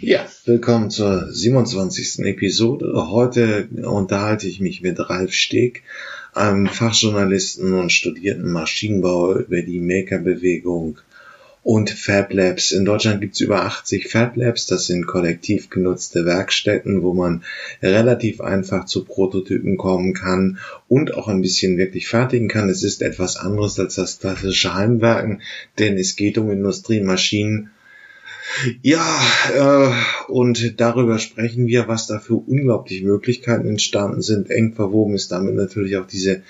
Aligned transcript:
Ja, 0.00 0.24
willkommen 0.44 0.90
zur 0.90 1.26
27. 1.32 2.24
Episode. 2.24 2.92
Heute 3.10 3.68
unterhalte 3.82 4.46
ich 4.46 4.60
mich 4.60 4.80
mit 4.80 5.00
Ralf 5.10 5.32
Steg, 5.32 5.82
einem 6.32 6.68
Fachjournalisten 6.68 7.72
und 7.72 7.90
studierten 7.90 8.48
Maschinenbauer 8.52 9.38
über 9.38 9.60
die 9.62 9.80
Maker-Bewegung 9.80 11.00
und 11.64 11.90
Fab 11.90 12.32
Labs. 12.32 12.70
In 12.70 12.84
Deutschland 12.84 13.20
gibt 13.20 13.34
es 13.34 13.40
über 13.40 13.64
80 13.64 14.08
Fab 14.08 14.36
Labs. 14.36 14.66
Das 14.66 14.86
sind 14.86 15.08
kollektiv 15.08 15.68
genutzte 15.68 16.24
Werkstätten, 16.24 17.02
wo 17.02 17.12
man 17.12 17.42
relativ 17.82 18.40
einfach 18.40 18.84
zu 18.84 19.04
Prototypen 19.04 19.76
kommen 19.76 20.14
kann 20.14 20.58
und 20.86 21.14
auch 21.14 21.26
ein 21.26 21.42
bisschen 21.42 21.76
wirklich 21.76 22.06
fertigen 22.06 22.46
kann. 22.46 22.68
Es 22.68 22.84
ist 22.84 23.02
etwas 23.02 23.36
anderes 23.36 23.80
als 23.80 23.96
das 23.96 24.20
klassische 24.20 24.74
Heimwerken, 24.74 25.42
denn 25.80 25.98
es 25.98 26.14
geht 26.14 26.38
um 26.38 26.52
Industriemaschinen 26.52 27.70
ja, 28.82 29.04
äh, 29.54 29.92
und 30.30 30.80
darüber 30.80 31.18
sprechen 31.18 31.66
wir, 31.66 31.88
was 31.88 32.06
da 32.06 32.18
für 32.18 32.34
unglaubliche 32.34 33.04
Möglichkeiten 33.04 33.68
entstanden 33.68 34.22
sind. 34.22 34.50
Eng 34.50 34.74
verwoben 34.74 35.14
ist 35.14 35.32
damit 35.32 35.54
natürlich 35.54 35.96
auch 35.96 36.06
diese 36.06 36.42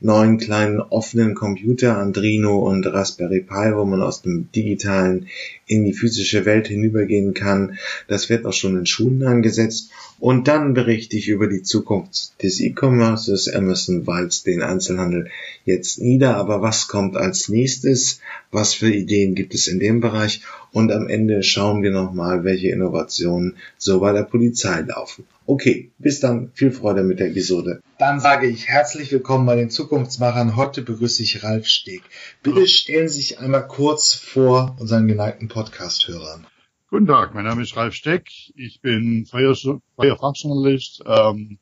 neuen 0.00 0.38
kleinen 0.38 0.80
offenen 0.80 1.34
Computer, 1.34 1.98
Andrino 1.98 2.58
und 2.58 2.86
Raspberry 2.86 3.40
Pi, 3.40 3.74
wo 3.74 3.84
man 3.84 4.02
aus 4.02 4.22
dem 4.22 4.50
digitalen 4.52 5.26
in 5.70 5.84
die 5.84 5.92
physische 5.92 6.44
Welt 6.46 6.66
hinübergehen 6.66 7.32
kann. 7.32 7.78
Das 8.08 8.28
wird 8.28 8.44
auch 8.44 8.52
schon 8.52 8.76
in 8.76 8.86
Schulen 8.86 9.22
angesetzt. 9.22 9.90
Und 10.18 10.48
dann 10.48 10.74
berichte 10.74 11.16
ich 11.16 11.28
über 11.28 11.46
die 11.46 11.62
Zukunft 11.62 12.42
des 12.42 12.60
E-Commerces. 12.60 13.48
Amazon 13.48 14.04
walzt 14.06 14.46
den 14.46 14.62
Einzelhandel 14.62 15.30
jetzt 15.64 16.00
nieder. 16.00 16.36
Aber 16.36 16.60
was 16.60 16.88
kommt 16.88 17.16
als 17.16 17.48
nächstes? 17.48 18.20
Was 18.50 18.74
für 18.74 18.92
Ideen 18.92 19.36
gibt 19.36 19.54
es 19.54 19.68
in 19.68 19.78
dem 19.78 20.00
Bereich? 20.00 20.42
Und 20.72 20.90
am 20.90 21.08
Ende 21.08 21.44
schauen 21.44 21.84
wir 21.84 21.92
nochmal, 21.92 22.42
welche 22.42 22.70
Innovationen 22.70 23.54
so 23.78 24.00
bei 24.00 24.12
der 24.12 24.24
Polizei 24.24 24.80
laufen. 24.80 25.24
Okay, 25.52 25.90
bis 25.98 26.20
dann. 26.20 26.52
Viel 26.54 26.70
Freude 26.70 27.02
mit 27.02 27.18
der 27.18 27.26
Episode. 27.26 27.82
Dann 27.98 28.20
sage 28.20 28.46
ich 28.46 28.68
herzlich 28.68 29.10
willkommen 29.10 29.46
bei 29.46 29.56
den 29.56 29.68
Zukunftsmachern. 29.68 30.54
Heute 30.54 30.82
begrüße 30.82 31.24
ich 31.24 31.42
Ralf 31.42 31.66
Steg. 31.66 32.04
Bitte 32.44 32.68
stellen 32.68 33.08
Sie 33.08 33.20
sich 33.20 33.40
einmal 33.40 33.66
kurz 33.66 34.14
vor 34.14 34.76
unseren 34.78 35.08
geneigten 35.08 35.48
Podcast-Hörern. 35.48 36.46
Guten 36.88 37.08
Tag, 37.08 37.34
mein 37.34 37.46
Name 37.46 37.62
ist 37.62 37.76
Ralf 37.76 37.94
Steck. 37.94 38.28
Ich 38.54 38.80
bin 38.80 39.26
freier, 39.26 39.56
freier 39.96 40.16
Fachjournalist, 40.16 41.02
ähm, 41.04 41.58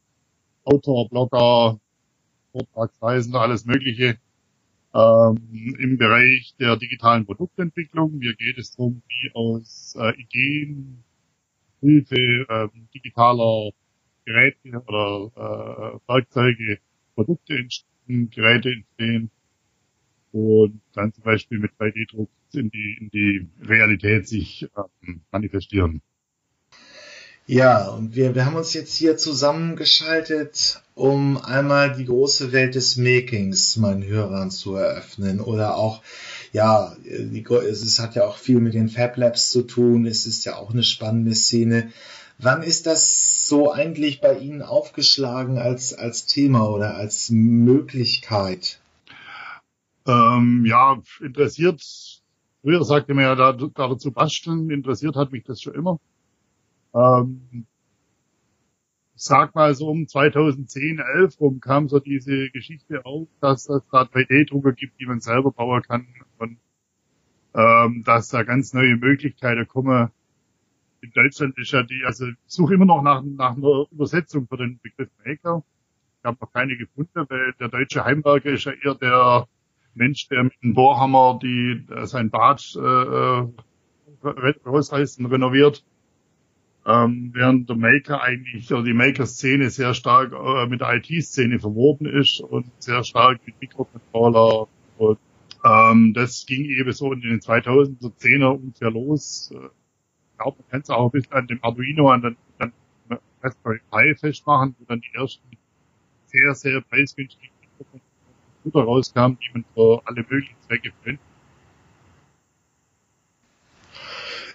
Autor, 0.64 1.08
Blogger, 1.08 1.80
Vortragsreisender, 2.52 3.40
alles 3.40 3.64
Mögliche 3.64 4.18
ähm, 4.94 5.76
im 5.78 5.96
Bereich 5.96 6.54
der 6.60 6.76
digitalen 6.76 7.24
Produktentwicklung. 7.24 8.18
Mir 8.18 8.34
geht 8.34 8.58
es 8.58 8.76
darum, 8.76 9.00
wie 9.08 9.30
aus 9.32 9.96
äh, 9.98 10.12
Ideen, 10.20 11.04
Hilfe 11.80 12.46
ähm, 12.48 12.88
digitaler 12.94 13.70
Geräte 14.24 14.82
oder 14.86 15.30
äh, 15.36 16.08
Werkzeuge 16.08 16.78
Produkte 17.14 17.54
entstehen, 17.54 18.30
Geräte 18.30 18.70
entstehen 18.70 19.30
und 20.32 20.80
dann 20.92 21.12
zum 21.12 21.24
Beispiel 21.24 21.58
mit 21.58 21.72
3D-Druck 21.78 22.28
in 22.52 22.70
die, 22.70 22.96
in 23.00 23.10
die 23.10 23.48
Realität 23.66 24.28
sich 24.28 24.68
ähm, 24.76 25.20
manifestieren. 25.30 26.02
Ja, 27.46 27.88
und 27.88 28.14
wir, 28.14 28.34
wir 28.34 28.44
haben 28.44 28.56
uns 28.56 28.74
jetzt 28.74 28.94
hier 28.94 29.16
zusammengeschaltet, 29.16 30.82
um 30.94 31.38
einmal 31.38 31.96
die 31.96 32.04
große 32.04 32.52
Welt 32.52 32.74
des 32.74 32.98
Makings 32.98 33.78
meinen 33.78 34.04
Hörern 34.04 34.50
zu 34.50 34.74
eröffnen 34.74 35.40
oder 35.40 35.76
auch, 35.76 36.02
ja, 36.52 36.96
die, 37.02 37.44
es 37.44 37.98
hat 37.98 38.14
ja 38.14 38.26
auch 38.26 38.36
viel 38.36 38.60
mit 38.60 38.74
den 38.74 38.88
Fab 38.88 39.16
Labs 39.16 39.50
zu 39.50 39.62
tun, 39.62 40.06
es 40.06 40.26
ist 40.26 40.44
ja 40.44 40.56
auch 40.56 40.70
eine 40.70 40.82
spannende 40.82 41.34
Szene. 41.34 41.90
Wann 42.38 42.62
ist 42.62 42.86
das 42.86 43.46
so 43.48 43.72
eigentlich 43.72 44.20
bei 44.20 44.38
Ihnen 44.38 44.62
aufgeschlagen 44.62 45.58
als, 45.58 45.94
als 45.94 46.26
Thema 46.26 46.68
oder 46.68 46.96
als 46.96 47.30
Möglichkeit? 47.30 48.80
Ähm, 50.06 50.64
ja, 50.66 51.02
interessiert, 51.20 51.82
früher 52.62 52.84
sagte 52.84 53.14
man 53.14 53.24
ja 53.24 53.34
da, 53.34 53.52
dazu 53.52 54.12
basteln, 54.12 54.70
interessiert 54.70 55.16
hat 55.16 55.32
mich 55.32 55.44
das 55.44 55.60
schon 55.60 55.74
immer. 55.74 55.98
Ähm, 56.94 57.66
sag 59.14 59.54
mal 59.54 59.74
so 59.74 59.88
um 59.88 60.06
2010, 60.06 61.00
11 61.00 61.40
rum 61.40 61.60
kam 61.60 61.88
so 61.88 61.98
diese 61.98 62.50
Geschichte 62.50 63.04
auf, 63.04 63.28
dass 63.40 63.68
es 63.68 63.82
da 63.90 64.02
3D-Drucker 64.02 64.72
gibt, 64.72 65.00
die 65.00 65.06
man 65.06 65.20
selber 65.20 65.50
bauen 65.50 65.82
kann 65.82 66.06
ähm, 67.54 68.02
dass 68.04 68.28
da 68.28 68.42
ganz 68.42 68.72
neue 68.72 68.96
Möglichkeiten 68.96 69.66
kommen. 69.66 70.10
In 71.00 71.12
Deutschland 71.12 71.56
ist 71.58 71.72
ja 71.72 71.82
die, 71.82 72.02
also 72.04 72.26
ich 72.26 72.36
suche 72.46 72.74
immer 72.74 72.86
noch 72.86 73.02
nach, 73.02 73.22
nach 73.22 73.56
einer 73.56 73.86
Übersetzung 73.90 74.46
für 74.48 74.56
den 74.56 74.80
Begriff 74.82 75.08
Maker. 75.24 75.62
Ich 76.20 76.24
habe 76.24 76.36
noch 76.40 76.52
keine 76.52 76.76
gefunden, 76.76 77.24
weil 77.28 77.54
der 77.60 77.68
deutsche 77.68 78.04
Heimwerker 78.04 78.50
ist 78.50 78.64
ja 78.64 78.72
eher 78.72 78.94
der 78.94 79.48
Mensch, 79.94 80.28
der 80.28 80.44
mit 80.44 80.54
dem 80.62 80.74
Bohrhammer 80.74 81.38
die, 81.42 81.86
äh, 81.90 82.06
sein 82.06 82.30
Bad 82.30 82.62
äh, 82.76 82.80
äh 82.80 83.48
rausreißt 84.66 85.20
und 85.20 85.26
renoviert 85.26 85.84
ähm, 86.88 87.30
während 87.34 87.68
der 87.68 87.76
Maker 87.76 88.22
eigentlich, 88.22 88.72
oder 88.72 88.82
die 88.82 88.94
Maker-Szene 88.94 89.68
sehr 89.68 89.92
stark 89.92 90.32
äh, 90.32 90.66
mit 90.66 90.80
der 90.80 90.94
IT-Szene 90.94 91.58
verwoben 91.58 92.06
ist 92.06 92.40
und 92.40 92.66
sehr 92.78 93.04
stark 93.04 93.40
mit 93.44 93.60
Mikrocontroller 93.60 94.68
und 94.96 95.18
ähm, 95.64 96.14
das 96.14 96.46
ging 96.46 96.64
eben 96.64 96.92
so 96.92 97.12
in 97.12 97.20
den 97.20 97.40
2000er, 97.40 98.12
10er 98.18 98.54
ungefähr 98.54 98.90
los. 98.90 99.50
Äh, 99.52 99.56
ich 99.56 100.38
glaube, 100.38 100.58
man 100.58 100.70
kann 100.70 100.80
es 100.82 100.90
auch 100.90 101.06
ein 101.06 101.10
bisschen 101.10 101.32
an 101.32 101.46
dem 101.46 101.62
Arduino, 101.62 102.10
an 102.10 102.22
den, 102.22 102.36
an 102.58 102.72
Raspberry 103.42 103.80
Pi 103.90 104.14
festmachen, 104.14 104.74
wo 104.78 104.84
dann 104.84 105.00
die 105.00 105.14
ersten 105.14 105.42
sehr, 106.26 106.54
sehr 106.54 106.80
preisgünstigen 106.80 107.54
Computer 108.62 108.84
rauskamen, 108.84 109.38
die 109.38 109.50
man 109.54 109.64
für 109.74 110.02
alle 110.04 110.22
möglichen 110.22 110.56
Zwecke 110.66 110.92
verwenden 110.92 111.22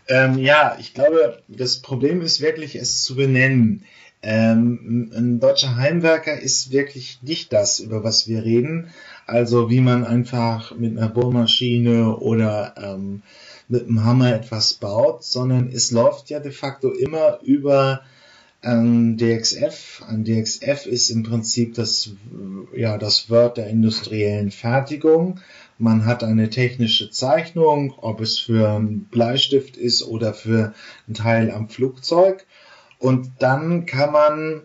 Ähm, 0.07 0.37
ja, 0.37 0.75
ich 0.79 0.93
glaube, 0.93 1.41
das 1.47 1.81
Problem 1.81 2.21
ist 2.21 2.41
wirklich, 2.41 2.75
es 2.75 3.03
zu 3.03 3.15
benennen. 3.15 3.85
Ähm, 4.23 5.11
ein 5.13 5.39
deutscher 5.41 5.75
Heimwerker 5.75 6.39
ist 6.39 6.71
wirklich 6.71 7.19
nicht 7.21 7.51
das, 7.51 7.79
über 7.79 8.05
was 8.05 8.27
wir 8.27 8.43
reden. 8.43 8.89
Also 9.27 9.69
wie 9.69 9.81
man 9.81 10.05
einfach 10.05 10.75
mit 10.75 10.97
einer 10.97 11.09
Bohrmaschine 11.09 12.15
oder 12.17 12.73
ähm, 12.77 13.21
mit 13.67 13.87
einem 13.87 14.03
Hammer 14.05 14.33
etwas 14.33 14.75
baut, 14.75 15.23
sondern 15.23 15.69
es 15.69 15.91
läuft 15.91 16.29
ja 16.29 16.39
de 16.39 16.51
facto 16.51 16.91
immer 16.91 17.39
über 17.43 18.01
ein 18.61 19.17
DXF. 19.17 20.03
Ein 20.07 20.23
DXF 20.23 20.85
ist 20.85 21.09
im 21.09 21.23
Prinzip 21.23 21.75
das, 21.75 22.11
ja, 22.73 22.97
das 22.97 23.29
Wort 23.29 23.57
der 23.57 23.67
industriellen 23.67 24.51
Fertigung. 24.51 25.41
Man 25.77 26.05
hat 26.05 26.23
eine 26.23 26.49
technische 26.49 27.11
Zeichnung, 27.11 27.93
ob 27.97 28.21
es 28.21 28.39
für 28.39 28.69
einen 28.69 29.05
Bleistift 29.05 29.75
ist 29.75 30.03
oder 30.03 30.33
für 30.33 30.73
ein 31.09 31.13
Teil 31.13 31.51
am 31.51 31.67
Flugzeug. 31.67 32.45
Und 33.03 33.31
dann 33.39 33.85
kann 33.85 34.13
man 34.13 34.61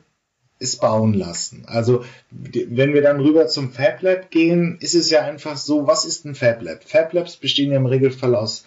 es 0.60 0.76
bauen 0.76 1.12
lassen. 1.12 1.64
Also 1.66 2.04
wenn 2.30 2.94
wir 2.94 3.02
dann 3.02 3.18
rüber 3.18 3.48
zum 3.48 3.72
Fab 3.72 4.00
Lab 4.02 4.30
gehen, 4.30 4.78
ist 4.80 4.94
es 4.94 5.10
ja 5.10 5.22
einfach 5.22 5.56
so, 5.56 5.88
was 5.88 6.04
ist 6.04 6.24
ein 6.24 6.36
Fab 6.36 6.62
Lab? 6.62 6.84
Fab 6.84 7.12
Labs 7.12 7.36
bestehen 7.36 7.72
ja 7.72 7.78
im 7.78 7.86
Regelfall 7.86 8.36
aus 8.36 8.64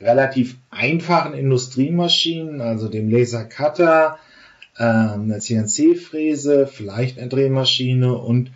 relativ 0.00 0.56
einfachen 0.70 1.34
Industriemaschinen, 1.34 2.62
also 2.62 2.88
dem 2.88 3.10
Laser 3.10 3.44
Cutter, 3.44 4.18
äh, 4.78 4.82
einer 4.82 5.40
CNC-Fräse, 5.40 6.66
vielleicht 6.66 7.18
eine 7.18 7.28
Drehmaschine 7.28 8.16
und 8.16 8.50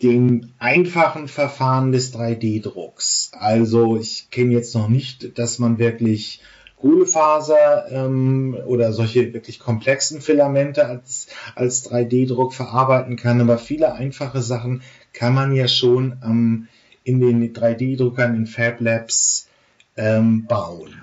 den 0.00 0.52
einfachen 0.60 1.26
Verfahren 1.26 1.90
des 1.90 2.14
3D-Drucks. 2.14 3.32
Also 3.34 3.98
ich 3.98 4.30
kenne 4.30 4.52
jetzt 4.52 4.76
noch 4.76 4.88
nicht, 4.88 5.36
dass 5.40 5.58
man 5.58 5.78
wirklich 5.78 6.40
Kohlefaser 6.80 7.90
ähm, 7.90 8.56
oder 8.66 8.92
solche 8.92 9.32
wirklich 9.34 9.58
komplexen 9.58 10.20
Filamente 10.20 10.86
als, 10.86 11.28
als 11.54 11.90
3D-Druck 11.90 12.54
verarbeiten 12.54 13.16
kann, 13.16 13.40
aber 13.40 13.58
viele 13.58 13.94
einfache 13.94 14.40
Sachen 14.40 14.82
kann 15.12 15.34
man 15.34 15.54
ja 15.54 15.68
schon 15.68 16.16
ähm, 16.24 16.68
in 17.04 17.20
den 17.20 17.52
3D-Druckern 17.52 18.34
in 18.34 18.46
Fab 18.46 18.80
Labs 18.80 19.48
ähm, 19.96 20.46
bauen. 20.46 20.94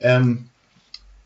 Ähm, 0.00 0.46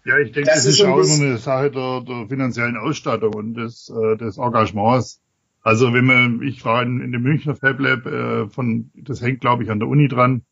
ja, 0.04 0.18
ich 0.18 0.32
denke, 0.32 0.50
das, 0.50 0.64
das 0.64 0.66
ist, 0.66 0.82
auch 0.82 0.98
immer 0.98 1.14
eine 1.14 1.38
Sache 1.38 1.70
der, 1.70 2.00
der 2.00 2.26
finanziellen 2.28 2.76
Ausstattung 2.76 3.34
und 3.34 3.54
des, 3.54 3.88
äh, 3.90 4.16
des 4.16 4.36
Engagements. 4.36 5.20
Also 5.62 5.92
wenn 5.92 6.06
man, 6.06 6.42
ich 6.42 6.64
war 6.64 6.82
in, 6.82 7.00
in 7.00 7.12
dem 7.12 7.22
Münchner 7.22 7.54
Fab 7.54 7.78
Lab 7.78 8.04
äh, 8.06 8.48
von, 8.48 8.90
das 8.94 9.22
hängt 9.22 9.40
glaube 9.40 9.62
ich 9.62 9.70
an 9.70 9.78
der 9.78 9.88
Uni 9.88 10.08
dran. 10.08 10.42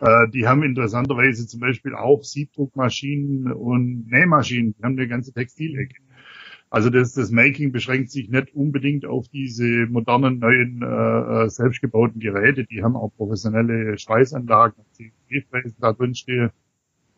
Äh, 0.00 0.28
die 0.30 0.46
haben 0.46 0.62
interessanterweise 0.62 1.46
zum 1.46 1.60
Beispiel 1.60 1.94
auch 1.94 2.22
Siebdruckmaschinen 2.22 3.52
und 3.52 4.06
Nähmaschinen. 4.10 4.74
Die 4.78 4.82
haben 4.82 4.98
eine 4.98 5.08
ganze 5.08 5.32
Textilecke. 5.32 5.96
Also 6.70 6.90
das, 6.90 7.12
das 7.12 7.30
Making 7.30 7.70
beschränkt 7.70 8.10
sich 8.10 8.28
nicht 8.28 8.52
unbedingt 8.54 9.06
auf 9.06 9.28
diese 9.28 9.86
modernen 9.86 10.40
neuen 10.40 10.82
äh, 10.82 11.44
äh 11.44 11.48
selbstgebauten 11.48 12.20
Geräte. 12.20 12.64
Die 12.64 12.82
haben 12.82 12.96
auch 12.96 13.10
professionelle 13.16 13.96
Schweißanlagen, 13.96 14.84
CNC-Fräsen 14.92 15.76
da 15.80 15.92
drin 15.92 16.16
stehen. 16.16 16.50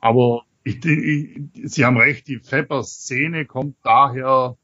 Aber 0.00 0.42
ich, 0.62 0.84
ich, 0.84 1.40
Sie 1.64 1.84
haben 1.84 1.96
recht, 1.96 2.28
die 2.28 2.38
Fapper-Szene 2.38 3.46
kommt 3.46 3.76
daher, 3.82 4.58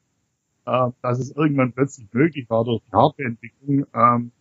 äh, 0.66 0.88
dass 1.00 1.18
es 1.20 1.30
irgendwann 1.34 1.72
plötzlich 1.72 2.12
möglich 2.12 2.50
war 2.50 2.64
durch 2.64 2.82
die 2.82 2.92
Hardwareentwicklung, 2.92 3.86
ähm, 3.94 4.32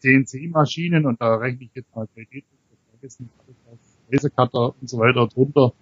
CNC-Maschinen 0.00 1.06
und 1.06 1.20
da 1.20 1.36
rechne 1.36 1.64
ich 1.64 1.74
jetzt 1.74 1.94
mal 1.96 2.06
3D, 2.16 2.44
vergessen, 2.98 3.30
Lasercutter 4.10 4.74
und 4.80 4.88
so 4.88 4.98
weiter 4.98 5.26
drunter, 5.26 5.72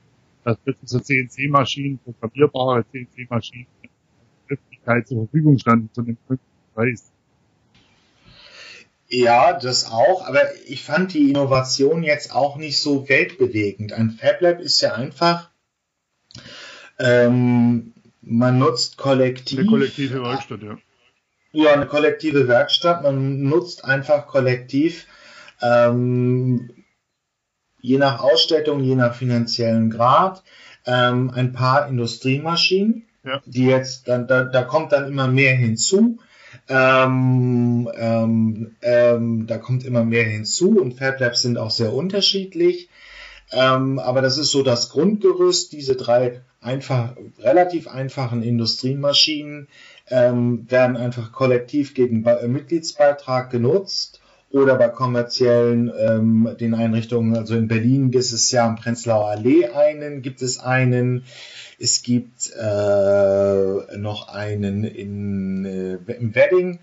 dass 0.44 0.58
plötzlich 0.58 0.90
so 0.90 1.00
CNC-Maschinen, 1.00 1.98
programmierbare 1.98 2.84
CNC-Maschinen 2.90 3.66
Öffentlichkeit 4.48 5.08
zur 5.08 5.24
Verfügung 5.24 5.58
standen 5.58 5.90
zu 5.92 6.02
einem 6.02 6.16
Preis. 6.74 7.12
Ja, 9.08 9.58
das 9.58 9.90
auch, 9.90 10.26
aber 10.26 10.40
ich 10.66 10.82
fand 10.82 11.14
die 11.14 11.30
Innovation 11.30 12.02
jetzt 12.02 12.34
auch 12.34 12.56
nicht 12.56 12.80
so 12.80 13.08
weltbewegend. 13.08 13.92
Ein 13.92 14.10
FabLab 14.10 14.60
ist 14.60 14.80
ja 14.80 14.94
einfach, 14.94 15.50
ähm, 16.98 17.94
man 18.20 18.58
nutzt 18.58 18.96
kollektiv. 18.96 19.60
Eine 19.60 19.68
kollektive 19.68 20.22
Werkstatt, 20.22 20.62
ja. 20.62 20.78
Ja, 21.52 21.72
eine 21.72 21.86
kollektive 21.86 22.48
Werkstatt. 22.48 23.04
Man 23.04 23.42
nutzt 23.42 23.84
einfach 23.84 24.26
kollektiv, 24.26 25.06
ähm, 25.62 26.84
je 27.80 27.98
nach 27.98 28.20
Ausstattung, 28.20 28.82
je 28.82 28.94
nach 28.94 29.14
finanziellen 29.14 29.90
Grad, 29.90 30.42
ähm, 30.86 31.30
ein 31.34 31.52
paar 31.52 31.88
Industriemaschinen, 31.88 33.04
ja. 33.24 33.40
die 33.44 33.66
jetzt, 33.66 34.08
dann, 34.08 34.26
da, 34.26 34.44
da 34.44 34.62
kommt 34.62 34.92
dann 34.92 35.08
immer 35.08 35.28
mehr 35.28 35.54
hinzu. 35.54 36.18
Ähm, 36.68 37.88
ähm, 37.94 38.76
ähm, 38.82 39.46
da 39.46 39.58
kommt 39.58 39.84
immer 39.84 40.04
mehr 40.04 40.24
hinzu 40.24 40.80
und 40.80 40.94
Fab 40.94 41.20
Labs 41.20 41.42
sind 41.42 41.58
auch 41.58 41.70
sehr 41.70 41.92
unterschiedlich. 41.92 42.88
Ähm, 43.52 43.98
aber 43.98 44.22
das 44.22 44.38
ist 44.38 44.50
so 44.50 44.62
das 44.62 44.90
Grundgerüst, 44.90 45.72
diese 45.72 45.94
drei 45.94 46.40
einfach, 46.60 47.14
relativ 47.38 47.86
einfachen 47.86 48.42
Industriemaschinen 48.42 49.68
ähm, 50.08 50.68
werden 50.68 50.96
einfach 50.96 51.32
kollektiv 51.32 51.94
gegen 51.94 52.24
Be 52.24 52.46
Mitgliedsbeitrag 52.48 53.50
genutzt 53.50 54.20
oder 54.62 54.76
bei 54.76 54.88
kommerziellen 54.88 55.92
ähm, 55.98 56.56
den 56.58 56.74
Einrichtungen, 56.74 57.36
also 57.36 57.54
in 57.54 57.68
Berlin 57.68 58.10
gibt 58.10 58.24
es 58.24 58.50
ja 58.50 58.66
am 58.66 58.76
Prenzlauer 58.76 59.28
Allee 59.30 59.66
einen, 59.66 60.22
gibt 60.22 60.42
es 60.42 60.58
einen, 60.58 61.24
es 61.78 62.02
gibt 62.02 62.52
äh, 62.58 63.96
noch 63.98 64.28
einen 64.28 64.84
in, 64.84 65.64
äh, 65.64 66.12
im 66.12 66.34
Wedding. 66.34 66.78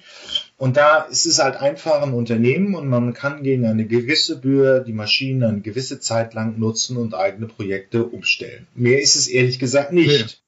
Und 0.58 0.78
da 0.78 1.00
ist 1.00 1.25
es 1.25 1.40
halt 1.40 1.56
einfach 1.56 2.02
ein 2.02 2.14
Unternehmen 2.14 2.75
und 2.75 2.88
man 2.88 3.14
kann 3.14 3.44
gegen 3.44 3.66
eine 3.66 3.86
gewisse 3.86 4.40
Bühne 4.40 4.84
die 4.86 4.94
Maschinen 4.94 5.44
eine 5.44 5.62
gewisse 5.62 6.00
Zeit 6.00 6.34
lang 6.34 6.60
nutzen 6.60 6.98
und 6.98 7.16
eigene 7.16 7.48
Projekte 7.48 8.06
umstellen. 8.06 8.68
Mehr 8.75 9.02
ist 9.02 9.16
es 9.16 9.28
ehrlich 9.28 9.60
gesagt 9.60 9.92
nicht. 9.94 10.08
Nee. 10.08 10.44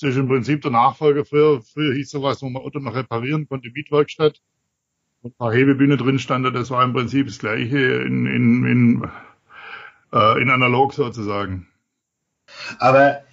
Das 0.00 0.10
ist 0.10 0.16
im 0.16 0.26
Prinzip 0.26 0.62
der 0.62 0.72
Nachfolger. 0.72 1.24
Früher, 1.24 1.62
früher 1.62 1.94
hieß 1.94 2.10
sowas, 2.10 2.42
wo 2.42 2.48
man 2.48 2.62
Auto 2.62 2.80
noch 2.80 2.94
reparieren 2.94 3.46
konnte, 3.46 3.70
Mietwerkstatt. 3.70 4.40
Und 5.24 5.30
ein 5.30 5.38
paar 5.38 5.54
Hebebühne 5.54 5.96
drin 5.96 6.18
stand, 6.18 6.54
das 6.54 6.70
war 6.70 6.84
im 6.84 6.92
Prinzip 6.92 7.28
das 7.28 7.38
gleiche 7.38 7.78
in, 7.78 8.26
in, 8.26 8.66
in, 8.66 9.10
äh, 10.12 10.42
in 10.42 10.50
analog 10.50 10.92
sozusagen. 10.92 11.66
Aber 12.78 13.24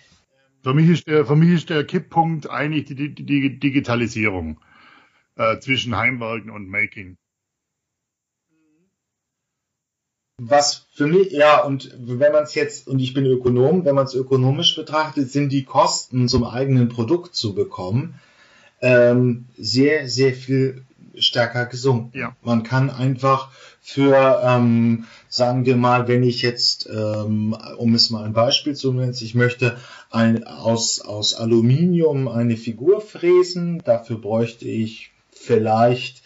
für 0.63 0.73
mich 0.73 0.89
ist 0.89 1.07
der, 1.07 1.25
für 1.25 1.35
mich 1.35 1.49
ist 1.49 1.69
der 1.69 1.83
Kipppunkt 1.83 2.49
eigentlich 2.49 2.85
die, 2.85 3.13
die, 3.13 3.25
die 3.25 3.59
Digitalisierung 3.59 4.61
äh, 5.35 5.59
zwischen 5.59 5.97
Heimwerken 5.97 6.49
und 6.49 6.69
Making. 6.69 7.17
Was 10.39 10.87
für 10.93 11.07
mich, 11.07 11.33
ja, 11.33 11.61
und 11.61 11.93
wenn 11.99 12.31
man 12.31 12.43
es 12.43 12.55
jetzt, 12.55 12.87
und 12.87 12.99
ich 12.99 13.13
bin 13.13 13.25
Ökonom, 13.25 13.83
wenn 13.83 13.95
man 13.95 14.05
es 14.05 14.15
ökonomisch 14.15 14.77
betrachtet, 14.77 15.29
sind 15.29 15.49
die 15.49 15.65
Kosten 15.65 16.29
zum 16.29 16.45
eigenen 16.45 16.87
Produkt 16.87 17.35
zu 17.35 17.53
bekommen 17.53 18.17
ähm, 18.79 19.47
sehr, 19.57 20.07
sehr 20.07 20.33
viel 20.33 20.85
stärker 21.17 21.65
gesunken. 21.65 22.17
Ja. 22.17 22.35
Man 22.41 22.63
kann 22.63 22.89
einfach 22.89 23.49
für, 23.81 24.41
ähm, 24.45 25.05
sagen 25.27 25.65
wir 25.65 25.75
mal, 25.75 26.07
wenn 26.07 26.23
ich 26.23 26.41
jetzt, 26.41 26.87
ähm, 26.89 27.55
um 27.77 27.95
es 27.95 28.09
mal 28.09 28.23
ein 28.23 28.33
Beispiel 28.33 28.75
zu 28.75 28.93
nennen, 28.93 29.15
ich 29.19 29.35
möchte 29.35 29.77
ein, 30.09 30.45
aus, 30.45 31.01
aus 31.01 31.33
Aluminium 31.33 32.27
eine 32.27 32.57
Figur 32.57 33.01
fräsen, 33.01 33.81
dafür 33.83 34.19
bräuchte 34.19 34.67
ich 34.67 35.11
vielleicht 35.31 36.21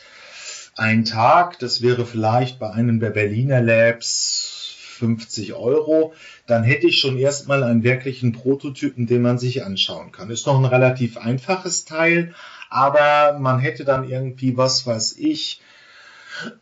einen 0.76 1.06
Tag, 1.06 1.60
das 1.60 1.82
wäre 1.82 2.06
vielleicht 2.06 2.60
bei 2.60 2.70
einem 2.72 3.00
der 3.00 3.12
Berliner 3.12 3.62
Labs 3.62 4.76
50 4.96 5.54
Euro, 5.54 6.14
dann 6.48 6.64
hätte 6.64 6.88
ich 6.88 7.00
schon 7.00 7.18
erstmal 7.18 7.64
einen 7.64 7.84
wirklichen 7.84 8.32
Prototypen, 8.32 9.08
den 9.08 9.22
man 9.22 9.38
sich 9.38 9.64
anschauen 9.64 10.12
kann. 10.12 10.30
Ist 10.30 10.48
noch 10.48 10.58
ein 10.58 10.66
relativ 10.66 11.18
einfaches 11.18 11.86
Teil, 11.86 12.34
aber 12.76 13.40
man 13.40 13.60
hätte 13.60 13.86
dann 13.86 14.10
irgendwie, 14.10 14.58
was 14.58 14.86
weiß 14.86 15.16
ich, 15.18 15.62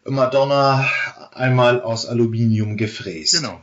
Madonna 0.05 0.87
einmal 1.33 1.81
aus 1.81 2.05
Aluminium 2.05 2.77
gefräst. 2.77 3.33
Genau. 3.33 3.59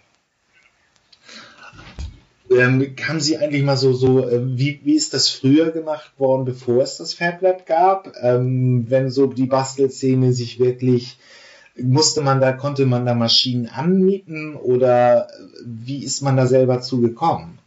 Ähm, 2.50 2.97
haben 3.06 3.20
Sie 3.20 3.38
eigentlich 3.38 3.62
mal 3.62 3.76
so, 3.76 3.93
so 3.93 4.29
äh, 4.29 4.41
wie, 4.58 4.81
wie 4.82 4.97
ist 4.97 5.14
das 5.14 5.29
früher 5.29 5.70
gemacht 5.70 6.11
worden, 6.19 6.44
bevor 6.44 6.82
es 6.82 6.97
das 6.97 7.14
FabLab 7.14 7.67
gab? 7.67 8.17
Ähm, 8.20 8.87
wenn 8.88 9.12
so 9.12 9.29
die 9.29 9.46
Bastelszene 9.46 10.32
sich 10.32 10.58
wirklich, 10.58 11.20
musste 11.81 12.20
man 12.20 12.41
da, 12.41 12.50
konnte 12.50 12.85
man 12.85 13.06
da 13.06 13.14
Maschinen 13.14 13.69
anmieten 13.69 14.56
oder 14.56 15.29
wie 15.64 16.03
ist 16.03 16.20
man 16.23 16.37
da 16.37 16.49
selber 16.49 16.81
zugekommen? 16.81 17.59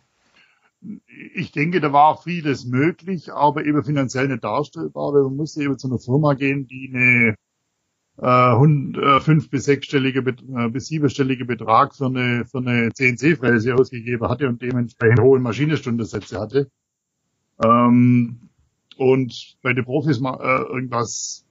Ich 1.33 1.51
denke, 1.51 1.81
da 1.81 1.93
war 1.93 2.17
vieles 2.21 2.65
möglich, 2.65 3.31
aber 3.31 3.65
eben 3.65 3.83
finanziell 3.83 4.27
nicht 4.27 4.43
darstellbar, 4.43 5.13
weil 5.13 5.23
man 5.23 5.35
musste 5.35 5.63
eben 5.63 5.77
zu 5.77 5.87
einer 5.87 5.99
Firma 5.99 6.33
gehen, 6.33 6.67
die 6.67 6.91
eine 6.93 7.35
äh, 8.21 9.15
äh 9.15 9.19
fünf 9.21 9.49
bis 9.49 9.65
sechsstellige 9.65 10.19
äh, 10.19 10.69
bis 10.69 10.87
siebenstellige 10.87 11.45
Betrag 11.45 11.95
für 11.95 12.07
eine 12.07 12.45
für 12.45 12.59
eine 12.59 12.91
CNC-Fräse 12.93 13.75
ausgegeben 13.75 14.27
hatte 14.29 14.47
und 14.47 14.61
dementsprechend 14.61 15.21
hohe 15.21 15.39
Maschinenstundensätze 15.39 16.39
hatte. 16.39 16.69
Ähm, 17.63 18.49
und 18.97 19.57
bei 19.61 19.73
den 19.73 19.85
Profis 19.85 20.19
mal 20.19 20.39
äh, 20.39 20.73
irgendwas 20.73 21.45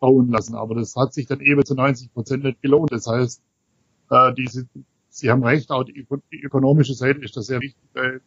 bauen 0.00 0.30
lassen. 0.30 0.54
Aber 0.54 0.74
das 0.74 0.96
hat 0.96 1.12
sich 1.12 1.26
dann 1.26 1.40
eben 1.40 1.64
zu 1.64 1.74
90 1.74 2.12
Prozent 2.12 2.44
nicht 2.44 2.62
gelohnt. 2.62 2.90
Das 2.92 3.06
heißt, 3.06 3.42
äh, 4.10 4.34
diese, 4.34 4.68
Sie 5.08 5.30
haben 5.30 5.44
recht, 5.44 5.70
auch 5.70 5.84
die, 5.84 6.06
die 6.32 6.40
ökonomische 6.40 6.94
Seite 6.94 7.20
ist 7.20 7.36
da 7.36 7.42
sehr 7.42 7.60
wichtig, 7.60 7.82
weil 7.94 8.20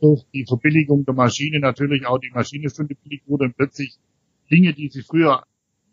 durch 0.00 0.24
die 0.32 0.44
Verbilligung 0.46 1.04
der 1.04 1.14
Maschine 1.14 1.60
natürlich 1.60 2.06
auch 2.06 2.18
die 2.18 2.30
Maschinenstunde 2.30 2.94
billig 2.94 3.22
wurde 3.26 3.46
und 3.46 3.56
plötzlich 3.56 3.98
Dinge, 4.50 4.72
die 4.72 4.88
sie 4.88 5.02
früher 5.02 5.44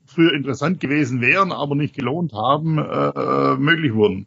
früher 0.07 0.33
interessant 0.33 0.79
gewesen 0.79 1.21
wären, 1.21 1.51
aber 1.51 1.75
nicht 1.75 1.95
gelohnt 1.95 2.33
haben, 2.33 2.77
äh, 2.77 3.55
möglich 3.57 3.93
wurden. 3.93 4.25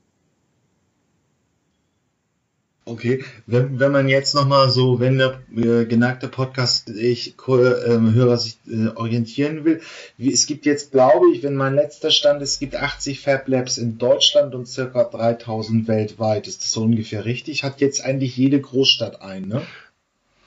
Okay, 2.90 3.25
wenn, 3.47 3.78
wenn 3.78 3.92
man 3.92 4.09
jetzt 4.09 4.35
nochmal 4.35 4.68
so, 4.68 4.99
wenn 4.99 5.16
der 5.16 5.38
äh, 5.54 5.85
geneigte 5.85 6.26
Podcast 6.26 6.90
ich 6.90 7.35
äh, 7.38 7.52
Hörer 7.52 8.37
sich 8.37 8.59
äh, 8.66 8.88
orientieren 8.88 9.64
will, 9.64 9.80
wie, 10.16 10.32
es 10.32 10.47
gibt 10.47 10.66
jetzt, 10.66 10.90
glaube 10.90 11.30
ich, 11.32 11.44
wenn 11.44 11.54
mein 11.54 11.76
letzter 11.76 12.11
Stand 12.11 12.42
ist, 12.42 12.54
es 12.54 12.59
gibt 12.59 12.75
80 12.75 13.20
Fab 13.20 13.47
Labs 13.47 13.78
in 13.78 13.99
Deutschland 13.99 14.56
und 14.56 14.66
circa 14.66 15.04
3000 15.04 15.87
weltweit. 15.87 16.49
Ist 16.49 16.64
das 16.64 16.73
so 16.73 16.82
ungefähr 16.82 17.25
richtig? 17.25 17.62
Hat 17.62 17.80
jetzt 17.80 18.04
eigentlich 18.04 18.37
jede 18.37 18.61
Großstadt 18.61 19.23
ein, 19.23 19.47
ne? 19.47 19.62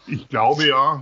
Ich 0.08 0.28
glaube 0.28 0.68
ja. 0.68 1.02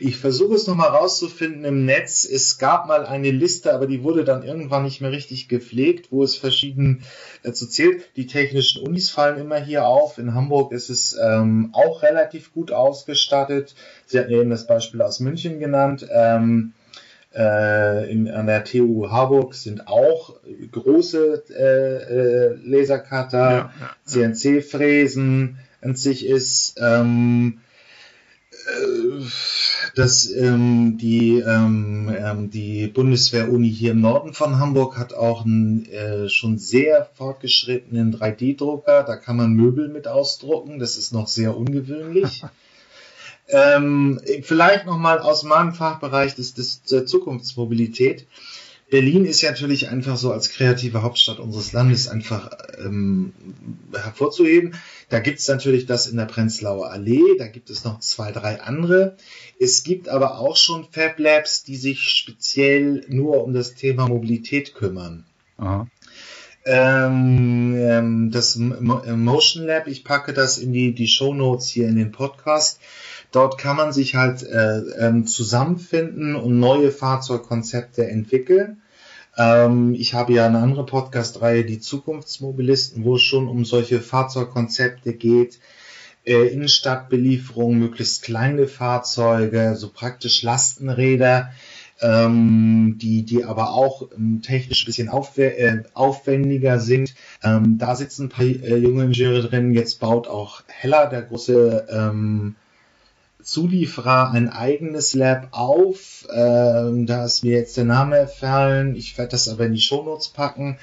Ich 0.00 0.16
versuche 0.16 0.54
es 0.54 0.66
nochmal 0.66 0.88
rauszufinden 0.88 1.64
im 1.64 1.84
Netz. 1.84 2.24
Es 2.24 2.58
gab 2.58 2.86
mal 2.86 3.06
eine 3.06 3.30
Liste, 3.30 3.72
aber 3.74 3.86
die 3.86 4.02
wurde 4.02 4.24
dann 4.24 4.42
irgendwann 4.42 4.84
nicht 4.84 5.00
mehr 5.00 5.12
richtig 5.12 5.48
gepflegt, 5.48 6.08
wo 6.10 6.22
es 6.22 6.36
verschieden 6.36 7.04
dazu 7.42 7.66
zählt. 7.66 8.10
Die 8.16 8.26
technischen 8.26 8.86
Unis 8.86 9.10
fallen 9.10 9.38
immer 9.38 9.58
hier 9.58 9.86
auf. 9.86 10.18
In 10.18 10.34
Hamburg 10.34 10.72
ist 10.72 10.90
es 10.90 11.16
ähm, 11.20 11.70
auch 11.72 12.02
relativ 12.02 12.52
gut 12.52 12.72
ausgestattet. 12.72 13.74
Sie 14.06 14.18
hatten 14.18 14.32
eben 14.32 14.50
das 14.50 14.66
Beispiel 14.66 15.02
aus 15.02 15.20
München 15.20 15.58
genannt. 15.58 16.06
Ähm, 16.10 16.72
äh, 17.34 18.10
in, 18.10 18.30
an 18.30 18.46
der 18.46 18.64
TU 18.64 19.10
Harburg 19.10 19.54
sind 19.54 19.86
auch 19.86 20.36
große 20.72 21.44
äh, 21.50 22.52
äh, 22.52 22.58
Lasercutter, 22.64 23.50
ja, 23.50 23.72
ja, 23.80 23.96
CNC-Fräsen. 24.04 25.58
An 25.80 25.94
sich 25.94 26.26
ist 26.26 26.80
ähm, 26.80 27.60
äh, 28.66 29.24
dass 29.98 30.30
ähm, 30.30 30.96
die, 30.96 31.40
ähm, 31.40 32.14
ähm, 32.16 32.50
die 32.50 32.86
Bundeswehr-Uni 32.86 33.68
hier 33.68 33.90
im 33.90 34.00
Norden 34.00 34.32
von 34.32 34.60
Hamburg 34.60 34.96
hat 34.96 35.12
auch 35.12 35.44
einen 35.44 35.86
äh, 35.86 36.28
schon 36.28 36.56
sehr 36.56 37.10
fortgeschrittenen 37.14 38.14
3D-Drucker. 38.14 39.02
Da 39.02 39.16
kann 39.16 39.36
man 39.36 39.54
Möbel 39.54 39.88
mit 39.88 40.06
ausdrucken. 40.06 40.78
Das 40.78 40.96
ist 40.96 41.12
noch 41.12 41.26
sehr 41.26 41.56
ungewöhnlich. 41.56 42.44
ähm, 43.48 44.20
vielleicht 44.42 44.86
nochmal 44.86 45.18
aus 45.18 45.42
meinem 45.42 45.74
Fachbereich 45.74 46.36
des, 46.36 46.54
des, 46.54 46.84
der 46.84 47.04
Zukunftsmobilität. 47.04 48.28
Berlin 48.90 49.26
ist 49.26 49.42
ja 49.42 49.50
natürlich 49.50 49.88
einfach 49.88 50.16
so 50.16 50.32
als 50.32 50.48
kreative 50.48 51.02
Hauptstadt 51.02 51.40
unseres 51.40 51.72
Landes 51.72 52.08
einfach 52.08 52.50
ähm, 52.78 53.32
hervorzuheben. 53.92 54.74
Da 55.10 55.20
gibt 55.20 55.40
es 55.40 55.48
natürlich 55.48 55.84
das 55.84 56.06
in 56.06 56.16
der 56.16 56.24
Prenzlauer 56.24 56.90
Allee, 56.90 57.36
da 57.38 57.48
gibt 57.48 57.68
es 57.68 57.84
noch 57.84 58.00
zwei, 58.00 58.32
drei 58.32 58.62
andere. 58.62 59.16
Es 59.60 59.82
gibt 59.82 60.08
aber 60.08 60.38
auch 60.38 60.56
schon 60.56 60.86
Fab 60.90 61.18
Labs, 61.18 61.64
die 61.64 61.76
sich 61.76 62.00
speziell 62.00 63.04
nur 63.08 63.44
um 63.44 63.52
das 63.52 63.74
Thema 63.74 64.08
Mobilität 64.08 64.74
kümmern. 64.74 65.24
Ähm, 66.64 67.74
ähm, 67.78 68.30
das 68.30 68.56
Motion 68.56 69.66
Lab, 69.66 69.86
ich 69.86 70.04
packe 70.04 70.34
das 70.34 70.58
in 70.58 70.72
die, 70.72 70.94
die 70.94 71.08
Show 71.08 71.32
Notes 71.32 71.68
hier 71.68 71.88
in 71.88 71.96
den 71.96 72.12
Podcast. 72.12 72.80
Dort 73.30 73.58
kann 73.58 73.76
man 73.76 73.92
sich 73.92 74.14
halt 74.14 74.42
äh, 74.42 74.78
ähm, 74.98 75.26
zusammenfinden 75.26 76.34
und 76.34 76.58
neue 76.58 76.90
Fahrzeugkonzepte 76.90 78.06
entwickeln. 78.06 78.80
Ähm, 79.36 79.94
ich 79.94 80.14
habe 80.14 80.32
ja 80.32 80.46
eine 80.46 80.58
andere 80.58 80.86
Podcast-Reihe, 80.86 81.64
die 81.64 81.78
Zukunftsmobilisten, 81.78 83.04
wo 83.04 83.16
es 83.16 83.22
schon 83.22 83.48
um 83.48 83.64
solche 83.64 84.00
Fahrzeugkonzepte 84.00 85.12
geht. 85.12 85.58
Äh, 86.24 86.48
Innenstadtbelieferung, 86.48 87.78
möglichst 87.78 88.22
kleine 88.22 88.66
Fahrzeuge, 88.66 89.76
so 89.76 89.90
praktisch 89.90 90.42
Lastenräder, 90.42 91.52
ähm, 92.00 92.96
die, 92.98 93.24
die 93.24 93.44
aber 93.44 93.72
auch 93.72 94.08
ähm, 94.16 94.42
technisch 94.42 94.84
ein 94.84 94.86
bisschen 94.86 95.08
aufw 95.08 95.42
äh, 95.42 95.82
aufwendiger 95.94 96.80
sind. 96.80 97.14
Ähm, 97.42 97.78
da 97.78 97.94
sitzen 97.94 98.26
ein 98.26 98.28
paar 98.28 98.44
äh, 98.44 98.76
junge 98.76 99.04
Ingenieure 99.04 99.42
drin. 99.42 99.72
Jetzt 99.74 100.00
baut 100.00 100.28
auch 100.28 100.62
Heller, 100.66 101.06
der 101.08 101.22
große 101.22 101.86
ähm, 101.90 102.56
Zulieferer 103.48 104.30
ein 104.32 104.50
eigenes 104.50 105.14
Lab 105.14 105.48
auf. 105.52 106.28
Ähm, 106.30 107.06
da 107.06 107.24
ist 107.24 107.42
mir 107.42 107.52
jetzt 107.52 107.78
der 107.78 107.86
Name 107.86 108.18
erfallen. 108.18 108.94
Ich 108.94 109.16
werde 109.16 109.30
das 109.30 109.48
aber 109.48 109.64
in 109.64 109.72
die 109.72 109.80
Shownotes 109.80 110.28
packen. 110.28 110.76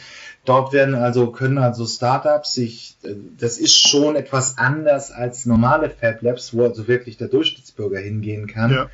Dort 0.46 0.74
werden 0.74 0.96
also, 0.96 1.32
können 1.32 1.60
also 1.60 1.86
Startups 1.86 2.56
sich, 2.56 2.98
äh, 3.04 3.14
das 3.38 3.60
ist 3.60 3.80
schon 3.80 4.16
etwas 4.16 4.58
anders 4.58 5.12
als 5.12 5.46
normale 5.46 5.92
Fab 5.92 6.24
Labs, 6.24 6.56
wo 6.56 6.64
also 6.64 6.88
wirklich 6.88 7.18
der 7.18 7.28
Durchschnittsbürger 7.28 8.00
hingehen 8.00 8.48
kann. 8.48 8.72
Ja. 8.72 8.90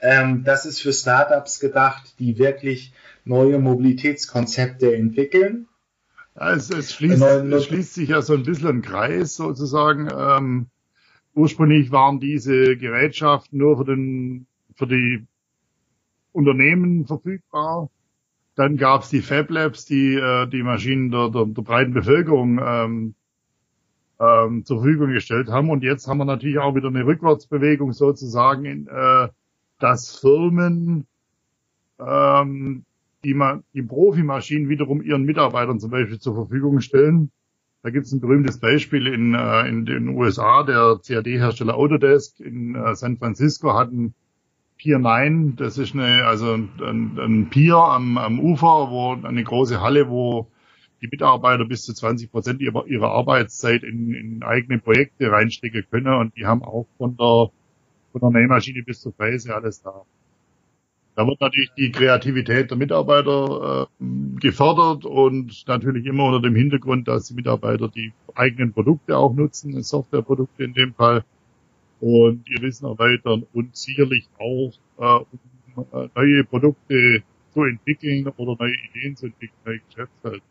Ähm, 0.00 0.42
das 0.42 0.66
ist 0.66 0.82
für 0.82 0.92
Startups 0.92 1.60
gedacht, 1.60 2.14
die 2.18 2.38
wirklich 2.38 2.92
neue 3.24 3.60
Mobilitätskonzepte 3.60 4.92
entwickeln. 4.92 5.68
Ja, 6.34 6.54
es, 6.54 6.70
es, 6.70 6.92
schließt, 6.92 7.22
es 7.22 7.64
schließt 7.64 7.94
sich 7.94 8.08
ja 8.08 8.20
so 8.20 8.34
ein 8.34 8.42
bisschen 8.42 8.68
ein 8.68 8.82
Kreis 8.82 9.36
sozusagen. 9.36 10.10
Ähm 10.12 10.66
Ursprünglich 11.36 11.92
waren 11.92 12.18
diese 12.18 12.78
Gerätschaften 12.78 13.58
nur 13.58 13.76
für, 13.76 13.84
den, 13.84 14.46
für 14.74 14.86
die 14.86 15.26
Unternehmen 16.32 17.06
verfügbar. 17.06 17.90
Dann 18.54 18.78
gab 18.78 19.02
es 19.02 19.10
die 19.10 19.20
Fab 19.20 19.50
Labs, 19.50 19.84
die 19.84 20.14
äh, 20.14 20.46
die 20.46 20.62
Maschinen 20.62 21.10
der, 21.10 21.28
der, 21.28 21.44
der 21.44 21.62
breiten 21.62 21.92
Bevölkerung 21.92 22.58
ähm, 22.58 23.14
ähm, 24.18 24.64
zur 24.64 24.78
Verfügung 24.78 25.12
gestellt 25.12 25.48
haben. 25.48 25.68
Und 25.68 25.82
jetzt 25.82 26.08
haben 26.08 26.16
wir 26.16 26.24
natürlich 26.24 26.58
auch 26.58 26.74
wieder 26.74 26.88
eine 26.88 27.04
Rückwärtsbewegung 27.04 27.92
sozusagen, 27.92 28.64
in, 28.64 28.86
äh, 28.86 29.28
dass 29.78 30.18
Firmen 30.18 31.06
ähm, 31.98 32.86
die, 33.24 33.38
die 33.74 33.82
Profimaschinen 33.82 34.70
wiederum 34.70 35.02
ihren 35.02 35.24
Mitarbeitern 35.24 35.80
zum 35.80 35.90
Beispiel 35.90 36.18
zur 36.18 36.34
Verfügung 36.34 36.80
stellen. 36.80 37.30
Da 37.86 37.90
gibt 37.90 38.06
es 38.06 38.12
ein 38.12 38.18
berühmtes 38.18 38.58
Beispiel 38.58 39.06
in, 39.06 39.34
äh, 39.34 39.68
in 39.68 39.86
den 39.86 40.08
USA, 40.08 40.64
der 40.64 40.98
CAD-Hersteller 41.06 41.76
Autodesk 41.76 42.40
in 42.40 42.74
äh, 42.74 42.96
San 42.96 43.16
Francisco 43.16 43.74
hat 43.74 43.92
ein 43.92 44.12
Pier 44.76 44.98
9, 44.98 45.54
das 45.54 45.78
ist 45.78 45.94
eine, 45.94 46.24
also 46.24 46.54
ein, 46.54 47.16
ein 47.16 47.48
Pier 47.48 47.76
am, 47.76 48.18
am 48.18 48.40
Ufer, 48.40 48.90
wo 48.90 49.12
eine 49.12 49.44
große 49.44 49.80
Halle, 49.80 50.08
wo 50.08 50.50
die 51.00 51.06
Mitarbeiter 51.06 51.64
bis 51.64 51.84
zu 51.84 51.94
20 51.94 52.32
Prozent 52.32 52.60
ihrer, 52.60 52.88
ihrer 52.88 53.12
Arbeitszeit 53.12 53.84
in, 53.84 54.12
in 54.14 54.42
eigene 54.42 54.80
Projekte 54.80 55.30
reinstecken 55.30 55.86
können. 55.88 56.12
Und 56.12 56.36
die 56.36 56.44
haben 56.44 56.64
auch 56.64 56.88
von 56.98 57.16
der, 57.16 57.50
von 58.10 58.20
der 58.20 58.40
Nähmaschine 58.40 58.82
bis 58.82 59.00
zur 59.00 59.12
Fräse 59.12 59.54
alles 59.54 59.80
da. 59.82 60.02
Da 61.16 61.26
wird 61.26 61.40
natürlich 61.40 61.70
die 61.78 61.90
Kreativität 61.90 62.70
der 62.70 62.76
Mitarbeiter 62.76 63.88
äh, 63.88 64.04
gefördert 64.38 65.06
und 65.06 65.66
natürlich 65.66 66.04
immer 66.04 66.24
unter 66.24 66.42
dem 66.42 66.54
Hintergrund, 66.54 67.08
dass 67.08 67.28
die 67.28 67.34
Mitarbeiter 67.34 67.88
die 67.88 68.12
eigenen 68.34 68.74
Produkte 68.74 69.16
auch 69.16 69.34
nutzen, 69.34 69.82
Softwareprodukte 69.82 70.64
in 70.64 70.74
dem 70.74 70.94
Fall, 70.94 71.24
und 72.00 72.48
ihr 72.50 72.60
Wissen 72.60 72.84
erweitern 72.84 73.46
und 73.54 73.74
sicherlich 73.74 74.28
auch 74.38 74.72
äh, 74.98 75.24
um 75.74 75.86
äh, 75.92 76.08
neue 76.14 76.44
Produkte 76.44 77.22
zu 77.52 77.62
entwickeln 77.64 78.28
oder 78.36 78.56
neue 78.58 78.74
Ideen 78.90 79.16
zu 79.16 79.26
entwickeln, 79.26 79.58
neue 79.64 79.80
Geschäftsfelder. 79.88 80.44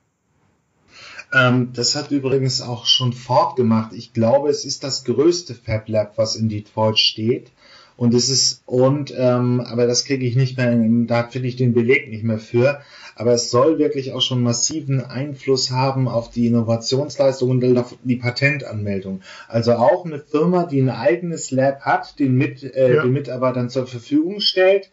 Ähm, 1.34 1.74
das 1.74 1.96
hat 1.96 2.12
übrigens 2.12 2.62
auch 2.62 2.86
schon 2.86 3.14
Ford 3.14 3.56
gemacht. 3.56 3.94
Ich 3.94 4.14
glaube, 4.14 4.50
es 4.50 4.66
ist 4.66 4.84
das 4.84 5.04
größte 5.04 5.54
Fab 5.54 5.88
Lab, 5.90 6.18
was 6.18 6.36
in 6.36 6.50
Detroit 6.50 6.98
steht. 6.98 7.52
Und 7.98 8.14
es 8.14 8.30
ist, 8.30 8.62
und, 8.66 9.14
ähm, 9.18 9.62
aber 9.62 9.88
das 9.88 10.04
kriege 10.04 10.26
ich 10.26 10.36
nicht 10.36 10.58
mehr, 10.58 10.76
da 11.08 11.28
finde 11.28 11.48
ich 11.48 11.56
den 11.56 11.74
Beleg 11.74 12.10
nicht 12.10 12.24
mehr 12.24 12.40
für. 12.40 12.82
Aber 13.16 13.32
es 13.32 13.50
soll 13.50 13.80
wirklich 13.80 14.12
auch 14.12 14.22
schon 14.22 14.44
massiven 14.44 15.02
Einfluss 15.02 15.72
haben 15.72 16.10
auf 16.10 16.30
die 16.30 16.48
Innovationsleistung 16.48 17.50
und 17.50 17.78
auf 17.78 17.96
die 18.04 18.18
Patentanmeldung. 18.18 19.22
Also 19.48 19.74
auch 19.74 20.06
eine 20.06 20.20
Firma, 20.20 20.66
die 20.66 20.82
ein 20.82 20.90
eigenes 20.90 21.52
Lab 21.52 21.82
hat, 21.82 22.20
den, 22.20 22.36
mit, 22.36 22.64
äh, 22.64 22.96
ja. 22.96 23.04
den 23.04 23.14
Mitarbeitern 23.14 23.70
zur 23.70 23.88
Verfügung 23.88 24.42
stellt. 24.42 24.90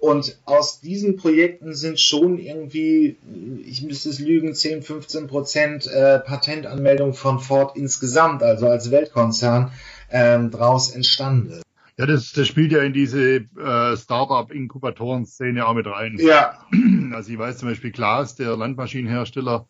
Und 0.00 0.38
aus 0.46 0.80
diesen 0.80 1.16
Projekten 1.16 1.74
sind 1.74 2.00
schon 2.00 2.38
irgendwie, 2.38 3.18
ich 3.64 3.82
müsste 3.82 4.08
es 4.08 4.18
lügen, 4.18 4.52
10, 4.52 4.82
15 4.82 5.28
Prozent 5.28 5.86
äh, 5.86 6.18
Patentanmeldung 6.18 7.14
von 7.14 7.38
Ford 7.38 7.76
insgesamt, 7.76 8.42
also 8.42 8.66
als 8.66 8.90
Weltkonzern, 8.90 9.70
ähm, 10.10 10.50
draus 10.50 10.90
entstanden. 10.90 11.62
Ja, 11.98 12.06
das, 12.06 12.32
das 12.32 12.48
spielt 12.48 12.72
ja 12.72 12.82
in 12.82 12.92
diese 12.92 13.36
äh, 13.36 13.96
Startup-Inkubatoren-Szene 13.96 15.66
auch 15.66 15.74
mit 15.74 15.86
rein. 15.86 16.16
Ja. 16.18 16.58
Also 17.12 17.30
ich 17.30 17.38
weiß 17.38 17.58
zum 17.58 17.68
Beispiel 17.68 17.90
Glas, 17.90 18.36
der 18.36 18.56
Landmaschinenhersteller, 18.56 19.68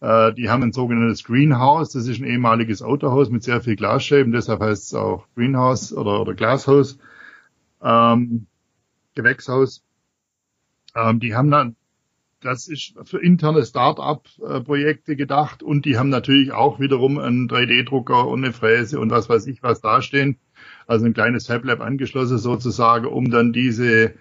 äh, 0.00 0.32
die 0.32 0.50
haben 0.50 0.64
ein 0.64 0.72
sogenanntes 0.72 1.22
Greenhouse. 1.22 1.92
Das 1.92 2.08
ist 2.08 2.20
ein 2.20 2.26
ehemaliges 2.26 2.82
Autohaus 2.82 3.30
mit 3.30 3.44
sehr 3.44 3.60
viel 3.60 3.76
Glasscheiben, 3.76 4.32
deshalb 4.32 4.60
heißt 4.60 4.86
es 4.88 4.94
auch 4.94 5.28
Greenhouse 5.36 5.92
oder, 5.92 6.20
oder 6.20 6.34
Glashaus, 6.34 6.98
ähm, 7.80 8.46
Gewächshaus. 9.14 9.84
Ähm, 10.96 11.20
die 11.20 11.36
haben 11.36 11.52
dann, 11.52 11.76
das 12.40 12.66
ist 12.66 12.94
für 13.04 13.22
interne 13.22 13.64
Start-up-Projekte 13.64 15.14
gedacht 15.14 15.62
und 15.62 15.84
die 15.84 15.96
haben 15.96 16.08
natürlich 16.08 16.50
auch 16.50 16.80
wiederum 16.80 17.18
einen 17.18 17.48
3D-Drucker 17.48 18.26
und 18.26 18.44
eine 18.44 18.52
Fräse 18.52 18.98
und 18.98 19.10
was 19.10 19.28
weiß 19.28 19.46
ich 19.46 19.62
was 19.62 19.80
dastehen 19.80 20.40
also 20.86 21.06
ein 21.06 21.14
kleines 21.14 21.46
FabLab 21.46 21.80
angeschlossen 21.80 22.38
sozusagen, 22.38 23.06
um 23.06 23.30
dann 23.30 23.52
diese 23.52 24.14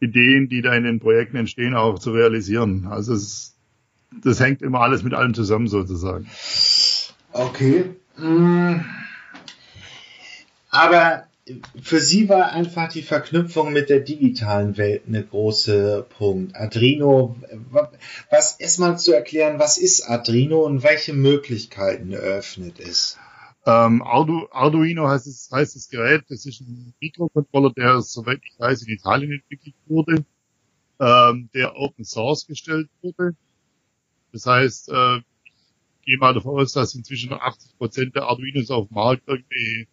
Ideen, 0.00 0.48
die 0.48 0.62
da 0.62 0.74
in 0.74 0.84
den 0.84 1.00
Projekten 1.00 1.36
entstehen, 1.36 1.74
auch 1.74 1.98
zu 1.98 2.12
realisieren. 2.12 2.86
Also 2.88 3.14
es, 3.14 3.56
das 4.22 4.40
hängt 4.40 4.62
immer 4.62 4.80
alles 4.80 5.02
mit 5.02 5.14
allem 5.14 5.34
zusammen 5.34 5.66
sozusagen. 5.66 6.26
Okay. 7.32 7.84
Mm. 8.16 8.80
Aber 10.70 11.24
für 11.82 12.00
Sie 12.00 12.28
war 12.28 12.52
einfach 12.52 12.88
die 12.88 13.02
Verknüpfung 13.02 13.72
mit 13.72 13.88
der 13.88 14.00
digitalen 14.00 14.76
Welt 14.76 15.02
eine 15.06 15.24
große 15.24 16.06
Punkt. 16.18 16.56
Adreno, 16.56 17.36
was 18.30 18.56
erstmal 18.58 18.98
zu 18.98 19.12
erklären, 19.12 19.58
was 19.58 19.78
ist 19.78 20.08
Adreno 20.08 20.64
und 20.64 20.82
welche 20.82 21.14
Möglichkeiten 21.14 22.12
eröffnet 22.12 22.80
es? 22.80 23.16
Ähm, 23.68 24.00
Ardu 24.00 24.48
Arduino 24.50 25.08
heißt, 25.08 25.26
es, 25.26 25.50
heißt 25.52 25.76
das 25.76 25.90
Gerät. 25.90 26.24
Das 26.30 26.46
ist 26.46 26.62
ein 26.62 26.94
Mikrocontroller, 27.00 27.70
der, 27.74 28.00
soweit 28.00 28.40
ich 28.42 28.58
weiß, 28.58 28.82
in 28.84 28.94
Italien 28.94 29.32
entwickelt 29.32 29.74
wurde, 29.86 30.24
ähm, 30.98 31.50
der 31.52 31.76
Open 31.76 32.06
Source 32.06 32.46
gestellt 32.46 32.88
wurde. 33.02 33.36
Das 34.32 34.46
heißt, 34.46 34.88
äh, 34.88 35.18
ich 35.18 36.06
gehe 36.06 36.16
mal 36.16 36.32
davon 36.32 36.58
aus, 36.58 36.72
dass 36.72 36.94
inzwischen 36.94 37.34
80 37.34 37.76
Prozent 37.76 38.16
der 38.16 38.22
Arduinos 38.22 38.70
auf 38.70 38.88
dem 38.88 38.94
Markt 38.94 39.24
irgendwie 39.26 39.86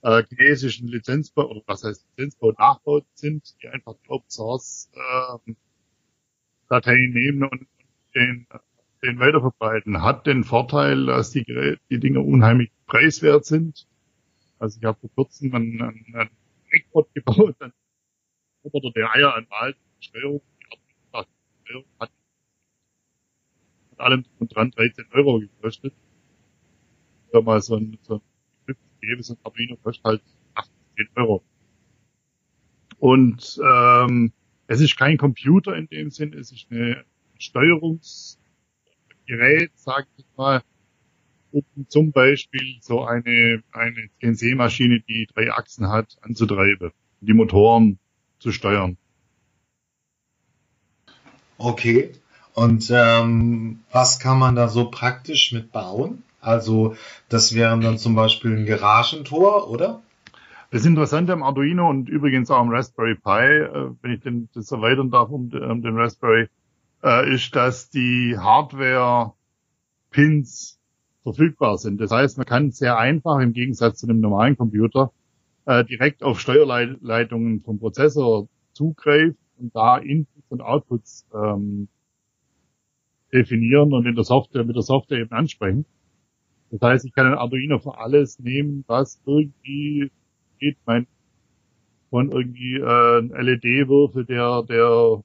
äh, 0.00 0.22
chinesischen 0.30 0.88
Lizenzbau, 0.88 1.50
oder 1.50 1.60
was 1.66 1.84
heißt 1.84 2.06
Lizenzbau 2.16 2.52
nachbaut 2.52 3.04
sind, 3.12 3.54
die 3.62 3.68
einfach 3.68 3.94
die 4.06 4.08
Open 4.08 4.30
Source 4.30 4.90
äh, 4.94 5.52
Dateien 6.70 7.12
nehmen 7.12 7.44
und 7.44 7.66
den 8.14 8.46
den 9.02 9.18
weiterverbreiten, 9.18 10.02
hat 10.02 10.26
den 10.26 10.44
Vorteil, 10.44 11.06
dass 11.06 11.30
die, 11.30 11.44
Geräte, 11.44 11.80
die 11.90 11.98
Dinge 11.98 12.20
unheimlich 12.20 12.70
preiswert 12.86 13.44
sind. 13.44 13.86
Also 14.58 14.78
ich 14.78 14.84
habe 14.84 14.98
vor 15.00 15.10
kurzem 15.14 15.54
einen, 15.54 15.80
einen, 15.82 16.14
einen 16.14 16.30
Eckbot 16.70 17.12
gebaut, 17.14 17.56
dann 17.58 17.72
oder 18.62 18.92
der 18.92 19.12
Eier 19.12 19.34
an 19.34 19.46
Wald, 19.50 19.76
Steuerung, 19.98 20.40
hat 21.12 22.10
mit 23.90 24.00
allem 24.00 24.24
und 24.38 24.54
dran 24.54 24.70
13 24.70 25.06
Euro 25.12 25.40
gekostet. 25.40 25.94
Da 27.32 27.40
mal 27.40 27.60
so 27.60 27.76
ein, 27.76 27.98
so 28.02 28.16
ein 28.66 28.76
gäbe, 29.00 29.22
so 29.22 29.34
ein 29.34 29.38
Arduino 29.42 29.76
kostet 29.76 30.04
halt 30.04 30.22
8 30.54 30.70
10 30.96 31.08
Euro. 31.16 31.42
Und 32.98 33.60
ähm, 33.64 34.32
es 34.68 34.80
ist 34.80 34.96
kein 34.96 35.18
Computer 35.18 35.74
in 35.76 35.88
dem 35.88 36.10
Sinn, 36.10 36.32
es 36.34 36.52
ist 36.52 36.70
eine 36.70 37.04
Steuerungsgerät, 39.32 39.70
sage 39.74 40.06
ich 40.16 40.24
mal, 40.36 40.62
um 41.50 41.64
zum 41.88 42.12
Beispiel 42.12 42.78
so 42.80 43.04
eine, 43.04 43.62
eine 43.72 44.08
CNC-Maschine, 44.20 45.00
die 45.00 45.26
drei 45.34 45.52
Achsen 45.52 45.88
hat, 45.88 46.16
anzutreiben, 46.22 46.92
die 47.20 47.34
Motoren 47.34 47.98
zu 48.38 48.52
steuern. 48.52 48.96
Okay. 51.58 52.12
Und 52.54 52.90
ähm, 52.94 53.80
was 53.92 54.18
kann 54.18 54.38
man 54.38 54.56
da 54.56 54.68
so 54.68 54.90
praktisch 54.90 55.52
mit 55.52 55.72
bauen? 55.72 56.22
Also 56.40 56.96
das 57.28 57.54
wären 57.54 57.80
dann 57.80 57.96
zum 57.98 58.14
Beispiel 58.14 58.56
ein 58.56 58.66
Garagentor, 58.66 59.70
oder? 59.70 60.02
Das 60.70 60.84
Interessante 60.84 61.32
am 61.32 61.42
Arduino 61.42 61.88
und 61.88 62.08
übrigens 62.08 62.50
auch 62.50 62.58
am 62.58 62.70
Raspberry 62.70 63.14
Pi, 63.14 63.30
äh, 63.30 63.90
wenn 64.02 64.12
ich 64.12 64.20
den, 64.20 64.48
das 64.54 64.70
erweitern 64.70 65.10
darf 65.10 65.30
um, 65.30 65.50
um 65.52 65.82
den 65.82 65.96
Raspberry, 65.96 66.48
äh, 67.02 67.34
ist, 67.34 67.56
dass 67.56 67.90
die 67.90 68.36
Hardware-Pins 68.38 70.78
verfügbar 71.22 71.78
sind. 71.78 72.00
Das 72.00 72.10
heißt, 72.10 72.38
man 72.38 72.46
kann 72.46 72.70
sehr 72.70 72.98
einfach 72.98 73.40
im 73.40 73.52
Gegensatz 73.52 74.00
zu 74.00 74.06
einem 74.06 74.20
normalen 74.20 74.56
Computer 74.56 75.12
äh, 75.66 75.84
direkt 75.84 76.22
auf 76.22 76.40
Steuerleitungen 76.40 77.62
vom 77.62 77.78
Prozessor 77.78 78.48
zugreifen 78.72 79.36
und 79.58 79.76
da 79.76 79.98
Inputs 79.98 80.46
und 80.48 80.60
Outputs 80.60 81.26
ähm, 81.34 81.88
definieren 83.32 83.92
und 83.92 84.06
in 84.06 84.14
der 84.14 84.24
Software 84.24 84.64
mit 84.64 84.76
der 84.76 84.82
Software 84.82 85.20
eben 85.20 85.32
ansprechen. 85.32 85.86
Das 86.70 86.80
heißt, 86.80 87.04
ich 87.04 87.12
kann 87.12 87.26
ein 87.26 87.34
Arduino 87.34 87.78
für 87.78 87.98
alles 87.98 88.38
nehmen, 88.38 88.84
was 88.86 89.20
irgendwie 89.26 90.10
geht. 90.58 90.78
Mein 90.86 91.06
von 92.10 92.30
irgendwie 92.30 92.76
äh, 92.76 93.18
ein 93.20 93.30
LED-Würfel, 93.30 94.26
der 94.26 94.62
der 94.64 95.22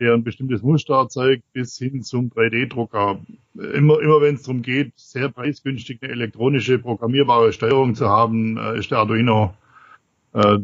der 0.00 0.14
ein 0.14 0.24
bestimmtes 0.24 0.62
Muster 0.62 0.94
erzeugt, 0.94 1.42
bis 1.52 1.76
hin 1.78 2.02
zum 2.02 2.30
3D-Drucker. 2.30 3.20
Immer, 3.54 4.00
immer 4.00 4.20
wenn 4.20 4.34
es 4.34 4.42
darum 4.42 4.62
geht, 4.62 4.92
sehr 4.96 5.28
preisgünstig 5.28 6.02
eine 6.02 6.12
elektronische 6.12 6.78
programmierbare 6.78 7.52
Steuerung 7.52 7.94
zu 7.94 8.08
haben, 8.08 8.56
äh, 8.58 8.78
ist 8.78 8.90
der 8.90 8.98
Arduino 8.98 9.54
äh, 10.32 10.58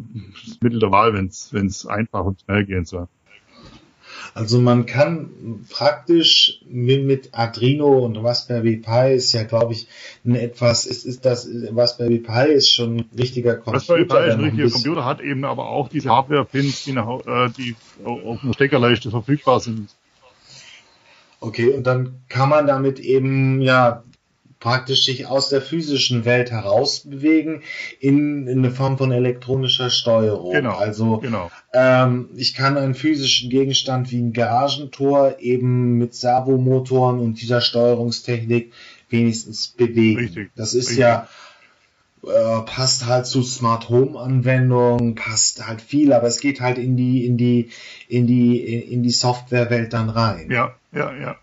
das 0.47 0.61
Mittel 0.61 0.81
der 0.81 0.91
Wahl, 0.91 1.15
wenn 1.15 1.27
es 1.27 1.87
einfach 1.87 2.25
und 2.25 2.41
schnell 2.41 2.65
gehen 2.65 2.85
soll. 2.85 3.09
Also 4.35 4.61
man 4.61 4.87
kann 4.87 5.65
praktisch 5.71 6.61
mit, 6.69 7.31
Arduino 7.33 8.05
und 8.05 8.17
Raspberry 8.17 8.77
Pi 8.77 9.15
ist 9.15 9.33
ja, 9.33 9.45
glaube 9.45 9.73
ich, 9.73 9.89
ein 10.25 10.35
etwas, 10.35 10.87
ist, 10.87 11.05
ist 11.05 11.25
das, 11.25 11.49
Raspberry 11.75 12.19
Pi 12.19 12.53
ist 12.53 12.73
schon 12.73 12.97
ein 12.97 13.11
richtiger 13.19 13.55
Computer. 13.57 13.77
Raspberry 13.77 14.05
Pi 14.05 14.29
ist 14.29 14.35
ein 14.35 14.41
richtiger 14.41 14.71
Computer, 14.71 15.05
hat 15.05 15.21
eben 15.21 15.45
aber 15.45 15.69
auch 15.69 15.89
diese 15.89 16.11
Hardware-Pins, 16.11 16.85
die, 16.85 16.93
äh, 16.93 17.51
die 17.57 17.77
auf 18.05 18.43
einer 18.43 18.55
Steckerleiste 18.55 19.11
verfügbar 19.11 19.61
sind. 19.61 19.89
Okay, 21.41 21.71
und 21.71 21.87
dann 21.87 22.21
kann 22.29 22.49
man 22.49 22.67
damit 22.67 23.01
eben 23.01 23.61
ja 23.61 24.05
praktisch 24.63 25.07
sich 25.07 25.27
aus 25.27 25.49
der 25.49 25.61
physischen 25.61 26.25
Welt 26.25 26.53
herausbewegen 26.53 27.63
in, 27.99 28.47
in 28.47 28.59
eine 28.59 28.71
Form 28.71 28.97
von 28.97 29.11
elektronischer 29.11 29.91
Steuerung. 29.91 30.53
Genau, 30.53 30.77
also 30.77 31.19
genau. 31.19 31.51
Ähm, 31.73 32.29
ich 32.37 32.55
kann 32.55 32.79
einen 32.79 32.95
physischen 32.95 33.51
Gegenstand 33.51 34.13
wie 34.13 34.21
ein 34.21 34.33
Garagentor 34.33 35.41
eben 35.41 35.99
mit 35.99 36.15
Servomotoren 36.15 37.19
und 37.19 37.41
dieser 37.41 37.61
Steuerungstechnik 37.61 38.73
wenigstens 39.11 39.67
bewegen. 39.67 40.21
Richtig, 40.21 40.53
das 40.55 40.75
ist 40.75 40.91
richtig. 40.91 40.99
ja 40.99 41.29
äh, 42.25 42.61
passt 42.65 43.07
halt 43.07 43.27
zu 43.27 43.43
Smart 43.43 43.89
Home 43.89 44.17
Anwendungen, 44.17 45.17
passt 45.17 45.67
halt 45.67 45.83
viel, 45.83 46.13
aber 46.13 46.29
es 46.29 46.39
geht 46.39 46.61
halt 46.61 46.79
in 46.79 46.97
die 46.97 47.27
in 47.27 47.37
die 47.37 47.71
in 48.07 48.29
die 48.29 48.61
in 48.61 49.03
die 49.03 49.11
Softwarewelt 49.11 49.93
dann 49.93 50.09
rein. 50.09 50.53
Ja, 50.53 50.77
ja, 50.93 51.13
ja. 51.17 51.37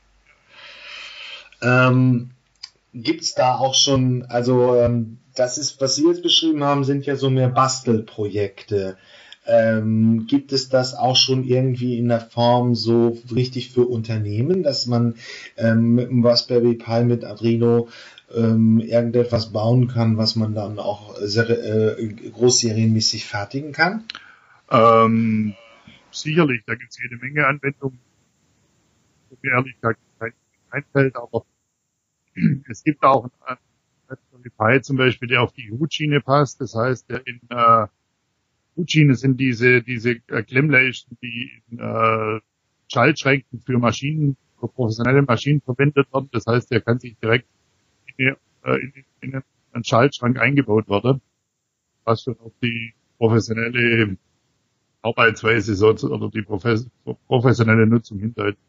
Ähm, 1.61 2.29
Gibt 2.93 3.21
es 3.21 3.35
da 3.35 3.55
auch 3.55 3.75
schon, 3.75 4.25
also 4.29 4.75
ähm, 4.75 5.19
das 5.35 5.57
ist, 5.57 5.79
was 5.79 5.95
Sie 5.95 6.07
jetzt 6.07 6.23
beschrieben 6.23 6.63
haben, 6.63 6.83
sind 6.83 7.05
ja 7.05 7.15
so 7.15 7.29
mehr 7.29 7.49
Bastelprojekte. 7.49 8.97
Ähm, 9.45 10.27
gibt 10.27 10.51
es 10.51 10.69
das 10.69 10.95
auch 10.95 11.15
schon 11.15 11.43
irgendwie 11.43 11.97
in 11.97 12.09
der 12.09 12.19
Form 12.19 12.75
so 12.75 13.17
richtig 13.33 13.71
für 13.71 13.87
Unternehmen, 13.87 14.63
dass 14.63 14.85
man 14.85 15.15
ähm, 15.57 15.95
mit 15.95 16.09
dem 16.09 16.25
Raspberry 16.25 16.75
Pi 16.75 17.03
mit 17.03 17.23
Adreno 17.23 17.89
ähm, 18.33 18.79
irgendetwas 18.79 19.51
bauen 19.51 19.87
kann, 19.87 20.17
was 20.17 20.35
man 20.35 20.53
dann 20.53 20.77
auch 20.77 21.19
äh, 21.19 22.07
großserienmäßig 22.31 23.25
fertigen 23.25 23.71
kann? 23.71 24.03
Ähm, 24.69 25.55
sicherlich, 26.11 26.61
da 26.67 26.75
gibt 26.75 26.91
es 26.91 26.99
jede 27.01 27.17
Menge 27.17 27.47
Anwendungen. 27.47 27.99
Mir 29.41 29.51
ehrlich 29.51 29.75
gesagt 29.75 29.99
kein 30.19 30.33
einfällt, 30.69 31.15
aber 31.15 31.45
es 32.69 32.83
gibt 32.83 33.03
auch 33.03 33.29
einen 33.37 34.51
Pi 34.57 34.81
zum 34.81 34.97
Beispiel, 34.97 35.27
der 35.27 35.41
auf 35.43 35.53
die 35.53 35.69
Hutschiene 35.71 36.21
passt. 36.21 36.61
Das 36.61 36.75
heißt, 36.75 37.09
der 37.09 37.25
in 37.27 37.39
äh, 37.49 37.87
Hutschiene 38.75 39.15
sind 39.15 39.39
diese 39.39 39.81
diese 39.81 40.11
äh, 40.27 40.43
Klemmleisten, 40.43 41.17
die 41.21 41.61
in 41.69 41.79
äh, 41.79 42.39
Schaltschränken 42.91 43.61
für 43.61 43.77
Maschinen, 43.77 44.37
für 44.59 44.67
professionelle 44.67 45.21
Maschinen 45.21 45.61
verwendet 45.61 46.11
werden. 46.13 46.29
Das 46.31 46.45
heißt, 46.47 46.71
der 46.71 46.81
kann 46.81 46.99
sich 46.99 47.15
direkt 47.17 47.47
in, 48.17 48.35
äh, 48.63 48.75
in, 48.75 48.93
in 49.21 49.43
einen 49.71 49.83
Schaltschrank 49.83 50.39
eingebaut 50.39 50.89
werden, 50.89 51.21
was 52.03 52.23
schon 52.23 52.39
auf 52.39 52.53
die 52.61 52.93
professionelle 53.17 54.17
Arbeitsweise 55.01 55.75
so, 55.75 55.89
oder 55.89 56.29
die 56.29 56.41
professionelle 56.41 57.85
Nutzung 57.87 58.19
hindeutet. 58.19 58.59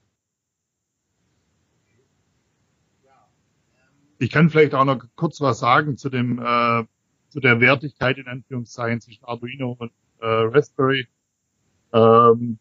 Ich 4.23 4.31
kann 4.31 4.51
vielleicht 4.51 4.75
auch 4.75 4.85
noch 4.85 5.03
kurz 5.17 5.41
was 5.41 5.61
sagen 5.61 5.97
zu 5.97 6.11
dem 6.11 6.39
äh, 6.39 6.85
zu 7.31 7.41
der 7.41 7.59
Wertigkeit 7.61 8.19
in 8.19 8.27
Anführungszeichen 8.27 9.01
zwischen 9.01 9.25
Arduino 9.25 9.77
und 9.79 9.93
äh, 10.21 10.27
Raspberry. 10.27 11.09
Ähm, 11.95 12.59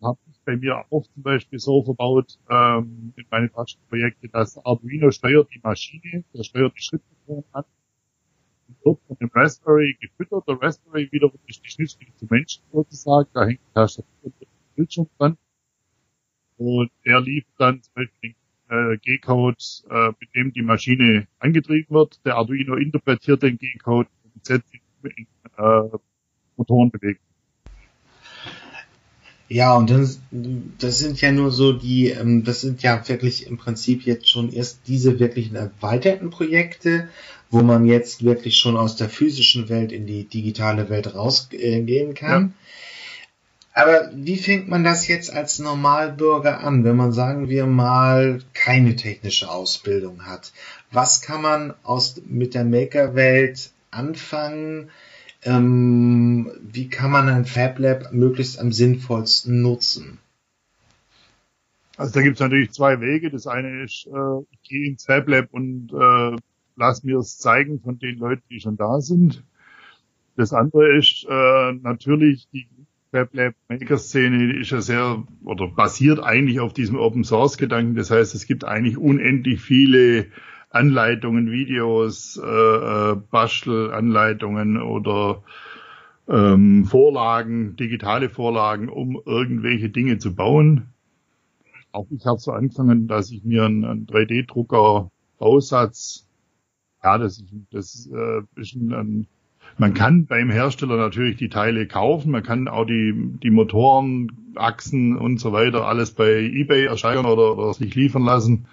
habe 0.00 0.18
ich 0.30 0.38
bei 0.44 0.56
mir 0.56 0.84
auch 0.90 1.04
zum 1.08 1.22
Beispiel 1.24 1.58
so 1.58 1.82
verbaut 1.82 2.38
ähm, 2.48 3.12
in 3.16 3.26
meinen 3.28 3.50
Projekte, 3.88 4.28
dass 4.28 4.56
Arduino 4.64 5.10
steuert 5.10 5.48
die 5.52 5.58
Maschine, 5.60 6.22
der 6.32 6.44
steuert 6.44 6.76
die 6.76 6.82
Schrittmotoren 6.82 7.44
an 7.50 7.64
und 8.68 8.84
wird 8.84 9.00
von 9.08 9.16
dem 9.16 9.30
Raspberry 9.34 9.98
gefüttert. 10.00 10.46
Der 10.46 10.62
Raspberry 10.62 11.08
wiederum 11.10 11.40
ist 11.48 11.64
die 11.64 11.70
Schnittstelle 11.70 12.14
zu 12.14 12.26
Menschen 12.30 12.62
sozusagen, 12.72 13.28
da 13.34 13.46
hängt 13.46 13.58
die 13.58 13.74
Tastatur 13.74 14.06
und 14.22 14.34
Bildschirm 14.76 15.08
dran. 15.18 15.36
Und 16.56 16.92
er 17.02 17.20
liefert 17.20 17.54
dann 17.58 17.82
zum 17.82 17.94
Beispiel 17.94 18.30
den 18.30 18.36
äh, 18.68 18.96
G-Code, 18.98 19.56
äh, 19.90 20.08
mit 20.20 20.34
dem 20.34 20.52
die 20.52 20.62
Maschine 20.62 21.26
angetrieben 21.38 21.94
wird. 21.94 22.20
Der 22.24 22.36
Arduino 22.36 22.74
interpretiert 22.74 23.42
den 23.42 23.58
G-Code 23.58 24.08
und 24.34 24.46
setzt 24.46 24.72
ihn 24.74 24.80
in 25.02 25.26
äh, 25.56 25.98
Motorenbewegung. 26.56 27.22
Ja, 29.50 29.76
und 29.76 29.88
das, 29.88 30.20
das 30.30 30.98
sind 30.98 31.20
ja 31.22 31.32
nur 31.32 31.50
so 31.50 31.72
die, 31.72 32.08
ähm, 32.08 32.44
das 32.44 32.60
sind 32.60 32.82
ja 32.82 33.08
wirklich 33.08 33.46
im 33.46 33.56
Prinzip 33.56 34.02
jetzt 34.02 34.28
schon 34.28 34.52
erst 34.52 34.80
diese 34.86 35.18
wirklichen 35.18 35.56
erweiterten 35.56 36.28
Projekte, 36.28 37.08
wo 37.50 37.62
man 37.62 37.86
jetzt 37.86 38.22
wirklich 38.22 38.56
schon 38.56 38.76
aus 38.76 38.96
der 38.96 39.08
physischen 39.08 39.70
Welt 39.70 39.90
in 39.90 40.06
die 40.06 40.24
digitale 40.24 40.90
Welt 40.90 41.14
rausgehen 41.14 42.12
kann. 42.12 42.42
Ja. 42.42 42.52
Aber 43.78 44.10
wie 44.12 44.38
fängt 44.38 44.66
man 44.66 44.82
das 44.82 45.06
jetzt 45.06 45.32
als 45.32 45.60
Normalbürger 45.60 46.64
an, 46.64 46.82
wenn 46.82 46.96
man, 46.96 47.12
sagen 47.12 47.48
wir 47.48 47.64
mal, 47.64 48.40
keine 48.52 48.96
technische 48.96 49.48
Ausbildung 49.48 50.26
hat? 50.26 50.52
Was 50.90 51.22
kann 51.22 51.42
man 51.42 51.74
aus, 51.84 52.20
mit 52.26 52.54
der 52.54 52.64
Maker-Welt 52.64 53.70
anfangen? 53.92 54.90
Ähm, 55.44 56.50
wie 56.60 56.88
kann 56.88 57.12
man 57.12 57.28
ein 57.28 57.44
FabLab 57.44 58.12
möglichst 58.12 58.58
am 58.58 58.72
sinnvollsten 58.72 59.62
nutzen? 59.62 60.18
Also 61.96 62.14
da 62.14 62.22
gibt 62.22 62.34
es 62.34 62.40
natürlich 62.40 62.72
zwei 62.72 63.00
Wege. 63.00 63.30
Das 63.30 63.46
eine 63.46 63.84
ist, 63.84 64.08
äh, 64.08 64.44
ich 64.50 64.62
gehe 64.68 64.88
ins 64.88 65.04
FabLab 65.04 65.52
und 65.52 65.92
äh, 65.92 66.36
lass 66.74 67.04
mir 67.04 67.18
es 67.18 67.38
zeigen 67.38 67.78
von 67.78 68.00
den 68.00 68.18
Leuten, 68.18 68.42
die 68.50 68.58
schon 68.58 68.76
da 68.76 69.00
sind. 69.00 69.44
Das 70.34 70.52
andere 70.52 70.98
ist 70.98 71.24
äh, 71.30 71.72
natürlich 71.74 72.48
die 72.52 72.66
WebLab 73.18 73.54
Maker 73.68 73.98
Szene 73.98 74.58
ist 74.58 74.70
ja 74.70 74.80
sehr 74.80 75.24
oder 75.44 75.68
basiert 75.68 76.20
eigentlich 76.20 76.60
auf 76.60 76.72
diesem 76.72 76.96
Open 76.96 77.24
Source 77.24 77.58
Gedanken. 77.58 77.94
Das 77.96 78.10
heißt, 78.10 78.34
es 78.34 78.46
gibt 78.46 78.64
eigentlich 78.64 78.96
unendlich 78.96 79.60
viele 79.60 80.26
Anleitungen, 80.70 81.50
Videos, 81.50 82.40
äh, 82.42 82.46
äh, 82.46 83.16
Bastelanleitungen 83.30 84.80
oder 84.80 85.42
ähm, 86.28 86.84
Vorlagen, 86.84 87.76
digitale 87.76 88.28
Vorlagen, 88.28 88.88
um 88.88 89.20
irgendwelche 89.24 89.88
Dinge 89.88 90.18
zu 90.18 90.34
bauen. 90.34 90.88
Auch 91.90 92.06
ich 92.10 92.26
habe 92.26 92.38
so 92.38 92.52
angefangen, 92.52 93.08
dass 93.08 93.30
ich 93.30 93.44
mir 93.44 93.64
einen, 93.64 93.84
einen 93.84 94.06
3D-Drucker 94.06 95.10
Bausatz, 95.38 96.26
ja, 97.02 97.16
das 97.16 97.38
ist, 97.38 97.54
das 97.70 98.10
äh, 98.12 98.42
ist 98.60 98.74
ein, 98.74 98.92
ein 98.92 99.26
Man 99.78 99.94
kann 99.94 100.26
beim 100.26 100.50
Hersteller 100.50 100.96
natürlich 100.96 101.36
die 101.36 101.48
Teile 101.48 101.86
kaufen, 101.86 102.32
man 102.32 102.42
kann 102.42 102.66
auch 102.66 102.84
die, 102.84 103.14
die 103.42 103.50
Motoren, 103.50 104.52
Achsen 104.56 105.16
und 105.16 105.38
so 105.38 105.52
weiter 105.52 105.86
alles 105.86 106.10
bei 106.10 106.40
eBay 106.40 106.86
ersteigern 106.86 107.26
oder, 107.26 107.56
oder 107.56 107.72
sich 107.74 107.94
liefern 107.94 108.24
lassen 108.24 108.66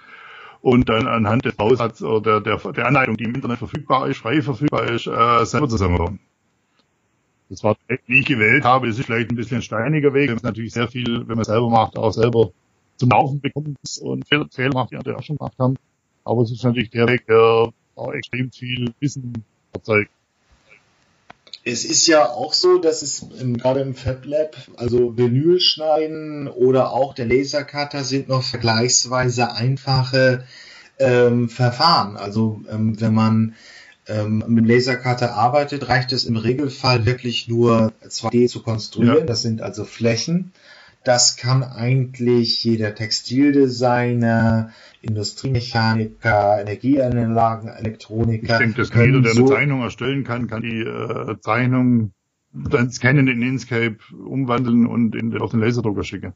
und 0.61 0.89
dann 0.89 1.05
anhand 1.05 1.45
des 1.45 1.55
Bausatzes 1.55 2.01
oder 2.01 2.41
der, 2.41 2.57
der, 2.57 2.71
der 2.71 2.87
Anleitung, 2.87 3.17
die 3.17 3.25
im 3.25 3.35
Internet 3.35 3.59
verfügbar 3.59 4.07
ist, 4.07 4.17
frei 4.17 4.41
verfügbar 4.41 4.89
ist, 4.89 5.05
äh, 5.05 5.45
selber 5.45 5.69
zusammenbauen. 5.69 6.19
Das 7.49 7.63
war 7.63 7.77
den 7.87 7.99
ich 8.07 8.25
gewählt 8.25 8.63
habe. 8.63 8.87
Ist 8.87 8.99
vielleicht 8.99 9.29
ein 9.29 9.35
bisschen 9.35 9.57
ein 9.57 9.61
steiniger 9.61 10.13
Weg. 10.15 10.29
Das 10.29 10.37
ist 10.37 10.43
natürlich 10.43 10.73
sehr 10.73 10.87
viel, 10.87 11.27
wenn 11.27 11.35
man 11.35 11.45
selber 11.45 11.69
macht, 11.69 11.97
auch 11.97 12.11
selber 12.11 12.49
zum 12.95 13.09
Laufen 13.09 13.39
bekommt 13.41 13.77
und 14.01 14.27
Fehler, 14.27 14.47
Fehler 14.49 14.73
macht, 14.73 14.91
die 14.91 14.97
andere 14.97 15.17
auch 15.17 15.23
schon 15.23 15.37
gemacht 15.37 15.53
haben. 15.59 15.75
Aber 16.23 16.41
es 16.41 16.51
ist 16.51 16.63
natürlich 16.63 16.89
der 16.89 17.07
Weg, 17.07 17.27
der 17.27 17.71
auch 17.95 18.11
extrem 18.13 18.51
viel 18.51 18.91
Wissen 18.99 19.43
erzeugt. 19.71 20.09
Es 21.67 21.83
ist 21.83 22.05
ja 22.05 22.29
auch 22.29 22.53
so, 22.53 22.77
dass 22.77 23.01
es 23.01 23.25
im, 23.39 23.57
gerade 23.57 23.79
im 23.79 23.95
FabLab, 23.95 24.55
also 24.77 25.17
Vinyl 25.17 25.59
schneiden 25.59 26.47
oder 26.47 26.91
auch 26.91 27.15
der 27.15 27.25
Lasercutter 27.25 28.03
sind 28.03 28.29
noch 28.29 28.43
vergleichsweise 28.43 29.51
einfache 29.51 30.43
ähm, 30.99 31.49
Verfahren. 31.49 32.17
Also 32.17 32.61
ähm, 32.69 33.01
wenn 33.01 33.15
man 33.15 33.55
ähm, 34.07 34.43
mit 34.47 34.67
Lasercutter 34.67 35.33
arbeitet, 35.33 35.89
reicht 35.89 36.11
es 36.11 36.25
im 36.25 36.37
Regelfall 36.37 37.07
wirklich 37.07 37.47
nur 37.47 37.91
2D 38.07 38.47
zu 38.47 38.61
konstruieren. 38.61 39.17
Ja. 39.17 39.25
Das 39.25 39.41
sind 39.41 39.63
also 39.63 39.85
Flächen. 39.85 40.53
Das 41.05 41.37
kann 41.37 41.61
eigentlich 41.63 42.63
jeder 42.63 42.95
Textildesigner, 42.95 44.71
Industriemechaniker, 45.03 46.59
Energieanlagen, 46.59 47.69
Elektroniker. 47.69 48.53
Ich 48.53 48.57
denke, 48.57 48.81
dass 48.81 48.89
jeder, 48.89 49.21
der 49.21 49.33
so 49.33 49.45
eine 49.45 49.55
Zeichnung 49.55 49.81
erstellen 49.83 50.23
kann, 50.23 50.47
kann 50.47 50.63
die 50.63 50.79
äh, 50.79 51.39
Zeichnung 51.41 52.11
dann 52.53 52.89
scannen 52.89 53.27
in 53.27 53.43
Inkscape, 53.43 53.97
umwandeln 54.13 54.87
und 54.87 55.15
in, 55.15 55.39
auf 55.39 55.51
den 55.51 55.59
Laserdrucker 55.59 56.03
schicken. 56.03 56.33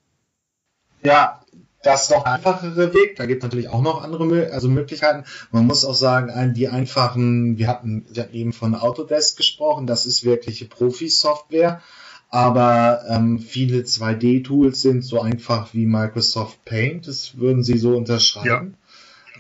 Ja, 1.01 1.41
das 1.82 2.03
ist 2.03 2.12
noch 2.12 2.25
ein 2.25 2.34
einfachere 2.34 2.93
Weg. 2.93 3.15
Da 3.15 3.25
gibt 3.25 3.41
es 3.41 3.43
natürlich 3.43 3.69
auch 3.69 3.82
noch 3.82 4.03
andere 4.03 4.51
also 4.51 4.69
Möglichkeiten. 4.69 5.23
Man 5.51 5.65
muss 5.65 5.84
auch 5.84 5.95
sagen, 5.95 6.53
die 6.53 6.67
einfachen, 6.67 7.58
wir 7.58 7.67
hatten, 7.67 8.05
wir 8.12 8.21
hatten 8.21 8.36
eben 8.36 8.53
von 8.53 8.75
Autodesk 8.75 9.38
gesprochen, 9.38 9.88
das 9.88 10.05
ist 10.05 10.23
wirkliche 10.23 10.65
Profi-Software. 10.65 11.82
Aber 12.30 13.04
ähm, 13.10 13.39
viele 13.39 13.82
2D-Tools 13.82 14.82
sind 14.82 15.04
so 15.04 15.22
einfach 15.22 15.74
wie 15.74 15.88
Microsoft 15.88 16.63
Paint. 16.63 17.08
Das 17.08 17.38
würden 17.38 17.63
Sie 17.63 17.78
so 17.78 17.98
unterschreiben. 17.98 18.76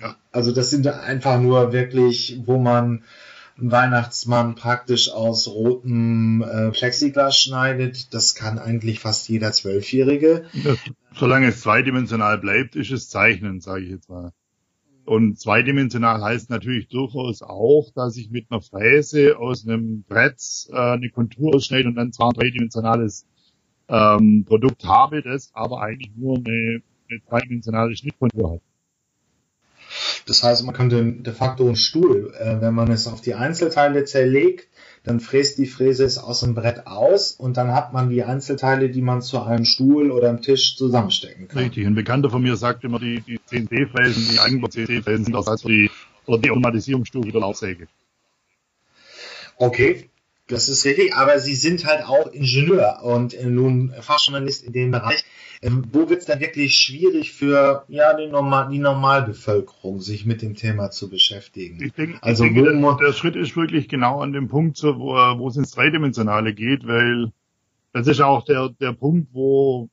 Ja. 0.01 0.07
ja. 0.07 0.15
Also 0.31 0.51
das 0.51 0.71
sind 0.71 0.87
einfach 0.87 1.39
nur 1.39 1.71
wirklich, 1.71 2.41
wo 2.45 2.57
man 2.57 3.03
einen 3.59 3.71
Weihnachtsmann 3.71 4.55
praktisch 4.55 5.11
aus 5.11 5.47
rotem 5.47 6.41
äh, 6.41 6.71
Plexiglas 6.71 7.37
schneidet. 7.37 8.13
Das 8.13 8.33
kann 8.33 8.57
eigentlich 8.57 8.99
fast 8.99 9.29
jeder 9.29 9.51
Zwölfjährige. 9.51 10.45
Ja, 10.53 10.75
solange 11.13 11.47
es 11.47 11.61
zweidimensional 11.61 12.37
bleibt, 12.37 12.75
ist 12.75 12.91
es 12.91 13.09
Zeichnen, 13.09 13.59
sage 13.59 13.83
ich 13.83 13.91
jetzt 13.91 14.09
mal. 14.09 14.31
Und 15.09 15.39
zweidimensional 15.39 16.21
heißt 16.21 16.51
natürlich 16.51 16.87
durchaus 16.87 17.41
auch, 17.41 17.89
dass 17.95 18.15
ich 18.15 18.29
mit 18.29 18.45
einer 18.51 18.61
Fräse 18.61 19.39
aus 19.39 19.67
einem 19.67 20.03
Brett 20.03 20.39
äh, 20.69 20.75
eine 20.75 21.09
Kontur 21.09 21.55
ausschneide 21.55 21.87
und 21.87 21.95
dann 21.95 22.13
zwar 22.13 22.27
ein 22.29 22.33
dreidimensionales 22.35 23.25
ähm, 23.87 24.45
Produkt 24.47 24.85
habe, 24.85 25.23
das 25.23 25.49
aber 25.55 25.81
eigentlich 25.81 26.11
nur 26.15 26.37
eine, 26.37 26.83
eine 27.09 27.23
zweidimensionale 27.27 27.95
Schnittkontur 27.95 28.51
hat. 28.51 28.61
Das 30.27 30.43
heißt, 30.43 30.63
man 30.65 30.75
könnte 30.75 31.03
de 31.03 31.33
facto 31.33 31.65
einen 31.65 31.75
Stuhl, 31.75 32.31
äh, 32.39 32.61
wenn 32.61 32.75
man 32.75 32.91
es 32.91 33.07
auf 33.07 33.21
die 33.21 33.33
Einzelteile 33.33 34.03
zerlegt, 34.03 34.67
dann 35.03 35.19
fräst 35.19 35.57
die 35.57 35.65
Fräse 35.65 36.03
es 36.03 36.17
aus 36.17 36.41
dem 36.41 36.55
Brett 36.55 36.87
aus 36.87 37.31
und 37.31 37.57
dann 37.57 37.73
hat 37.73 37.93
man 37.93 38.09
die 38.09 38.23
Einzelteile, 38.23 38.89
die 38.89 39.01
man 39.01 39.21
zu 39.21 39.41
einem 39.41 39.65
Stuhl 39.65 40.11
oder 40.11 40.29
einem 40.29 40.41
Tisch 40.41 40.75
zusammenstecken 40.75 41.47
kann. 41.47 41.63
Richtig, 41.63 41.85
ein 41.85 41.95
Bekannter 41.95 42.29
von 42.29 42.41
mir 42.41 42.55
sagt 42.55 42.83
immer, 42.83 42.99
die, 42.99 43.21
die 43.21 43.39
CNC-Fräsen, 43.45 44.27
die 44.33 44.39
Eigenbau 44.39 44.67
CNC-Fräsen 44.67 45.25
sind 45.25 45.33
das 45.33 45.61
für 45.61 45.69
die, 45.69 45.91
oder 46.25 46.37
die 46.39 46.51
Automatisierungsstufe 46.51 47.31
der 47.31 47.41
Laufsäge. 47.41 47.87
Okay, 49.57 50.09
das 50.49 50.67
ist 50.67 50.83
richtig, 50.85 51.15
aber 51.15 51.39
Sie 51.39 51.55
sind 51.55 51.85
halt 51.85 52.03
auch 52.05 52.27
Ingenieur 52.31 53.01
und 53.03 53.33
äh, 53.33 53.45
nun 53.45 53.93
Fachjournalist 54.01 54.63
in 54.63 54.73
dem 54.73 54.91
Bereich. 54.91 55.23
Ähm, 55.61 55.85
wo 55.91 56.09
wird 56.09 56.21
es 56.21 56.25
dann 56.25 56.39
wirklich 56.39 56.75
schwierig 56.75 57.33
für 57.33 57.83
ja, 57.89 58.13
die, 58.15 58.27
Normal 58.27 58.69
die 58.71 58.79
Normalbevölkerung, 58.79 59.99
sich 59.99 60.25
mit 60.25 60.41
dem 60.41 60.55
Thema 60.55 60.89
zu 60.89 61.09
beschäftigen? 61.09 61.83
Ich 61.83 61.93
denke, 61.93 62.17
also 62.21 62.45
ich 62.45 62.53
denke, 62.53 62.71
der, 62.71 62.95
der, 62.95 63.13
Schritt 63.13 63.35
ist 63.35 63.55
wirklich 63.57 63.89
genau 63.89 64.21
an 64.21 64.31
dem 64.31 64.47
Punkt, 64.47 64.81
wo, 64.81 65.13
wo 65.13 65.47
es 65.49 65.57
ins 65.57 65.71
Dreidimensionale 65.71 66.53
geht, 66.53 66.87
weil 66.87 67.31
das 67.91 68.07
ist 68.07 68.21
auch 68.21 68.45
der, 68.45 68.69
der 68.69 68.93
Punkt, 68.93 69.29
wo, 69.33 69.89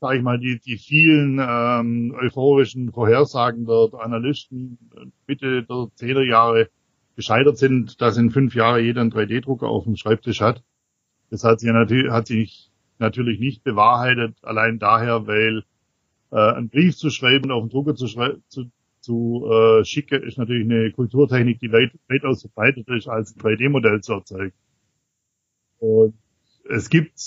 sag 0.00 0.16
ich 0.16 0.22
mal, 0.22 0.38
die, 0.38 0.60
die 0.60 0.78
vielen 0.78 1.40
ähm, 1.40 2.16
euphorischen 2.18 2.92
Vorhersagen 2.92 3.66
der, 3.66 3.88
der 3.88 4.00
Analysten 4.00 4.78
Mitte 5.26 5.64
der 5.64 5.76
10er 5.76 6.22
Jahre 6.22 6.70
gescheitert 7.20 7.58
sind, 7.58 8.00
dass 8.00 8.16
in 8.16 8.30
fünf 8.30 8.54
Jahren 8.54 8.82
jeder 8.82 9.02
einen 9.02 9.12
3D-Drucker 9.12 9.68
auf 9.68 9.84
dem 9.84 9.96
Schreibtisch 9.96 10.40
hat. 10.40 10.64
Das 11.28 11.44
hat 11.44 11.60
sich, 11.60 11.70
natürlich, 11.70 12.10
hat 12.10 12.26
sich 12.26 12.70
natürlich 12.98 13.38
nicht 13.38 13.62
bewahrheitet, 13.62 14.36
allein 14.42 14.78
daher, 14.78 15.26
weil 15.26 15.64
äh, 16.32 16.36
einen 16.36 16.70
Brief 16.70 16.96
zu 16.96 17.10
schreiben, 17.10 17.50
auf 17.50 17.62
den 17.62 17.68
Drucker 17.68 17.94
zu, 17.94 18.06
zu, 18.48 18.70
zu 19.00 19.46
äh, 19.50 19.84
schicken, 19.84 20.22
ist 20.22 20.38
natürlich 20.38 20.64
eine 20.64 20.92
Kulturtechnik, 20.92 21.60
die 21.60 21.70
weit, 21.72 21.92
weitaus 22.08 22.40
verbreitet 22.40 22.88
ist, 22.88 23.06
als 23.06 23.36
ein 23.36 23.40
3D-Modell 23.40 24.00
zu 24.00 24.14
erzeugen. 24.14 24.54
Und 25.78 26.14
es 26.70 26.88
gibt 26.88 27.20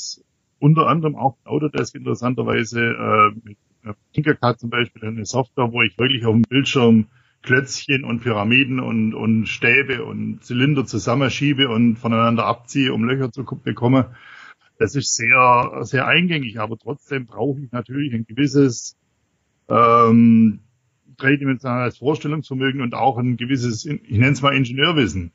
unter 0.58 0.88
anderem 0.88 1.16
auch 1.16 1.38
Autodesk 1.44 1.94
interessanterweise 1.94 2.82
äh, 2.82 3.32
mit 3.44 3.58
Tinkercad 4.14 4.60
zum 4.60 4.72
Beispiel 4.72 5.06
eine 5.06 5.26
Software, 5.26 5.72
wo 5.72 5.84
ich 5.84 5.98
wirklich 6.00 6.26
auf 6.26 6.34
dem 6.34 6.42
Bildschirm 6.44 7.10
Klötzchen 7.44 8.04
und 8.06 8.22
Pyramiden 8.22 8.80
und, 8.80 9.14
und 9.14 9.48
Stäbe 9.48 10.04
und 10.04 10.44
Zylinder 10.44 10.86
zusammenschiebe 10.86 11.70
und 11.70 11.98
voneinander 11.98 12.46
abziehe, 12.46 12.94
um 12.94 13.04
Löcher 13.04 13.32
zu 13.32 13.44
bekommen. 13.44 14.06
Das 14.80 14.96
ist 14.96 15.16
sehr, 15.16 15.82
sehr 15.82 16.08
eingängig, 16.08 16.60
aber 16.60 16.78
trotzdem 16.78 17.26
brauche 17.26 17.60
ich 17.60 17.72
natürlich 17.72 18.14
ein 18.14 18.26
gewisses 18.26 18.98
ähm, 19.70 20.62
dreidimensionales 21.18 21.98
Vorstellungsvermögen 21.98 22.82
und 22.82 22.96
auch 22.96 23.18
ein 23.18 23.38
gewisses, 23.38 23.86
ich 23.86 24.18
nenne 24.18 24.32
es 24.32 24.42
mal 24.42 24.56
Ingenieurwissen. 24.56 25.32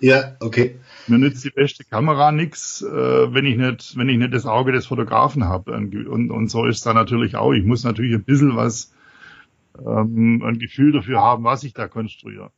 Ja, 0.00 0.36
okay. 0.40 0.80
Mir 1.06 1.18
nützt 1.18 1.44
die 1.44 1.50
beste 1.50 1.84
Kamera 1.84 2.32
nix, 2.32 2.82
äh, 2.82 2.88
wenn 3.34 3.46
ich 3.46 3.56
nicht, 3.56 3.96
wenn 3.96 4.08
ich 4.08 4.18
nicht 4.18 4.34
das 4.34 4.46
Auge 4.46 4.72
des 4.72 4.86
Fotografen 4.86 5.44
habe. 5.44 5.72
Und, 5.72 6.30
und 6.30 6.48
so 6.48 6.64
ist 6.66 6.84
da 6.86 6.92
natürlich 6.92 7.36
auch. 7.36 7.52
Ich 7.52 7.64
muss 7.64 7.84
natürlich 7.84 8.14
ein 8.14 8.24
bisschen 8.24 8.56
was, 8.56 8.92
ähm, 9.78 10.42
ein 10.44 10.58
Gefühl 10.58 10.92
dafür 10.92 11.20
haben, 11.20 11.44
was 11.44 11.64
ich 11.64 11.74
da 11.74 11.88
konstruiere. 11.88 12.52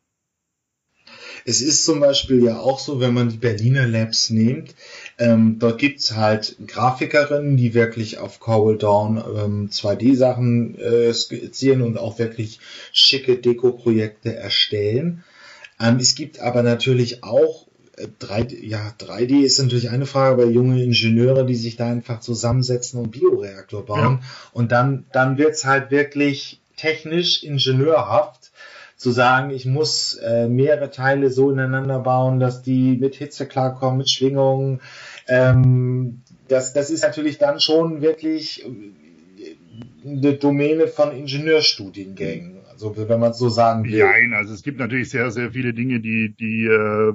Es 1.44 1.60
ist 1.60 1.84
zum 1.84 2.00
Beispiel 2.00 2.42
ja 2.42 2.58
auch 2.58 2.78
so, 2.78 3.00
wenn 3.00 3.12
man 3.12 3.28
die 3.28 3.36
Berliner 3.36 3.86
Labs 3.86 4.30
nimmt, 4.30 4.74
ähm, 5.18 5.58
dort 5.58 5.78
gibt's 5.78 6.16
halt 6.16 6.56
Grafikerinnen, 6.66 7.56
die 7.56 7.74
wirklich 7.74 8.18
auf 8.18 8.40
Coral 8.40 8.78
Dawn 8.78 9.18
ähm, 9.18 9.68
2D-Sachen 9.68 10.78
äh, 10.78 11.12
skizzieren 11.12 11.82
und 11.82 11.98
auch 11.98 12.18
wirklich 12.18 12.60
schicke 12.92 13.36
Deko-Projekte 13.36 14.34
erstellen. 14.34 15.24
Ähm, 15.78 15.96
es 15.98 16.14
gibt 16.14 16.40
aber 16.40 16.62
natürlich 16.62 17.22
auch 17.22 17.66
3, 18.18 18.40
äh, 18.40 18.66
ja, 18.66 18.92
3D 18.98 19.42
ist 19.42 19.58
natürlich 19.58 19.90
eine 19.90 20.06
Frage, 20.06 20.42
aber 20.42 20.46
junge 20.46 20.82
Ingenieure, 20.82 21.44
die 21.44 21.54
sich 21.54 21.76
da 21.76 21.86
einfach 21.86 22.20
zusammensetzen 22.20 23.00
und 23.00 23.10
Bioreaktor 23.10 23.84
bauen. 23.84 24.20
Ja. 24.22 24.28
Und 24.52 24.72
dann, 24.72 25.04
dann 25.12 25.38
wird's 25.38 25.64
halt 25.64 25.90
wirklich 25.90 26.60
technisch 26.76 27.42
ingenieurhaft 27.42 28.52
zu 28.96 29.10
sagen, 29.10 29.50
ich 29.50 29.66
muss 29.66 30.14
äh, 30.14 30.48
mehrere 30.48 30.90
Teile 30.90 31.30
so 31.30 31.50
ineinander 31.50 31.98
bauen, 31.98 32.40
dass 32.40 32.62
die 32.62 32.96
mit 32.96 33.16
Hitze 33.16 33.46
klarkommen, 33.46 33.98
mit 33.98 34.08
Schwingungen. 34.08 34.80
Ähm, 35.28 36.22
das, 36.48 36.72
das 36.72 36.90
ist 36.90 37.02
natürlich 37.02 37.38
dann 37.38 37.60
schon 37.60 38.02
wirklich 38.02 38.64
äh, 38.64 40.06
eine 40.06 40.34
Domäne 40.34 40.86
von 40.86 41.12
Ingenieurstudiengängen. 41.12 42.58
Also 42.70 42.96
wenn 42.96 43.20
man 43.20 43.30
es 43.30 43.38
so 43.38 43.48
sagen 43.48 43.84
will. 43.84 44.04
Nein, 44.04 44.32
also 44.34 44.52
es 44.52 44.62
gibt 44.62 44.78
natürlich 44.78 45.10
sehr, 45.10 45.30
sehr 45.30 45.52
viele 45.52 45.72
Dinge, 45.74 46.00
die, 46.00 46.34
die, 46.38 46.66
äh, 46.66 47.12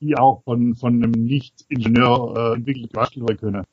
die 0.00 0.16
auch 0.16 0.42
von, 0.44 0.74
von 0.74 0.94
einem 0.94 1.12
Nicht-Ingenieur 1.12 2.52
äh, 2.52 2.56
entwickelt 2.56 2.94
werden 2.94 3.36
können. 3.38 3.64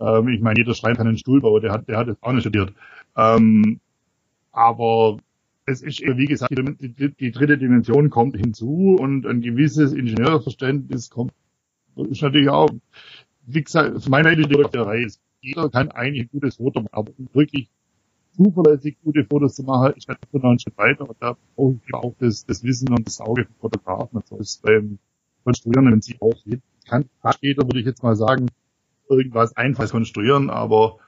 Ähm, 0.00 0.28
ich 0.28 0.40
meine, 0.40 0.58
jeder 0.58 0.74
Schrein 0.74 0.96
kann 0.96 1.06
einen 1.06 1.18
Stuhl 1.18 1.40
bauen, 1.40 1.62
der 1.62 1.72
hat, 1.72 1.88
der 1.88 1.96
hat 1.96 2.08
es 2.08 2.16
auch 2.20 2.32
nicht 2.32 2.42
studiert. 2.42 2.72
Ähm, 3.16 3.80
aber 4.52 5.18
es 5.66 5.82
ist, 5.82 6.00
wie 6.00 6.26
gesagt, 6.26 6.52
die, 6.56 6.88
die, 6.88 7.10
die, 7.10 7.30
dritte 7.30 7.58
Dimension 7.58 8.10
kommt 8.10 8.36
hinzu 8.36 8.96
und 8.98 9.26
ein 9.26 9.40
gewisses 9.40 9.92
Ingenieurverständnis 9.92 11.10
kommt, 11.10 11.32
ist 11.96 12.22
natürlich 12.22 12.48
auch, 12.48 12.70
wie 13.46 13.62
gesagt, 13.62 13.96
aus 13.96 14.08
meiner 14.08 14.32
Idee 14.32 14.64
ist, 15.04 15.20
jeder 15.40 15.68
kann 15.70 15.90
eigentlich 15.90 16.24
ein 16.24 16.30
gutes 16.32 16.56
Foto 16.56 16.80
machen, 16.80 16.92
aber 16.92 17.12
wirklich 17.32 17.68
zuverlässig 18.36 18.96
gute 19.02 19.24
Fotos 19.24 19.54
zu 19.54 19.62
machen, 19.62 19.94
ist 19.96 20.08
natürlich 20.08 20.42
noch 20.42 20.50
ein 20.50 20.58
Schritt 20.58 20.76
weiter, 20.76 21.08
und 21.08 21.16
da 21.20 21.36
brauche 21.54 21.78
ich 21.86 21.94
auch 21.94 22.14
das, 22.18 22.44
das 22.46 22.62
Wissen 22.64 22.88
und 22.90 23.06
das 23.06 23.20
Auge 23.20 23.44
vom 23.44 23.54
Fotografen. 23.60 24.20
So 24.28 24.38
ist 24.38 24.62
beim 24.62 24.98
konstruieren 25.44 25.86
im 25.86 25.92
Prinzip 25.92 26.20
auch. 26.20 26.34
Kann 26.88 27.04
jeder, 27.40 27.64
würde 27.64 27.80
ich 27.80 27.86
jetzt 27.86 28.02
mal 28.02 28.16
sagen, 28.16 28.48
irgendwas 29.08 29.56
einfaches 29.56 29.90
konstruieren, 29.90 30.50
aber 30.50 30.98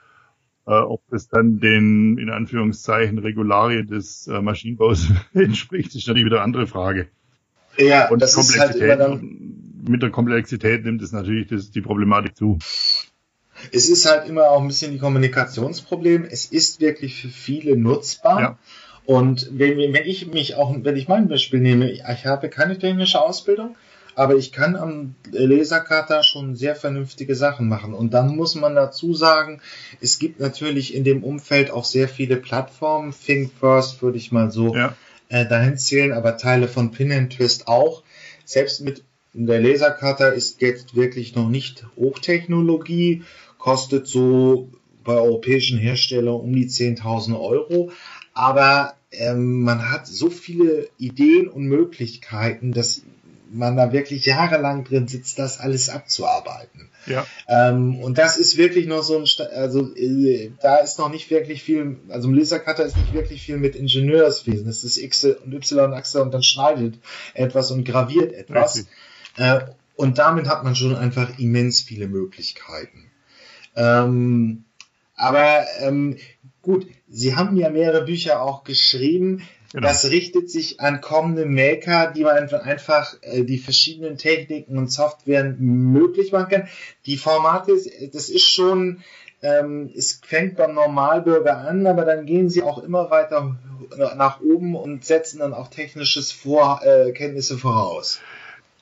äh, 0.66 0.72
ob 0.72 1.02
das 1.10 1.28
dann 1.28 1.60
den, 1.60 2.18
in 2.18 2.30
Anführungszeichen, 2.30 3.18
Regularien 3.18 3.86
des 3.86 4.26
äh, 4.26 4.40
Maschinenbaus 4.40 5.08
entspricht, 5.34 5.94
ist 5.94 6.06
natürlich 6.06 6.26
wieder 6.26 6.36
eine 6.36 6.44
andere 6.44 6.66
Frage. 6.66 7.08
Ja, 7.78 8.08
und 8.10 8.20
das 8.20 8.36
ist 8.36 8.58
halt 8.58 8.76
immer 8.76 8.96
dann, 8.96 9.56
mit 9.88 10.02
der 10.02 10.10
Komplexität 10.10 10.84
nimmt 10.84 11.02
es 11.02 11.12
natürlich 11.12 11.48
das, 11.48 11.70
die 11.70 11.80
Problematik 11.80 12.36
zu. 12.36 12.58
Es 13.72 13.88
ist 13.88 14.06
halt 14.06 14.28
immer 14.28 14.50
auch 14.50 14.60
ein 14.60 14.68
bisschen 14.68 14.92
die 14.92 14.98
Kommunikationsproblem. 14.98 16.24
Es 16.24 16.46
ist 16.46 16.80
wirklich 16.80 17.20
für 17.20 17.28
viele 17.28 17.76
nutzbar. 17.76 18.40
Ja. 18.40 18.58
Und 19.04 19.48
wenn, 19.52 19.78
wenn 19.78 20.04
ich 20.04 20.26
mich 20.26 20.56
auch, 20.56 20.74
wenn 20.82 20.96
ich 20.96 21.08
mein 21.08 21.28
Beispiel 21.28 21.60
nehme, 21.60 21.90
ich 21.90 22.02
habe 22.02 22.48
keine 22.48 22.76
technische 22.78 23.20
Ausbildung, 23.20 23.76
aber 24.16 24.34
ich 24.36 24.50
kann 24.50 24.76
am 24.76 25.14
Lasercutter 25.30 26.22
schon 26.22 26.56
sehr 26.56 26.74
vernünftige 26.74 27.34
Sachen 27.34 27.68
machen. 27.68 27.92
Und 27.92 28.14
dann 28.14 28.34
muss 28.34 28.54
man 28.54 28.74
dazu 28.74 29.12
sagen, 29.12 29.60
es 30.00 30.18
gibt 30.18 30.40
natürlich 30.40 30.94
in 30.94 31.04
dem 31.04 31.22
Umfeld 31.22 31.70
auch 31.70 31.84
sehr 31.84 32.08
viele 32.08 32.36
Plattformen. 32.36 33.12
Think 33.12 33.52
First 33.60 34.00
würde 34.00 34.16
ich 34.16 34.32
mal 34.32 34.50
so 34.50 34.74
ja. 34.74 34.96
äh, 35.28 35.46
dahin 35.46 35.76
zählen, 35.76 36.12
aber 36.12 36.38
Teile 36.38 36.66
von 36.66 36.92
Pinterest 36.92 37.68
auch. 37.68 38.02
Selbst 38.46 38.80
mit 38.80 39.04
der 39.34 39.60
Lasercutter 39.60 40.32
ist 40.32 40.62
jetzt 40.62 40.96
wirklich 40.96 41.34
noch 41.34 41.50
nicht 41.50 41.84
Hochtechnologie, 41.96 43.22
kostet 43.58 44.06
so 44.06 44.70
bei 45.04 45.12
europäischen 45.12 45.78
Herstellern 45.78 46.40
um 46.40 46.54
die 46.54 46.68
10.000 46.68 47.38
Euro. 47.38 47.92
Aber 48.32 48.94
ähm, 49.10 49.60
man 49.60 49.90
hat 49.90 50.06
so 50.06 50.30
viele 50.30 50.88
Ideen 50.96 51.48
und 51.48 51.64
Möglichkeiten, 51.66 52.72
dass 52.72 53.02
man 53.50 53.76
da 53.76 53.92
wirklich 53.92 54.26
jahrelang 54.26 54.84
drin 54.84 55.08
sitzt, 55.08 55.38
das 55.38 55.60
alles 55.60 55.88
abzuarbeiten. 55.88 56.90
Ja. 57.06 57.26
Ähm, 57.48 57.96
und 58.00 58.18
das 58.18 58.36
ist 58.36 58.56
wirklich 58.56 58.86
noch 58.86 59.02
so 59.02 59.18
ein, 59.18 59.26
also 59.54 59.94
äh, 59.94 60.50
da 60.60 60.76
ist 60.78 60.98
noch 60.98 61.10
nicht 61.10 61.30
wirklich 61.30 61.62
viel, 61.62 61.96
also 62.08 62.28
im 62.28 62.34
Lasercutter 62.34 62.84
ist 62.84 62.96
nicht 62.96 63.12
wirklich 63.12 63.42
viel 63.42 63.56
mit 63.56 63.76
Ingenieurswesen. 63.76 64.66
Das 64.66 64.84
ist 64.84 64.96
X 64.96 65.24
und 65.24 65.52
Y-Achse 65.54 66.22
und 66.22 66.34
dann 66.34 66.42
schneidet 66.42 66.98
etwas 67.34 67.70
und 67.70 67.84
graviert 67.84 68.32
etwas. 68.32 68.86
Äh, 69.36 69.60
und 69.94 70.18
damit 70.18 70.48
hat 70.48 70.64
man 70.64 70.74
schon 70.74 70.96
einfach 70.96 71.38
immens 71.38 71.80
viele 71.80 72.08
Möglichkeiten. 72.08 73.10
Ähm, 73.76 74.64
aber 75.14 75.64
ähm, 75.80 76.16
gut, 76.62 76.86
Sie 77.08 77.36
haben 77.36 77.56
ja 77.56 77.70
mehrere 77.70 78.04
Bücher 78.04 78.42
auch 78.42 78.64
geschrieben. 78.64 79.42
Genau. 79.76 79.88
Das 79.88 80.10
richtet 80.10 80.50
sich 80.50 80.80
an 80.80 81.02
kommende 81.02 81.44
Maker, 81.44 82.10
die 82.10 82.22
man 82.22 82.48
einfach 82.48 83.14
äh, 83.20 83.44
die 83.44 83.58
verschiedenen 83.58 84.16
Techniken 84.16 84.78
und 84.78 84.90
Softwaren 84.90 85.58
möglich 85.60 86.32
machen 86.32 86.48
kann. 86.48 86.68
Die 87.04 87.18
Formate, 87.18 87.72
das 88.10 88.30
ist 88.30 88.50
schon, 88.50 89.02
ähm, 89.42 89.90
es 89.94 90.18
fängt 90.24 90.56
beim 90.56 90.72
Normalbürger 90.72 91.58
an, 91.58 91.86
aber 91.86 92.06
dann 92.06 92.24
gehen 92.24 92.48
sie 92.48 92.62
auch 92.62 92.82
immer 92.82 93.10
weiter 93.10 93.58
nach 93.98 94.40
oben 94.40 94.76
und 94.76 95.04
setzen 95.04 95.40
dann 95.40 95.52
auch 95.52 95.68
technisches 95.68 96.32
Vor 96.32 96.80
äh, 96.82 97.12
Kenntnisse 97.12 97.58
voraus. 97.58 98.20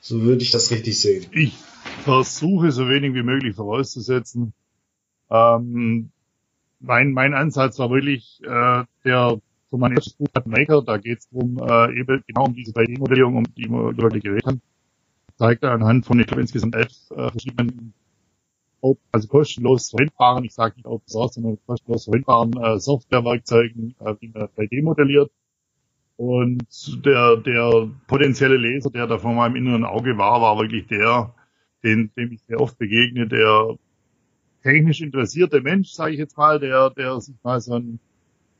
So 0.01 0.23
würde 0.23 0.45
ich 0.45 0.53
das 0.53 0.71
richtig 0.71 1.01
sehen. 1.01 1.27
Ich 1.33 1.57
versuche 2.05 2.71
so 2.71 2.89
wenig 2.89 3.15
wie 3.15 3.25
möglich 3.25 3.57
vorauszusetzen. 3.57 4.53
Ähm, 5.29 6.11
mein, 6.79 7.11
mein 7.11 7.35
Ansatz 7.35 7.81
war 7.81 7.91
wirklich 7.91 8.41
äh, 8.45 8.85
der 9.05 9.41
mein 9.79 9.93
erstes 9.93 10.15
Buch 10.15 10.29
hat 10.35 10.47
Maker, 10.47 10.83
da 10.83 10.99
geht 10.99 11.19
es 11.19 11.29
darum, 11.29 11.59
äh, 11.59 12.01
eben 12.01 12.23
genau 12.27 12.47
um 12.47 12.55
diese 12.55 12.73
3D-Modellierung, 12.73 13.37
um 13.37 13.45
die 13.55 13.69
wir 13.69 13.97
wirklich 13.97 14.23
geredet 14.23 14.47
haben. 14.47 14.63
Zeigt 15.37 15.63
er 15.63 15.73
anhand 15.73 16.07
von, 16.07 16.19
ich 16.21 16.27
glaube, 16.27 16.43
insgesamt 16.43 16.75
elf 16.77 16.93
äh, 17.11 17.31
verschiedenen 17.31 17.95
also 19.13 19.29
kostenlos 19.29 19.91
verwendbaren, 19.91 20.45
ich 20.45 20.53
sage 20.53 20.75
nicht 20.77 20.87
Open 20.87 21.09
Source, 21.09 21.35
sondern 21.35 21.59
kostenlos 21.67 22.05
verwendbaren 22.05 22.53
äh, 22.63 22.79
Softwarewerkzeugen, 22.79 23.95
äh, 24.01 24.15
wie 24.21 24.29
man 24.29 24.49
3D 24.49 24.83
modelliert. 24.83 25.31
Und 26.17 27.05
der, 27.05 27.39
der 27.39 27.91
potenzielle 28.07 28.57
Leser, 28.57 28.91
der 28.91 29.07
da 29.07 29.19
vor 29.19 29.33
meinem 29.33 29.57
inneren 29.57 29.85
Auge 29.85 30.17
war, 30.17 30.41
war 30.41 30.59
wirklich 30.59 30.87
der, 30.87 31.35
den, 31.83 32.13
dem 32.17 32.33
ich 32.33 32.43
sehr 32.47 32.61
oft 32.61 32.79
begegne, 32.79 33.27
der 33.27 33.77
technisch 34.63 35.01
interessierte 35.01 35.61
Mensch, 35.61 35.91
sage 35.91 36.13
ich 36.13 36.19
jetzt 36.19 36.37
mal, 36.37 36.61
der, 36.61 36.91
der 36.91 37.21
sich 37.21 37.35
mal 37.43 37.61
so 37.61 37.75
ein 37.75 37.99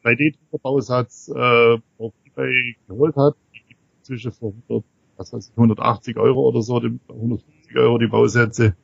3D-Druckerbausatz 0.05 1.29
äh, 1.35 1.79
auf 1.99 2.13
eBay 2.27 2.77
geholt 2.87 3.17
hat. 3.17 3.35
Die 3.55 3.63
gibt 3.69 3.81
inzwischen 3.99 4.33
für 4.33 4.47
100, 4.47 4.85
was 5.17 5.33
weiß 5.33 5.49
ich, 5.49 5.57
180 5.57 6.17
Euro 6.17 6.49
oder 6.49 6.63
so, 6.63 6.77
150 6.77 7.77
Euro 7.77 7.99
die 7.99 8.07
Bausätze. 8.07 8.77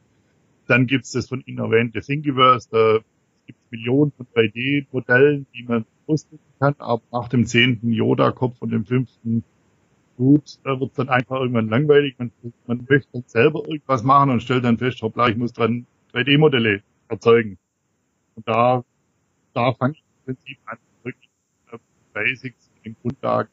Dann 0.67 0.87
gibt 0.87 1.05
es 1.05 1.13
das 1.13 1.29
von 1.29 1.43
Ihnen 1.47 1.59
erwähnte 1.59 2.01
Thingiverse, 2.01 2.69
da 2.71 2.99
gibt 3.47 3.59
es 3.65 3.71
Millionen 3.71 4.13
von 4.13 4.27
3D-Modellen, 4.35 5.47
die 5.55 5.65
man 5.65 5.85
ausdrucken 6.07 6.45
kann, 6.59 6.75
aber 6.79 7.03
nach 7.13 7.29
dem 7.29 7.47
zehnten 7.47 7.93
Yoda-Kopf 7.93 8.57
und 8.61 8.71
dem 8.71 8.85
fünften 8.85 9.45
gut, 10.17 10.59
da 10.65 10.79
wird 10.79 10.99
dann 10.99 11.09
einfach 11.09 11.41
irgendwann 11.41 11.69
langweilig. 11.69 12.15
Man, 12.19 12.31
man 12.67 12.87
möchte 12.89 13.09
dann 13.13 13.25
selber 13.27 13.67
irgendwas 13.67 14.03
machen 14.03 14.31
und 14.31 14.43
stellt 14.43 14.65
dann 14.65 14.77
fest, 14.77 15.01
hoppla, 15.03 15.29
ich 15.29 15.37
muss 15.37 15.53
dran 15.53 15.87
3D-Modelle 16.13 16.83
erzeugen. 17.09 17.59
Und 18.35 18.47
da, 18.47 18.85
da 19.55 19.73
fange 19.73 19.95
ich 19.95 20.05
im 20.05 20.25
Prinzip 20.27 20.59
an, 20.67 20.79
Basics, 22.13 22.71
den 22.85 22.97
Grundlagen. 23.01 23.51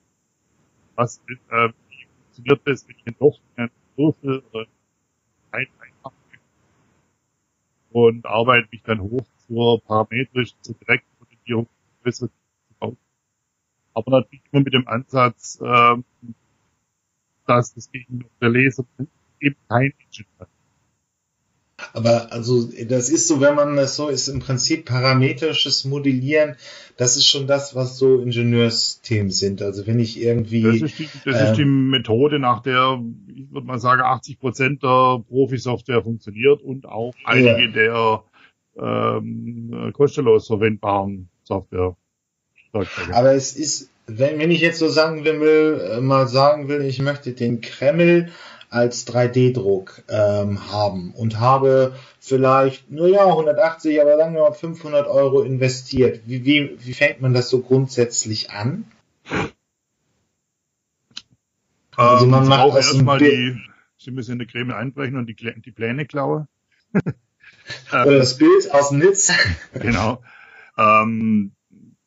Was 0.95 1.21
ist, 1.27 1.39
äh, 1.51 1.69
wie 1.89 2.05
funktioniert 2.05 2.61
das, 2.65 2.85
einen 3.05 3.15
Loch 3.19 3.39
einen 3.55 3.71
Würfel 3.95 4.43
oder 4.51 4.65
ein 5.51 5.67
einfach 5.79 6.11
und 7.91 8.25
arbeite 8.25 8.67
mich 8.71 8.83
dann 8.83 9.01
hoch 9.01 9.25
zur 9.47 9.81
parametrischen, 9.81 10.57
zur 10.61 10.75
direkten 10.75 11.07
Modellierung 11.19 11.67
bauen. 12.79 12.97
Aber 13.93 14.11
natürlich 14.11 14.43
immer 14.51 14.63
mit 14.63 14.73
dem 14.73 14.87
Ansatz, 14.87 15.59
äh, 15.61 15.95
dass 17.45 17.73
das 17.73 17.91
Gegenüber 17.91 18.29
der 18.41 18.49
Leser 18.49 18.85
eben 19.39 19.55
kein 19.67 19.93
Engine 19.97 20.27
hat. 20.39 20.49
Aber 21.93 22.32
also 22.32 22.69
das 22.88 23.10
ist 23.10 23.28
so, 23.28 23.41
wenn 23.41 23.56
man 23.56 23.76
das 23.76 23.95
so 23.95 24.08
ist, 24.10 24.28
im 24.28 24.39
Prinzip 24.39 24.86
parametrisches 24.86 25.86
Modellieren, 25.86 26.56
das 26.97 27.15
ist 27.15 27.28
schon 27.28 27.47
das, 27.47 27.76
was 27.76 27.97
so 27.97 28.19
Ingenieursthemen 28.19 29.32
sind. 29.32 29.62
Also 29.62 29.86
wenn 29.88 30.00
ich 30.00 30.21
irgendwie. 30.21 30.63
Das 30.63 30.82
ist 30.82 31.00
die, 31.00 31.10
das 31.26 31.41
ähm, 31.41 31.47
ist 31.47 31.58
die 31.58 31.65
Methode, 31.65 32.39
nach 32.39 32.62
der, 32.62 33.02
ich 33.28 33.52
würde 33.52 33.67
mal 33.67 33.80
sagen, 33.80 34.02
80 34.02 34.39
Prozent 34.39 34.84
der 34.84 35.23
Profi-Software 35.28 36.04
funktioniert 36.04 36.62
und 36.62 36.86
auch 36.86 37.13
einige 37.23 37.65
ja. 37.65 37.71
der 37.71 38.23
ähm, 38.80 39.91
kostenlos 39.93 40.47
verwendbaren 40.47 41.30
Software. 41.43 41.95
Aber 43.13 43.34
es 43.34 43.56
ist, 43.56 43.89
wenn, 44.08 44.39
wenn 44.39 44.52
ich 44.52 44.62
jetzt 44.62 44.80
so 44.80 44.88
sagen 44.88 45.26
will, 45.26 45.82
äh, 45.82 46.02
mal 46.02 46.28
sagen 46.28 46.67
will, 46.67 46.82
ich 46.82 47.02
möchte 47.02 47.32
den 47.34 47.62
Kreml 47.62 48.30
als 48.69 49.08
3D-Druck 49.08 50.03
ähm, 50.10 50.71
haben 50.71 51.12
und 51.12 51.39
habe 51.39 51.95
vielleicht, 52.19 52.91
naja, 52.91 53.25
180, 53.25 54.01
aber 54.01 54.17
sagen 54.17 54.36
wir 54.36 54.41
mal 54.41 54.51
500 54.51 55.08
Euro 55.08 55.41
investiert. 55.41 56.21
Wie, 56.25 56.45
wie, 56.45 56.77
wie 56.80 56.93
fängt 56.93 57.21
man 57.21 57.34
das 57.34 57.49
so 57.49 57.62
grundsätzlich 57.62 58.51
an? 58.51 58.86
Also 61.95 62.27
man 62.27 62.43
ähm, 62.43 62.49
macht 62.49 62.75
erstmal 62.75 63.19
die, 63.19 63.58
Sie 63.97 64.12
müssen 64.12 64.34
in 64.34 64.39
der 64.39 64.47
Creme 64.47 64.71
einbrechen 64.71 65.17
und 65.17 65.27
die, 65.27 65.36
die 65.36 65.71
Pläne 65.71 66.06
klauen. 66.06 66.47
Oder 67.91 68.17
das 68.17 68.38
Bild 68.38 68.71
aus 68.71 68.89
dem 68.89 68.99
Netz. 68.99 69.34
genau. 69.73 70.21
Ähm, 70.77 71.51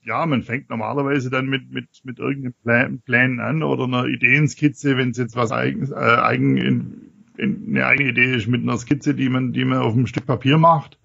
ja, 0.03 0.25
man 0.27 0.43
fängt 0.43 0.71
normalerweise 0.71 1.31
dann 1.31 1.47
mit, 1.47 1.71
mit, 1.71 1.89
mit 2.05 2.19
irgendeinem 2.19 3.01
Plan, 3.01 3.41
an 3.41 3.63
oder 3.63 3.85
einer 3.85 4.07
Ideenskizze, 4.07 4.97
wenn 4.97 5.11
es 5.11 5.19
jetzt 5.19 5.37
was 5.37 5.53
eigen, 5.53 5.91
äh, 5.93 5.95
eigen 5.95 6.57
in, 6.57 7.11
in, 7.37 7.67
eine 7.69 7.87
eigene 7.87 8.11
Idee 8.11 8.35
ist, 8.35 8.49
mit 8.49 8.63
einer 8.63 8.79
Skizze, 8.79 9.15
die 9.15 9.29
man, 9.29 9.53
die 9.53 9.65
man 9.65 9.79
auf 9.79 9.93
einem 9.93 10.07
Stück 10.07 10.27
Papier 10.27 10.59
macht, 10.59 10.99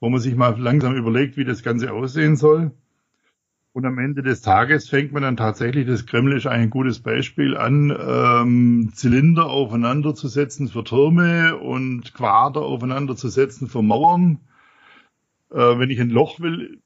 wo 0.00 0.10
man 0.10 0.20
sich 0.20 0.36
mal 0.36 0.58
langsam 0.60 0.94
überlegt, 0.94 1.36
wie 1.36 1.44
das 1.44 1.62
Ganze 1.62 1.92
aussehen 1.92 2.36
soll. 2.36 2.72
Und 3.72 3.84
am 3.84 3.98
Ende 3.98 4.22
des 4.22 4.40
Tages 4.40 4.88
fängt 4.88 5.12
man 5.12 5.22
dann 5.22 5.36
tatsächlich, 5.36 5.86
das 5.86 6.06
Kreml 6.06 6.34
ist 6.34 6.46
ein 6.46 6.70
gutes 6.70 7.00
Beispiel, 7.00 7.58
an, 7.58 7.94
ähm, 7.98 8.90
Zylinder 8.94 9.46
aufeinander 9.46 10.14
zu 10.14 10.28
setzen 10.28 10.68
für 10.68 10.82
Türme 10.82 11.56
und 11.56 12.14
Quader 12.14 12.62
aufeinander 12.62 13.16
zu 13.16 13.28
setzen 13.28 13.68
für 13.68 13.82
Mauern. 13.82 14.40
Äh, 15.50 15.78
wenn 15.78 15.90
ich 15.90 16.00
ein 16.00 16.08
Loch 16.08 16.40
will, 16.40 16.80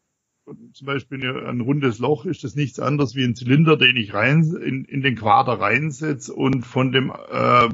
zum 0.72 0.86
Beispiel 0.86 1.24
ein 1.46 1.60
rundes 1.60 1.98
Loch 1.98 2.24
ist 2.24 2.44
das 2.44 2.54
nichts 2.54 2.78
anderes 2.78 3.14
wie 3.14 3.24
ein 3.24 3.34
Zylinder, 3.34 3.76
den 3.76 3.96
ich 3.96 4.14
rein 4.14 4.42
in, 4.64 4.84
in 4.84 5.02
den 5.02 5.16
Quader 5.16 5.60
reinsetze 5.60 6.32
und 6.32 6.66
von 6.66 6.92
dem 6.92 7.10
äh, 7.10 7.68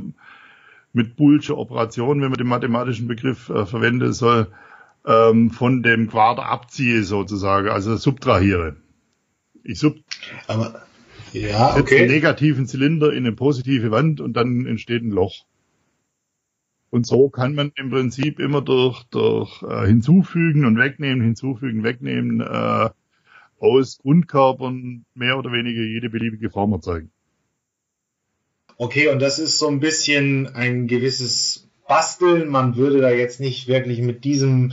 mit 0.93 1.17
Boolsche 1.17 1.57
Operation, 1.57 2.21
wenn 2.21 2.31
man 2.31 2.39
den 2.39 2.47
mathematischen 2.47 3.07
Begriff 3.07 3.51
äh, 3.51 3.67
verwenden 3.67 4.13
soll, 4.13 4.49
ähm, 5.07 5.51
von 5.51 5.83
dem 5.83 6.09
Quader 6.09 6.47
abziehe 6.47 7.03
sozusagen, 7.03 7.69
also 7.69 7.97
subtrahiere. 7.97 8.77
Ich 9.63 9.79
sub 9.79 9.97
Aber, 10.47 10.83
ja, 11.33 11.77
okay. 11.77 12.01
einen 12.01 12.11
negativen 12.11 12.67
Zylinder 12.67 13.13
in 13.13 13.27
eine 13.27 13.33
positive 13.33 13.91
Wand 13.91 14.21
und 14.21 14.35
dann 14.35 14.67
entsteht 14.67 15.03
ein 15.03 15.11
Loch. 15.11 15.45
Und 16.97 17.07
so 17.07 17.29
kann 17.29 17.55
man 17.55 17.73
im 17.77 17.91
Prinzip 17.91 18.41
immer 18.41 18.63
durch, 18.63 19.03
durch 19.11 19.63
äh, 19.63 19.87
hinzufügen 19.87 20.65
und 20.65 20.79
wegnehmen, 20.79 21.23
hinzufügen, 21.23 21.85
wegnehmen, 21.85 22.41
äh, 22.41 22.89
aus 23.61 23.99
Grundkörpern 23.99 25.05
mehr 25.13 25.39
oder 25.39 25.53
weniger 25.53 25.83
jede 25.83 26.09
beliebige 26.09 26.49
Form 26.49 26.73
erzeugen. 26.73 27.11
Okay, 28.79 29.09
und 29.09 29.21
das 29.21 29.39
ist 29.39 29.59
so 29.59 29.69
ein 29.69 29.79
bisschen 29.79 30.55
ein 30.55 30.87
gewisses 30.87 31.69
Basteln. 31.87 32.49
Man 32.49 32.77
würde 32.77 33.03
da 33.03 33.11
jetzt 33.11 33.41
nicht 33.41 33.69
wirklich 33.69 34.01
mit 34.01 34.25
diesem 34.25 34.73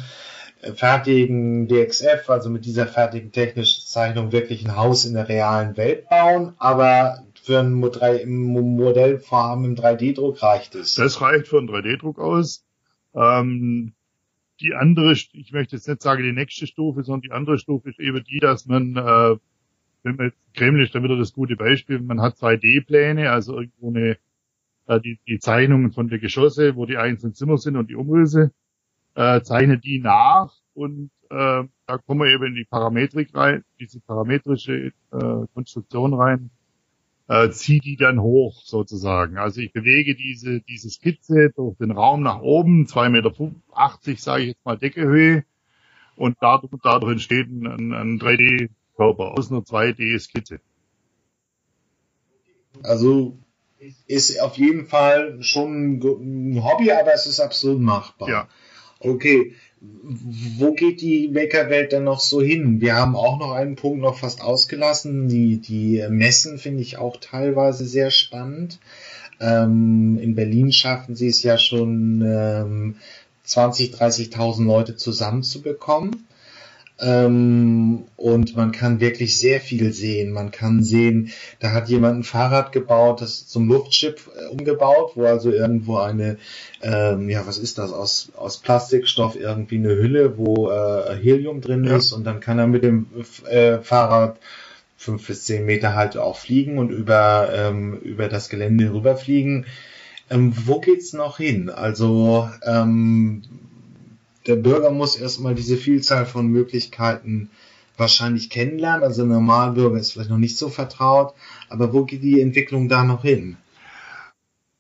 äh, 0.62 0.72
fertigen 0.72 1.68
DXF, 1.68 2.30
also 2.30 2.50
mit 2.50 2.64
dieser 2.64 2.88
fertigen 2.88 3.34
technischen 3.34 3.86
Zeichnung, 3.86 4.32
wirklich 4.32 4.64
ein 4.64 4.78
Haus 4.78 5.04
in 5.04 5.16
der 5.16 5.28
realen 5.28 5.76
Welt 5.76 6.08
bauen, 6.08 6.54
aber 6.58 7.26
für 7.44 7.60
ein 7.60 7.74
Modellvorhaben 7.74 9.66
im 9.66 9.76
3D-Druck 9.76 10.42
reicht 10.42 10.76
es. 10.76 10.96
Das 10.96 11.20
reicht 11.20 11.50
für 11.50 11.58
einen 11.58 11.70
3D-Druck 11.70 12.18
aus. 12.18 12.66
Ähm, 13.14 13.94
die 14.62 14.74
andere, 14.74 15.12
ich 15.12 15.52
möchte 15.52 15.76
jetzt 15.76 15.90
nicht 15.90 16.02
sagen 16.02 16.24
die 16.24 16.32
nächste 16.32 16.68
Stufe, 16.68 17.04
sondern 17.04 17.22
die 17.22 17.32
andere 17.32 17.58
Stufe 17.60 17.90
ist 17.90 18.00
eben 18.00 18.24
die, 18.24 18.40
dass 18.40 18.66
man, 18.66 18.96
äh, 18.96 19.36
wenn 20.04 20.16
man 20.16 20.28
jetzt 20.28 20.38
Kreml 20.54 20.84
ist, 20.84 20.96
dann 20.96 21.04
wieder 21.04 21.18
das 21.18 21.34
gute 21.34 21.58
Beispiel, 21.58 22.00
man 22.00 22.22
hat 22.22 22.38
2D-Pläne, 22.38 23.30
also 23.30 23.60
irgendwo 23.60 23.90
eine, 23.90 24.18
äh, 24.88 25.02
die, 25.02 25.20
die 25.28 25.40
Zeichnungen 25.40 25.92
von 25.92 26.08
der 26.08 26.20
Geschosse, 26.20 26.78
wo 26.78 26.86
die 26.86 26.98
einzelnen 26.98 27.34
Zimmer 27.34 27.58
sind 27.58 27.76
und 27.76 27.90
die 27.90 27.96
Umrisse, 27.96 28.52
äh, 29.16 29.42
zeichnet 29.42 29.84
die 29.84 30.00
nach 30.00 30.54
und 30.74 31.12
äh, 31.30 31.64
da 31.88 31.98
kommen 32.06 32.22
wir 32.22 32.34
eben 32.34 32.46
in 32.46 32.56
die 32.56 32.66
Parametrik 32.66 33.36
rein, 33.36 33.66
diese 33.82 34.00
parametrische 34.00 34.94
äh, 35.12 35.46
Konstruktion 35.54 36.14
rein, 36.14 36.52
äh, 37.28 37.50
ziehe 37.50 37.80
die 37.80 37.96
dann 37.96 38.22
hoch 38.22 38.62
sozusagen. 38.64 39.38
Also 39.38 39.62
ich 39.62 39.72
bewege 39.72 40.16
diese, 40.16 40.62
diese 40.62 40.90
Skizze 40.90 41.52
durch 41.56 41.78
den 41.78 41.92
Raum 41.92 42.22
nach 42.22 42.42
oben, 42.42 42.86
2,80 42.86 43.10
Meter, 43.10 43.32
sage 44.18 44.42
ich 44.44 44.48
jetzt 44.50 44.66
mal 44.66 44.78
Deckehöhe, 44.78 45.46
und 46.16 46.38
dadurch, 46.42 46.72
dadurch 46.84 47.14
entsteht 47.14 47.48
ein, 47.48 47.94
ein 47.94 48.20
3D-Körper 48.20 49.32
aus 49.38 49.52
einer 49.52 49.62
2D-Skizze. 49.62 50.60
Also 52.84 53.38
ist 54.08 54.40
auf 54.42 54.58
jeden 54.58 54.86
Fall 54.86 55.42
schon 55.44 56.00
ein 56.00 56.64
Hobby, 56.64 56.92
aber 56.92 57.14
es 57.14 57.26
ist 57.26 57.40
absolut 57.40 57.82
machbar. 57.82 58.30
Ja. 58.30 58.48
Okay, 59.00 59.56
wo 60.04 60.74
geht 60.74 61.02
die 61.02 61.30
Maker-Welt 61.30 61.92
denn 61.92 62.04
noch 62.04 62.20
so 62.20 62.42
hin? 62.42 62.82
Wir 62.82 62.96
haben 62.96 63.16
auch 63.16 63.40
noch 63.40 63.52
einen 63.52 63.76
Punkt 63.76 64.02
noch 64.02 64.18
fast 64.18 64.42
ausgelassen. 64.42 65.28
Die, 65.28 65.58
die 65.58 66.06
Messen 66.10 66.58
finde 66.58 66.82
ich 66.82 66.98
auch 66.98 67.18
teilweise 67.18 67.86
sehr 67.86 68.12
spannend. 68.12 68.80
Ähm, 69.40 70.18
in 70.22 70.36
Berlin 70.36 70.72
schaffen 70.72 71.16
sie 71.16 71.28
es 71.28 71.44
ja 71.44 71.58
schon 71.58 72.22
ähm, 72.26 72.96
20, 73.44 73.94
30.000 73.94 74.66
Leute 74.66 74.96
zusammenzubekommen. 74.96 76.28
Ähm, 77.00 78.06
und 78.18 78.56
man 78.56 78.72
kann 78.72 79.00
wirklich 79.00 79.38
sehr 79.38 79.60
viel 79.60 79.94
sehen. 79.94 80.32
Man 80.32 80.52
kann 80.52 80.84
sehen, 80.84 81.32
da 81.60 81.72
hat 81.72 81.90
jemand 81.90 82.20
ein 82.20 82.24
Fahrrad 82.24 82.72
gebaut, 82.72 83.22
das 83.22 83.48
zum 83.48 83.68
Luftschiff 83.68 84.30
äh, 84.38 84.46
umgebaut, 84.50 85.14
wo 85.16 85.26
also 85.26 85.52
irgendwo 85.52 85.98
eine, 85.98 86.38
ähm, 86.82 87.30
ja, 87.30 87.46
was 87.48 87.58
ist 87.58 87.80
das, 87.80 87.92
aus, 87.92 88.32
aus 88.36 88.58
Plastikstoff 88.58 89.36
irgendwie 89.36 89.78
eine 89.78 89.96
Hülle, 89.96 90.38
wo 90.38 90.70
äh, 90.70 91.16
Helium 91.16 91.62
drin 91.62 91.84
ja. 91.84 91.98
ist 91.98 92.14
und 92.14 92.26
dann 92.26 92.40
kann 92.40 92.60
er 92.60 92.68
mit 92.68 92.84
dem 92.84 93.08
äh, 93.50 93.80
Fahrrad 93.80 94.38
fünf 94.96 95.28
bis 95.28 95.46
zehn 95.46 95.66
Meter 95.66 95.96
halt 95.96 96.18
auch 96.18 96.38
fliegen 96.38 96.78
und 96.78 96.90
über, 96.90 97.50
ähm, 97.54 97.98
über 98.00 98.30
das 98.30 98.50
Gelände 98.50 98.94
rüberfliegen. 98.94 99.66
Ähm, 100.30 100.54
wo 100.66 100.80
geht's 100.80 101.12
noch 101.12 101.38
hin? 101.38 101.70
Also 101.70 102.50
ähm, 102.66 103.42
der 104.46 104.56
Bürger 104.56 104.92
muss 104.92 105.16
erstmal 105.16 105.56
diese 105.56 105.78
Vielzahl 105.78 106.26
von 106.26 106.48
Möglichkeiten 106.48 107.50
wahrscheinlich 107.98 108.50
kennenlernen. 108.50 109.04
Also 109.04 109.24
der 109.24 109.34
Normalbürger 109.34 109.98
ist 109.98 110.12
vielleicht 110.12 110.30
noch 110.30 110.38
nicht 110.38 110.58
so 110.58 110.70
vertraut. 110.70 111.34
Aber 111.70 111.94
wo 111.94 112.06
geht 112.06 112.24
die 112.24 112.42
Entwicklung 112.42 112.90
da 112.90 113.04
noch 113.04 113.24
hin? 113.24 113.58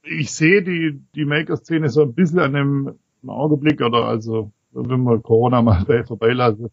Ich 0.03 0.31
sehe 0.31 0.61
die, 0.61 1.01
die 1.15 1.25
Maker-Szene 1.25 1.89
so 1.89 2.01
ein 2.01 2.13
bisschen 2.13 2.39
an 2.39 2.53
dem 2.53 2.99
Augenblick 3.25 3.81
oder 3.81 4.05
also, 4.05 4.51
wenn 4.71 5.01
man 5.01 5.23
Corona 5.23 5.61
mal 5.61 6.03
vorbeilasse, 6.05 6.71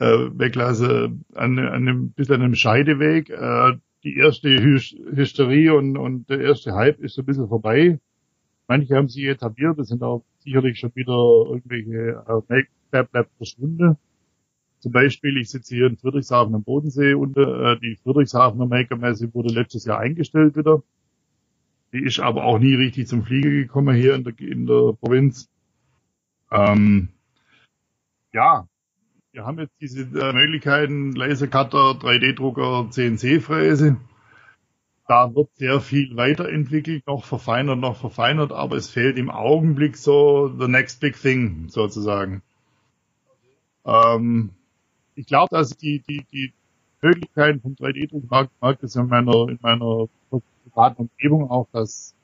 äh, 0.00 0.28
weglasse, 0.32 1.12
an, 1.34 1.58
an 1.58 1.58
einem, 1.58 2.10
bisschen 2.10 2.36
an 2.36 2.42
einem 2.42 2.54
Scheideweg. 2.54 3.30
Äh, 3.30 3.72
die 4.04 4.16
erste 4.16 4.48
Hysterie 4.50 5.74
und, 5.74 5.96
und 5.96 6.30
der 6.30 6.40
erste 6.40 6.74
Hype 6.74 7.00
ist 7.00 7.14
so 7.14 7.22
ein 7.22 7.26
bisschen 7.26 7.48
vorbei. 7.48 7.98
Manche 8.68 8.96
haben 8.96 9.08
sich 9.08 9.24
etabliert, 9.24 9.78
das 9.78 9.88
sind 9.88 10.02
auch 10.02 10.24
sicherlich 10.40 10.78
schon 10.78 10.94
wieder 10.94 11.14
irgendwelche 11.48 12.22
äh, 12.28 12.64
Make-up 12.92 13.30
verschwunden. 13.38 13.96
Zum 14.80 14.92
Beispiel, 14.92 15.38
ich 15.38 15.48
sitze 15.50 15.74
hier 15.74 15.86
in 15.86 15.96
Friedrichshafen 15.96 16.54
am 16.54 16.62
Bodensee 16.62 17.14
und 17.14 17.36
äh, 17.38 17.78
die 17.80 17.96
Friedrichshafener 18.02 18.66
Maker-Messe 18.66 19.32
wurde 19.32 19.54
letztes 19.54 19.86
Jahr 19.86 19.98
eingestellt 19.98 20.54
wieder. 20.54 20.82
Die 21.94 22.04
ist 22.04 22.20
aber 22.20 22.44
auch 22.44 22.58
nie 22.58 22.74
richtig 22.74 23.08
zum 23.08 23.24
Fliegen 23.24 23.50
gekommen 23.50 23.96
hier 23.96 24.14
in 24.14 24.24
der, 24.24 24.38
in 24.38 24.66
der 24.66 24.92
Provinz. 24.92 25.48
Ähm, 26.52 27.08
ja, 28.34 28.68
wir 29.32 29.46
haben 29.46 29.58
jetzt 29.58 29.80
diese 29.80 30.02
äh, 30.02 30.32
Möglichkeiten, 30.34 31.12
Lasercutter, 31.12 31.92
3D-Drucker, 31.92 32.90
CNC-Fräse 32.90 33.96
da 35.08 35.34
wird 35.34 35.48
sehr 35.56 35.80
viel 35.80 36.16
weiterentwickelt, 36.16 37.06
noch 37.06 37.24
verfeinert, 37.24 37.78
noch 37.78 37.96
verfeinert, 37.96 38.52
aber 38.52 38.76
es 38.76 38.90
fehlt 38.90 39.18
im 39.18 39.30
Augenblick 39.30 39.96
so 39.96 40.48
the 40.60 40.68
next 40.68 41.00
big 41.00 41.20
thing 41.20 41.68
sozusagen. 41.68 42.42
Ähm, 43.86 44.50
ich 45.14 45.26
glaube, 45.26 45.48
dass 45.50 45.76
die, 45.76 46.00
die, 46.00 46.24
die 46.30 46.52
Möglichkeiten 47.00 47.60
vom 47.60 47.72
3D-Druck 47.72 48.30
mag, 48.30 48.50
mag 48.60 48.78
das 48.80 48.96
in 48.96 49.06
meiner, 49.06 49.48
in 49.48 49.58
meiner 49.62 50.08
privaten 50.64 51.02
Umgebung 51.02 51.50
auch, 51.50 51.68
dass 51.72 52.14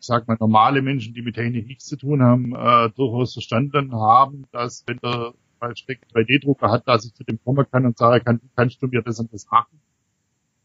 ich 0.00 0.06
sag 0.06 0.26
mal, 0.26 0.36
normale 0.38 0.82
Menschen, 0.82 1.14
die 1.14 1.22
mit 1.22 1.36
Technik 1.36 1.66
nichts 1.66 1.86
zu 1.86 1.96
tun 1.96 2.22
haben, 2.22 2.54
äh, 2.54 2.90
durchaus 2.90 3.32
verstanden 3.32 3.92
haben, 3.94 4.46
dass 4.52 4.84
wenn 4.86 4.98
der 4.98 5.34
mal 5.60 5.72
3D-Drucker 5.72 6.70
hat, 6.70 6.86
dass 6.88 7.04
ich 7.04 7.14
zu 7.14 7.24
dem 7.24 7.38
kommen 7.44 7.66
kann 7.70 7.86
und 7.86 7.96
sage, 7.96 8.24
kann, 8.24 8.40
kannst 8.56 8.82
du 8.82 8.88
mir 8.88 9.02
das 9.02 9.20
und 9.20 9.32
das 9.32 9.48
machen? 9.50 9.80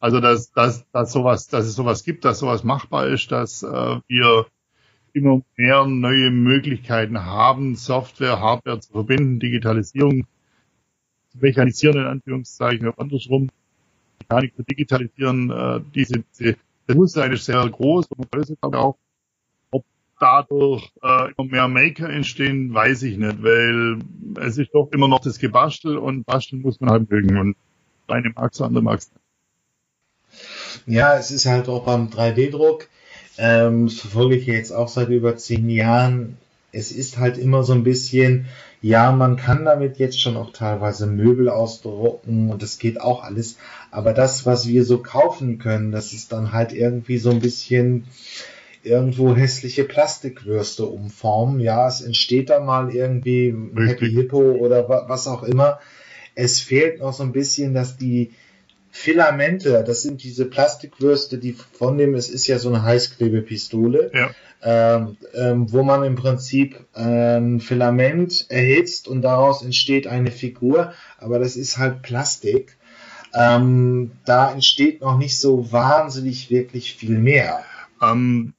Also 0.03 0.19
dass, 0.19 0.51
dass, 0.51 0.85
dass 0.91 1.13
sowas, 1.13 1.47
dass 1.47 1.65
es 1.65 1.75
sowas 1.75 2.03
gibt, 2.03 2.25
dass 2.25 2.39
sowas 2.39 2.65
machbar 2.65 3.07
ist, 3.07 3.31
dass 3.31 3.63
äh, 3.63 4.01
wir 4.09 4.47
immer 5.13 5.41
mehr 5.55 5.85
neue 5.85 6.29
Möglichkeiten 6.29 7.23
haben, 7.23 7.77
Software, 7.77 8.41
Hardware 8.41 8.81
zu 8.81 8.91
verbinden, 8.91 9.39
Digitalisierung 9.39 10.25
zu 11.29 11.37
mechanisieren, 11.37 11.99
in 11.99 12.05
Anführungszeichen, 12.05 12.85
oder 12.89 12.99
andersrum, 12.99 13.49
Mechanik 14.19 14.53
zu 14.57 14.63
digitalisieren, 14.63 15.49
äh, 15.49 15.79
diese, 15.95 16.25
diese 16.37 16.51
das 16.51 16.57
Bewusstsein 16.85 17.31
ist 17.31 17.45
sehr 17.45 17.65
groß 17.65 18.07
und 18.07 18.29
größer 18.29 18.55
aber 18.59 18.79
auch. 18.79 18.97
Ob 19.71 19.85
dadurch 20.19 20.91
äh, 21.01 21.31
immer 21.37 21.49
mehr 21.49 21.67
Maker 21.69 22.09
entstehen, 22.09 22.73
weiß 22.73 23.03
ich 23.03 23.17
nicht, 23.17 23.41
weil 23.41 23.99
es 24.41 24.57
ist 24.57 24.71
doch 24.73 24.91
immer 24.91 25.07
noch 25.07 25.21
das 25.21 25.39
Gebastel 25.39 25.97
und 25.97 26.25
basteln 26.25 26.61
muss 26.61 26.81
man 26.81 26.89
halt 26.89 27.09
mögen 27.09 27.37
und 27.37 27.55
eine 28.07 28.33
magst 28.35 28.59
du, 28.59 28.65
andere 28.65 28.83
magst 28.83 29.13
du. 29.15 29.22
Ja, 30.85 31.17
es 31.17 31.31
ist 31.31 31.45
halt 31.45 31.67
auch 31.69 31.85
beim 31.85 32.09
3D-Druck, 32.09 32.87
ähm, 33.37 33.87
das 33.87 33.95
verfolge 33.95 34.35
ich 34.35 34.45
jetzt 34.45 34.71
auch 34.71 34.87
seit 34.87 35.09
über 35.09 35.35
zehn 35.37 35.69
Jahren. 35.69 36.37
Es 36.71 36.91
ist 36.91 37.17
halt 37.17 37.37
immer 37.37 37.63
so 37.63 37.73
ein 37.73 37.83
bisschen, 37.83 38.47
ja, 38.81 39.11
man 39.11 39.37
kann 39.37 39.65
damit 39.65 39.97
jetzt 39.97 40.19
schon 40.19 40.37
auch 40.37 40.51
teilweise 40.51 41.07
Möbel 41.07 41.49
ausdrucken 41.49 42.49
und 42.51 42.61
das 42.61 42.79
geht 42.79 42.99
auch 42.99 43.23
alles. 43.23 43.57
Aber 43.91 44.13
das, 44.13 44.45
was 44.45 44.67
wir 44.67 44.83
so 44.83 44.97
kaufen 44.97 45.59
können, 45.59 45.91
das 45.91 46.13
ist 46.13 46.31
dann 46.31 46.51
halt 46.51 46.73
irgendwie 46.73 47.17
so 47.17 47.29
ein 47.29 47.39
bisschen 47.39 48.05
irgendwo 48.83 49.35
hässliche 49.35 49.83
Plastikwürste 49.85 50.85
umformen. 50.85 51.59
Ja, 51.59 51.87
es 51.87 52.01
entsteht 52.01 52.49
da 52.49 52.59
mal 52.59 52.93
irgendwie 52.93 53.55
Happy 53.77 54.11
Hippo 54.11 54.39
oder 54.39 54.89
was 55.07 55.27
auch 55.27 55.43
immer. 55.43 55.79
Es 56.35 56.59
fehlt 56.59 56.99
noch 56.99 57.13
so 57.13 57.23
ein 57.23 57.31
bisschen, 57.31 57.73
dass 57.73 57.97
die, 57.97 58.31
Filamente, 58.95 59.83
das 59.83 60.03
sind 60.03 60.21
diese 60.21 60.45
Plastikwürste, 60.45 61.39
die 61.39 61.53
von 61.53 61.97
dem, 61.97 62.13
es 62.13 62.29
ist 62.29 62.45
ja 62.45 62.59
so 62.59 62.69
eine 62.69 62.83
Heißklebepistole, 62.83 64.11
ja. 64.13 64.29
ähm, 64.61 65.17
ähm, 65.33 65.73
wo 65.73 65.81
man 65.81 66.03
im 66.03 66.13
Prinzip 66.13 66.79
ein 66.93 67.59
Filament 67.59 68.45
erhitzt 68.49 69.07
und 69.07 69.23
daraus 69.23 69.63
entsteht 69.63 70.05
eine 70.05 70.29
Figur, 70.29 70.93
aber 71.17 71.39
das 71.39 71.55
ist 71.55 71.79
halt 71.79 72.03
Plastik. 72.03 72.77
Ähm, 73.33 74.11
da 74.25 74.53
entsteht 74.53 75.01
noch 75.01 75.17
nicht 75.17 75.39
so 75.39 75.71
wahnsinnig 75.71 76.51
wirklich 76.51 76.93
viel 76.93 77.17
mehr. 77.17 77.63
Ähm, 77.99 78.53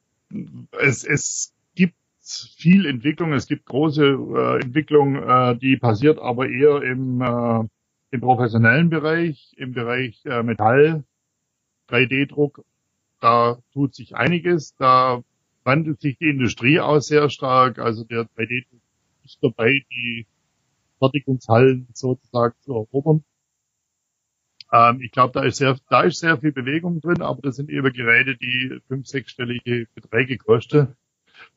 es, 0.73 1.05
es 1.05 1.53
gibt 1.77 1.95
viel 2.25 2.87
Entwicklung, 2.87 3.33
es 3.35 3.47
gibt 3.47 3.67
große 3.67 4.05
äh, 4.05 4.65
Entwicklung, 4.65 5.15
äh, 5.15 5.57
die 5.57 5.77
passiert 5.77 6.19
aber 6.19 6.49
eher 6.49 6.83
im 6.83 7.23
äh, 7.23 7.69
im 8.15 8.21
professionellen 8.21 8.91
Bereich, 8.91 9.55
im 9.57 9.73
Bereich 9.73 10.25
äh, 10.25 10.45
Metall, 10.45 11.03
3D-Druck, 11.89 12.65
da 13.21 13.59
tut 13.73 13.95
sich 13.95 14.15
einiges. 14.15 14.77
Da 14.77 15.25
wandelt 15.65 16.01
sich 16.01 16.17
die 16.19 16.29
Industrie 16.29 16.79
auch 16.79 17.01
sehr 17.01 17.29
stark. 17.29 17.81
Also 17.81 18.05
der 18.05 18.23
3D 18.37 18.67
ist 19.25 19.39
dabei, 19.43 19.85
die 19.91 20.27
Fertigungshallen 21.01 21.89
sozusagen 21.93 22.55
zu 22.61 22.75
erobern. 22.75 23.25
Ähm, 24.73 25.01
ich 25.01 25.11
glaube, 25.11 25.33
da 25.33 25.43
ist 25.43 25.57
sehr, 25.57 25.77
da 25.91 26.03
ist 26.03 26.21
sehr 26.21 26.39
viel 26.39 26.53
Bewegung 26.53 27.01
drin, 27.01 27.21
aber 27.21 27.43
das 27.43 27.57
sind 27.57 27.69
eben 27.69 27.93
Geräte, 27.93 28.37
die 28.37 28.79
fünf, 28.87 29.09
sechsstellige 29.09 29.89
Beträge 29.95 30.39
kosten. 30.39 30.95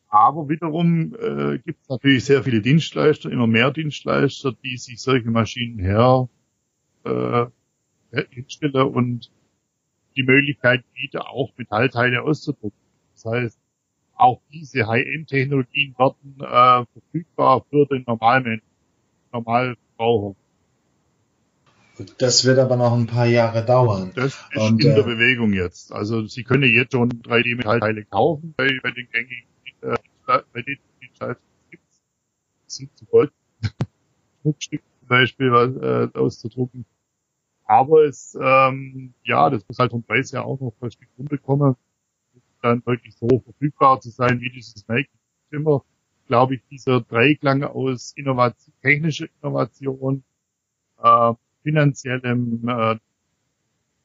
Aber 0.10 0.49
wiederum 0.49 1.14
äh, 1.14 1.60
gibt 1.60 1.82
es 1.84 1.89
natürlich 1.89 2.26
sehr 2.26 2.43
viele 2.43 2.62
Dienstleister, 2.62 3.30
immer 3.30 3.45
mehr 3.45 3.70
Dienstleister, 3.70 4.53
die 4.64 4.78
sich 4.78 4.99
solche 5.01 5.30
Maschinen 5.30 5.78
her 5.78 6.28
äh, 7.08 8.84
und 8.84 9.32
die 10.16 10.24
Möglichkeit 10.24 10.84
bieten, 10.93 11.20
auch 11.20 11.51
Metallteile 11.58 12.24
auszudrucken. 12.24 12.78
Das 13.14 13.26
heißt, 13.26 13.60
auch 14.16 14.41
diese 14.51 14.88
High-End-Technologien 14.88 15.95
werden 15.97 16.39
äh, 16.39 16.86
verfügbar 16.91 17.66
für 17.70 17.86
den 17.86 18.03
normalen 18.08 18.62
Normalverbraucher. 19.32 20.36
Das 22.20 22.45
wird 22.45 22.60
aber 22.60 22.78
noch 22.78 22.93
ein 22.93 23.08
paar 23.08 23.26
Jahre 23.26 23.66
dauern. 23.66 24.12
Das 24.16 24.26
ist 24.51 24.62
und, 24.62 24.84
in 24.84 24.95
der 24.95 24.99
äh, 24.99 25.03
Bewegung 25.03 25.53
jetzt. 25.53 25.91
Also 25.91 26.26
Sie 26.28 26.43
können 26.43 26.70
jetzt 26.70 26.91
schon 26.91 27.10
3D-Metallteile 27.10 28.05
kaufen 28.05 28.53
bei, 28.55 28.80
bei 28.84 28.91
den 28.91 29.08
gängigen 29.12 29.47
äh, 29.82 29.95
bei 30.26 30.62
den 30.62 30.78
Dienstleistungen 31.01 31.47
gibt 31.72 31.84
es. 31.89 32.76
sind 32.76 32.95
zu 32.97 33.05
Gold. 33.05 33.32
Zum 34.43 34.80
Beispiel 35.08 35.51
was, 35.51 35.76
äh, 35.76 36.18
auszudrucken. 36.18 36.86
Aber 37.68 38.05
es, 38.05 38.38
ähm, 38.41 39.13
ja, 39.24 39.49
das 39.49 39.68
muss 39.68 39.80
halt 39.80 39.91
vom 39.91 40.03
Preis 40.03 40.34
her 40.34 40.45
auch 40.45 40.59
noch 40.59 40.74
ein 40.82 40.91
Stück 40.91 41.09
runterkommen 41.18 41.76
dann 42.61 42.86
wirklich 42.86 43.15
so 43.15 43.28
verfügbar 43.39 43.99
zu 43.99 44.09
sein 44.09 44.41
wie 44.41 44.49
dieses 44.49 44.88
Make 44.88 45.09
immer, 45.51 45.84
glaube 46.28 46.55
ich, 46.55 46.61
dieser 46.70 47.01
Dreiklang 47.01 47.63
aus 47.63 48.13
Innovation, 48.15 48.74
technischer 48.82 49.28
Innovation, 49.41 50.24
äh, 51.01 51.34
finanziellem 51.63 52.68
äh, 52.68 52.97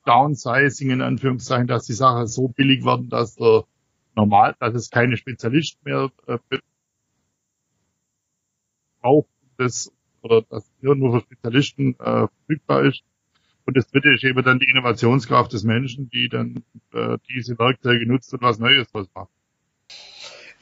Downsizing 0.05 0.91
in 0.91 1.03
Anführungszeichen, 1.03 1.67
dass 1.67 1.87
die 1.87 1.93
Sache 1.93 2.27
so 2.27 2.49
billig 2.49 2.85
werden, 2.85 3.09
dass 3.09 3.37
der 3.37 3.65
normal, 4.15 4.57
dass 4.59 4.75
es 4.75 4.91
keine 4.91 5.17
Spezialisten 5.17 5.81
mehr 5.85 6.11
äh, 6.27 6.39
braucht, 9.01 9.29
das 9.57 9.93
oder 10.23 10.43
dass 10.43 10.71
hier 10.81 10.95
nur 10.95 11.21
für 11.21 11.27
Spezialisten 11.27 11.95
äh, 11.99 12.29
verfügbar 12.29 12.85
ist. 12.85 13.03
Und 13.65 13.77
das 13.77 13.89
dritte 13.89 14.13
ist 14.13 14.25
eben 14.25 14.43
dann 14.43 14.59
die 14.59 14.71
Innovationskraft 14.71 15.53
des 15.53 15.63
Menschen, 15.63 16.11
die 16.11 16.29
dann 16.29 16.65
äh, 16.93 17.19
diese 17.31 17.59
Werkzeuge 17.59 18.07
nutzt 18.07 18.33
und 18.33 18.43
was 18.43 18.59
Neues 18.59 18.91
draus 18.91 19.07
macht. 19.15 19.31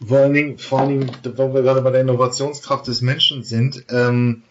Vor 0.07 0.19
allen 0.19 0.35
Dingen, 0.35 0.59
vor 0.59 0.81
allen 0.81 1.01
Dingen, 1.01 1.11
wo 1.37 1.53
wir 1.53 1.63
gerade 1.63 1.83
bei 1.83 1.91
der 1.91 2.01
Innovationskraft 2.01 2.87
des 2.87 3.03
Menschen 3.03 3.43
sind, 3.43 3.85
ähm, 3.91 4.43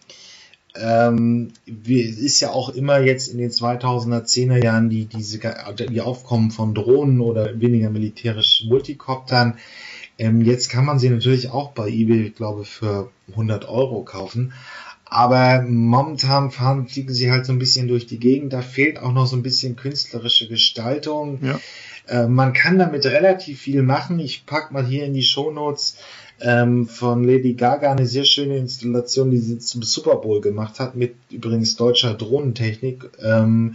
ähm, 0.76 1.52
wir, 1.66 2.04
ist 2.04 2.40
ja 2.40 2.50
auch 2.50 2.68
immer 2.68 3.00
jetzt 3.00 3.28
in 3.28 3.38
den 3.38 3.50
2010er 3.50 4.62
Jahren 4.62 4.88
die, 4.88 5.06
diese, 5.06 5.40
die 5.88 6.00
Aufkommen 6.00 6.52
von 6.52 6.74
Drohnen 6.74 7.20
oder 7.20 7.60
weniger 7.60 7.90
militärisch 7.90 8.64
Multikoptern. 8.68 9.58
Ähm, 10.18 10.42
jetzt 10.42 10.70
kann 10.70 10.84
man 10.84 10.98
sie 10.98 11.10
natürlich 11.10 11.50
auch 11.50 11.72
bei 11.72 11.88
eBay, 11.88 12.30
glaube 12.30 12.62
ich, 12.62 12.68
für 12.68 13.10
100 13.30 13.68
Euro 13.68 14.04
kaufen. 14.04 14.52
Aber 15.12 15.62
momentan 15.62 16.52
fahren, 16.52 16.86
fliegen 16.86 17.12
sie 17.12 17.32
halt 17.32 17.44
so 17.44 17.52
ein 17.52 17.58
bisschen 17.58 17.88
durch 17.88 18.06
die 18.06 18.20
Gegend. 18.20 18.52
Da 18.52 18.62
fehlt 18.62 19.00
auch 19.00 19.12
noch 19.12 19.26
so 19.26 19.34
ein 19.34 19.42
bisschen 19.42 19.74
künstlerische 19.74 20.46
Gestaltung. 20.46 21.40
Ja. 21.42 21.60
Äh, 22.06 22.28
man 22.28 22.52
kann 22.52 22.78
damit 22.78 23.04
relativ 23.06 23.60
viel 23.60 23.82
machen. 23.82 24.20
Ich 24.20 24.46
pack 24.46 24.70
mal 24.70 24.86
hier 24.86 25.04
in 25.04 25.12
die 25.12 25.24
Shownotes 25.24 25.96
ähm, 26.40 26.86
von 26.86 27.24
Lady 27.24 27.54
Gaga 27.54 27.90
eine 27.90 28.06
sehr 28.06 28.24
schöne 28.24 28.56
Installation, 28.56 29.32
die 29.32 29.38
sie 29.38 29.58
zum 29.58 29.82
Super 29.82 30.14
Bowl 30.14 30.40
gemacht 30.40 30.78
hat, 30.78 30.94
mit 30.94 31.16
übrigens 31.30 31.74
deutscher 31.74 32.14
Drohnentechnik, 32.14 33.10
ähm, 33.20 33.74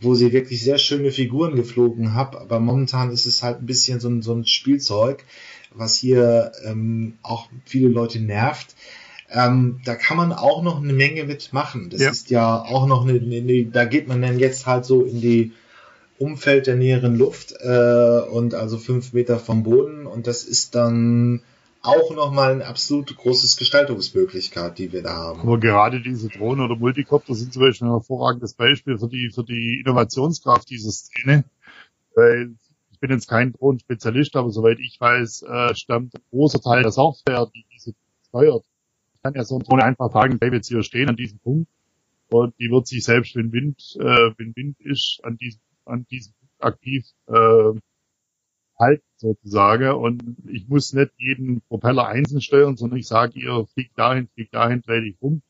wo 0.00 0.16
sie 0.16 0.32
wirklich 0.32 0.64
sehr 0.64 0.78
schöne 0.78 1.12
Figuren 1.12 1.54
geflogen 1.54 2.16
hat. 2.16 2.34
Aber 2.34 2.58
momentan 2.58 3.12
ist 3.12 3.26
es 3.26 3.44
halt 3.44 3.62
ein 3.62 3.66
bisschen 3.66 4.00
so 4.00 4.08
ein, 4.08 4.20
so 4.20 4.34
ein 4.34 4.46
Spielzeug, 4.46 5.24
was 5.70 5.96
hier 5.96 6.50
ähm, 6.64 7.18
auch 7.22 7.48
viele 7.66 7.88
Leute 7.88 8.18
nervt. 8.18 8.74
Ähm, 9.32 9.80
da 9.84 9.94
kann 9.94 10.16
man 10.16 10.32
auch 10.32 10.62
noch 10.62 10.82
eine 10.82 10.92
Menge 10.92 11.24
mitmachen. 11.24 11.90
Das 11.90 12.00
ja. 12.00 12.10
ist 12.10 12.30
ja 12.30 12.62
auch 12.62 12.86
noch 12.86 13.06
eine, 13.06 13.18
eine, 13.18 13.64
da 13.66 13.84
geht 13.84 14.08
man 14.08 14.20
dann 14.22 14.38
jetzt 14.38 14.66
halt 14.66 14.84
so 14.84 15.02
in 15.04 15.20
die 15.20 15.52
Umfeld 16.18 16.66
der 16.66 16.76
näheren 16.76 17.16
Luft 17.16 17.54
äh, 17.60 18.20
und 18.30 18.54
also 18.54 18.78
fünf 18.78 19.12
Meter 19.12 19.38
vom 19.38 19.62
Boden 19.64 20.06
und 20.06 20.26
das 20.26 20.44
ist 20.44 20.74
dann 20.74 21.42
auch 21.82 22.14
nochmal 22.14 22.52
eine 22.52 22.66
absolut 22.66 23.16
großes 23.16 23.56
Gestaltungsmöglichkeit, 23.56 24.78
die 24.78 24.92
wir 24.92 25.02
da 25.02 25.14
haben. 25.14 25.40
Aber 25.40 25.58
gerade 25.58 26.00
diese 26.00 26.28
Drohnen 26.28 26.64
oder 26.64 26.76
Multicopter 26.76 27.34
sind 27.34 27.52
zum 27.52 27.62
Beispiel 27.62 27.88
ein 27.88 27.92
hervorragendes 27.92 28.54
Beispiel 28.54 28.98
für 28.98 29.08
die, 29.08 29.30
für 29.30 29.42
die 29.42 29.80
Innovationskraft 29.80 30.70
dieser 30.70 30.92
Szene. 30.92 31.44
Weil 32.14 32.54
ich 32.92 33.00
bin 33.00 33.10
jetzt 33.10 33.28
kein 33.28 33.52
Drohnenspezialist, 33.52 34.36
aber 34.36 34.50
soweit 34.50 34.78
ich 34.78 35.00
weiß, 35.00 35.42
äh, 35.42 35.74
stammt 35.74 36.14
ein 36.14 36.22
großer 36.30 36.60
Teil 36.60 36.82
der 36.82 36.92
Software, 36.92 37.50
die 37.52 37.64
diese 37.74 37.94
steuert, 38.28 38.64
kann 39.22 39.34
ja 39.34 39.44
so 39.44 39.56
eine 39.56 39.64
Drohne 39.64 39.84
einfach 39.84 40.12
sagen, 40.12 40.38
hey, 40.40 40.52
jetzt 40.52 40.68
hier 40.68 40.82
stehen 40.82 41.08
an 41.08 41.16
diesem 41.16 41.38
Punkt 41.38 41.70
und 42.28 42.58
die 42.58 42.70
wird 42.70 42.86
sich 42.86 43.04
selbst, 43.04 43.36
wenn 43.36 43.52
Wind, 43.52 43.96
äh, 44.00 44.30
wenn 44.36 44.54
Wind 44.56 44.80
ist, 44.80 45.20
an 45.22 45.36
diesem, 45.36 45.60
an 45.84 46.06
diesem 46.10 46.32
Punkt 46.34 46.62
aktiv 46.62 47.06
äh, 47.28 47.72
halten 48.78 49.04
sozusagen 49.16 49.92
und 49.92 50.22
ich 50.48 50.68
muss 50.68 50.92
nicht 50.92 51.12
jeden 51.18 51.60
Propeller 51.62 52.08
einzeln 52.08 52.40
steuern, 52.40 52.76
sondern 52.76 52.98
ich 52.98 53.06
sage 53.06 53.38
ihr, 53.38 53.66
fliegt 53.74 53.96
dahin, 53.98 54.28
fliegt 54.34 54.54
dahin, 54.54 54.82
dreh 54.82 55.00
dich 55.00 55.16
um. 55.20 55.42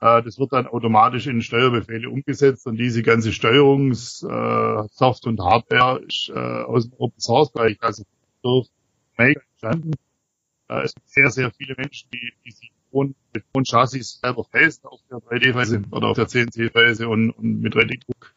Äh, 0.00 0.22
das 0.22 0.38
wird 0.38 0.52
dann 0.52 0.66
automatisch 0.66 1.26
in 1.28 1.42
Steuerbefehle 1.42 2.10
umgesetzt 2.10 2.66
und 2.66 2.76
diese 2.76 3.02
ganze 3.02 3.32
Steuerungs 3.32 4.22
äh, 4.22 4.26
und 4.26 5.40
Hardware 5.40 6.00
ist 6.00 6.30
äh, 6.34 6.38
aus 6.38 6.88
dem 6.88 6.98
Open 6.98 7.20
Source 7.20 7.52
Bereich, 7.52 7.78
also 7.80 8.04
durch 8.42 8.68
Make 9.16 9.42
entstanden. 9.52 9.92
Äh, 10.68 10.82
es 10.82 10.94
gibt 10.94 11.10
sehr, 11.10 11.30
sehr 11.30 11.50
viele 11.52 11.74
Menschen, 11.76 12.08
die, 12.12 12.32
die 12.44 12.50
sich 12.50 12.72
und 12.90 13.14
mit 13.32 13.44
und 13.52 13.68
Chassis 13.68 14.20
selber 14.20 14.44
fräst 14.44 14.84
auf 14.84 15.00
der 15.10 15.18
3D-Weise 15.18 15.82
oder 15.90 16.08
auf 16.08 16.16
der 16.16 16.28
CNC-Weise 16.28 17.08
und, 17.08 17.30
und 17.30 17.60
mit 17.60 17.74
3D-Druck 17.74 18.34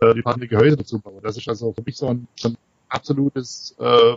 äh, 0.00 0.14
die 0.14 0.22
passende 0.22 0.48
Gehäuse 0.48 0.76
dazu 0.76 0.98
bauen. 0.98 1.20
Das 1.22 1.36
ist 1.36 1.48
also 1.48 1.72
für 1.72 1.82
mich 1.82 1.96
so 1.96 2.08
ein, 2.08 2.26
so 2.36 2.48
ein 2.48 2.58
absolutes 2.88 3.74
äh, 3.78 4.16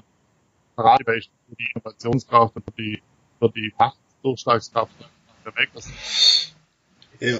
Paradebeispiel 0.75 1.33
für 1.49 1.55
die 1.55 1.67
Innovationskraft 1.73 2.55
und 2.55 2.63
für 2.65 2.81
die, 2.81 3.01
für 3.39 3.49
die 3.49 3.73
Fachdurchschlagskraft 3.77 4.91
der 5.45 5.53
Makers. 5.53 6.53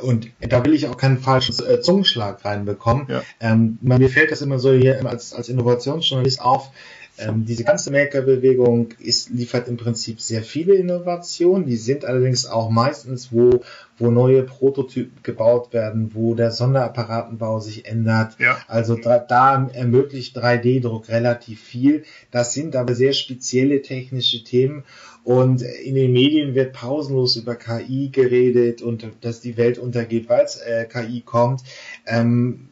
Und 0.01 0.31
da 0.39 0.65
will 0.65 0.73
ich 0.73 0.87
auch 0.87 0.97
keinen 0.97 1.19
falschen 1.19 1.55
äh, 1.63 1.81
Zungenschlag 1.81 2.43
reinbekommen. 2.43 3.05
Ja. 3.09 3.21
Ähm, 3.39 3.77
mir 3.81 4.09
fällt 4.09 4.31
das 4.31 4.41
immer 4.41 4.57
so 4.57 4.73
hier 4.73 5.05
als, 5.05 5.33
als 5.33 5.49
Innovationsjournalist 5.49 6.41
auf, 6.41 6.71
ähm, 7.19 7.45
diese 7.45 7.63
ganze 7.63 7.91
Maker-Bewegung 7.91 8.89
liefert 9.29 9.67
im 9.67 9.77
Prinzip 9.77 10.21
sehr 10.21 10.43
viele 10.43 10.75
Innovationen. 10.75 11.65
Die 11.65 11.75
sind 11.75 12.05
allerdings 12.05 12.45
auch 12.45 12.69
meistens, 12.69 13.31
wo, 13.31 13.61
wo 13.97 14.11
neue 14.11 14.43
Prototypen 14.43 15.23
gebaut 15.23 15.73
werden, 15.73 16.11
wo 16.13 16.35
der 16.35 16.51
Sonderapparatenbau 16.51 17.59
sich 17.59 17.85
ändert. 17.85 18.37
Ja. 18.39 18.57
Also 18.67 18.95
da, 18.95 19.17
da 19.19 19.69
ermöglicht 19.73 20.37
3D-Druck 20.37 21.09
relativ 21.09 21.61
viel. 21.61 22.03
Das 22.31 22.53
sind 22.53 22.75
aber 22.75 22.93
sehr 22.93 23.13
spezielle 23.13 23.81
technische 23.81 24.43
Themen. 24.43 24.83
Und 25.23 25.61
in 25.61 25.95
den 25.95 26.13
Medien 26.13 26.55
wird 26.55 26.71
pausenlos 26.71 27.35
über 27.35 27.55
KI 27.55 28.09
geredet 28.09 28.81
und 28.81 29.05
dass 29.21 29.41
die 29.41 29.57
Welt 29.57 29.77
untergeht, 29.77 30.29
weil 30.29 30.45
es 30.45 30.55
äh, 30.55 30.85
KI 30.85 31.21
kommt. 31.21 31.63
Ähm, 32.05 32.66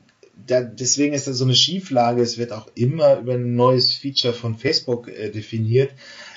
da, 0.47 0.61
deswegen 0.61 1.13
ist 1.13 1.27
das 1.27 1.37
so 1.37 1.45
eine 1.45 1.55
Schieflage. 1.55 2.21
Es 2.21 2.37
wird 2.37 2.51
auch 2.51 2.67
immer 2.75 3.19
über 3.19 3.33
ein 3.33 3.55
neues 3.55 3.93
Feature 3.93 4.33
von 4.33 4.55
Facebook 4.57 5.07
äh, 5.07 5.29
definiert, 5.29 5.91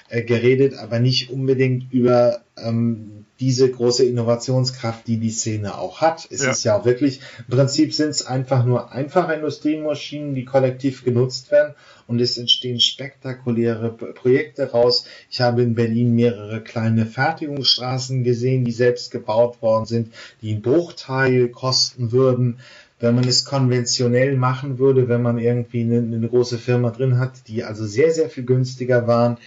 äh, 0.08 0.22
geredet, 0.22 0.74
aber 0.78 0.98
nicht 0.98 1.30
unbedingt 1.30 1.92
über 1.92 2.42
ähm, 2.56 3.18
diese 3.40 3.70
große 3.70 4.04
Innovationskraft, 4.04 5.06
die 5.06 5.18
die 5.18 5.30
Szene 5.30 5.78
auch 5.78 6.00
hat. 6.00 6.26
Es 6.30 6.42
ja. 6.42 6.50
ist 6.50 6.64
ja 6.64 6.76
auch 6.76 6.84
wirklich, 6.84 7.20
im 7.48 7.56
Prinzip 7.56 7.94
sind 7.94 8.08
es 8.08 8.26
einfach 8.26 8.64
nur 8.64 8.90
einfache 8.90 9.32
Industriemaschinen, 9.32 10.34
die 10.34 10.44
kollektiv 10.44 11.04
genutzt 11.04 11.52
werden 11.52 11.74
und 12.08 12.20
es 12.20 12.36
entstehen 12.36 12.80
spektakuläre 12.80 13.90
Projekte 13.90 14.72
raus. 14.72 15.04
Ich 15.30 15.40
habe 15.40 15.62
in 15.62 15.76
Berlin 15.76 16.14
mehrere 16.16 16.62
kleine 16.62 17.06
Fertigungsstraßen 17.06 18.24
gesehen, 18.24 18.64
die 18.64 18.72
selbst 18.72 19.12
gebaut 19.12 19.62
worden 19.62 19.86
sind, 19.86 20.12
die 20.42 20.52
einen 20.52 20.62
Bruchteil 20.62 21.48
kosten 21.48 22.10
würden 22.10 22.58
wenn 23.00 23.14
man 23.14 23.24
es 23.24 23.44
konventionell 23.44 24.36
machen 24.36 24.78
würde, 24.78 25.08
wenn 25.08 25.22
man 25.22 25.38
irgendwie 25.38 25.82
eine, 25.82 25.98
eine 25.98 26.28
große 26.28 26.58
Firma 26.58 26.90
drin 26.90 27.18
hat, 27.18 27.48
die 27.48 27.64
also 27.64 27.86
sehr, 27.86 28.10
sehr 28.12 28.28
viel 28.28 28.44
günstiger 28.44 29.06
waren. 29.06 29.38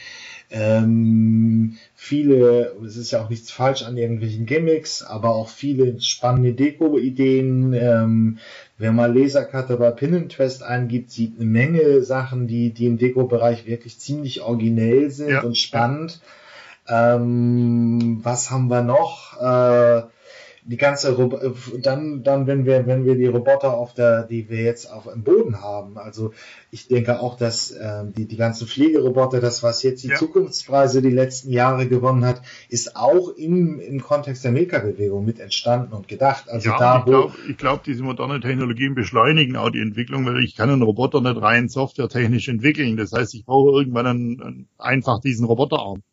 Ähm, 0.53 1.77
viele, 1.95 2.75
es 2.85 2.97
ist 2.97 3.11
ja 3.11 3.23
auch 3.23 3.29
nichts 3.29 3.51
falsch 3.51 3.83
an 3.83 3.97
irgendwelchen 3.97 4.45
Gimmicks, 4.45 5.01
aber 5.01 5.29
auch 5.29 5.47
viele 5.47 6.01
spannende 6.01 6.53
Deko-Ideen. 6.53 7.73
Ähm, 7.73 8.37
Wer 8.81 8.91
mal 8.91 9.15
Lasercutter 9.15 9.77
bei 9.77 9.91
Pinterest 9.91 10.63
eingibt, 10.63 11.11
sieht 11.11 11.35
eine 11.35 11.45
Menge 11.45 12.01
Sachen, 12.01 12.47
die, 12.47 12.71
die 12.71 12.87
im 12.87 12.97
Deko-Bereich 12.97 13.67
wirklich 13.67 13.99
ziemlich 13.99 14.41
originell 14.41 15.11
sind 15.11 15.29
ja. 15.29 15.43
und 15.43 15.55
spannend. 15.55 16.19
Ähm, 16.87 18.21
was 18.23 18.49
haben 18.49 18.69
wir 18.69 18.81
noch? 18.81 19.39
Äh, 19.39 20.01
die 20.63 20.77
ganze 20.77 21.15
Rob 21.15 21.39
dann 21.81 22.23
dann 22.23 22.47
wenn 22.47 22.65
wir 22.65 22.85
wenn 22.85 23.05
wir 23.05 23.15
die 23.15 23.27
Roboter 23.27 23.73
auf 23.73 23.93
der 23.93 24.23
die 24.23 24.49
wir 24.49 24.61
jetzt 24.61 24.91
auf 24.91 25.11
dem 25.11 25.23
Boden 25.23 25.61
haben 25.61 25.97
also 25.97 26.33
ich 26.69 26.87
denke 26.87 27.19
auch 27.19 27.35
dass 27.35 27.71
äh, 27.71 28.03
die 28.15 28.27
die 28.27 28.37
ganzen 28.37 28.67
Pflegeroboter 28.67 29.39
das 29.39 29.63
was 29.63 29.81
jetzt 29.83 30.03
die 30.03 30.09
ja. 30.09 30.15
Zukunftspreise 30.15 31.01
die 31.01 31.09
letzten 31.09 31.51
Jahre 31.51 31.87
gewonnen 31.87 32.25
hat 32.25 32.41
ist 32.69 32.95
auch 32.95 33.29
im 33.29 33.79
im 33.79 34.01
Kontext 34.01 34.43
der 34.43 34.51
Meka-Bewegung 34.51 35.25
mit 35.25 35.39
entstanden 35.39 35.93
und 35.93 36.07
gedacht. 36.07 36.49
Also 36.49 36.69
ja, 36.69 36.77
da 36.77 36.99
ich 36.99 37.05
glaube 37.05 37.33
ich 37.49 37.57
glaube 37.57 37.81
diese 37.85 38.03
moderne 38.03 38.39
Technologien 38.39 38.95
beschleunigen 38.95 39.55
auch 39.55 39.69
die 39.69 39.81
Entwicklung 39.81 40.25
weil 40.25 40.43
ich 40.43 40.55
kann 40.55 40.69
einen 40.69 40.81
Roboter 40.81 41.21
nicht 41.21 41.41
rein 41.41 41.69
softwaretechnisch 41.69 42.47
entwickeln. 42.49 42.97
Das 42.97 43.11
heißt 43.11 43.33
ich 43.33 43.45
brauche 43.45 43.71
irgendwann 43.71 44.07
einen, 44.07 44.41
einen, 44.41 44.67
einfach 44.77 45.19
diesen 45.21 45.45
Roboterarm 45.45 46.03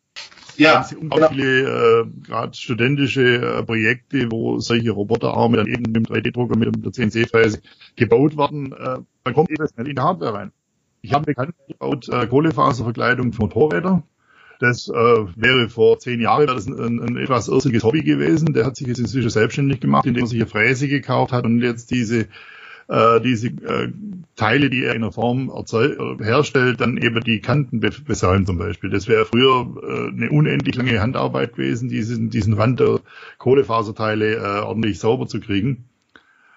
ja, 0.59 0.85
unglaublich 0.99 1.29
genau. 1.29 1.29
viele 1.29 2.01
äh, 2.01 2.05
gerade 2.25 2.53
studentische 2.55 3.37
äh, 3.37 3.63
Projekte, 3.63 4.31
wo 4.31 4.59
solche 4.59 4.91
Roboterarme 4.91 5.57
dann 5.57 5.67
eben 5.67 5.83
mit 5.83 5.95
dem 5.95 6.03
3D-Drucker 6.03 6.57
mit 6.57 6.85
der 6.85 6.91
CNC-Fräse 6.91 7.61
gebaut 7.95 8.37
werden. 8.37 8.73
Äh, 8.73 8.99
dann 9.23 9.33
kommt 9.33 9.49
eben 9.49 9.67
schnell 9.67 9.87
in 9.87 9.95
die 9.95 10.01
Hardware 10.01 10.33
rein. 10.33 10.51
Ich 11.01 11.13
habe 11.13 11.25
bekannt 11.25 11.55
gebaut 11.67 12.09
äh, 12.09 12.27
Kohlefaserverkleidung 12.27 13.33
für 13.33 13.43
Motorräder. 13.43 14.03
Das 14.59 14.89
äh, 14.89 14.93
wäre 14.93 15.69
vor 15.69 15.99
zehn 15.99 16.19
Jahren 16.19 16.47
das 16.47 16.67
ein, 16.67 16.77
ein, 16.77 16.99
ein 16.99 17.17
etwas 17.17 17.47
irrsinniges 17.47 17.83
Hobby 17.83 18.03
gewesen. 18.03 18.53
Der 18.53 18.65
hat 18.65 18.75
sich 18.75 18.87
jetzt 18.87 18.99
inzwischen 18.99 19.29
selbstständig 19.29 19.79
gemacht, 19.79 20.05
indem 20.05 20.25
er 20.25 20.27
sich 20.27 20.39
eine 20.39 20.49
Fräse 20.49 20.89
gekauft 20.89 21.31
hat 21.31 21.45
und 21.45 21.61
jetzt 21.61 21.91
diese 21.91 22.27
äh, 22.89 23.21
diese 23.21 23.47
äh, 23.47 23.91
Teile, 24.35 24.69
die 24.69 24.83
er 24.83 24.95
in 24.95 25.01
der 25.01 25.11
Form 25.11 25.49
erzeug, 25.49 25.97
herstellt, 26.21 26.81
dann 26.81 26.97
eben 26.97 27.21
die 27.21 27.41
Kanten 27.41 27.79
besäumen 27.79 28.45
zum 28.45 28.57
Beispiel. 28.57 28.89
Das 28.89 29.07
wäre 29.07 29.25
früher 29.25 29.67
äh, 29.83 30.07
eine 30.11 30.29
unendlich 30.29 30.75
lange 30.75 30.99
Handarbeit 30.99 31.53
gewesen, 31.55 31.89
diesen, 31.89 32.29
diesen 32.29 32.53
Rand 32.53 32.79
der 32.79 33.01
Kohlefaserteile 33.37 34.35
äh, 34.35 34.61
ordentlich 34.61 34.99
sauber 34.99 35.27
zu 35.27 35.39
kriegen. 35.39 35.85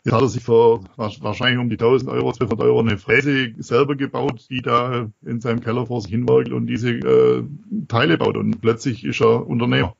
Jetzt 0.04 0.14
hat 0.14 0.22
er 0.22 0.28
sich 0.28 0.42
vor 0.42 0.82
wahrscheinlich 0.96 1.60
um 1.60 1.70
die 1.70 1.76
1000 1.76 2.10
Euro, 2.10 2.30
1200 2.30 2.60
Euro 2.66 2.80
eine 2.80 2.98
Fräse 2.98 3.52
selber 3.58 3.94
gebaut, 3.94 4.46
die 4.50 4.60
da 4.60 5.08
in 5.24 5.40
seinem 5.40 5.60
Keller 5.60 5.86
vor 5.86 6.00
sich 6.00 6.10
hinwerkelt 6.10 6.52
und 6.52 6.66
diese 6.66 6.90
äh, 6.90 7.44
Teile 7.86 8.18
baut 8.18 8.36
und 8.36 8.60
plötzlich 8.60 9.04
ist 9.04 9.20
er 9.20 9.46
Unternehmer. 9.46 9.94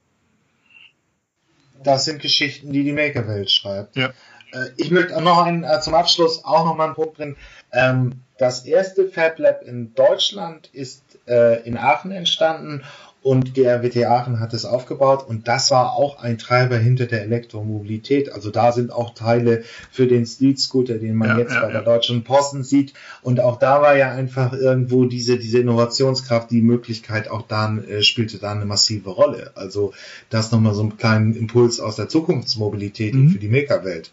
Das 1.84 2.04
sind 2.04 2.20
Geschichten, 2.20 2.72
die 2.72 2.84
die 2.84 2.92
Makerwelt 2.92 3.50
schreibt. 3.50 3.96
Ja. 3.96 4.12
Äh, 4.52 4.68
ich 4.76 4.90
möchte 4.90 5.20
noch 5.20 5.42
einen, 5.42 5.64
äh, 5.64 5.80
zum 5.80 5.94
Abschluss 5.94 6.44
auch 6.44 6.64
noch 6.64 6.76
mal 6.76 6.86
einen 6.86 6.94
Punkt 6.94 7.14
bringen. 7.14 7.36
Ähm, 7.72 8.22
das 8.38 8.64
erste 8.64 9.08
Fab 9.08 9.38
Lab 9.38 9.62
in 9.62 9.94
Deutschland 9.94 10.70
ist 10.72 11.02
äh, 11.26 11.62
in 11.66 11.76
Aachen 11.76 12.10
entstanden 12.10 12.82
und 13.22 13.56
die 13.56 13.64
RWT 13.64 14.04
Aachen 14.04 14.40
hat 14.40 14.52
es 14.52 14.64
aufgebaut 14.64 15.24
und 15.28 15.46
das 15.46 15.70
war 15.70 15.92
auch 15.92 16.18
ein 16.18 16.38
Treiber 16.38 16.76
hinter 16.76 17.06
der 17.06 17.22
Elektromobilität. 17.22 18.32
Also 18.32 18.50
da 18.50 18.72
sind 18.72 18.92
auch 18.92 19.14
Teile 19.14 19.62
für 19.92 20.08
den 20.08 20.26
Street 20.26 20.58
Scooter, 20.58 20.94
den 20.94 21.14
man 21.14 21.28
ja, 21.28 21.38
jetzt 21.38 21.54
ja, 21.54 21.60
bei 21.60 21.70
der 21.70 21.82
Deutschen 21.82 22.24
Posten 22.24 22.64
sieht. 22.64 22.94
Und 23.22 23.38
auch 23.38 23.60
da 23.60 23.80
war 23.80 23.96
ja 23.96 24.10
einfach 24.10 24.52
irgendwo 24.52 25.04
diese, 25.04 25.38
diese 25.38 25.60
Innovationskraft, 25.60 26.50
die 26.50 26.62
Möglichkeit 26.62 27.30
auch 27.30 27.42
dann 27.42 27.86
äh, 27.86 28.02
spielte 28.02 28.38
da 28.38 28.50
eine 28.50 28.64
massive 28.64 29.10
Rolle. 29.10 29.52
Also 29.54 29.92
das 30.28 30.50
nochmal 30.50 30.74
so 30.74 30.82
einen 30.82 30.96
kleinen 30.96 31.36
Impuls 31.36 31.78
aus 31.78 31.94
der 31.94 32.08
Zukunftsmobilität 32.08 33.14
mhm. 33.14 33.30
für 33.30 33.38
die 33.38 33.48
Maker-Welt. 33.48 34.10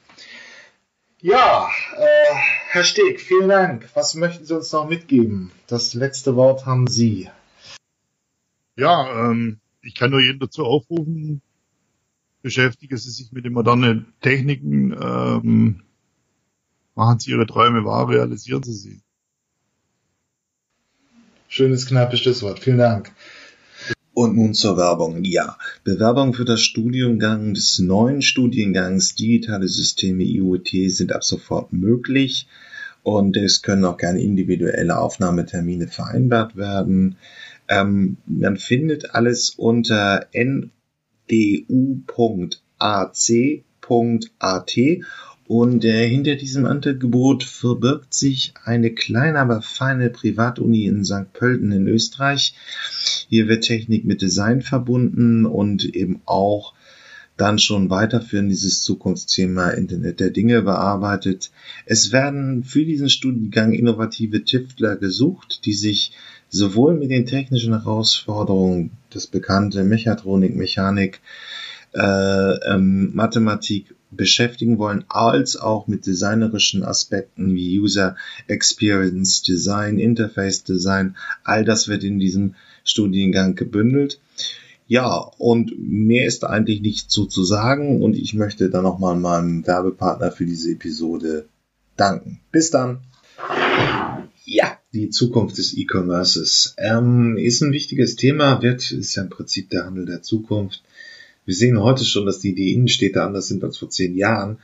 Ja, 1.22 1.70
äh, 1.98 2.36
Herr 2.70 2.86
Steg, 2.86 3.20
vielen 3.20 3.50
Dank. 3.50 3.90
Was 3.94 4.16
möchten 4.16 4.46
Sie 4.46 4.56
uns 4.56 4.72
noch 4.72 4.88
mitgeben? 4.88 5.52
Das 5.68 5.94
letzte 5.94 6.38
Wort 6.38 6.66
haben 6.66 6.88
Sie. 6.88 7.30
Ja, 8.78 9.30
ähm, 9.30 9.60
ich 9.82 9.96
kann 9.96 10.12
nur 10.12 10.22
jeden 10.22 10.40
dazu 10.40 10.64
aufrufen, 10.64 11.42
beschäftigen 12.42 12.96
Sie 12.96 13.12
sich 13.12 13.34
mit 13.34 13.44
den 13.44 13.52
modernen 13.52 14.14
Techniken, 14.22 14.94
ähm, 14.94 15.84
machen 16.96 17.20
Sie 17.20 17.32
Ihre 17.32 17.46
Träume 17.46 17.84
wahr, 17.84 18.08
realisieren 18.08 18.64
Sie 18.64 18.74
sie. 18.74 19.02
Schönes, 21.50 21.86
knappes 21.88 22.22
Schlusswort. 22.22 22.60
Vielen 22.60 22.78
Dank. 22.78 23.12
Und 24.20 24.36
nun 24.36 24.54
zur 24.54 24.76
Werbung. 24.76 25.24
Ja, 25.24 25.58
Bewerbungen 25.86 26.34
für 26.34 26.44
das 26.44 26.60
Studiengang 26.60 27.54
des 27.54 27.80
neuen 27.80 28.22
Studiengangs 28.22 29.16
Digitale 29.16 29.70
Systeme 29.70 30.26
IoT 30.26 30.92
sind 30.92 31.14
ab 31.14 31.24
sofort 31.24 31.72
möglich 31.72 32.46
und 33.02 33.38
es 33.38 33.62
können 33.62 33.86
auch 33.86 33.96
gerne 33.96 34.22
individuelle 34.22 35.00
Aufnahmetermine 35.00 35.88
vereinbart 35.88 36.58
werden. 36.58 37.16
Ähm, 37.70 38.18
man 38.26 38.58
findet 38.58 39.16
alles 39.16 39.52
unter 39.52 40.28
ndu.ac.at 40.34 41.70
und 45.50 45.84
äh, 45.84 46.08
hinter 46.08 46.36
diesem 46.36 46.68
Angebot 46.68 47.44
verbirgt 47.44 48.14
sich 48.14 48.54
eine 48.66 48.92
kleine, 48.92 49.40
aber 49.40 49.64
feine 49.64 50.12
Privatuni 50.12 50.86
in 50.86 51.04
St. 51.04 51.34
Pölten 51.34 51.72
in 51.72 51.88
Österreich. 51.88 52.54
Hier 53.30 53.48
wird 53.48 53.64
Technik 53.64 54.06
mit 54.06 54.22
Design 54.22 54.62
verbunden 54.62 55.48
und 55.48 55.86
eben 55.86 56.22
auch 56.26 56.76
dann 57.36 57.58
schon 57.58 57.90
weiterführen 57.90 58.48
dieses 58.48 58.84
Zukunftsthema 58.84 59.72
Internet 59.72 60.20
der 60.20 60.30
Dinge 60.30 60.62
bearbeitet. 60.62 61.50
Es 61.88 62.12
werden 62.12 62.64
für 62.64 62.86
diesen 62.86 63.10
Studiengang 63.10 63.74
innovative 63.74 64.44
Tüftler 64.44 64.98
gesucht, 64.98 65.66
die 65.66 65.74
sich 65.74 66.12
sowohl 66.50 66.94
mit 66.94 67.10
den 67.10 67.26
technischen 67.26 67.74
Herausforderungen, 67.74 68.92
das 69.10 69.26
bekannte 69.26 69.84
Mechatronik, 69.84 70.56
Mechanik, 70.56 71.22
äh, 71.96 72.02
ähm, 72.72 73.16
Mathematik 73.16 73.96
beschäftigen 74.12 74.78
wollen, 74.78 75.06
als 75.08 75.58
auch 75.58 75.88
mit 75.88 76.06
designerischen 76.06 76.84
Aspekten 76.84 77.54
wie 77.54 77.80
User 77.80 78.16
Experience 78.48 79.42
Design, 79.44 80.00
Interface 80.00 80.64
Design. 80.64 81.16
All 81.44 81.64
das 81.64 81.88
wird 81.88 82.04
in 82.04 82.20
diesem 82.20 82.56
Studiengang 82.84 83.56
gebündelt. 83.56 84.20
Ja, 84.88 85.18
und 85.38 85.74
mehr 85.78 86.26
ist 86.26 86.44
eigentlich 86.44 86.82
nicht 86.82 87.12
so 87.12 87.26
zu 87.26 87.44
sagen 87.44 88.02
und 88.02 88.16
ich 88.16 88.34
möchte 88.34 88.72
dann 88.72 88.84
nochmal 88.84 89.16
meinem 89.16 89.66
Werbepartner 89.68 90.32
für 90.32 90.48
diese 90.48 90.72
Episode 90.72 91.48
danken. 91.96 92.40
Bis 92.52 92.72
dann. 92.72 93.02
Ja, 94.46 94.80
die 94.94 95.12
Zukunft 95.12 95.60
des 95.60 95.78
E-Commerces 95.78 96.74
ähm, 96.78 97.38
ist 97.38 97.62
ein 97.62 97.72
wichtiges 97.72 98.16
Thema, 98.16 98.64
wird, 98.64 98.90
ist 98.92 99.14
ja 99.14 99.22
im 99.22 99.30
Prinzip 99.30 99.70
der 99.70 99.86
Handel 99.86 100.08
der 100.08 100.24
Zukunft. 100.24 100.82
Wir 101.50 101.56
sehen 101.56 101.82
heute 101.82 102.06
schon, 102.06 102.28
dass 102.28 102.38
die, 102.38 102.54
die 102.54 102.74
Innenstädte 102.74 103.24
anders 103.24 103.48
sind 103.48 103.64
als 103.64 103.80
vor 103.80 103.90
zehn 103.90 104.16
Jahren. 104.16 104.60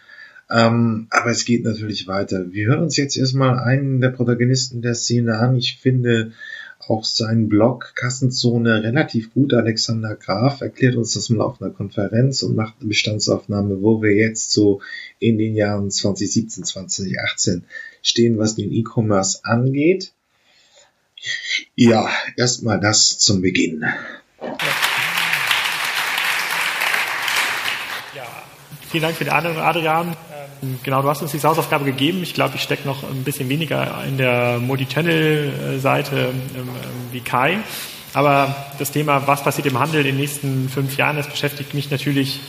Ähm, 0.51 1.07
aber 1.09 1.31
es 1.31 1.43
geht 1.43 1.63
natürlich 1.63 2.05
weiter. 2.05 2.53
Wir 2.53 2.67
hören 2.67 2.83
uns 2.83 2.95
jetzt 2.95 3.17
erstmal 3.17 3.57
einen 3.57 4.01
der 4.01 4.09
Protagonisten 4.11 4.83
der 4.83 4.93
Szene 4.93 5.39
an. 5.39 5.55
Ich 5.55 5.79
finde 5.79 6.33
auch 6.77 7.03
seinen 7.03 7.49
Blog 7.49 7.93
Kassenzone 7.95 8.83
relativ 8.83 9.33
gut. 9.33 9.55
Alexander 9.55 10.15
Graf 10.15 10.61
erklärt 10.61 10.95
uns 10.95 11.15
das 11.15 11.31
mal 11.31 11.43
auf 11.43 11.59
einer 11.59 11.71
Konferenz 11.71 12.43
und 12.43 12.55
macht 12.55 12.75
eine 12.79 12.89
Bestandsaufnahme, 12.89 13.81
wo 13.81 14.03
wir 14.03 14.13
jetzt 14.13 14.51
so 14.51 14.79
in 15.17 15.39
den 15.39 15.55
Jahren 15.55 15.89
2017, 15.89 16.65
2018 16.65 17.63
stehen, 18.03 18.37
was 18.37 18.53
den 18.53 18.71
E-Commerce 18.71 19.39
angeht. 19.41 20.13
Ja, 21.73 22.11
erstmal 22.37 22.79
das 22.79 23.17
zum 23.17 23.41
Beginn. 23.41 23.83
Ja. 24.39 24.74
Vielen 28.95 29.03
Dank 29.03 29.17
für 29.17 29.25
die 29.25 29.31
Einladung, 29.31 29.61
Adrian. 29.61 30.15
Ähm, 30.63 30.79
genau, 30.81 31.01
du 31.01 31.09
hast 31.09 31.21
uns 31.21 31.33
die 31.33 31.43
Hausaufgabe 31.43 31.83
gegeben. 31.83 32.23
Ich 32.23 32.33
glaube, 32.33 32.55
ich 32.55 32.61
stecke 32.61 32.87
noch 32.87 33.03
ein 33.03 33.25
bisschen 33.25 33.49
weniger 33.49 33.93
in 34.07 34.17
der 34.17 34.57
Multi-Channel-Seite 34.59 36.15
ähm, 36.15 36.41
ähm, 36.55 36.69
wie 37.11 37.19
Kai. 37.19 37.57
Aber 38.13 38.55
das 38.79 38.91
Thema, 38.91 39.27
was 39.27 39.43
passiert 39.43 39.67
im 39.67 39.77
Handel 39.77 39.99
in 39.99 40.05
den 40.05 40.15
nächsten 40.15 40.69
fünf 40.69 40.95
Jahren, 40.95 41.17
das 41.17 41.27
beschäftigt 41.27 41.73
mich 41.73 41.91
natürlich 41.91 42.39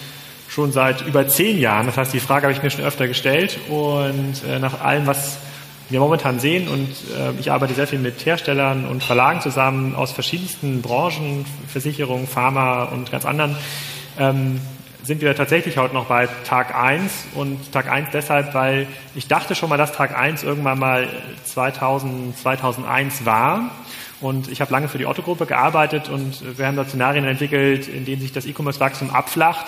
schon 0.49 0.71
seit 0.71 1.05
über 1.05 1.27
zehn 1.27 1.59
Jahren. 1.59 1.87
Das 1.87 1.97
heißt, 1.97 2.15
die 2.15 2.21
Frage 2.21 2.45
habe 2.45 2.53
ich 2.53 2.63
mir 2.63 2.71
schon 2.71 2.85
öfter 2.85 3.09
gestellt. 3.09 3.59
Und 3.69 4.45
äh, 4.49 4.61
nach 4.61 4.81
allem, 4.83 5.09
was 5.09 5.39
wir 5.89 5.99
momentan 5.99 6.39
sehen, 6.39 6.69
und 6.69 6.91
äh, 7.19 7.41
ich 7.41 7.51
arbeite 7.51 7.75
sehr 7.75 7.89
viel 7.89 7.99
mit 7.99 8.25
Herstellern 8.25 8.87
und 8.87 9.03
Verlagen 9.03 9.41
zusammen 9.41 9.97
aus 9.97 10.13
verschiedensten 10.13 10.81
Branchen, 10.81 11.45
Versicherungen, 11.67 12.29
Pharma 12.29 12.85
und 12.85 13.11
ganz 13.11 13.25
anderen, 13.25 13.57
sind 15.07 15.21
wir 15.21 15.35
tatsächlich 15.37 15.79
heute 15.79 15.95
noch 15.95 16.07
bei 16.07 16.29
Tag 16.45 16.75
1 16.75 17.29
und 17.35 17.73
Tag 17.73 17.89
1 17.89 18.09
deshalb, 18.13 18.55
weil 18.55 18.89
ich 19.15 19.29
dachte 19.29 19.55
schon 19.55 19.69
mal, 19.69 19.77
dass 19.77 19.93
Tag 19.93 20.19
1 20.19 20.43
irgendwann 20.43 20.81
mal 20.81 21.09
2000, 21.45 22.37
2001 22.37 23.25
war 23.25 23.71
Und 24.21 24.51
ich 24.51 24.61
habe 24.61 24.73
lange 24.73 24.89
für 24.89 24.99
die 24.99 25.07
Otto-Gruppe 25.07 25.47
gearbeitet 25.47 26.09
und 26.09 26.59
wir 26.59 26.67
haben 26.67 26.77
dort 26.77 26.89
Szenarien 26.89 27.25
entwickelt, 27.25 27.87
in 27.87 28.05
denen 28.05 28.21
sich 28.21 28.33
das 28.33 28.47
E-Commerce-Wachstum 28.47 29.11
abflacht. 29.11 29.67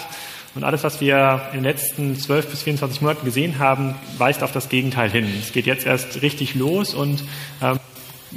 Und 0.54 0.64
alles, 0.64 0.82
was 0.82 1.00
wir 1.00 1.42
in 1.52 1.58
den 1.58 1.64
letzten 1.64 2.18
12 2.18 2.48
bis 2.48 2.62
24 2.62 3.00
Monaten 3.00 3.24
gesehen 3.24 3.58
haben, 3.60 3.94
weist 4.16 4.42
auf 4.42 4.50
das 4.50 4.68
Gegenteil 4.68 5.10
hin. 5.10 5.28
Es 5.38 5.52
geht 5.52 5.66
jetzt 5.66 5.86
erst 5.86 6.22
richtig 6.22 6.56
los 6.56 6.94
und 6.94 7.22
ähm, 7.62 7.78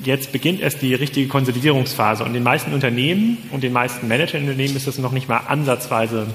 jetzt 0.03 0.31
beginnt 0.31 0.61
erst 0.61 0.81
die 0.83 0.93
richtige 0.93 1.27
Konsolidierungsphase. 1.29 2.23
Und 2.23 2.33
den 2.33 2.43
meisten 2.43 2.73
Unternehmen 2.73 3.37
und 3.51 3.63
den 3.63 3.73
meisten 3.73 4.07
Managerunternehmen 4.07 4.75
ist 4.75 4.87
das 4.87 4.99
noch 4.99 5.13
nicht 5.13 5.29
mal 5.29 5.41
ansatzweise 5.47 6.27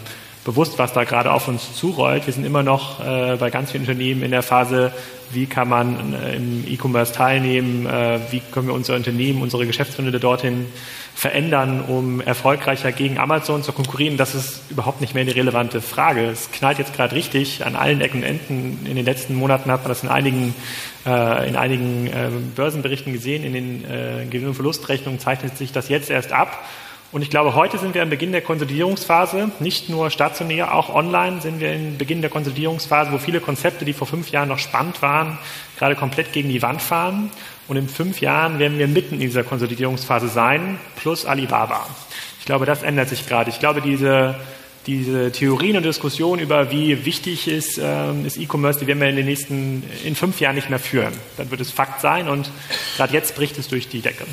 bewusst, 0.46 0.78
was 0.78 0.92
da 0.92 1.02
gerade 1.02 1.32
auf 1.32 1.48
uns 1.48 1.74
zurollt. 1.74 2.26
Wir 2.26 2.32
sind 2.32 2.46
immer 2.46 2.62
noch 2.62 3.04
äh, 3.04 3.36
bei 3.36 3.50
ganz 3.50 3.72
vielen 3.72 3.82
Unternehmen 3.82 4.22
in 4.22 4.30
der 4.30 4.44
Phase, 4.44 4.92
wie 5.32 5.46
kann 5.46 5.68
man 5.68 6.14
äh, 6.14 6.36
im 6.36 6.64
E-Commerce 6.68 7.12
teilnehmen, 7.12 7.84
äh, 7.84 8.20
wie 8.30 8.40
können 8.52 8.68
wir 8.68 8.74
unser 8.74 8.94
Unternehmen, 8.94 9.42
unsere 9.42 9.66
Geschäftsmodelle 9.66 10.20
dorthin 10.20 10.66
verändern, 11.16 11.82
um 11.82 12.20
erfolgreicher 12.20 12.92
gegen 12.92 13.18
Amazon 13.18 13.64
zu 13.64 13.72
konkurrieren. 13.72 14.16
Das 14.18 14.36
ist 14.36 14.70
überhaupt 14.70 15.00
nicht 15.00 15.14
mehr 15.14 15.22
eine 15.22 15.34
relevante 15.34 15.80
Frage. 15.80 16.26
Es 16.26 16.52
knallt 16.52 16.78
jetzt 16.78 16.94
gerade 16.94 17.16
richtig 17.16 17.66
an 17.66 17.74
allen 17.74 18.00
Ecken 18.00 18.18
und 18.18 18.24
Enden. 18.24 18.86
In 18.86 18.94
den 18.94 19.04
letzten 19.04 19.34
Monaten 19.34 19.72
hat 19.72 19.80
man 19.82 19.88
das 19.88 20.04
in 20.04 20.08
einigen, 20.08 20.54
äh, 21.04 21.48
in 21.48 21.56
einigen 21.56 22.06
äh, 22.06 22.28
Börsenberichten 22.54 23.12
gesehen. 23.12 23.42
In 23.42 23.52
den 23.52 23.84
äh, 23.84 24.26
Gewinn- 24.30 24.48
und 24.48 24.54
Verlustrechnungen 24.54 25.18
zeichnet 25.18 25.58
sich 25.58 25.72
das 25.72 25.88
jetzt 25.88 26.08
erst 26.08 26.32
ab. 26.32 26.64
Und 27.16 27.22
ich 27.22 27.30
glaube, 27.30 27.54
heute 27.54 27.78
sind 27.78 27.94
wir 27.94 28.02
am 28.02 28.10
Beginn 28.10 28.32
der 28.32 28.42
Konsolidierungsphase, 28.42 29.50
nicht 29.58 29.88
nur 29.88 30.10
stationär, 30.10 30.74
auch 30.74 30.94
online 30.94 31.40
sind 31.40 31.60
wir 31.60 31.72
im 31.72 31.96
Beginn 31.96 32.20
der 32.20 32.28
Konsolidierungsphase, 32.28 33.10
wo 33.10 33.16
viele 33.16 33.40
Konzepte, 33.40 33.86
die 33.86 33.94
vor 33.94 34.06
fünf 34.06 34.28
Jahren 34.28 34.50
noch 34.50 34.58
spannend 34.58 35.00
waren, 35.00 35.38
gerade 35.78 35.94
komplett 35.94 36.34
gegen 36.34 36.50
die 36.50 36.60
Wand 36.60 36.82
fahren. 36.82 37.30
Und 37.68 37.78
in 37.78 37.88
fünf 37.88 38.20
Jahren 38.20 38.58
werden 38.58 38.78
wir 38.78 38.86
mitten 38.86 39.14
in 39.14 39.20
dieser 39.20 39.44
Konsolidierungsphase 39.44 40.28
sein, 40.28 40.78
plus 40.96 41.24
Alibaba. 41.24 41.86
Ich 42.38 42.44
glaube, 42.44 42.66
das 42.66 42.82
ändert 42.82 43.08
sich 43.08 43.26
gerade. 43.26 43.48
Ich 43.48 43.60
glaube, 43.60 43.80
diese, 43.80 44.34
diese 44.86 45.32
Theorien 45.32 45.78
und 45.78 45.86
Diskussionen 45.86 46.42
über 46.42 46.70
wie 46.70 47.06
wichtig 47.06 47.48
ist, 47.48 47.80
ähm, 47.82 48.26
ist 48.26 48.36
E-Commerce, 48.36 48.80
die 48.80 48.86
werden 48.88 49.00
wir 49.00 49.08
in 49.08 49.16
den 49.16 49.24
nächsten, 49.24 49.84
in 50.04 50.16
fünf 50.16 50.38
Jahren 50.40 50.56
nicht 50.56 50.68
mehr 50.68 50.78
führen. 50.78 51.14
Dann 51.38 51.50
wird 51.50 51.62
es 51.62 51.70
Fakt 51.70 52.02
sein 52.02 52.28
und 52.28 52.50
gerade 52.98 53.14
jetzt 53.14 53.34
bricht 53.36 53.56
es 53.56 53.68
durch 53.68 53.88
die 53.88 54.02
Decke. 54.02 54.26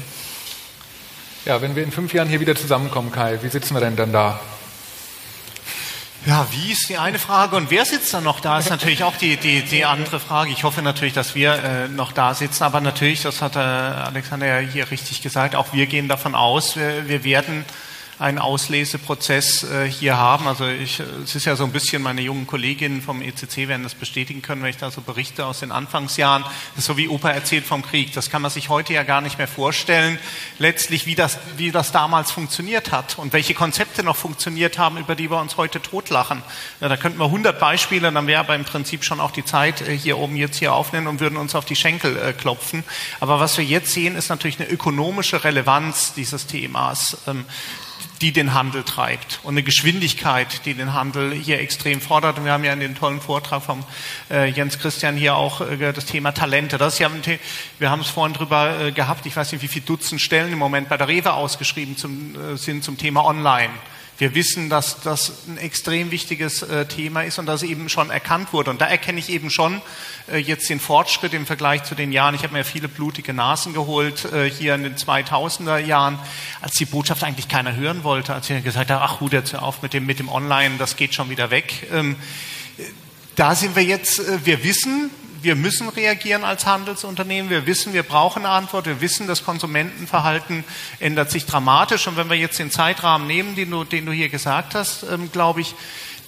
Ja, 1.46 1.62
wenn 1.62 1.76
wir 1.76 1.84
in 1.84 1.92
fünf 1.92 2.14
Jahren 2.14 2.30
hier 2.30 2.40
wieder 2.40 2.56
zusammenkommen, 2.56 3.12
Kai, 3.12 3.40
wie 3.42 3.50
sitzen 3.50 3.74
wir 3.74 3.82
denn 3.82 3.98
dann 3.98 4.14
da? 4.14 4.40
Ja, 6.26 6.48
wie 6.52 6.72
ist 6.72 6.88
die 6.88 6.98
eine 6.98 7.20
Frage 7.20 7.58
und 7.58 7.70
wer 7.70 7.84
sitzt 7.84 8.14
dann 8.14 8.24
noch 8.24 8.40
da, 8.40 8.60
ist 8.60 8.70
natürlich 8.70 9.04
auch 9.04 9.18
die, 9.18 9.36
die, 9.36 9.62
die 9.62 9.84
andere 9.84 10.22
Frage. 10.22 10.52
Ich 10.52 10.64
hoffe 10.64 10.82
natürlich, 10.82 11.12
dass 11.12 11.36
wir 11.36 11.52
äh, 11.56 11.88
noch 11.90 12.14
da 12.14 12.34
sitzen, 12.34 12.64
aber 12.64 12.80
natürlich, 12.80 13.24
das 13.24 13.42
hat 13.42 13.58
äh, 13.58 13.60
Alexander 13.60 14.48
ja 14.48 14.60
hier 14.60 14.90
richtig 14.90 15.22
gesagt, 15.22 15.54
auch 15.54 15.74
wir 15.74 15.86
gehen 15.86 16.08
davon 16.08 16.34
aus, 16.34 16.78
wir, 16.78 17.10
wir 17.10 17.26
werden 17.26 17.66
einen 18.20 18.40
Ausleseprozess 18.40 19.64
äh, 19.64 19.90
hier 19.90 20.18
haben. 20.18 20.48
Also 20.48 20.68
ich, 20.68 21.02
es 21.24 21.36
ist 21.36 21.46
ja 21.46 21.56
so 21.56 21.64
ein 21.64 21.72
bisschen, 21.72 22.02
meine 22.02 22.22
jungen 22.22 22.48
Kolleginnen 22.48 23.02
vom 23.02 23.22
ECC 23.22 23.68
werden 23.68 23.84
das 23.84 23.96
bestätigen 23.96 24.42
können, 24.42 24.62
wenn 24.62 24.70
ich 24.70 24.78
da 24.78 24.92
so 24.92 25.02
berichte 25.02 25.46
aus 25.46 25.60
den 25.60 25.72
Anfangsjahren. 25.72 26.44
Das 26.44 26.80
ist 26.80 26.86
so 26.86 26.98
wie 26.98 27.08
Opa 27.08 27.32
erzählt 27.32 27.66
vom 27.66 27.82
Krieg. 27.82 28.14
Das 28.14 28.30
kann 28.30 28.42
man 28.42 28.52
sich 28.52 28.70
heute 28.70 28.94
ja 28.94 29.04
gar 29.04 29.22
nicht 29.22 29.38
mehr 29.38 29.48
vorstellen, 29.48 30.20
letztlich 30.60 31.06
wie 31.06 31.16
das, 31.16 31.40
wie 31.58 31.72
das 31.72 31.92
damals 31.92 32.32
funktioniert 32.32 32.92
hat 32.92 33.18
und 33.18 33.34
welche 33.34 33.54
Konzepte 33.54 34.04
noch 34.04 34.16
funktioniert 34.16 34.78
haben, 34.78 34.98
über 34.98 35.16
die 35.16 35.30
wir 35.30 35.40
uns 35.40 35.58
heute 35.58 35.82
totlachen. 35.82 36.44
Ja, 36.82 36.90
da 36.90 36.98
könnten 36.98 37.20
wir 37.20 37.26
100 37.26 37.60
Beispiele, 37.60 38.12
dann 38.12 38.28
wäre 38.28 38.40
aber 38.40 38.56
im 38.56 38.66
Prinzip 38.66 39.04
schon 39.04 39.20
auch 39.20 39.32
die 39.32 39.46
Zeit 39.46 39.82
äh, 39.82 39.98
hier 39.98 40.18
oben 40.18 40.36
jetzt 40.36 40.58
hier 40.58 40.74
aufnehmen 40.74 41.08
und 41.08 41.20
würden 41.20 41.38
uns 41.38 41.56
auf 41.56 41.66
die 41.66 41.76
Schenkel 41.76 42.18
äh, 42.18 42.34
klopfen. 42.34 42.84
Aber 43.20 43.40
was 43.40 43.58
wir 43.58 43.66
jetzt 43.66 43.92
sehen, 43.92 44.16
ist 44.16 44.30
natürlich 44.30 44.60
eine 44.60 44.70
ökonomische 44.70 45.44
Relevanz 45.44 46.14
dieses 46.14 46.48
Themas. 46.48 47.18
Ähm, 47.28 47.46
die 48.24 48.32
den 48.32 48.54
Handel 48.54 48.84
treibt 48.84 49.42
und 49.44 49.56
eine 49.56 49.64
Geschwindigkeit, 49.64 50.66
die 50.66 50.74
den 50.74 50.94
Handel 50.94 51.34
hier 51.34 51.60
extrem 51.60 52.00
fordert. 52.00 52.38
Und 52.38 52.46
wir 52.46 52.54
haben 52.54 52.64
ja 52.64 52.72
in 52.72 52.80
dem 52.80 52.96
tollen 52.96 53.20
Vortrag 53.20 53.62
vom 53.62 53.84
äh, 54.32 54.50
Jens 54.50 54.80
Christian 54.80 55.18
hier 55.18 55.36
auch 55.36 55.60
äh, 55.60 55.92
das 55.92 56.06
Thema 56.06 56.32
Talente. 56.32 56.78
Das 56.78 56.94
ist 56.94 57.00
ja, 57.00 57.12
wir 57.80 57.90
haben 57.90 58.00
es 58.00 58.08
vorhin 58.08 58.34
drüber 58.34 58.80
äh, 58.80 58.92
gehabt, 58.94 59.26
ich 59.26 59.36
weiß 59.36 59.52
nicht, 59.52 59.62
wie 59.62 59.68
viele 59.68 59.86
Dutzend 59.86 60.22
Stellen 60.22 60.54
im 60.54 60.58
Moment 60.58 60.88
bei 60.88 60.96
der 60.96 61.10
Rewe 61.10 61.34
ausgeschrieben 61.34 61.98
zum, 61.98 62.54
äh, 62.54 62.56
sind 62.56 62.86
zum 62.86 62.98
Thema 62.98 63.26
Online. 63.26 63.74
Wir 64.24 64.36
wissen, 64.36 64.70
dass 64.70 65.02
das 65.02 65.34
ein 65.50 65.58
extrem 65.58 66.10
wichtiges 66.12 66.62
äh, 66.62 66.86
Thema 66.86 67.24
ist 67.24 67.40
und 67.40 67.46
dass 67.46 67.62
eben 67.62 67.90
schon 67.90 68.10
erkannt 68.10 68.54
wurde. 68.54 68.70
Und 68.70 68.80
da 68.80 68.86
erkenne 68.86 69.20
ich 69.20 69.28
eben 69.28 69.50
schon 69.50 69.82
äh, 70.32 70.38
jetzt 70.38 70.70
den 70.70 70.80
Fortschritt 70.80 71.34
im 71.34 71.46
Vergleich 71.46 71.84
zu 71.84 71.94
den 71.94 72.14
Jahren. 72.14 72.34
Ich 72.34 72.44
habe 72.44 72.54
mir 72.54 72.64
viele 72.64 72.88
blutige 72.88 73.34
Nasen 73.34 73.74
geholt 73.74 74.24
äh, 74.32 74.50
hier 74.50 74.76
in 74.76 74.84
den 74.84 74.96
2000er 74.96 75.78
Jahren, 75.78 76.20
als 76.62 76.76
die 76.76 76.86
Botschaft 76.86 77.22
eigentlich 77.26 77.50
keiner 77.50 77.76
hören 77.76 78.06
wollte, 78.06 78.34
als 78.34 78.50
ich 78.50 78.64
gesagt 78.64 78.92
habe, 78.92 79.04
ach 79.04 79.20
gut, 79.20 79.34
jetzt 79.34 79.56
auf 79.56 79.82
mit 79.82 79.92
dem, 79.92 80.06
mit 80.06 80.20
dem 80.20 80.30
Online, 80.30 80.76
das 80.78 80.96
geht 80.96 81.14
schon 81.14 81.30
wieder 81.30 81.52
weg. 81.52 81.86
Ähm, 81.92 82.16
da 83.36 83.56
sind 83.56 83.76
wir 83.76 83.84
jetzt, 83.84 84.22
wir 84.46 84.64
wissen, 84.64 85.10
wir 85.44 85.56
müssen 85.56 85.90
reagieren 85.90 86.44
als 86.46 86.66
Handelsunternehmen. 86.66 87.50
Wir 87.50 87.66
wissen, 87.66 87.94
wir 87.94 88.04
brauchen 88.04 88.46
eine 88.46 88.54
Antwort. 88.54 88.86
Wir 88.86 89.02
wissen, 89.02 89.28
das 89.28 89.44
Konsumentenverhalten 89.44 90.64
ändert 91.00 91.32
sich 91.32 91.46
dramatisch. 91.46 92.08
Und 92.08 92.16
wenn 92.16 92.30
wir 92.30 92.38
jetzt 92.38 92.60
den 92.60 92.72
Zeitrahmen 92.72 93.28
nehmen, 93.28 93.56
den 93.56 93.70
du, 93.70 93.84
den 93.84 94.06
du 94.06 94.14
hier 94.14 94.30
gesagt 94.30 94.74
hast, 94.74 95.04
ähm, 95.04 95.32
glaube 95.32 95.62
ich, 95.62 95.76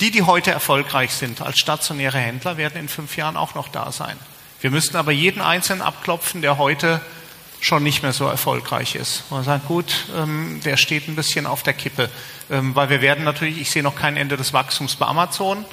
die, 0.01 0.11
die 0.11 0.23
heute 0.23 0.51
erfolgreich 0.51 1.13
sind 1.13 1.41
als 1.41 1.57
stationäre 1.59 2.17
Händler, 2.17 2.57
werden 2.57 2.77
in 2.77 2.89
fünf 2.89 3.15
Jahren 3.15 3.37
auch 3.37 3.55
noch 3.55 3.69
da 3.69 3.93
sein. 3.93 4.17
Wir 4.59 4.69
müssten 4.69 4.97
aber 4.97 5.13
jeden 5.13 5.41
Einzelnen 5.41 5.81
abklopfen, 5.81 6.41
der 6.41 6.57
heute 6.57 6.99
schon 7.61 7.83
nicht 7.83 8.03
mehr 8.03 8.11
so 8.11 8.27
erfolgreich 8.27 8.95
ist. 8.95 9.23
Man 9.31 9.45
sagt, 9.45 9.67
gut, 9.67 10.07
ähm, 10.15 10.59
der 10.65 10.75
steht 10.75 11.07
ein 11.07 11.15
bisschen 11.15 11.45
auf 11.45 11.63
der 11.63 11.73
Kippe, 11.73 12.09
ähm, 12.51 12.75
weil 12.75 12.89
wir 12.89 13.01
werden 13.01 13.23
natürlich, 13.23 13.59
ich 13.59 13.71
sehe 13.71 13.81
noch 13.81 13.95
kein 13.95 14.17
Ende 14.17 14.35
des 14.35 14.51
Wachstums 14.51 14.97
bei 14.97 15.05
Amazon 15.05 15.63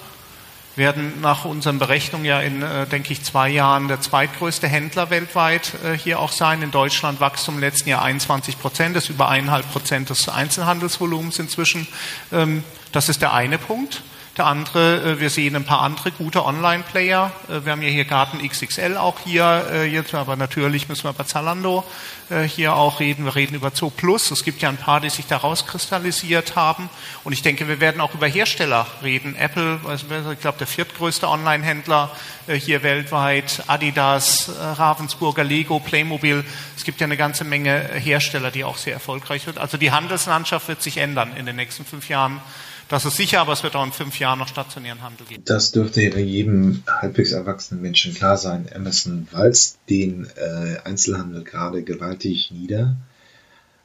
werden 0.76 1.20
nach 1.20 1.44
unseren 1.44 1.78
Berechnungen 1.78 2.24
ja 2.24 2.40
in, 2.40 2.62
äh, 2.62 2.86
denke 2.86 3.12
ich, 3.12 3.22
zwei 3.22 3.48
Jahren 3.48 3.88
der 3.88 4.00
zweitgrößte 4.00 4.68
Händler 4.68 5.10
weltweit 5.10 5.72
äh, 5.84 5.96
hier 5.96 6.18
auch 6.18 6.32
sein. 6.32 6.62
In 6.62 6.70
Deutschland 6.70 7.20
Wachstum 7.20 7.56
im 7.56 7.60
letzten 7.60 7.88
Jahr 7.88 8.02
21 8.02 8.58
Prozent, 8.58 8.96
das 8.96 9.04
ist 9.04 9.10
über 9.10 9.28
eineinhalb 9.28 9.70
Prozent 9.70 10.10
des 10.10 10.28
Einzelhandelsvolumens 10.28 11.38
inzwischen. 11.38 11.86
Ähm, 12.32 12.64
das 12.92 13.08
ist 13.08 13.22
der 13.22 13.32
eine 13.32 13.58
Punkt. 13.58 14.02
Der 14.38 14.46
andere, 14.46 15.02
äh, 15.02 15.20
wir 15.20 15.28
sehen 15.28 15.54
ein 15.56 15.64
paar 15.64 15.82
andere 15.82 16.10
gute 16.10 16.46
Online-Player. 16.46 17.30
Äh, 17.50 17.66
wir 17.66 17.72
haben 17.72 17.82
ja 17.82 17.90
hier 17.90 18.06
Garten 18.06 18.38
XXL 18.38 18.96
auch 18.96 19.20
hier 19.20 19.66
äh, 19.70 19.84
jetzt, 19.84 20.14
aber 20.14 20.36
natürlich 20.36 20.88
müssen 20.88 21.04
wir 21.04 21.12
bei 21.12 21.24
Zalando 21.24 21.84
hier 22.46 22.76
auch 22.76 22.98
reden. 22.98 23.26
Wir 23.26 23.34
reden 23.34 23.56
über 23.56 23.72
Zoo 23.74 23.90
Plus. 23.90 24.30
Es 24.30 24.42
gibt 24.42 24.62
ja 24.62 24.70
ein 24.70 24.78
paar, 24.78 25.00
die 25.00 25.10
sich 25.10 25.26
da 25.26 25.36
rauskristallisiert 25.36 26.56
haben. 26.56 26.88
Und 27.24 27.34
ich 27.34 27.42
denke, 27.42 27.68
wir 27.68 27.78
werden 27.78 28.00
auch 28.00 28.14
über 28.14 28.26
Hersteller 28.26 28.86
reden. 29.02 29.36
Apple, 29.36 29.78
ich 29.92 30.40
glaube, 30.40 30.56
der 30.56 30.66
viertgrößte 30.66 31.28
Online-Händler 31.28 32.10
hier 32.46 32.82
weltweit, 32.82 33.64
Adidas, 33.66 34.50
Ravensburger, 34.58 35.44
Lego, 35.44 35.78
Playmobil. 35.78 36.42
Es 36.74 36.84
gibt 36.84 37.02
ja 37.02 37.04
eine 37.04 37.18
ganze 37.18 37.44
Menge 37.44 37.90
Hersteller, 37.96 38.50
die 38.50 38.64
auch 38.64 38.78
sehr 38.78 38.94
erfolgreich 38.94 39.42
sind. 39.42 39.58
Also 39.58 39.76
die 39.76 39.90
Handelslandschaft 39.90 40.68
wird 40.68 40.80
sich 40.80 40.96
ändern 40.96 41.36
in 41.36 41.44
den 41.44 41.56
nächsten 41.56 41.84
fünf 41.84 42.08
Jahren. 42.08 42.40
Das 42.92 43.06
ist 43.06 43.16
sicher, 43.16 43.40
aber 43.40 43.54
es 43.54 43.62
wird 43.62 43.74
auch 43.74 43.86
in 43.86 43.90
fünf 43.90 44.18
Jahren 44.18 44.38
noch 44.38 44.48
stationären 44.48 45.00
Handel 45.00 45.26
geben. 45.26 45.42
Das 45.46 45.72
dürfte 45.72 46.02
jedem 46.02 46.82
halbwegs 46.86 47.32
erwachsenen 47.32 47.80
Menschen 47.80 48.12
klar 48.12 48.36
sein. 48.36 48.68
Amazon 48.70 49.26
walzt 49.30 49.78
den 49.88 50.26
äh, 50.36 50.76
Einzelhandel 50.84 51.42
gerade 51.42 51.84
gewaltig 51.84 52.50
nieder. 52.50 52.98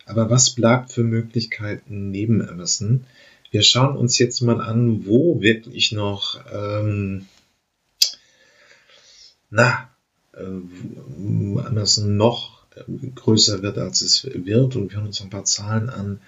Aber 0.05 0.29
was 0.29 0.49
bleibt 0.49 0.91
für 0.91 1.05
Möglichkeiten 1.05 2.11
neben 2.11 2.45
Amazon? 2.49 3.05
Wir 3.49 3.63
schauen 3.63 3.95
uns 3.95 4.19
jetzt 4.19 4.41
mal 4.41 4.59
an, 4.59 5.05
wo 5.05 5.39
wirklich 5.39 5.93
noch, 5.93 6.41
ähm, 6.51 7.27
na, 9.49 9.89
äh, 10.33 10.41
Amazon 10.43 12.17
noch 12.17 12.65
größer 13.15 13.61
wird, 13.61 13.77
als 13.77 14.01
es 14.01 14.25
wird. 14.25 14.75
Und 14.75 14.91
wir 14.91 14.97
hören 14.97 15.07
uns 15.07 15.21
ein 15.21 15.29
paar 15.29 15.45
Zahlen 15.45 15.89
an, 15.89 16.19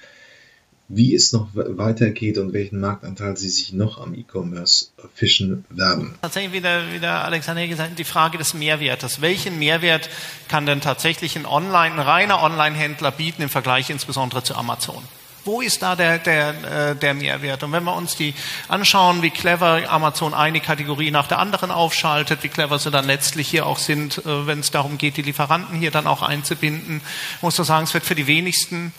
wie 0.90 1.14
es 1.14 1.32
noch 1.34 1.50
weitergeht 1.54 2.40
und 2.40 2.52
welchen 2.52 2.80
Marktanteil 2.80 3.38
sie 3.38 3.48
sich 3.48 3.74
noch 3.74 4.02
am 4.02 4.16
E-Commerce 4.16 4.88
fischen 5.14 5.64
werden. 5.70 6.16
Tatsächlich 6.22 6.52
wieder, 6.52 6.92
wieder 6.92 7.24
Alexander 7.24 7.68
gesagt, 7.68 8.00
die 8.00 8.04
Frage 8.04 8.40
des 8.40 8.56
Mehrwertes. 8.56 9.22
Welchen 9.22 9.60
Mehrwert 9.60 10.10
kann 10.48 10.66
denn 10.66 10.82
tatsächlich 10.82 11.36
ein 11.36 11.46
Online, 11.46 11.94
ein 11.94 12.00
reiner 12.00 12.42
Online-Händler 12.42 13.12
bieten 13.12 13.44
im 13.44 13.50
Vergleich 13.50 13.92
insbesondere 13.92 14.44
zu 14.44 14.56
Amazon? 14.56 15.04
Wo 15.46 15.62
ist 15.62 15.84
da 15.84 15.96
der, 15.96 16.18
der, 16.18 16.92
äh, 16.92 16.96
der 16.96 17.14
Mehrwert? 17.14 17.64
Und 17.64 17.72
wenn 17.72 17.84
wir 17.84 17.96
uns 17.96 18.16
die 18.16 18.34
anschauen, 18.68 19.22
wie 19.22 19.30
clever 19.30 19.90
Amazon 19.90 20.34
eine 20.34 20.60
Kategorie 20.60 21.12
nach 21.12 21.28
der 21.28 21.38
anderen 21.38 21.70
aufschaltet, 21.72 22.42
wie 22.42 22.50
clever 22.50 22.80
sie 22.80 22.92
dann 22.92 23.06
letztlich 23.06 23.48
hier 23.48 23.68
auch 23.68 23.78
sind, 23.78 24.18
äh, 24.26 24.48
wenn 24.48 24.60
es 24.60 24.72
darum 24.72 24.98
geht, 24.98 25.18
die 25.18 25.22
Lieferanten 25.22 25.78
hier 25.78 25.92
dann 25.92 26.08
auch 26.08 26.24
einzubinden, 26.24 27.02
muss 27.42 27.58
man 27.58 27.66
sagen, 27.66 27.84
es 27.86 27.94
wird 27.94 28.06
für 28.06 28.16
die 28.16 28.28
wenigsten 28.28 28.92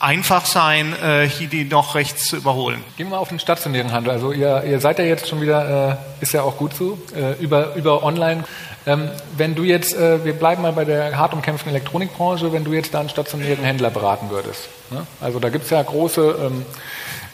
einfach 0.00 0.46
sein, 0.46 0.94
äh, 1.02 1.28
hier 1.28 1.48
die 1.48 1.64
noch 1.64 1.94
rechts 1.94 2.28
zu 2.28 2.36
überholen. 2.36 2.82
Gehen 2.96 3.10
wir 3.10 3.18
auf 3.18 3.28
den 3.28 3.38
stationären 3.38 3.92
Handel. 3.92 4.12
Also 4.12 4.32
ihr, 4.32 4.64
ihr 4.64 4.80
seid 4.80 4.98
ja 4.98 5.04
jetzt 5.04 5.28
schon 5.28 5.40
wieder, 5.40 5.98
äh, 6.20 6.22
ist 6.22 6.32
ja 6.32 6.42
auch 6.42 6.56
gut 6.56 6.74
so, 6.74 6.98
äh, 7.14 7.32
über, 7.42 7.74
über 7.74 8.02
online 8.02 8.44
Ähm, 8.86 9.10
wenn 9.36 9.54
du 9.54 9.64
jetzt, 9.64 9.94
äh, 9.94 10.24
wir 10.24 10.32
bleiben 10.32 10.62
mal 10.62 10.72
bei 10.72 10.86
der 10.86 11.18
hart 11.18 11.34
umkämpften 11.34 11.70
Elektronikbranche, 11.70 12.52
wenn 12.54 12.64
du 12.64 12.72
jetzt 12.72 12.94
da 12.94 13.00
einen 13.00 13.10
stationären 13.10 13.62
Händler 13.62 13.90
beraten 13.90 14.30
würdest. 14.30 14.70
Ne? 14.90 15.06
Also 15.20 15.38
da 15.40 15.50
gibt 15.50 15.64
es 15.64 15.70
ja 15.70 15.82
große 15.82 16.36
ähm, 16.40 16.64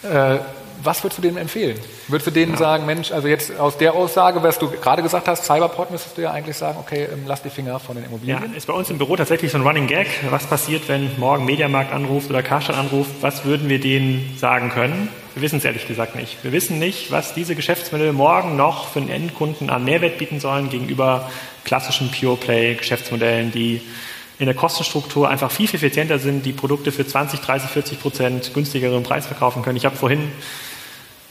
äh, 0.03 0.39
was 0.85 1.03
würdest 1.03 1.19
du 1.19 1.23
denen 1.23 1.37
empfehlen? 1.37 1.79
Würdest 2.09 2.27
du 2.27 2.31
denen 2.31 2.53
ja. 2.53 2.59
sagen, 2.59 2.87
Mensch, 2.87 3.11
also 3.11 3.29
jetzt 3.29 3.59
aus 3.59 3.79
der 3.79 3.95
Aussage, 3.95 4.43
was 4.43 4.59
du 4.59 4.71
gerade 4.71 5.03
gesagt 5.03 5.27
hast, 5.29 5.45
Cyberport, 5.45 5.91
müsstest 5.91 6.17
du 6.19 6.23
ja 6.23 6.31
eigentlich 6.31 6.57
sagen, 6.57 6.79
okay, 6.81 7.09
ähm, 7.13 7.25
lass 7.27 7.43
die 7.43 7.51
Finger 7.51 7.79
von 7.81 7.97
den 7.97 8.05
Immobilien. 8.05 8.43
Ja, 8.43 8.57
ist 8.57 8.67
bei 8.67 8.73
uns 8.73 8.91
im 8.91 8.99
Büro 8.99 9.17
tatsächlich 9.17 9.51
so 9.51 9.59
ein 9.59 9.67
Running 9.67 9.87
Gag. 9.87 10.07
Was 10.31 10.47
passiert, 10.47 10.89
wenn 10.89 11.19
morgen 11.19 11.45
Mediamarkt 11.45 11.93
anruft 11.93 12.31
oder 12.31 12.43
Karstadt 12.43 12.77
anruft? 12.77 13.11
Was 13.21 13.45
würden 13.45 13.69
wir 13.69 13.81
denen 13.81 14.37
sagen 14.39 14.71
können? 14.71 15.09
Wir 15.35 15.43
wissen 15.43 15.59
es 15.59 15.65
ehrlich 15.65 15.89
gesagt 15.89 16.15
nicht. 16.15 16.45
Wir 16.45 16.53
wissen 16.53 16.79
nicht, 16.79 17.11
was 17.11 17.35
diese 17.35 17.57
Geschäftsmodelle 17.57 18.13
morgen 18.13 18.57
noch 18.57 18.89
für 18.89 19.01
den 19.01 19.11
Endkunden 19.11 19.71
an 19.71 19.85
Mehrwert 19.85 20.19
bieten 20.19 20.39
sollen 20.39 20.71
gegenüber 20.71 21.29
klassischen 21.65 22.11
Pure 22.11 22.37
Play 22.37 22.75
Geschäftsmodellen, 22.75 23.51
die 23.51 23.81
in 24.39 24.47
der 24.47 24.55
Kostenstruktur 24.55 25.29
einfach 25.29 25.51
viel, 25.51 25.69
viel 25.69 25.79
effizienter 25.79 26.19
sind, 26.19 26.45
die 26.45 26.53
Produkte 26.53 26.93
für 26.93 27.07
20, 27.07 27.41
30, 27.41 27.71
40 27.71 28.01
Prozent 28.01 28.55
günstigeren 28.55 29.03
Preis 29.03 29.27
verkaufen 29.27 29.63
können. 29.63 29.77
Ich 29.77 29.87
habe 29.87 29.97
vorhin 29.97 30.31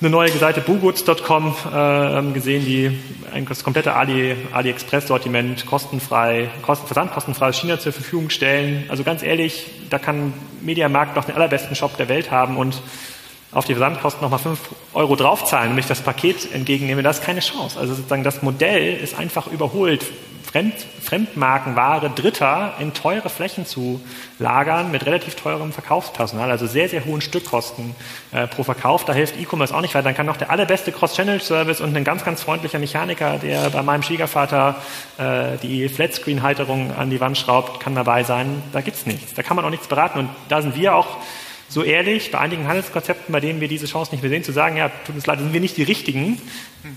eine 0.02 0.10
neue 0.10 0.30
Seite 0.32 0.62
boogoods.com 0.62 1.56
äh, 1.74 2.34
gesehen, 2.34 2.66
die 2.66 2.98
das 3.48 3.64
komplette 3.64 3.94
Ali, 3.94 4.36
AliExpress-Sortiment 4.52 5.66
kostenfrei, 5.66 6.50
kosten, 6.62 6.88
versandkostenfrei 6.88 7.50
aus 7.50 7.58
China 7.58 7.80
zur 7.80 7.94
Verfügung 7.94 8.30
stellen. 8.30 8.84
Also 8.90 9.04
ganz 9.04 9.24
ehrlich, 9.24 9.72
da 9.90 10.00
kann 10.00 10.34
Mediamarkt 10.62 11.16
noch 11.16 11.26
den 11.26 11.36
allerbesten 11.36 11.76
Shop 11.76 11.96
der 11.98 12.10
Welt 12.10 12.32
haben 12.32 12.58
und 12.58 12.82
auf 13.54 13.66
die 13.66 13.76
Versandkosten 13.76 14.22
nochmal 14.22 14.40
5 14.40 14.60
Euro 14.94 15.16
draufzahlen, 15.16 15.72
wenn 15.72 15.78
ich 15.78 15.86
das 15.86 16.02
Paket 16.02 16.54
entgegennehme, 16.54 17.04
das 17.04 17.20
ist 17.20 17.26
keine 17.26 17.40
Chance. 17.40 17.80
Also 17.80 17.94
sozusagen 17.94 18.24
das 18.24 18.42
Modell 18.42 18.96
ist 18.96 19.18
einfach 19.18 19.48
überholt. 19.48 20.06
Fremd, 20.54 20.76
Fremdmarkenware 21.02 22.12
Dritter 22.12 22.76
in 22.78 22.94
teure 22.94 23.30
Flächen 23.30 23.66
zu 23.66 24.00
lagern 24.38 24.92
mit 24.92 25.04
relativ 25.08 25.34
teurem 25.34 25.74
Verkaufspersonal, 25.74 26.52
also 26.52 26.68
sehr, 26.68 26.88
sehr 26.88 27.06
hohen 27.06 27.22
Stückkosten 27.22 27.96
äh, 28.32 28.46
pro 28.46 28.62
Verkauf. 28.62 29.04
Da 29.04 29.14
hilft 29.14 29.36
E-Commerce 29.36 29.76
auch 29.76 29.82
nicht, 29.82 29.96
weil 29.96 30.04
dann 30.04 30.14
kann 30.14 30.28
noch 30.28 30.38
der 30.38 30.52
allerbeste 30.52 30.92
Cross-Channel-Service 30.92 31.82
und 31.82 31.98
ein 31.98 32.04
ganz, 32.04 32.24
ganz 32.24 32.44
freundlicher 32.44 32.78
Mechaniker, 32.78 33.40
der 33.40 33.72
bei 33.72 33.82
meinem 33.82 34.04
Schwiegervater 34.04 34.76
äh, 35.18 35.58
die 35.64 35.90
Flatscreen-Halterung 35.90 36.96
an 36.96 37.10
die 37.10 37.20
Wand 37.20 37.36
schraubt, 37.36 37.80
kann 37.80 37.96
dabei 37.96 38.24
sein. 38.24 38.62
Da 38.74 38.82
gibt's 38.82 39.08
nichts. 39.08 39.34
Da 39.34 39.42
kann 39.42 39.56
man 39.56 39.66
auch 39.66 39.72
nichts 39.72 39.88
beraten. 39.88 40.20
Und 40.20 40.30
da 40.50 40.62
sind 40.62 40.76
wir 40.76 40.96
auch 40.96 41.18
so 41.74 41.84
ehrlich, 41.84 42.30
bei 42.32 42.38
einigen 42.40 42.68
Handelskonzepten, 42.68 43.32
bei 43.34 43.40
denen 43.40 43.60
wir 43.60 43.68
diese 43.68 43.88
Chance 43.88 44.12
nicht 44.12 44.22
mehr 44.22 44.30
sehen, 44.30 44.44
zu 44.44 44.52
sagen, 44.52 44.78
ja, 44.78 44.90
tut 45.06 45.16
uns 45.16 45.26
leid, 45.26 45.40
sind 45.40 45.54
wir 45.54 45.60
nicht 45.60 45.76
die 45.76 45.84
Richtigen, 45.84 46.40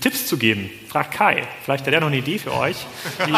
Tipps 0.01 0.27
zu 0.27 0.37
geben. 0.37 0.69
Fragt 0.87 1.15
Kai, 1.15 1.47
vielleicht 1.63 1.87
hat 1.87 1.93
er 1.93 1.99
noch 2.01 2.07
eine 2.07 2.17
Idee 2.17 2.37
für 2.37 2.53
euch. 2.53 2.77
Die, 3.25 3.31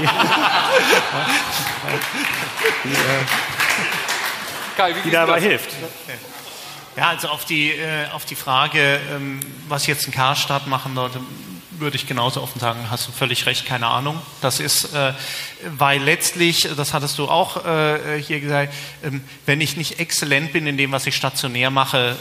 die, 2.84 2.96
Kai, 4.76 4.94
die 5.06 5.12
dabei 5.12 5.36
das? 5.36 5.44
hilft. 5.44 5.70
Ja, 6.98 7.10
also 7.10 7.30
auf 7.30 7.46
die, 7.46 7.70
äh, 7.70 8.10
auf 8.12 8.26
die 8.26 8.36
Frage, 8.36 9.00
ähm, 9.16 9.40
was 9.70 9.88
jetzt 9.88 10.08
ein 10.08 10.12
Karstadt 10.12 10.68
machen 10.68 10.96
sollte, 10.96 11.22
würde 11.80 11.96
ich 11.96 12.08
genauso 12.08 12.42
offen 12.42 12.60
sagen, 12.60 12.90
hast 12.90 13.08
du 13.08 13.12
völlig 13.12 13.46
recht, 13.46 13.66
keine 13.66 13.88
Ahnung. 13.88 14.22
Das 14.42 14.60
ist, 14.60 14.94
äh, 14.94 15.14
weil 15.78 16.02
letztlich, 16.02 16.68
das 16.76 16.94
hattest 16.94 17.18
du 17.18 17.28
auch 17.28 17.66
äh, 17.66 18.22
hier 18.22 18.40
gesagt, 18.40 18.74
ähm, 19.04 19.24
wenn 19.46 19.62
ich 19.62 19.78
nicht 19.78 20.00
exzellent 20.00 20.54
bin 20.54 20.68
in 20.68 20.78
dem, 20.78 20.92
was 20.92 21.06
ich 21.06 21.16
stationär 21.16 21.70
mache, 21.70 22.16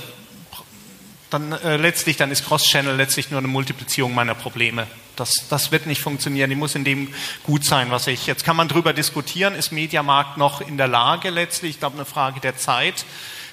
dann 1.31 1.53
äh, 1.53 1.77
letztlich, 1.77 2.17
dann 2.17 2.31
ist 2.31 2.47
Cross-Channel 2.47 2.97
letztlich 2.97 3.31
nur 3.31 3.39
eine 3.39 3.49
Multiplizierung 3.49 4.15
meiner 4.15 4.35
Probleme. 4.35 4.87
Das, 5.17 5.47
das 5.51 5.73
wird 5.73 5.87
nicht 5.87 6.01
funktionieren. 6.01 6.49
Die 6.49 6.57
muss 6.57 6.75
in 6.75 6.85
dem 6.85 7.13
gut 7.43 7.65
sein, 7.65 7.91
was 7.91 8.07
ich. 8.07 8.27
Jetzt 8.27 8.45
kann 8.45 8.57
man 8.57 8.69
darüber 8.69 8.93
diskutieren, 8.93 9.55
ist 9.55 9.73
Mediamarkt 9.73 10.39
noch 10.39 10.61
in 10.61 10.79
der 10.79 10.89
Lage 10.89 11.31
letztlich? 11.31 11.73
Ich 11.73 11.79
glaube, 11.81 11.97
eine 11.97 12.05
Frage 12.05 12.41
der 12.41 12.57
Zeit 12.57 13.05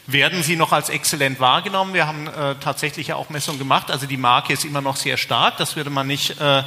werden 0.08 0.44
sie 0.44 0.56
noch 0.56 0.72
als 0.72 0.90
exzellent 0.90 1.40
wahrgenommen. 1.40 1.94
Wir 1.94 2.08
haben 2.08 2.28
äh, 2.28 2.56
tatsächlich 2.60 3.08
ja 3.08 3.16
auch 3.16 3.30
Messungen 3.30 3.60
gemacht. 3.60 3.90
Also 3.90 4.06
die 4.06 4.18
Marke 4.18 4.54
ist 4.54 4.66
immer 4.66 4.82
noch 4.82 4.98
sehr 4.98 5.18
stark. 5.18 5.58
Das 5.58 5.76
würde 5.76 5.90
man 5.90 6.08
nicht, 6.08 6.40
äh, 6.40 6.60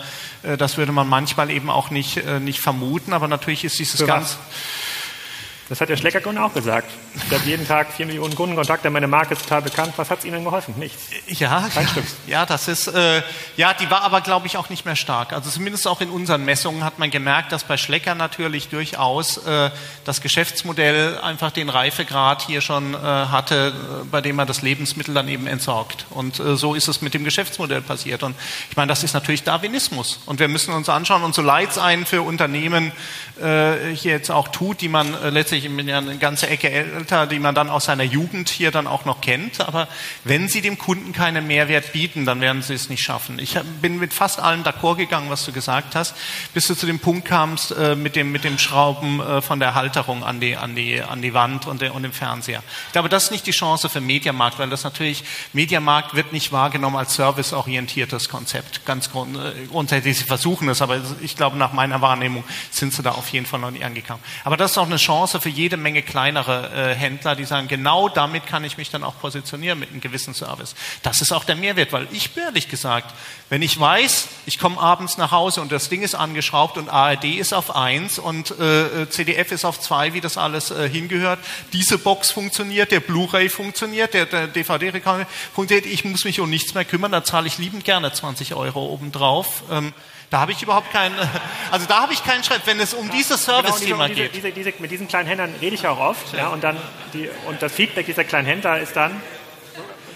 äh 0.42 0.56
das 0.56 0.76
würde 0.76 0.92
man 0.92 1.08
manchmal 1.08 1.50
eben 1.50 1.70
auch 1.70 1.90
nicht, 1.90 2.16
äh, 2.16 2.40
nicht 2.40 2.60
vermuten. 2.60 3.12
Aber 3.12 3.28
natürlich 3.28 3.64
ist 3.64 3.78
dieses 3.78 4.04
ganz. 4.06 4.38
Das 5.68 5.82
hat 5.82 5.90
der 5.90 5.98
Schleckerkunde 5.98 6.42
auch 6.42 6.54
gesagt. 6.54 6.90
Ich 7.14 7.30
habe 7.30 7.44
jeden 7.44 7.66
Tag 7.66 7.92
vier 7.92 8.06
Millionen 8.06 8.34
Kundenkontakte, 8.34 8.88
meine 8.88 9.06
Marke 9.06 9.34
ist 9.34 9.42
total 9.42 9.60
bekannt. 9.60 9.92
Was 9.96 10.08
hat 10.08 10.20
es 10.20 10.24
Ihnen 10.24 10.42
geholfen? 10.42 10.74
Nichts. 10.78 11.08
Ja, 11.26 11.68
Kein 11.74 11.84
ja, 11.84 11.90
Stück. 11.90 12.04
ja, 12.26 12.46
das 12.46 12.68
ist, 12.68 12.86
äh, 12.88 13.22
ja, 13.56 13.74
die 13.74 13.90
war 13.90 14.02
aber, 14.02 14.22
glaube 14.22 14.46
ich, 14.46 14.56
auch 14.56 14.70
nicht 14.70 14.86
mehr 14.86 14.96
stark. 14.96 15.34
Also 15.34 15.50
zumindest 15.50 15.86
auch 15.86 16.00
in 16.00 16.08
unseren 16.08 16.46
Messungen 16.46 16.84
hat 16.84 16.98
man 16.98 17.10
gemerkt, 17.10 17.52
dass 17.52 17.64
bei 17.64 17.76
Schlecker 17.76 18.14
natürlich 18.14 18.68
durchaus 18.68 19.36
äh, 19.46 19.70
das 20.06 20.22
Geschäftsmodell 20.22 21.18
einfach 21.18 21.50
den 21.50 21.68
Reifegrad 21.68 22.46
hier 22.46 22.62
schon 22.62 22.94
äh, 22.94 22.96
hatte, 22.96 23.74
äh, 23.74 24.04
bei 24.10 24.22
dem 24.22 24.36
man 24.36 24.46
das 24.46 24.62
Lebensmittel 24.62 25.12
dann 25.12 25.28
eben 25.28 25.46
entsorgt. 25.46 26.06
Und 26.08 26.40
äh, 26.40 26.56
so 26.56 26.74
ist 26.74 26.88
es 26.88 27.02
mit 27.02 27.12
dem 27.12 27.24
Geschäftsmodell 27.24 27.82
passiert. 27.82 28.22
Und 28.22 28.34
ich 28.70 28.76
meine, 28.76 28.88
das 28.88 29.04
ist 29.04 29.12
natürlich 29.12 29.42
Darwinismus. 29.42 30.20
Und 30.24 30.40
wir 30.40 30.48
müssen 30.48 30.72
uns 30.72 30.88
anschauen, 30.88 31.22
und 31.24 31.34
so 31.34 31.42
leid 31.42 31.72
es 31.72 31.76
einen 31.76 32.06
für 32.06 32.22
Unternehmen 32.22 32.92
äh, 33.38 33.94
hier 33.94 34.12
jetzt 34.12 34.30
auch 34.30 34.48
tut, 34.48 34.80
die 34.80 34.88
man 34.88 35.12
äh, 35.12 35.28
ich 35.64 35.76
bin 35.76 35.88
ja 35.88 35.98
eine 35.98 36.18
ganze 36.18 36.48
Ecke 36.48 36.70
älter, 36.70 37.26
die 37.26 37.38
man 37.38 37.54
dann 37.54 37.70
aus 37.70 37.86
seiner 37.86 38.04
Jugend 38.04 38.48
hier 38.48 38.70
dann 38.70 38.86
auch 38.86 39.04
noch 39.04 39.20
kennt. 39.20 39.60
Aber 39.60 39.88
wenn 40.24 40.48
Sie 40.48 40.60
dem 40.60 40.78
Kunden 40.78 41.12
keinen 41.12 41.46
Mehrwert 41.46 41.92
bieten, 41.92 42.24
dann 42.24 42.40
werden 42.40 42.62
Sie 42.62 42.74
es 42.74 42.88
nicht 42.88 43.02
schaffen. 43.02 43.38
Ich 43.38 43.58
bin 43.82 43.98
mit 43.98 44.14
fast 44.14 44.40
allem 44.40 44.62
d'accord 44.62 44.96
gegangen, 44.96 45.30
was 45.30 45.44
du 45.44 45.52
gesagt 45.52 45.94
hast, 45.94 46.14
bis 46.54 46.66
du 46.66 46.74
zu 46.74 46.86
dem 46.86 46.98
Punkt 46.98 47.26
kamst 47.26 47.72
äh, 47.72 47.94
mit 47.94 48.16
dem 48.16 48.32
mit 48.32 48.44
dem 48.44 48.58
Schrauben 48.58 49.20
äh, 49.20 49.42
von 49.42 49.60
der 49.60 49.74
Halterung 49.74 50.24
an 50.24 50.40
die 50.40 50.56
an 50.56 50.74
die 50.74 51.00
an 51.00 51.22
die 51.22 51.34
Wand 51.34 51.66
und, 51.66 51.80
der, 51.80 51.94
und 51.94 52.02
dem 52.02 52.12
Fernseher. 52.12 52.62
Ich 52.86 52.92
glaube, 52.92 53.08
das 53.08 53.24
ist 53.24 53.30
nicht 53.30 53.46
die 53.46 53.52
Chance 53.52 53.88
für 53.88 54.00
Mediamarkt, 54.00 54.58
weil 54.58 54.70
das 54.70 54.84
natürlich 54.84 55.24
Mediamarkt 55.52 56.14
wird 56.14 56.32
nicht 56.32 56.52
wahrgenommen 56.52 56.96
als 56.96 57.14
serviceorientiertes 57.14 58.28
Konzept. 58.28 58.84
Ganz 58.84 59.10
grund, 59.10 59.36
äh, 59.36 59.66
grundsätzlich, 59.66 60.18
sie 60.18 60.24
versuchen 60.24 60.68
es, 60.68 60.82
aber 60.82 61.00
ich 61.20 61.36
glaube, 61.36 61.56
nach 61.56 61.72
meiner 61.72 62.00
Wahrnehmung 62.00 62.44
sind 62.70 62.92
sie 62.92 63.02
da 63.02 63.12
auf 63.12 63.28
jeden 63.30 63.46
Fall 63.46 63.60
noch 63.60 63.70
nicht 63.70 63.84
angekommen. 63.84 64.22
Aber 64.44 64.56
das 64.56 64.72
ist 64.72 64.78
auch 64.78 64.86
eine 64.86 64.96
Chance 64.96 65.40
für 65.40 65.47
für 65.48 65.54
jede 65.54 65.78
Menge 65.78 66.02
kleinere 66.02 66.70
äh, 66.74 66.94
Händler, 66.94 67.34
die 67.34 67.46
sagen, 67.46 67.68
genau 67.68 68.10
damit 68.10 68.46
kann 68.46 68.64
ich 68.64 68.76
mich 68.76 68.90
dann 68.90 69.02
auch 69.02 69.18
positionieren 69.18 69.78
mit 69.78 69.88
einem 69.90 70.02
gewissen 70.02 70.34
Service. 70.34 70.74
Das 71.02 71.22
ist 71.22 71.32
auch 71.32 71.44
der 71.44 71.56
Mehrwert, 71.56 71.90
weil 71.90 72.06
ich 72.12 72.36
ehrlich 72.36 72.68
gesagt, 72.68 73.14
wenn 73.48 73.62
ich 73.62 73.80
weiß, 73.80 74.28
ich 74.44 74.58
komme 74.58 74.78
abends 74.78 75.16
nach 75.16 75.30
Hause 75.30 75.62
und 75.62 75.72
das 75.72 75.88
Ding 75.88 76.02
ist 76.02 76.14
angeschraubt 76.14 76.76
und 76.76 76.90
ARD 76.90 77.24
ist 77.24 77.54
auf 77.54 77.74
eins 77.74 78.18
und 78.18 78.50
äh, 78.60 79.08
CDF 79.08 79.50
ist 79.50 79.64
auf 79.64 79.80
zwei, 79.80 80.12
wie 80.12 80.20
das 80.20 80.36
alles 80.36 80.70
äh, 80.70 80.86
hingehört, 80.86 81.38
diese 81.72 81.96
Box 81.96 82.30
funktioniert, 82.30 82.90
der 82.90 83.00
Blu-ray 83.00 83.48
funktioniert, 83.48 84.12
der, 84.12 84.26
der 84.26 84.48
DVD-Rekorder 84.48 85.26
funktioniert, 85.54 85.86
ich 85.86 86.04
muss 86.04 86.26
mich 86.26 86.40
um 86.40 86.50
nichts 86.50 86.74
mehr 86.74 86.84
kümmern, 86.84 87.10
da 87.10 87.24
zahle 87.24 87.46
ich 87.46 87.56
liebend 87.56 87.86
gerne 87.86 88.12
20 88.12 88.54
Euro 88.54 88.84
obendrauf. 88.84 89.62
Ähm, 89.70 89.94
da 90.30 90.40
habe 90.40 90.52
ich 90.52 90.62
überhaupt 90.62 90.92
keinen, 90.92 91.14
also 91.70 91.86
da 91.86 92.02
habe 92.02 92.12
ich 92.12 92.22
keinen 92.24 92.44
Schritt, 92.44 92.62
wenn 92.66 92.80
es 92.80 92.94
um 92.94 93.10
dieses 93.10 93.44
genau, 93.44 93.60
Service-Thema 93.60 94.08
genau, 94.08 94.20
geht. 94.20 94.34
Diese, 94.34 94.52
diese, 94.52 94.72
mit 94.78 94.90
diesen 94.90 95.08
kleinen 95.08 95.28
Händlern 95.28 95.54
rede 95.60 95.74
ich 95.74 95.86
auch 95.86 95.98
oft, 95.98 96.34
ja, 96.34 96.48
und 96.48 96.62
dann 96.64 96.76
die, 97.12 97.28
und 97.46 97.62
das 97.62 97.72
Feedback 97.72 98.06
dieser 98.06 98.24
kleinen 98.24 98.46
Händler 98.46 98.78
ist 98.78 98.96
dann, 98.96 99.20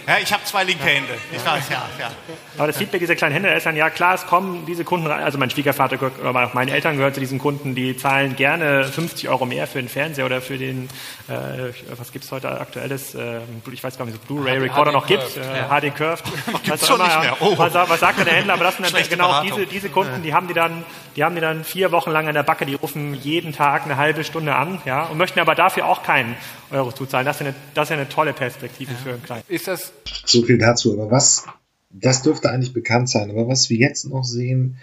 ja, 0.07 0.19
ich 0.21 0.33
habe 0.33 0.43
zwei 0.45 0.65
linke 0.65 0.85
Hände. 0.85 1.15
Ich 1.31 1.45
weiß, 1.45 1.69
ja, 1.69 1.89
ja. 1.99 2.11
Aber 2.59 2.67
das 2.67 2.77
Feedback 2.77 3.01
dieser 3.01 3.15
kleinen 3.15 3.35
Hände 3.35 3.51
ist 3.51 3.67
dann, 3.67 3.77
ja 3.77 3.91
klar, 3.91 4.15
es 4.15 4.27
kommen 4.27 4.67
diese 4.67 4.85
Kunden 4.85 5.07
rein. 5.07 5.23
Also 5.23 5.39
mein 5.39 5.51
Schwiegervater 5.51 5.99
oder 6.21 6.47
auch 6.47 6.55
meine 6.55 6.73
Eltern 6.73 6.97
gehören 6.97 7.15
zu 7.15 7.21
diesen 7.21 7.39
Kunden, 7.39 7.75
die 7.75 7.97
zahlen 7.97 8.37
gerne 8.37 8.85
50 8.85 9.29
Euro 9.29 9.47
mehr 9.47 9.67
für 9.67 9.79
den 9.79 9.89
Fernseher 9.89 10.27
oder 10.27 10.41
für 10.41 10.59
den, 10.59 10.89
äh, 11.29 11.73
was 11.97 12.13
gibt's 12.13 12.31
heute 12.33 12.51
aktuelles, 12.61 13.15
äh, 13.15 13.41
ich 13.71 13.83
weiß 13.83 13.97
gar 13.97 14.05
nicht, 14.05 14.19
so 14.21 14.27
Blu-ray-Recorder 14.27 14.93
noch 14.93 15.07
gibt, 15.07 15.37
äh. 15.37 15.69
HD 15.69 15.95
Curved. 15.95 16.25
Gibt's 16.65 16.87
schon 16.87 16.97
immer, 16.97 17.07
nicht 17.07 17.21
mehr. 17.21 17.37
Oh. 17.41 17.57
Was, 17.57 17.75
was, 17.75 18.01
sagt 18.01 18.19
der 18.19 18.35
Händler? 18.35 18.55
Aber 18.55 18.65
das 18.65 18.77
sind 18.77 18.93
dann 18.93 19.09
genau 19.09 19.43
diese, 19.43 19.67
diese 19.67 19.89
Kunden, 19.89 20.23
die 20.23 20.35
haben 20.35 20.49
die 20.49 20.55
dann, 20.55 20.85
die 21.17 21.25
haben 21.25 21.35
die 21.35 21.41
dann 21.41 21.65
vier 21.65 21.93
Wochen 21.93 22.11
lang 22.11 22.29
an 22.29 22.35
der 22.35 22.43
Backe, 22.43 22.67
die 22.67 22.75
rufen 22.75 23.15
jeden 23.15 23.53
Tag 23.53 23.85
eine 23.85 23.97
halbe 23.97 24.25
Stunde 24.25 24.55
an, 24.55 24.81
ja, 24.85 25.05
und 25.05 25.19
möchten 25.19 25.41
aber 25.41 25.55
dafür 25.55 25.87
auch 25.87 26.03
keinen 26.03 26.37
Euro 26.73 26.93
zuzahlen. 26.93 27.27
Das 27.27 27.37
ist 27.37 27.43
eine, 27.43 27.55
das 27.75 27.89
ist 27.89 27.93
eine 27.93 28.09
tolle 28.09 28.33
Perspektive 28.33 28.93
ja. 28.93 28.99
für 28.99 29.11
einen 29.11 29.23
Kleinen. 29.23 29.45
Ist 29.49 29.69
das 29.69 29.93
so 30.25 30.43
viel 30.43 30.59
dazu. 30.59 30.93
Aber 30.93 31.11
was, 31.11 31.45
das 31.91 32.23
dürfte 32.23 32.51
eigentlich 32.51 32.73
bekannt 32.73 33.09
sein. 33.09 33.31
Aber 33.31 33.49
was 33.49 33.71
wir 33.71 33.77
jetzt 33.77 34.05
noch 34.07 34.25
sehen, 34.25 34.79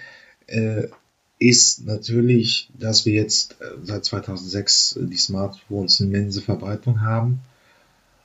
äh, 0.47 0.87
ist 1.39 1.85
natürlich, 1.85 2.69
dass 2.77 3.05
wir 3.05 3.13
jetzt 3.13 3.55
äh, 3.61 3.65
seit 3.83 4.05
2006 4.05 4.99
die 5.01 5.17
Smartphones 5.17 6.01
eine 6.01 6.09
immense 6.09 6.41
Verbreitung 6.41 7.01
haben. 7.01 7.39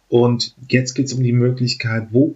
Und 0.08 0.54
jetzt 0.68 0.94
geht 0.94 1.06
es 1.06 1.12
um 1.12 1.22
die 1.22 1.32
Möglichkeit, 1.32 2.08
wo, 2.10 2.34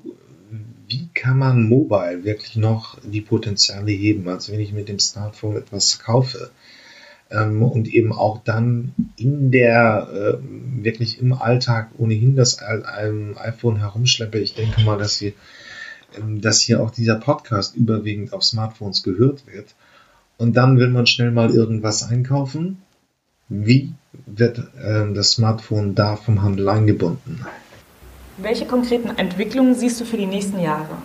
wie 0.89 1.09
kann 1.14 1.39
man 1.39 1.68
mobile 1.68 2.24
wirklich 2.24 2.57
noch 2.57 2.99
die 3.03 3.20
Potenziale 3.20 3.93
heben? 3.93 4.29
Also 4.29 4.53
wenn 4.53 4.61
ich 4.61 4.72
mit 4.72 4.89
dem 4.89 4.99
Smartphone 4.99 5.57
etwas 5.57 5.99
kaufe, 5.99 6.51
ähm, 7.31 7.62
und 7.62 7.89
eben 7.89 8.12
auch 8.12 8.43
dann 8.43 8.95
in 9.16 9.51
der 9.51 10.09
äh, 10.12 10.85
wirklich 10.85 11.20
im 11.20 11.33
Alltag 11.33 11.91
ohnehin 11.99 12.37
das 12.37 12.59
iPhone 12.62 13.76
herumschleppe. 13.76 14.39
Ich 14.39 14.55
denke 14.55 14.81
mal, 14.83 14.99
dass 14.99 15.18
hier, 15.18 15.33
ähm, 16.18 16.41
dass 16.41 16.61
hier 16.61 16.83
auch 16.83 16.91
dieser 16.91 17.16
Podcast 17.16 17.76
überwiegend 17.76 18.33
auf 18.33 18.45
Smartphones 18.45 19.03
gehört 19.03 19.47
wird. 19.47 19.74
und 20.39 20.57
dann 20.57 20.79
will 20.79 20.89
man 20.89 21.07
schnell 21.07 21.33
mal 21.33 21.51
irgendwas 21.51 22.09
einkaufen. 22.09 22.83
Wie 23.49 23.93
wird 24.26 24.59
äh, 24.59 25.12
das 25.12 25.33
Smartphone 25.33 25.95
da 25.95 26.16
vom 26.16 26.43
Handel 26.43 26.68
eingebunden? 26.68 27.45
Welche 28.37 28.66
konkreten 28.66 29.09
Entwicklungen 29.16 29.74
siehst 29.74 30.01
du 30.01 30.05
für 30.05 30.16
die 30.16 30.26
nächsten 30.26 30.61
Jahre? 30.61 30.99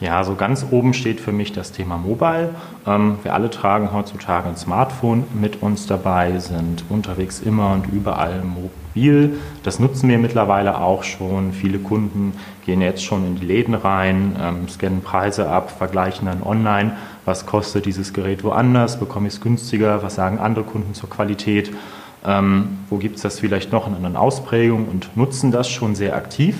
Ja, 0.00 0.24
so 0.24 0.34
ganz 0.34 0.64
oben 0.70 0.94
steht 0.94 1.20
für 1.20 1.30
mich 1.30 1.52
das 1.52 1.72
Thema 1.72 1.98
Mobile. 1.98 2.54
Ähm, 2.86 3.18
wir 3.22 3.34
alle 3.34 3.50
tragen 3.50 3.92
heutzutage 3.92 4.48
ein 4.48 4.56
Smartphone 4.56 5.24
mit 5.34 5.60
uns 5.60 5.86
dabei, 5.86 6.38
sind 6.38 6.84
unterwegs 6.88 7.40
immer 7.40 7.72
und 7.72 7.86
überall 7.92 8.42
mobil. 8.42 9.38
Das 9.62 9.78
nutzen 9.78 10.08
wir 10.08 10.16
mittlerweile 10.16 10.80
auch 10.80 11.04
schon. 11.04 11.52
Viele 11.52 11.78
Kunden 11.78 12.32
gehen 12.64 12.80
jetzt 12.80 13.04
schon 13.04 13.26
in 13.26 13.36
die 13.36 13.44
Läden 13.44 13.74
rein, 13.74 14.36
ähm, 14.40 14.68
scannen 14.70 15.02
Preise 15.02 15.50
ab, 15.50 15.70
vergleichen 15.70 16.28
dann 16.28 16.42
online, 16.42 16.96
was 17.26 17.44
kostet 17.44 17.84
dieses 17.84 18.14
Gerät 18.14 18.42
woanders, 18.42 18.98
bekomme 18.98 19.28
ich 19.28 19.34
es 19.34 19.40
günstiger, 19.42 20.02
was 20.02 20.14
sagen 20.14 20.38
andere 20.38 20.64
Kunden 20.64 20.94
zur 20.94 21.10
Qualität. 21.10 21.74
Ähm, 22.24 22.78
wo 22.88 22.96
gibt 22.96 23.16
es 23.16 23.22
das 23.22 23.38
vielleicht 23.38 23.70
noch 23.70 23.86
in 23.86 23.94
anderen 23.94 24.16
Ausprägungen 24.16 24.88
und 24.88 25.14
nutzen 25.14 25.50
das 25.50 25.68
schon 25.68 25.94
sehr 25.94 26.16
aktiv 26.16 26.56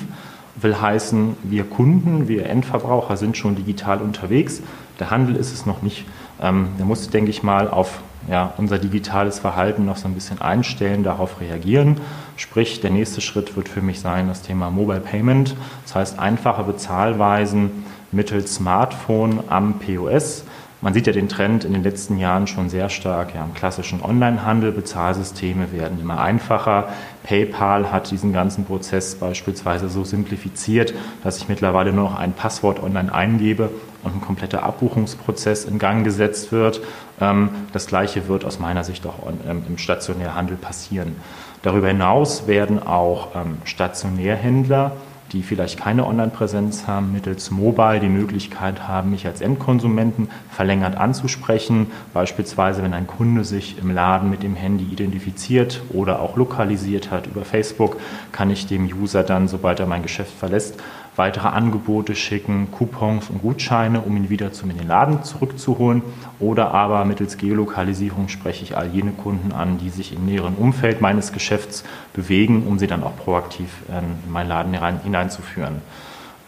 will 0.57 0.81
heißen, 0.81 1.37
wir 1.43 1.65
Kunden, 1.65 2.29
wir 2.29 2.47
Endverbraucher 2.47 3.17
sind 3.17 3.37
schon 3.37 3.57
digital 3.57 4.01
unterwegs. 4.01 4.63
Der 4.99 5.11
Handel 5.11 5.37
ist 5.37 5.53
es 5.53 5.67
noch 5.67 5.83
nicht. 5.83 6.07
Ähm, 6.41 6.69
der 6.79 6.87
muss, 6.87 7.09
denke 7.11 7.31
ich 7.31 7.43
mal, 7.43 7.69
auf 7.69 8.01
ja, 8.29 8.53
unser 8.59 8.79
digitales 8.79 9.39
Verhalten 9.39 9.87
noch 9.87 9.97
so 9.97 10.07
ein 10.07 10.15
bisschen 10.15 10.41
einstellen, 10.41 11.03
darauf 11.03 11.41
reagieren. 11.41 12.01
Sprich, 12.37 12.81
der 12.81 12.91
nächste 12.91 13.21
Schritt 13.21 13.57
wird 13.57 13.69
für 13.69 13.81
mich 13.81 14.01
sein 14.01 14.29
das 14.29 14.43
Thema 14.43 14.71
Mobile 14.71 15.01
Payment. 15.01 15.57
Das 15.85 15.95
heißt, 15.95 16.19
einfache 16.19 16.63
Bezahlweisen 16.63 17.85
mittels 18.13 18.57
Smartphone 18.57 19.41
am 19.49 19.79
POS. 19.79 20.45
Man 20.83 20.95
sieht 20.95 21.07
ja 21.07 21.13
den 21.13 21.29
Trend 21.29 21.65
in 21.65 21.75
den 21.75 21.83
letzten 21.83 22.17
Jahren 22.17 22.47
schon 22.47 22.71
sehr 22.71 22.89
stark 22.89 23.35
ja, 23.35 23.45
im 23.45 23.53
klassischen 23.53 24.03
Onlinehandel. 24.03 24.73
Bezahlsysteme 24.73 25.73
werden 25.73 26.01
immer 26.01 26.21
einfacher. 26.21 26.89
PayPal 27.23 27.93
hat 27.93 28.11
diesen 28.11 28.33
ganzen 28.33 28.65
Prozess 28.65 29.15
beispielsweise 29.17 29.91
so 29.91 30.05
simplifiziert, 30.05 30.95
dass 31.23 31.37
ich 31.37 31.51
mittlerweile 31.51 31.93
nur 31.93 32.05
noch 32.05 32.19
ein 32.19 32.33
Passwort 32.33 32.83
online 32.83 33.13
eingebe 33.13 33.69
und 34.03 34.15
ein 34.15 34.21
kompletter 34.23 34.63
Abbuchungsprozess 34.63 35.67
in 35.67 35.79
Gang 35.79 36.03
gesetzt 36.03 36.51
wird. 36.51 36.81
Ähm, 37.21 37.51
das 37.75 37.87
Gleiche 37.87 38.27
wird 38.27 38.47
aus 38.47 38.59
meiner 38.59 38.83
Sicht 38.83 39.07
auch 39.07 39.19
ähm, 39.47 39.63
im 39.69 39.77
Stationärhandel 39.77 40.57
passieren. 40.57 41.17
Darüber 41.61 41.89
hinaus 41.89 42.47
werden 42.47 42.83
auch 42.83 43.35
ähm, 43.35 43.59
Stationärhändler 43.65 44.93
die 45.33 45.43
vielleicht 45.43 45.79
keine 45.79 46.07
Online-Präsenz 46.07 46.87
haben, 46.87 47.13
mittels 47.13 47.51
Mobile 47.51 48.01
die 48.01 48.09
Möglichkeit 48.09 48.89
haben, 48.89 49.11
mich 49.11 49.27
als 49.27 49.41
Endkonsumenten 49.41 50.29
verlängert 50.51 50.97
anzusprechen. 50.97 51.87
Beispielsweise, 52.13 52.83
wenn 52.83 52.95
ein 52.95 53.07
Kunde 53.07 53.45
sich 53.45 53.79
im 53.79 53.91
Laden 53.91 54.29
mit 54.29 54.43
dem 54.43 54.57
Handy 54.57 54.85
identifiziert 54.85 55.83
oder 55.91 56.21
auch 56.21 56.37
lokalisiert 56.37 57.11
hat 57.11 57.27
über 57.27 57.45
Facebook, 57.45 57.97
kann 58.33 58.51
ich 58.51 58.67
dem 58.67 58.87
User 58.87 59.23
dann, 59.23 59.47
sobald 59.47 59.79
er 59.79 59.87
mein 59.87 60.03
Geschäft 60.03 60.33
verlässt, 60.37 60.81
weitere 61.21 61.49
Angebote 61.49 62.15
schicken, 62.15 62.69
Coupons 62.73 63.29
und 63.29 63.43
Gutscheine, 63.43 64.01
um 64.01 64.17
ihn 64.17 64.31
wieder 64.31 64.55
zum 64.55 64.71
in 64.71 64.79
den 64.79 64.89
Laden 64.89 65.23
zurückzuholen. 65.23 66.01
Oder 66.39 66.73
aber 66.73 67.05
mittels 67.05 67.37
Geolokalisierung 67.37 68.29
spreche 68.29 68.65
ich 68.65 68.75
all 68.75 68.89
jene 68.89 69.11
Kunden 69.11 69.53
an, 69.53 69.77
die 69.77 69.91
sich 69.91 70.15
im 70.15 70.25
näheren 70.25 70.55
Umfeld 70.55 71.03
meines 71.03 71.35
Geschäfts 71.35 71.85
bewegen, 72.15 72.63
um 72.67 72.79
sie 72.79 72.87
dann 72.87 73.03
auch 73.03 73.15
proaktiv 73.19 73.69
in 73.89 74.33
meinen 74.33 74.49
Laden 74.49 74.75
hineinzuführen. 75.03 75.83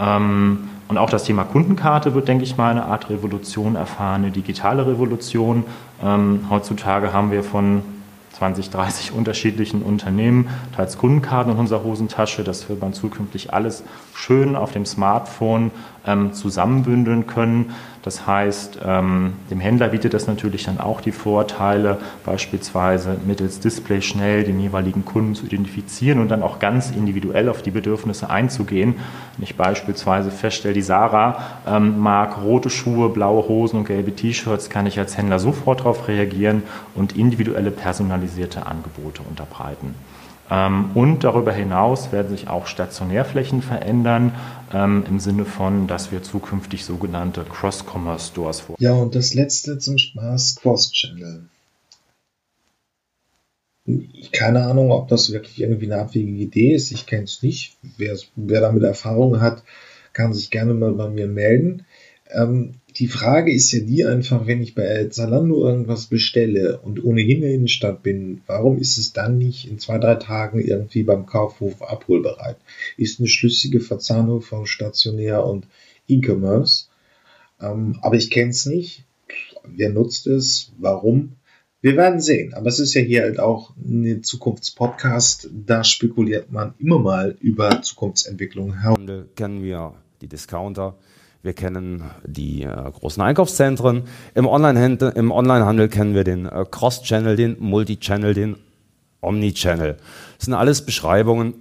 Ähm, 0.00 0.70
und 0.88 0.96
auch 0.96 1.10
das 1.10 1.24
Thema 1.24 1.44
Kundenkarte 1.44 2.14
wird, 2.14 2.28
denke 2.28 2.44
ich 2.44 2.56
mal, 2.56 2.70
eine 2.70 2.86
Art 2.86 3.10
Revolution 3.10 3.76
erfahren, 3.76 4.22
eine 4.22 4.30
digitale 4.30 4.86
Revolution. 4.86 5.64
Ähm, 6.02 6.46
heutzutage 6.48 7.12
haben 7.12 7.30
wir 7.30 7.44
von 7.44 7.82
20, 8.38 8.70
30 8.70 9.12
unterschiedlichen 9.12 9.82
Unternehmen, 9.82 10.48
teils 10.74 10.98
Kundenkarten 10.98 11.52
in 11.52 11.58
unserer 11.58 11.84
Hosentasche. 11.84 12.42
Das 12.42 12.68
wird 12.68 12.80
man 12.80 12.92
zukünftig 12.92 13.52
alles 13.52 13.84
schön 14.14 14.56
auf 14.56 14.72
dem 14.72 14.86
Smartphone 14.86 15.70
ähm, 16.06 16.32
zusammenbündeln 16.32 17.26
können. 17.26 17.74
Das 18.02 18.26
heißt, 18.26 18.80
ähm, 18.84 19.34
dem 19.50 19.60
Händler 19.60 19.88
bietet 19.88 20.12
das 20.12 20.26
natürlich 20.26 20.64
dann 20.64 20.80
auch 20.80 21.00
die 21.00 21.12
Vorteile, 21.12 21.98
beispielsweise 22.24 23.16
mittels 23.24 23.60
Display 23.60 24.02
schnell 24.02 24.42
den 24.42 24.58
jeweiligen 24.58 25.04
Kunden 25.04 25.36
zu 25.36 25.46
identifizieren 25.46 26.18
und 26.18 26.28
dann 26.28 26.42
auch 26.42 26.58
ganz 26.58 26.90
individuell 26.90 27.48
auf 27.48 27.62
die 27.62 27.70
Bedürfnisse 27.70 28.28
einzugehen. 28.28 28.96
Wenn 29.36 29.44
ich 29.44 29.56
beispielsweise 29.56 30.32
feststelle, 30.32 30.74
die 30.74 30.82
Sarah 30.82 31.42
ähm, 31.66 32.00
mag 32.00 32.42
rote 32.42 32.70
Schuhe, 32.70 33.08
blaue 33.08 33.46
Hosen 33.48 33.78
und 33.78 33.84
gelbe 33.86 34.14
T-Shirts, 34.14 34.68
kann 34.68 34.86
ich 34.86 34.98
als 34.98 35.16
Händler 35.16 35.38
sofort 35.38 35.80
darauf 35.80 36.08
reagieren 36.08 36.64
und 36.96 37.16
individuelle 37.16 37.70
personalisierte 37.70 38.66
Angebote 38.66 39.22
unterbreiten. 39.22 39.94
Ähm, 40.52 40.90
und 40.94 41.24
darüber 41.24 41.50
hinaus 41.50 42.12
werden 42.12 42.28
sich 42.28 42.48
auch 42.48 42.66
Stationärflächen 42.66 43.62
verändern, 43.62 44.34
ähm, 44.70 45.02
im 45.08 45.18
Sinne 45.18 45.46
von, 45.46 45.86
dass 45.86 46.12
wir 46.12 46.22
zukünftig 46.22 46.84
sogenannte 46.84 47.42
Cross-Commerce-Stores 47.44 48.60
vor. 48.60 48.76
Ja, 48.78 48.92
und 48.92 49.14
das 49.14 49.32
letzte 49.32 49.78
zum 49.78 49.96
Spaß, 49.96 50.56
Cross-Channel. 50.56 51.46
Keine 54.32 54.64
Ahnung, 54.64 54.92
ob 54.92 55.08
das 55.08 55.32
wirklich 55.32 55.58
irgendwie 55.58 55.90
eine 55.90 56.02
abwegige 56.02 56.42
Idee 56.42 56.74
ist. 56.74 56.92
Ich 56.92 57.06
kenne 57.06 57.24
es 57.24 57.42
nicht. 57.42 57.78
Wer, 57.96 58.18
wer 58.36 58.60
damit 58.60 58.82
Erfahrung 58.82 59.40
hat, 59.40 59.64
kann 60.12 60.34
sich 60.34 60.50
gerne 60.50 60.74
mal 60.74 60.92
bei 60.92 61.08
mir 61.08 61.28
melden. 61.28 61.86
Ähm, 62.30 62.74
die 63.02 63.08
Frage 63.08 63.52
ist 63.52 63.72
ja 63.72 63.80
die 63.80 64.04
einfach, 64.04 64.46
wenn 64.46 64.62
ich 64.62 64.76
bei 64.76 65.08
Zalando 65.08 65.66
irgendwas 65.66 66.06
bestelle 66.06 66.78
und 66.78 67.02
ohnehin 67.02 67.38
in 67.38 67.40
der 67.40 67.54
Innenstadt 67.54 68.04
bin, 68.04 68.42
warum 68.46 68.78
ist 68.78 68.96
es 68.96 69.12
dann 69.12 69.38
nicht 69.38 69.68
in 69.68 69.80
zwei, 69.80 69.98
drei 69.98 70.14
Tagen 70.14 70.60
irgendwie 70.60 71.02
beim 71.02 71.26
Kaufhof 71.26 71.82
abholbereit? 71.82 72.58
Ist 72.96 73.18
eine 73.18 73.26
schlüssige 73.26 73.80
Verzahnung 73.80 74.40
von 74.40 74.66
stationär 74.66 75.44
und 75.44 75.66
E-Commerce. 76.06 76.84
Ähm, 77.60 77.98
aber 78.02 78.14
ich 78.14 78.30
kenne 78.30 78.50
es 78.50 78.66
nicht. 78.66 79.04
Wer 79.64 79.90
nutzt 79.90 80.28
es? 80.28 80.70
Warum? 80.78 81.32
Wir 81.80 81.96
werden 81.96 82.20
sehen. 82.20 82.54
Aber 82.54 82.68
es 82.68 82.78
ist 82.78 82.94
ja 82.94 83.00
hier 83.00 83.22
halt 83.22 83.40
auch 83.40 83.74
ein 83.78 84.22
Zukunftspodcast. 84.22 85.50
Da 85.66 85.82
spekuliert 85.82 86.52
man 86.52 86.74
immer 86.78 87.00
mal 87.00 87.36
über 87.40 87.82
Zukunftsentwicklungen. 87.82 88.78
Kennen 89.34 89.60
wir 89.64 89.94
die 90.20 90.28
Discounter? 90.28 90.96
Wir 91.42 91.54
kennen 91.54 92.04
die 92.24 92.62
äh, 92.62 92.68
großen 92.68 93.20
Einkaufszentren. 93.20 94.04
Im 94.34 94.46
Onlinehandel, 94.46 95.12
im 95.16 95.32
Onlinehandel 95.32 95.88
kennen 95.88 96.14
wir 96.14 96.22
den 96.22 96.46
äh, 96.46 96.64
Cross-Channel, 96.70 97.34
den 97.34 97.56
Multi-Channel, 97.58 98.32
den 98.32 98.56
Omni-Channel. 99.20 99.96
Das 100.38 100.44
sind 100.44 100.54
alles 100.54 100.86
Beschreibungen, 100.86 101.54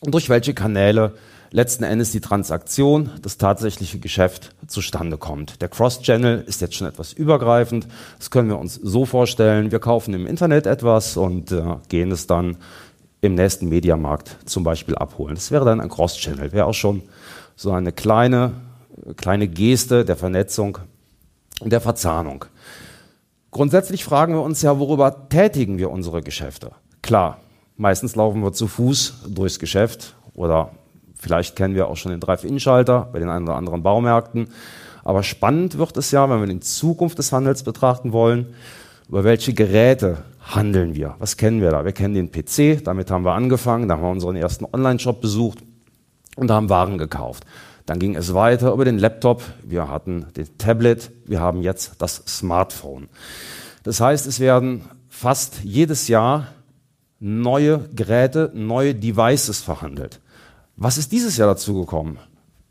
durch 0.00 0.30
welche 0.30 0.54
Kanäle 0.54 1.12
letzten 1.50 1.84
Endes 1.84 2.12
die 2.12 2.20
Transaktion, 2.20 3.10
das 3.20 3.36
tatsächliche 3.36 3.98
Geschäft 3.98 4.54
zustande 4.66 5.18
kommt. 5.18 5.60
Der 5.60 5.68
Cross-Channel 5.68 6.42
ist 6.46 6.62
jetzt 6.62 6.76
schon 6.76 6.86
etwas 6.86 7.12
übergreifend. 7.12 7.88
Das 8.18 8.30
können 8.30 8.48
wir 8.48 8.58
uns 8.58 8.74
so 8.74 9.04
vorstellen. 9.04 9.70
Wir 9.70 9.80
kaufen 9.80 10.14
im 10.14 10.26
Internet 10.26 10.66
etwas 10.66 11.18
und 11.18 11.52
äh, 11.52 11.76
gehen 11.88 12.10
es 12.10 12.26
dann 12.26 12.56
im 13.20 13.34
nächsten 13.34 13.68
Mediamarkt 13.68 14.36
zum 14.46 14.64
Beispiel 14.64 14.94
abholen. 14.94 15.34
Das 15.34 15.50
wäre 15.50 15.66
dann 15.66 15.82
ein 15.82 15.90
Cross-Channel. 15.90 16.52
Wäre 16.52 16.64
auch 16.64 16.72
schon 16.72 17.02
so 17.54 17.72
eine 17.72 17.92
kleine 17.92 18.52
kleine 19.16 19.48
Geste 19.48 20.04
der 20.04 20.16
Vernetzung 20.16 20.78
und 21.60 21.72
der 21.72 21.80
Verzahnung. 21.80 22.44
Grundsätzlich 23.50 24.04
fragen 24.04 24.34
wir 24.34 24.42
uns 24.42 24.62
ja, 24.62 24.78
worüber 24.78 25.28
tätigen 25.28 25.78
wir 25.78 25.90
unsere 25.90 26.22
Geschäfte? 26.22 26.72
Klar, 27.02 27.38
meistens 27.76 28.14
laufen 28.14 28.42
wir 28.42 28.52
zu 28.52 28.68
Fuß 28.68 29.24
durchs 29.28 29.58
Geschäft 29.58 30.14
oder 30.34 30.70
vielleicht 31.16 31.56
kennen 31.56 31.74
wir 31.74 31.88
auch 31.88 31.96
schon 31.96 32.12
den 32.12 32.20
Drive-In-Schalter 32.20 33.08
bei 33.12 33.18
den 33.18 33.28
einen 33.28 33.46
oder 33.46 33.56
anderen 33.56 33.82
Baumärkten. 33.82 34.48
Aber 35.02 35.22
spannend 35.22 35.78
wird 35.78 35.96
es 35.96 36.10
ja, 36.10 36.28
wenn 36.28 36.40
wir 36.40 36.46
die 36.46 36.60
Zukunft 36.60 37.18
des 37.18 37.32
Handels 37.32 37.62
betrachten 37.62 38.12
wollen, 38.12 38.54
über 39.08 39.24
welche 39.24 39.52
Geräte 39.54 40.18
handeln 40.40 40.94
wir? 40.94 41.16
Was 41.18 41.36
kennen 41.36 41.60
wir 41.60 41.70
da? 41.70 41.84
Wir 41.84 41.92
kennen 41.92 42.14
den 42.14 42.30
PC, 42.30 42.84
damit 42.84 43.10
haben 43.10 43.24
wir 43.24 43.32
angefangen, 43.32 43.88
da 43.88 43.94
haben 43.94 44.02
wir 44.02 44.10
unseren 44.10 44.36
ersten 44.36 44.66
Online-Shop 44.72 45.20
besucht 45.20 45.58
und 46.36 46.50
haben 46.50 46.68
Waren 46.68 46.98
gekauft. 46.98 47.44
Dann 47.90 47.98
ging 47.98 48.14
es 48.14 48.34
weiter 48.34 48.72
über 48.72 48.84
den 48.84 49.00
Laptop, 49.00 49.42
wir 49.64 49.88
hatten 49.88 50.26
den 50.36 50.46
Tablet, 50.58 51.10
wir 51.26 51.40
haben 51.40 51.60
jetzt 51.60 51.94
das 51.98 52.22
Smartphone. 52.24 53.08
Das 53.82 54.00
heißt, 54.00 54.28
es 54.28 54.38
werden 54.38 54.84
fast 55.08 55.64
jedes 55.64 56.06
Jahr 56.06 56.46
neue 57.18 57.88
Geräte, 57.92 58.52
neue 58.54 58.94
Devices 58.94 59.60
verhandelt. 59.60 60.20
Was 60.76 60.98
ist 60.98 61.10
dieses 61.10 61.36
Jahr 61.36 61.48
dazu 61.48 61.80
gekommen? 61.80 62.20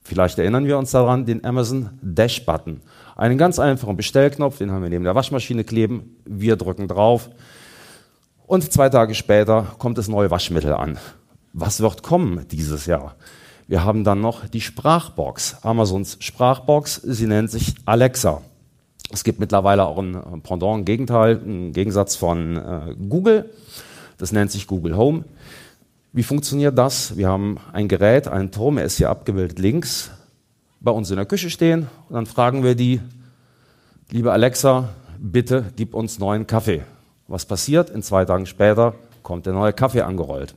Vielleicht 0.03 0.39
erinnern 0.39 0.65
wir 0.65 0.77
uns 0.77 0.91
daran, 0.91 1.25
den 1.25 1.43
Amazon 1.43 1.89
Dash 2.01 2.45
Button. 2.45 2.79
Einen 3.17 3.37
ganz 3.37 3.59
einfachen 3.59 3.97
Bestellknopf, 3.97 4.59
den 4.59 4.71
haben 4.71 4.83
wir 4.83 4.89
neben 4.89 5.03
der 5.03 5.15
Waschmaschine 5.15 5.65
kleben. 5.65 6.15
Wir 6.23 6.55
drücken 6.55 6.87
drauf. 6.87 7.29
Und 8.47 8.71
zwei 8.71 8.87
Tage 8.87 9.15
später 9.15 9.67
kommt 9.79 9.97
das 9.97 10.07
neue 10.07 10.31
Waschmittel 10.31 10.71
an. 10.71 10.97
Was 11.51 11.81
wird 11.81 12.03
kommen 12.03 12.47
dieses 12.49 12.85
Jahr? 12.85 13.17
Wir 13.69 13.85
haben 13.85 14.03
dann 14.03 14.19
noch 14.19 14.47
die 14.47 14.61
Sprachbox, 14.61 15.57
Amazons 15.61 16.17
Sprachbox. 16.21 16.95
Sie 17.03 17.27
nennt 17.27 17.51
sich 17.51 17.75
Alexa. 17.85 18.41
Es 19.11 19.23
gibt 19.23 19.39
mittlerweile 19.39 19.85
auch 19.85 19.99
ein 19.99 20.41
Pendant, 20.41 20.79
ein 20.79 20.85
Gegenteil, 20.85 21.39
einen 21.39 21.71
Gegensatz 21.71 22.15
von 22.15 22.57
äh, 22.57 22.95
Google. 23.07 23.51
Das 24.17 24.31
nennt 24.31 24.49
sich 24.49 24.65
Google 24.65 24.97
Home. 24.97 25.23
Wie 26.13 26.23
funktioniert 26.23 26.79
das? 26.79 27.15
Wir 27.15 27.27
haben 27.29 27.59
ein 27.71 27.87
Gerät, 27.87 28.27
einen 28.27 28.49
Turm, 28.49 28.79
er 28.79 28.85
ist 28.85 28.97
hier 28.97 29.11
abgebildet 29.11 29.59
links, 29.59 30.09
bei 30.79 30.89
uns 30.89 31.11
in 31.11 31.17
der 31.17 31.27
Küche 31.27 31.51
stehen. 31.51 31.89
Und 32.09 32.15
dann 32.15 32.25
fragen 32.25 32.63
wir 32.63 32.73
die, 32.73 33.01
liebe 34.09 34.31
Alexa, 34.31 34.89
bitte 35.19 35.65
gib 35.75 35.93
uns 35.93 36.17
neuen 36.17 36.47
Kaffee. 36.47 36.81
Was 37.27 37.45
passiert? 37.45 37.91
In 37.91 38.01
zwei 38.01 38.25
Tagen 38.25 38.47
später 38.47 38.95
kommt 39.21 39.45
der 39.45 39.53
neue 39.53 39.73
Kaffee 39.73 40.01
angerollt. 40.01 40.55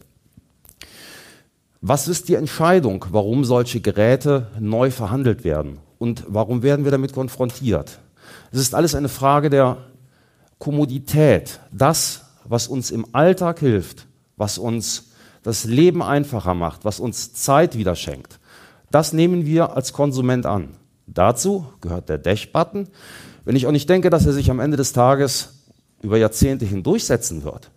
Was 1.84 2.06
ist 2.06 2.28
die 2.28 2.36
Entscheidung, 2.36 3.04
warum 3.10 3.44
solche 3.44 3.80
Geräte 3.80 4.46
neu 4.60 4.92
verhandelt 4.92 5.42
werden? 5.42 5.80
Und 5.98 6.22
warum 6.28 6.62
werden 6.62 6.84
wir 6.84 6.92
damit 6.92 7.12
konfrontiert? 7.12 7.98
Es 8.52 8.60
ist 8.60 8.76
alles 8.76 8.94
eine 8.94 9.08
Frage 9.08 9.50
der 9.50 9.78
Kommodität. 10.60 11.58
Das, 11.72 12.22
was 12.44 12.68
uns 12.68 12.92
im 12.92 13.04
Alltag 13.12 13.58
hilft, 13.58 14.06
was 14.36 14.58
uns 14.58 15.10
das 15.42 15.64
Leben 15.64 16.04
einfacher 16.04 16.54
macht, 16.54 16.84
was 16.84 17.00
uns 17.00 17.32
Zeit 17.32 17.76
wieder 17.76 17.96
schenkt, 17.96 18.38
das 18.92 19.12
nehmen 19.12 19.44
wir 19.44 19.74
als 19.74 19.92
Konsument 19.92 20.46
an. 20.46 20.76
Dazu 21.08 21.66
gehört 21.80 22.08
der 22.08 22.18
Dash-Button. 22.18 22.90
Wenn 23.44 23.56
ich 23.56 23.66
auch 23.66 23.72
nicht 23.72 23.90
denke, 23.90 24.08
dass 24.08 24.24
er 24.24 24.32
sich 24.32 24.52
am 24.52 24.60
Ende 24.60 24.76
des 24.76 24.92
Tages 24.92 25.64
über 26.00 26.16
Jahrzehnte 26.16 26.64
hin 26.64 26.84
durchsetzen 26.84 27.42
wird, 27.42 27.72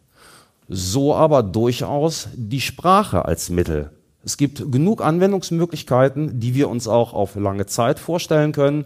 so 0.67 1.13
aber 1.15 1.43
durchaus 1.43 2.27
die 2.35 2.61
Sprache 2.61 3.25
als 3.25 3.49
Mittel. 3.49 3.91
Es 4.23 4.37
gibt 4.37 4.71
genug 4.71 5.03
Anwendungsmöglichkeiten, 5.03 6.39
die 6.39 6.55
wir 6.55 6.69
uns 6.69 6.87
auch 6.87 7.13
auf 7.13 7.35
lange 7.35 7.67
Zeit 7.67 7.99
vorstellen 7.99 8.51
können 8.51 8.85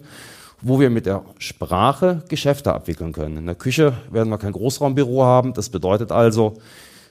wo 0.61 0.79
wir 0.79 0.89
mit 0.89 1.05
der 1.05 1.23
Sprache 1.37 2.23
Geschäfte 2.27 2.73
abwickeln 2.73 3.13
können. 3.13 3.37
In 3.37 3.45
der 3.45 3.55
Küche 3.55 3.93
werden 4.11 4.29
wir 4.29 4.37
kein 4.37 4.51
Großraumbüro 4.51 5.23
haben. 5.23 5.53
Das 5.53 5.69
bedeutet 5.69 6.11
also, 6.11 6.55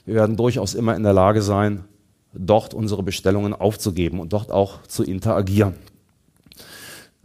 wir 0.04 0.14
werden 0.14 0.36
durchaus 0.36 0.74
immer 0.74 0.94
in 0.96 1.02
der 1.02 1.12
Lage 1.12 1.42
sein, 1.42 1.84
dort 2.32 2.74
unsere 2.74 3.02
Bestellungen 3.02 3.54
aufzugeben 3.54 4.20
und 4.20 4.32
dort 4.32 4.50
auch 4.50 4.82
zu 4.86 5.02
interagieren. 5.02 5.74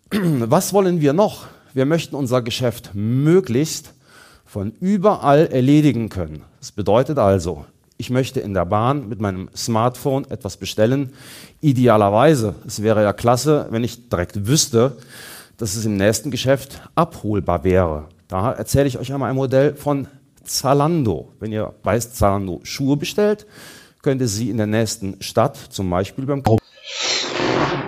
Was 0.12 0.74
wollen 0.74 1.02
wir 1.02 1.14
noch? 1.14 1.46
Wir 1.74 1.86
möchten 1.86 2.16
unser 2.16 2.42
Geschäft 2.42 2.92
möglichst 2.94 3.94
von 4.54 4.72
überall 4.80 5.48
erledigen 5.48 6.10
können. 6.10 6.44
Das 6.60 6.72
bedeutet 6.72 7.18
also, 7.18 7.66
ich 7.98 8.12
möchte 8.12 8.40
in 8.40 8.54
der 8.54 8.66
Bahn 8.66 9.10
mit 9.10 9.20
meinem 9.20 9.50
Smartphone 9.56 10.30
etwas 10.30 10.58
bestellen. 10.58 11.12
Idealerweise, 11.60 12.54
es 12.68 12.84
wäre 12.84 13.02
ja 13.02 13.14
klasse, 13.14 13.66
wenn 13.72 13.84
ich 13.84 14.10
direkt 14.10 14.46
wüsste, 14.46 14.96
dass 15.58 15.76
es 15.76 15.86
im 15.86 15.98
nächsten 15.98 16.30
Geschäft 16.30 16.88
abholbar 16.94 17.64
wäre. 17.64 18.06
Da 18.28 18.52
erzähle 18.52 18.86
ich 18.86 19.00
euch 19.00 19.12
einmal 19.12 19.32
ein 19.32 19.38
Modell 19.38 19.74
von 19.74 20.08
Zalando. 20.44 21.32
Wenn 21.40 21.52
ihr 21.52 21.74
bei 21.82 21.98
Zalando 21.98 22.60
Schuhe 22.62 22.96
bestellt, 22.96 23.48
könnt 24.04 24.22
ihr 24.22 24.28
sie 24.28 24.52
in 24.52 24.58
der 24.58 24.68
nächsten 24.68 25.20
Stadt, 25.20 25.58
zum 25.58 25.90
Beispiel 25.90 26.28
beim 26.28 26.44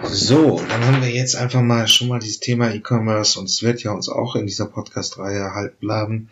so, 0.09 0.61
dann 0.69 0.85
haben 0.85 1.01
wir 1.01 1.09
jetzt 1.09 1.35
einfach 1.35 1.61
mal 1.61 1.87
schon 1.87 2.07
mal 2.07 2.19
dieses 2.19 2.39
Thema 2.39 2.73
E-Commerce 2.73 3.39
und 3.39 3.45
es 3.45 3.63
wird 3.63 3.83
ja 3.83 3.91
uns 3.91 4.09
auch 4.09 4.35
in 4.35 4.45
dieser 4.45 4.65
Podcast-Reihe 4.65 5.53
halb 5.53 5.79
bleiben 5.79 6.29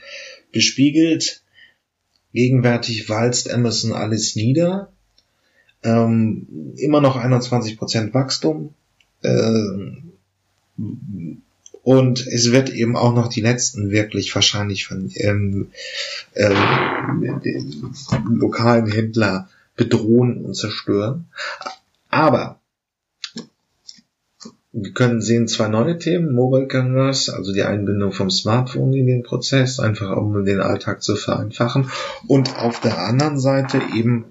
bespiegelt. 0.52 1.42
Gegenwärtig 2.34 3.10
walzt 3.10 3.52
Amazon 3.52 3.94
alles 3.94 4.36
nieder. 4.36 4.92
Ähm, 5.84 6.48
immer 6.78 7.02
noch 7.02 7.18
21% 7.18 8.14
Wachstum. 8.14 8.74
Ähm, 9.24 10.14
und 11.84 12.26
es 12.28 12.52
wird 12.52 12.70
eben 12.70 12.96
auch 12.96 13.14
noch 13.14 13.28
die 13.28 13.42
letzten 13.42 13.92
wirklich 13.92 14.34
wahrscheinlich 14.34 14.88
von 14.88 15.12
ähm, 15.16 15.72
ähm, 16.36 17.44
lokalen 18.30 18.90
Händler 18.90 19.50
bedrohen 19.76 20.46
und 20.46 20.56
zerstören. 20.56 21.26
Aber 22.10 22.60
wir 24.74 24.92
können 24.92 25.22
sehen 25.22 25.48
zwei 25.48 25.68
neue 25.68 26.00
Themen, 26.00 26.34
Mobile 26.34 26.68
Commerce, 26.68 27.34
also 27.34 27.54
die 27.54 27.62
Einbindung 27.62 28.12
vom 28.12 28.32
Smartphone 28.32 28.92
in 28.94 29.06
den 29.06 29.22
Prozess, 29.22 29.80
einfach 29.80 30.18
um 30.18 30.44
den 30.46 30.62
Alltag 30.62 31.04
zu 31.04 31.16
vereinfachen. 31.16 31.92
Und 32.28 32.58
auf 32.58 32.80
der 32.80 32.98
anderen 32.98 33.40
Seite 33.40 33.80
eben 33.96 34.26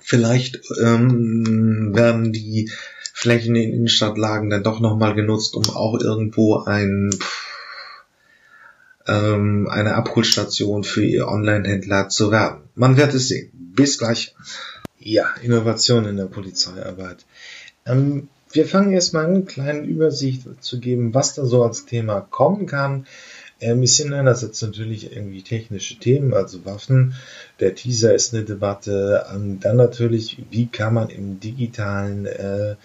vielleicht 0.00 0.60
ähm, 0.82 1.94
werden 1.94 2.32
die 2.32 2.68
Flächen 3.14 3.54
in 3.54 3.72
Innenstadtlagen 3.72 4.50
dann 4.50 4.64
doch 4.64 4.80
nochmal 4.80 5.14
genutzt, 5.14 5.54
um 5.54 5.62
auch 5.70 6.00
irgendwo 6.00 6.64
ein, 6.64 7.10
ähm, 9.06 9.68
eine 9.70 9.94
Abholstation 9.94 10.82
für 10.82 11.04
ihr 11.04 11.28
Online-Händler 11.28 12.08
zu 12.08 12.32
werben. 12.32 12.62
Man 12.74 12.96
wird 12.96 13.14
es 13.14 13.28
sehen. 13.28 13.52
Bis 13.52 13.98
gleich. 13.98 14.34
Ja, 14.98 15.32
Innovation 15.42 16.06
in 16.06 16.16
der 16.16 16.24
Polizeiarbeit. 16.24 17.24
Ähm, 17.86 18.28
wir 18.52 18.66
fangen 18.66 18.92
erstmal 18.92 19.26
an, 19.26 19.34
eine 19.34 19.44
kleine 19.44 19.82
Übersicht 19.82 20.42
zu 20.60 20.80
geben, 20.80 21.14
was 21.14 21.34
da 21.34 21.44
so 21.44 21.62
als 21.62 21.86
Thema 21.86 22.20
kommen 22.20 22.66
kann. 22.66 23.06
Ähm, 23.60 23.82
es 23.82 23.96
sind 23.96 24.12
einerseits 24.12 24.62
natürlich 24.62 25.14
irgendwie 25.14 25.42
technische 25.42 25.98
Themen, 25.98 26.32
also 26.32 26.64
Waffen. 26.64 27.14
Der 27.60 27.74
Teaser 27.74 28.14
ist 28.14 28.34
eine 28.34 28.44
Debatte. 28.44 29.26
Ähm, 29.32 29.60
dann 29.60 29.76
natürlich, 29.76 30.38
wie 30.50 30.66
kann 30.66 30.94
man 30.94 31.10
im 31.10 31.40
digitalen 31.40 32.26
äh, 32.26 32.76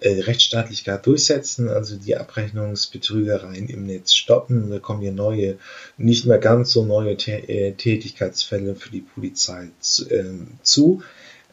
äh, 0.00 0.20
Rechtsstaatlichkeit 0.20 1.06
durchsetzen, 1.06 1.68
also 1.68 1.96
die 1.96 2.16
Abrechnungsbetrügereien 2.16 3.68
im 3.68 3.86
Netz 3.86 4.14
stoppen. 4.14 4.68
Da 4.68 4.80
kommen 4.80 5.00
hier 5.00 5.12
neue, 5.12 5.58
nicht 5.96 6.26
mehr 6.26 6.38
ganz 6.38 6.72
so 6.72 6.84
neue 6.84 7.12
äh, 7.12 7.72
Tätigkeitsfälle 7.72 8.74
für 8.74 8.90
die 8.90 9.00
Polizei 9.00 9.68
zu, 9.78 10.10
äh, 10.10 10.24
zu 10.62 11.02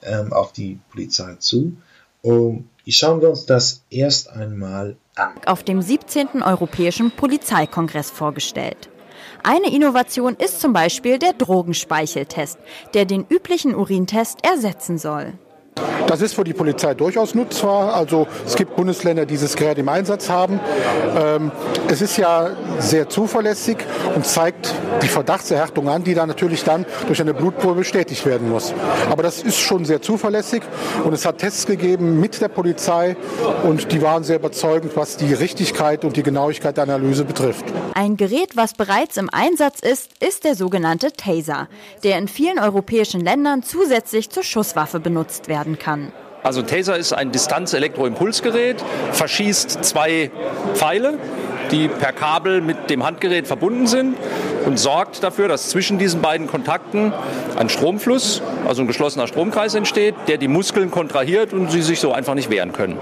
ähm, 0.02 0.34
auf 0.34 0.52
die 0.52 0.80
Polizei 0.90 1.36
zu. 1.36 1.78
Um, 2.22 2.70
schauen 2.92 3.22
wir 3.22 3.30
uns 3.30 3.46
das 3.46 3.84
erst 3.90 4.30
einmal 4.30 4.98
an. 5.16 5.34
Auf 5.46 5.64
dem 5.64 5.82
17. 5.82 6.44
Europäischen 6.44 7.12
Polizeikongress 7.12 8.12
vorgestellt. 8.12 8.90
Eine 9.44 9.74
Innovation 9.74 10.36
ist 10.36 10.62
zum 10.62 10.74
Beispiel 10.74 11.20
der 11.20 11.34
Drogenspeicheltest, 11.34 12.58
der 12.94 13.06
den 13.06 13.26
üblichen 13.30 13.76
Urintest 13.76 14.40
ersetzen 14.44 14.98
soll. 14.98 15.34
Das 16.08 16.22
ist 16.22 16.36
für 16.36 16.44
die 16.44 16.54
Polizei 16.54 16.94
durchaus 16.94 17.34
nutzbar. 17.34 17.96
Also 17.96 18.28
es 18.46 18.56
gibt 18.56 18.76
Bundesländer, 18.76 19.26
die 19.26 19.34
dieses 19.34 19.56
Gerät 19.56 19.80
im 19.80 19.90
Einsatz 19.90 20.30
haben. 20.30 20.60
Ähm, 21.18 21.52
es 21.90 22.02
ist 22.02 22.18
ja 22.18 22.52
sehr 22.80 23.10
zuverlässig 23.10 23.78
und 24.16 24.26
zeigt 24.26 24.74
die 25.02 25.08
Verdachtserhärtung 25.08 25.90
an, 25.90 26.04
die 26.04 26.14
dann 26.14 26.28
natürlich 26.28 26.64
dann 26.64 26.86
durch 27.08 27.20
eine 27.20 27.34
Blutprobe 27.34 27.76
bestätigt 27.76 28.26
werden 28.26 28.50
muss. 28.50 28.74
Aber 29.10 29.24
das 29.24 29.42
ist 29.42 29.60
schon 29.60 29.86
sehr 29.86 30.02
zuverlässig 30.02 30.62
und 31.04 31.14
es 31.14 31.26
hat 31.26 31.40
Tests 31.40 31.66
gegeben 31.66 32.20
mit 32.20 32.42
der 32.42 32.48
Polizei 32.48 33.16
und 33.64 33.92
die 33.92 34.02
waren 34.02 34.24
sehr 34.24 34.36
überzeugend, 34.36 34.96
was 34.96 35.18
die 35.18 35.34
Richtigkeit 35.34 36.06
und 36.06 36.16
die 36.16 36.24
Genauigkeit 36.24 36.78
der 36.78 36.84
Analyse 36.84 37.26
betrifft. 37.26 37.66
Ein 37.96 38.18
Gerät, 38.18 38.56
was 38.56 38.74
bereits 38.74 39.18
im 39.18 39.30
Einsatz 39.32 39.80
ist, 39.80 40.12
ist 40.20 40.44
der 40.44 40.56
sogenannte 40.56 41.12
Taser, 41.12 41.68
der 42.04 42.18
in 42.18 42.28
vielen 42.28 42.60
europäischen 42.60 43.22
Ländern 43.22 43.64
zusätzlich 43.64 44.30
zur 44.30 44.44
Schusswaffe 44.44 45.00
benutzt 45.00 45.48
werden 45.64 45.80
kann. 45.80 46.12
Also 46.44 46.62
Taser 46.62 46.98
ist 46.98 47.14
ein 47.14 47.32
Distanz-Elektroimpulsgerät, 47.32 48.84
verschießt 49.14 49.86
zwei 49.86 50.30
Pfeile, 50.74 51.18
die 51.72 51.88
per 51.88 52.12
Kabel 52.12 52.60
mit 52.60 52.90
dem 52.90 53.06
Handgerät 53.06 53.48
verbunden 53.48 53.88
sind 53.88 54.18
und 54.66 54.78
sorgt 54.78 55.24
dafür, 55.24 55.48
dass 55.48 55.70
zwischen 55.70 56.00
diesen 56.00 56.22
beiden 56.22 56.48
Kontakten 56.48 57.14
ein 57.58 57.70
Stromfluss, 57.70 58.42
also 58.68 58.82
ein 58.82 58.88
geschlossener 58.88 59.28
Stromkreis 59.28 59.74
entsteht, 59.74 60.16
der 60.28 60.38
die 60.38 60.50
Muskeln 60.50 60.92
kontrahiert 60.92 61.54
und 61.54 61.72
sie 61.72 61.82
sich 61.82 62.02
so 62.02 62.12
einfach 62.12 62.34
nicht 62.34 62.50
wehren 62.50 62.74
können. 62.74 62.98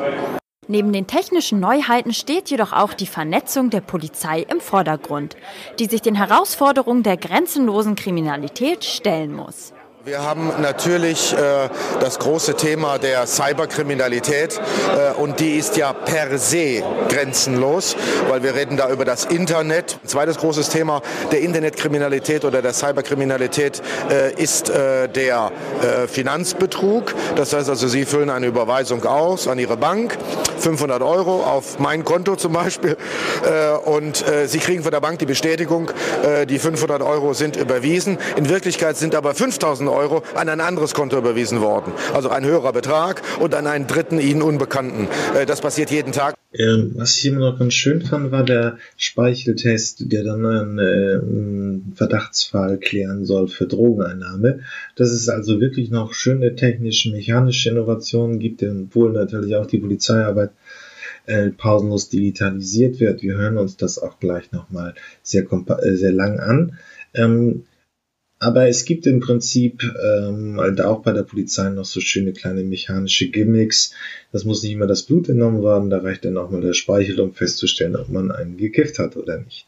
Neben 0.68 0.94
den 0.94 1.08
technischen 1.08 1.60
Neuheiten 1.60 2.14
steht 2.14 2.52
jedoch 2.52 2.72
auch 2.72 2.94
die 2.94 3.08
Vernetzung 3.08 3.72
der 3.72 3.82
Polizei 3.82 4.46
im 4.48 4.62
Vordergrund, 4.62 5.36
die 5.80 5.88
sich 5.88 6.04
den 6.04 6.14
Herausforderungen 6.16 7.02
der 7.02 7.18
grenzenlosen 7.18 7.96
Kriminalität 7.96 8.86
stellen 8.86 9.34
muss. 9.34 9.74
Wir 10.04 10.24
haben 10.24 10.52
natürlich 10.60 11.32
äh, 11.34 11.70
das 12.00 12.18
große 12.18 12.56
Thema 12.56 12.98
der 12.98 13.28
Cyberkriminalität 13.28 14.60
äh, 14.98 15.12
und 15.22 15.40
die 15.40 15.58
ist 15.58 15.78
ja 15.78 15.94
per 15.94 16.40
se 16.40 16.82
grenzenlos, 17.08 17.96
weil 18.28 18.42
wir 18.42 18.56
reden 18.56 18.78
da 18.78 18.90
über 18.90 19.06
das 19.06 19.26
Internet. 19.26 20.00
Ein 20.04 20.08
zweites 20.08 20.40
großes 20.40 20.70
Thema 20.70 21.04
der 21.32 21.42
Internetkriminalität 21.42 22.46
oder 22.46 22.64
der 22.64 22.74
Cyberkriminalität 22.74 23.84
äh, 24.10 24.34
ist 24.42 24.72
äh, 24.72 25.08
der 25.08 25.52
äh, 25.84 26.08
Finanzbetrug. 26.08 27.14
Das 27.36 27.54
heißt 27.54 27.70
also, 27.70 27.88
Sie 27.88 28.06
füllen 28.06 28.32
eine 28.32 28.48
Überweisung 28.48 29.06
aus 29.06 29.48
an 29.48 29.60
Ihre 29.60 29.78
Bank, 29.78 30.18
500 30.58 31.04
Euro 31.04 31.44
auf 31.44 31.78
mein 31.78 32.04
Konto 32.04 32.36
zum 32.38 32.54
Beispiel 32.54 32.98
äh, 33.46 33.78
und 33.88 34.26
Sie 34.46 34.60
kriegen 34.60 34.82
von 34.82 34.92
der 34.92 35.00
Bank 35.00 35.20
die 35.20 35.26
Bestätigung, 35.26 35.92
die 36.48 36.60
500 36.60 37.02
Euro 37.02 37.34
sind 37.34 37.56
überwiesen. 37.56 38.18
In 38.36 38.50
Wirklichkeit 38.50 38.98
sind 38.98 39.16
aber 39.16 39.34
5000 39.36 39.91
Euro 39.92 40.24
an 40.36 40.50
ein 40.50 40.62
anderes 40.62 40.94
Konto 40.94 41.18
überwiesen 41.18 41.62
worden. 41.62 41.94
Also 42.14 42.30
ein 42.30 42.46
höherer 42.46 42.74
Betrag 42.74 43.22
und 43.40 43.54
an 43.56 43.68
einen 43.68 43.88
dritten 43.88 44.20
Ihnen 44.20 44.42
Unbekannten. 44.42 45.08
Äh, 45.36 45.46
das 45.46 45.62
passiert 45.62 45.92
jeden 45.92 46.12
Tag. 46.12 46.36
Ähm, 46.54 46.92
was 46.96 47.18
ich 47.18 47.28
immer 47.28 47.52
noch 47.52 47.60
ganz 47.60 47.74
schön 47.74 48.02
fand, 48.02 48.32
war 48.32 48.44
der 48.44 48.78
Speicheltest, 48.98 50.12
der 50.12 50.24
dann 50.24 50.46
einen, 50.46 50.80
äh, 50.80 51.96
Verdachtsfall 51.96 52.78
klären 52.78 53.26
soll 53.26 53.48
für 53.48 53.68
Drogeneinnahme. 53.68 54.60
Dass 54.96 55.12
es 55.12 55.30
also 55.30 55.62
wirklich 55.62 55.92
noch 55.92 56.14
schöne 56.14 56.56
technische, 56.56 57.12
mechanische 57.12 57.70
Innovationen 57.70 58.40
gibt, 58.40 58.64
obwohl 58.64 59.14
natürlich 59.14 59.56
auch 59.56 59.66
die 59.66 59.80
Polizeiarbeit 59.80 60.52
äh, 61.26 61.52
pausenlos 61.52 62.10
digitalisiert 62.10 63.00
wird. 63.00 63.22
Wir 63.22 63.36
hören 63.36 63.58
uns 63.58 63.78
das 63.78 64.00
auch 64.00 64.20
gleich 64.20 64.52
nochmal 64.52 64.96
sehr, 65.24 65.44
äh, 65.44 65.96
sehr 65.96 66.12
lang 66.12 66.40
an. 66.40 66.78
Ähm, 67.14 67.64
aber 68.42 68.68
es 68.68 68.86
gibt 68.86 69.06
im 69.06 69.20
Prinzip 69.20 69.84
ähm, 70.04 70.60
halt 70.60 70.82
auch 70.82 71.04
bei 71.04 71.12
der 71.12 71.22
Polizei 71.22 71.70
noch 71.70 71.86
so 71.86 72.02
schöne 72.02 72.34
kleine 72.34 72.64
mechanische 72.64 73.30
Gimmicks. 73.30 73.94
Das 74.32 74.46
muss 74.46 74.64
nicht 74.64 74.72
immer 74.72 74.88
das 74.88 75.04
Blut 75.04 75.30
entnommen 75.30 75.62
werden, 75.62 75.92
da 75.92 76.00
reicht 76.00 76.26
dann 76.26 76.38
auch 76.38 76.50
mal 76.50 76.60
der 76.60 76.74
Speichel, 76.74 77.20
um 77.20 77.36
festzustellen, 77.36 77.96
ob 77.96 78.10
man 78.10 78.32
einen 78.32 78.58
gekifft 78.58 78.98
hat 78.98 79.16
oder 79.16 79.38
nicht. 79.38 79.68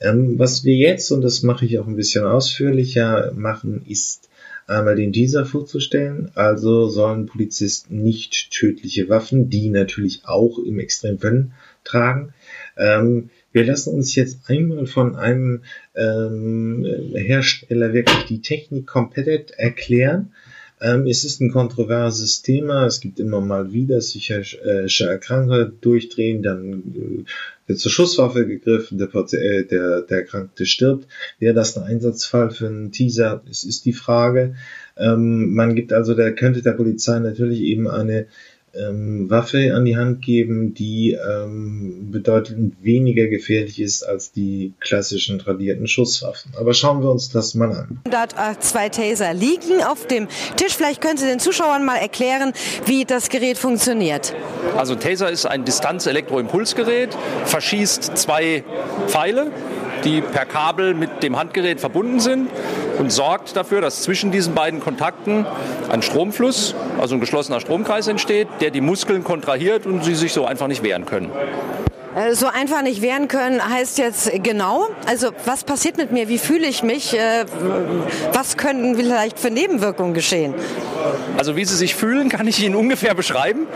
Ähm, 0.00 0.38
was 0.38 0.64
wir 0.64 0.74
jetzt, 0.74 1.10
und 1.10 1.20
das 1.20 1.42
mache 1.42 1.66
ich 1.66 1.78
auch 1.78 1.86
ein 1.86 1.96
bisschen 1.96 2.24
ausführlicher, 2.24 3.32
machen, 3.36 3.84
ist 3.86 4.30
einmal 4.66 4.96
den 4.96 5.12
Teaser 5.12 5.44
vorzustellen. 5.44 6.30
Also 6.34 6.88
sollen 6.88 7.26
Polizisten 7.26 8.02
nicht 8.02 8.50
tödliche 8.52 9.10
Waffen, 9.10 9.50
die 9.50 9.68
natürlich 9.68 10.22
auch 10.24 10.58
im 10.58 10.78
Extremfällen 10.78 11.52
tragen. 11.84 12.32
Ähm, 12.78 13.28
wir 13.52 13.64
lassen 13.64 13.94
uns 13.94 14.14
jetzt 14.14 14.48
einmal 14.48 14.86
von 14.86 15.16
einem 15.16 15.62
ähm, 15.94 16.84
Hersteller 17.14 17.92
wirklich 17.92 18.24
die 18.24 18.40
Technik 18.40 18.86
komplett 18.86 19.52
erklären. 19.52 20.32
Ähm, 20.82 21.06
es 21.06 21.24
ist 21.24 21.40
ein 21.40 21.52
kontroverses 21.52 22.42
Thema. 22.42 22.86
Es 22.86 23.00
gibt 23.00 23.20
immer 23.20 23.40
mal 23.40 23.72
wieder 23.72 23.98
psychische 23.98 25.06
Erkrankungen 25.06 25.78
durchdrehen, 25.80 26.42
dann 26.42 26.72
äh, 26.72 27.24
wird 27.68 27.78
zur 27.78 27.92
Schusswaffe 27.92 28.46
gegriffen, 28.46 28.98
der, 28.98 29.08
äh, 29.14 29.64
der, 29.64 30.02
der 30.02 30.18
Erkrankte 30.18 30.66
stirbt. 30.66 31.06
Wäre 31.38 31.54
das 31.54 31.76
ein 31.76 31.84
Einsatzfall 31.84 32.50
für 32.50 32.66
einen 32.66 32.90
Teaser? 32.90 33.42
Es 33.48 33.62
ist 33.62 33.84
die 33.84 33.92
Frage. 33.92 34.56
Ähm, 34.96 35.54
man 35.54 35.76
gibt 35.76 35.92
also, 35.92 36.14
der 36.14 36.34
könnte 36.34 36.62
der 36.62 36.72
Polizei 36.72 37.20
natürlich 37.20 37.60
eben 37.60 37.86
eine 37.86 38.26
ähm, 38.74 39.28
Waffe 39.30 39.74
an 39.74 39.84
die 39.84 39.96
Hand 39.96 40.22
geben, 40.22 40.74
die 40.74 41.12
ähm, 41.12 42.10
bedeutend 42.10 42.74
weniger 42.82 43.26
gefährlich 43.26 43.80
ist 43.80 44.02
als 44.02 44.32
die 44.32 44.72
klassischen 44.80 45.38
tradierten 45.38 45.86
Schusswaffen. 45.86 46.52
Aber 46.58 46.74
schauen 46.74 47.02
wir 47.02 47.10
uns 47.10 47.30
das 47.30 47.54
mal 47.54 47.72
an. 47.72 48.00
Dort 48.04 48.34
äh, 48.34 48.58
zwei 48.60 48.88
Taser 48.88 49.34
liegen 49.34 49.82
auf 49.82 50.06
dem 50.06 50.28
Tisch. 50.56 50.74
Vielleicht 50.74 51.00
können 51.00 51.18
Sie 51.18 51.26
den 51.26 51.38
Zuschauern 51.38 51.84
mal 51.84 51.96
erklären, 51.96 52.52
wie 52.86 53.04
das 53.04 53.28
Gerät 53.28 53.58
funktioniert. 53.58 54.34
Also 54.76 54.94
Taser 54.94 55.30
ist 55.30 55.46
ein 55.46 55.64
Distanz-Elektroimpulsgerät, 55.64 57.10
verschießt 57.44 58.16
zwei 58.16 58.64
Pfeile 59.06 59.50
die 60.04 60.20
per 60.20 60.44
Kabel 60.44 60.94
mit 60.94 61.22
dem 61.22 61.38
Handgerät 61.38 61.80
verbunden 61.80 62.20
sind 62.20 62.50
und 62.98 63.12
sorgt 63.12 63.56
dafür, 63.56 63.80
dass 63.80 64.02
zwischen 64.02 64.30
diesen 64.30 64.54
beiden 64.54 64.80
Kontakten 64.80 65.46
ein 65.90 66.02
Stromfluss, 66.02 66.74
also 67.00 67.14
ein 67.14 67.20
geschlossener 67.20 67.60
Stromkreis 67.60 68.08
entsteht, 68.08 68.48
der 68.60 68.70
die 68.70 68.80
Muskeln 68.80 69.24
kontrahiert 69.24 69.86
und 69.86 70.04
sie 70.04 70.14
sich 70.14 70.32
so 70.32 70.44
einfach 70.44 70.66
nicht 70.66 70.82
wehren 70.82 71.06
können. 71.06 71.30
Äh, 72.14 72.34
so 72.34 72.46
einfach 72.46 72.82
nicht 72.82 73.00
wehren 73.00 73.26
können 73.26 73.66
heißt 73.66 73.96
jetzt 73.96 74.30
genau, 74.42 74.88
also 75.06 75.30
was 75.46 75.64
passiert 75.64 75.96
mit 75.96 76.12
mir, 76.12 76.28
wie 76.28 76.36
fühle 76.36 76.66
ich 76.66 76.82
mich, 76.82 77.14
äh, 77.14 77.46
was 78.32 78.58
können 78.58 78.96
vielleicht 78.96 79.38
für 79.38 79.50
Nebenwirkungen 79.50 80.12
geschehen? 80.12 80.54
Also 81.38 81.56
wie 81.56 81.64
Sie 81.64 81.76
sich 81.76 81.94
fühlen, 81.94 82.28
kann 82.28 82.46
ich 82.46 82.62
Ihnen 82.62 82.74
ungefähr 82.74 83.14
beschreiben. 83.14 83.66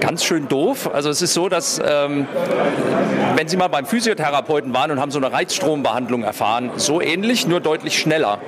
Ganz 0.00 0.24
schön 0.24 0.48
doof. 0.48 0.90
Also 0.92 1.10
es 1.10 1.22
ist 1.22 1.34
so, 1.34 1.48
dass 1.48 1.80
ähm, 1.84 2.26
wenn 3.36 3.48
Sie 3.48 3.56
mal 3.58 3.68
beim 3.68 3.84
Physiotherapeuten 3.84 4.72
waren 4.72 4.90
und 4.90 5.00
haben 5.00 5.10
so 5.10 5.18
eine 5.18 5.30
Reizstrombehandlung 5.30 6.22
erfahren, 6.22 6.70
so 6.76 7.02
ähnlich, 7.02 7.46
nur 7.46 7.60
deutlich 7.60 7.98
schneller. 7.98 8.38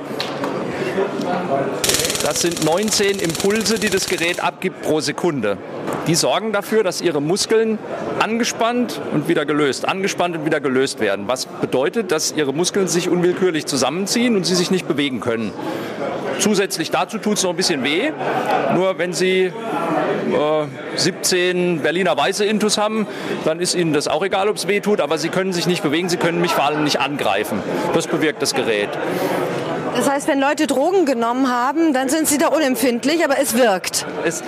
Das 2.23 2.41
sind 2.41 2.65
19 2.65 3.21
Impulse, 3.21 3.79
die 3.79 3.91
das 3.91 4.07
Gerät 4.07 4.43
abgibt 4.43 4.83
pro 4.83 5.01
Sekunde. 5.01 5.59
Die 6.07 6.15
sorgen 6.15 6.53
dafür, 6.53 6.83
dass 6.83 7.01
ihre 7.01 7.21
Muskeln 7.21 7.79
angespannt 8.19 9.01
und 9.13 9.29
wieder 9.29 9.45
gelöst, 9.45 9.87
angespannt 9.87 10.37
und 10.37 10.45
wieder 10.47 10.61
gelöst 10.61 11.01
werden. 11.01 11.29
Was 11.29 11.47
bedeutet, 11.47 12.11
dass 12.11 12.33
ihre 12.33 12.53
Muskeln 12.53 12.89
sich 12.89 13.09
unwillkürlich 13.09 13.67
zusammenziehen 13.67 14.37
und 14.37 14.45
sie 14.45 14.55
sich 14.55 14.71
nicht 14.71 14.89
bewegen 14.89 15.21
können. 15.21 15.53
Zusätzlich 16.39 16.91
dazu 16.91 17.19
tut 17.19 17.39
es 17.39 17.43
noch 17.43 17.51
ein 17.51 17.57
bisschen 17.57 17.83
weh. 17.85 18.13
Nur 18.75 18.99
wenn 18.99 19.13
Sie 19.13 19.45
äh, 19.45 19.53
17 20.97 21.83
Berliner 21.83 22.17
Weiße 22.17 22.45
Intus 22.45 22.79
haben, 22.79 23.07
dann 23.45 23.61
ist 23.61 23.75
Ihnen 23.75 23.93
das 23.93 24.09
auch 24.09 24.23
egal, 24.23 24.49
ob 24.49 24.57
es 24.57 24.69
weh 24.69 24.81
tut, 24.81 25.01
aber 25.01 25.19
Sie 25.19 25.29
können 25.29 25.53
sich 25.53 25.67
nicht 25.67 25.83
bewegen, 25.83 26.09
Sie 26.09 26.17
können 26.17 26.41
mich 26.41 26.53
vor 26.53 26.65
allem 26.65 26.85
nicht 26.85 27.01
angreifen. 27.01 27.63
Das 27.95 28.07
bewirkt 28.07 28.43
das 28.43 28.55
Gerät. 28.55 28.91
Das 29.97 30.09
heißt, 30.09 30.29
wenn 30.29 30.39
Leute 30.39 30.69
Drogen 30.69 31.07
genommen 31.07 31.51
haben, 31.51 31.93
dann 31.93 32.09
sind 32.09 32.29
sie 32.29 32.39
da 32.39 32.49
unempfindlich, 32.49 33.25
aber 33.25 33.41
es 33.41 33.57
wirkt. 33.57 34.07
Es, 34.25 34.45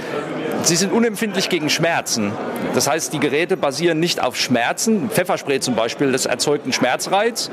sie 0.63 0.77
sind 0.77 0.93
unempfindlich 0.93 1.49
gegen 1.49 1.71
Schmerzen. 1.71 2.31
Das 2.75 2.89
heißt, 2.89 3.13
die 3.13 3.19
Geräte 3.19 3.57
basieren 3.57 3.99
nicht 3.99 4.23
auf 4.23 4.37
Schmerzen. 4.37 5.11
Pfefferspray 5.11 5.59
zum 5.59 5.75
Beispiel, 5.75 6.13
das 6.13 6.27
erzeugt 6.27 6.65
einen 6.65 6.73
Schmerzreiz. 6.73 7.51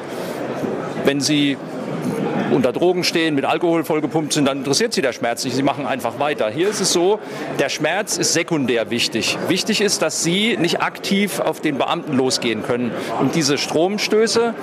Wenn 1.05 1.21
Sie 1.21 1.57
unter 2.51 2.71
Drogen 2.73 3.03
stehen, 3.03 3.35
mit 3.35 3.45
Alkohol 3.45 3.83
vollgepumpt 3.83 4.33
sind, 4.33 4.45
dann 4.45 4.59
interessiert 4.59 4.93
sie 4.93 5.01
der 5.01 5.13
Schmerz 5.13 5.43
nicht. 5.43 5.55
Sie 5.55 5.63
machen 5.63 5.85
einfach 5.85 6.19
weiter. 6.19 6.49
Hier 6.49 6.69
ist 6.69 6.79
es 6.79 6.93
so, 6.93 7.19
der 7.59 7.69
Schmerz 7.69 8.17
ist 8.17 8.33
sekundär 8.33 8.89
wichtig. 8.89 9.37
Wichtig 9.47 9.81
ist, 9.81 10.01
dass 10.01 10.23
Sie 10.23 10.57
nicht 10.57 10.81
aktiv 10.81 11.39
auf 11.39 11.61
den 11.61 11.77
Beamten 11.77 12.13
losgehen 12.13 12.63
können. 12.63 12.91
Und 13.19 13.35
diese 13.35 13.57
Stromstöße 13.57 14.53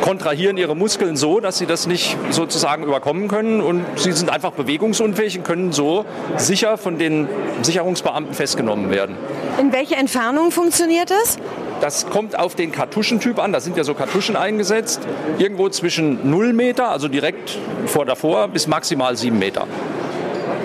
kontrahieren 0.00 0.56
ihre 0.56 0.76
Muskeln 0.76 1.16
so, 1.16 1.40
dass 1.40 1.58
sie 1.58 1.66
das 1.66 1.86
nicht 1.86 2.16
sozusagen 2.30 2.84
überkommen 2.84 3.28
können 3.28 3.60
und 3.60 3.84
sie 3.96 4.12
sind 4.12 4.30
einfach 4.30 4.52
bewegungsunfähig 4.52 5.38
und 5.38 5.44
können 5.44 5.72
so 5.72 6.04
sicher 6.36 6.78
von 6.78 6.98
den 6.98 7.28
Sicherungsbeamten 7.62 8.34
festgenommen 8.34 8.90
werden. 8.90 9.16
In 9.60 9.72
welche 9.72 9.96
Entfernung 9.96 10.50
funktioniert 10.50 11.10
das? 11.10 11.38
Das 11.80 12.08
kommt 12.10 12.38
auf 12.38 12.54
den 12.54 12.72
Kartuschentyp 12.72 13.38
an. 13.38 13.52
Da 13.52 13.60
sind 13.60 13.76
ja 13.76 13.84
so 13.84 13.94
Kartuschen 13.94 14.36
eingesetzt. 14.36 15.00
Irgendwo 15.38 15.68
zwischen 15.68 16.28
0 16.28 16.52
Meter, 16.52 16.90
also 16.90 17.08
direkt 17.08 17.58
vor 17.86 18.04
davor, 18.04 18.48
bis 18.48 18.66
maximal 18.66 19.16
7 19.16 19.38
Meter. 19.38 19.66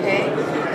Okay. 0.02 0.22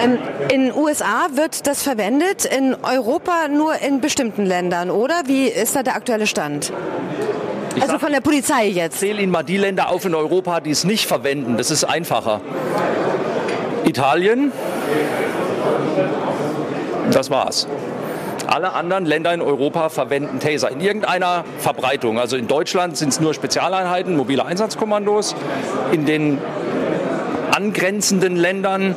Ähm, 0.01 0.17
in 0.49 0.67
den 0.67 0.73
USA 0.73 1.27
wird 1.33 1.67
das 1.67 1.83
verwendet, 1.83 2.45
in 2.45 2.75
Europa 2.81 3.49
nur 3.49 3.75
in 3.81 3.99
bestimmten 3.99 4.45
Ländern, 4.45 4.91
oder? 4.91 5.23
Wie 5.25 5.47
ist 5.47 5.75
da 5.75 5.83
der 5.83 5.95
aktuelle 5.95 6.25
Stand? 6.25 6.71
Ich 7.75 7.83
also 7.83 7.99
von 7.99 8.11
der 8.11 8.21
Polizei 8.21 8.67
jetzt? 8.67 8.95
Ich 8.95 8.99
zähle 8.99 9.21
Ihnen 9.21 9.31
mal 9.31 9.43
die 9.43 9.57
Länder 9.57 9.89
auf 9.89 10.05
in 10.05 10.15
Europa, 10.15 10.61
die 10.61 10.71
es 10.71 10.85
nicht 10.85 11.05
verwenden. 11.05 11.57
Das 11.57 11.69
ist 11.69 11.83
einfacher. 11.83 12.41
Italien, 13.85 14.51
das 17.11 17.29
war's. 17.29 17.67
Alle 18.49 18.73
anderen 18.73 19.05
Länder 19.05 19.31
in 19.31 19.43
Europa 19.43 19.89
verwenden 19.89 20.39
Taser 20.39 20.71
in 20.71 20.81
irgendeiner 20.81 21.45
Verbreitung. 21.59 22.17
Also 22.17 22.35
in 22.35 22.47
Deutschland 22.47 22.97
sind 22.97 23.09
es 23.09 23.19
nur 23.19 23.35
Spezialeinheiten, 23.35 24.17
mobile 24.17 24.43
Einsatzkommandos. 24.43 25.35
In 25.91 26.07
den 26.07 26.39
angrenzenden 27.55 28.35
Ländern 28.35 28.95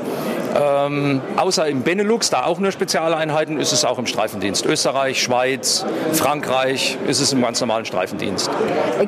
ähm, 0.55 1.21
außer 1.37 1.67
im 1.67 1.83
Benelux, 1.83 2.31
da 2.31 2.45
auch 2.45 2.59
nur 2.59 2.73
Spezialeinheiten, 2.73 3.59
ist 3.59 3.73
es 3.73 3.85
auch 3.85 3.99
im 3.99 4.07
Streifendienst. 4.07 4.67
Österreich, 4.67 5.23
Schweiz, 5.23 5.85
Frankreich 6.13 6.99
ist 7.07 7.21
es 7.21 7.33
im 7.33 7.43
ganz 7.43 7.61
normalen 7.61 7.85
Streifendienst. 7.85 8.51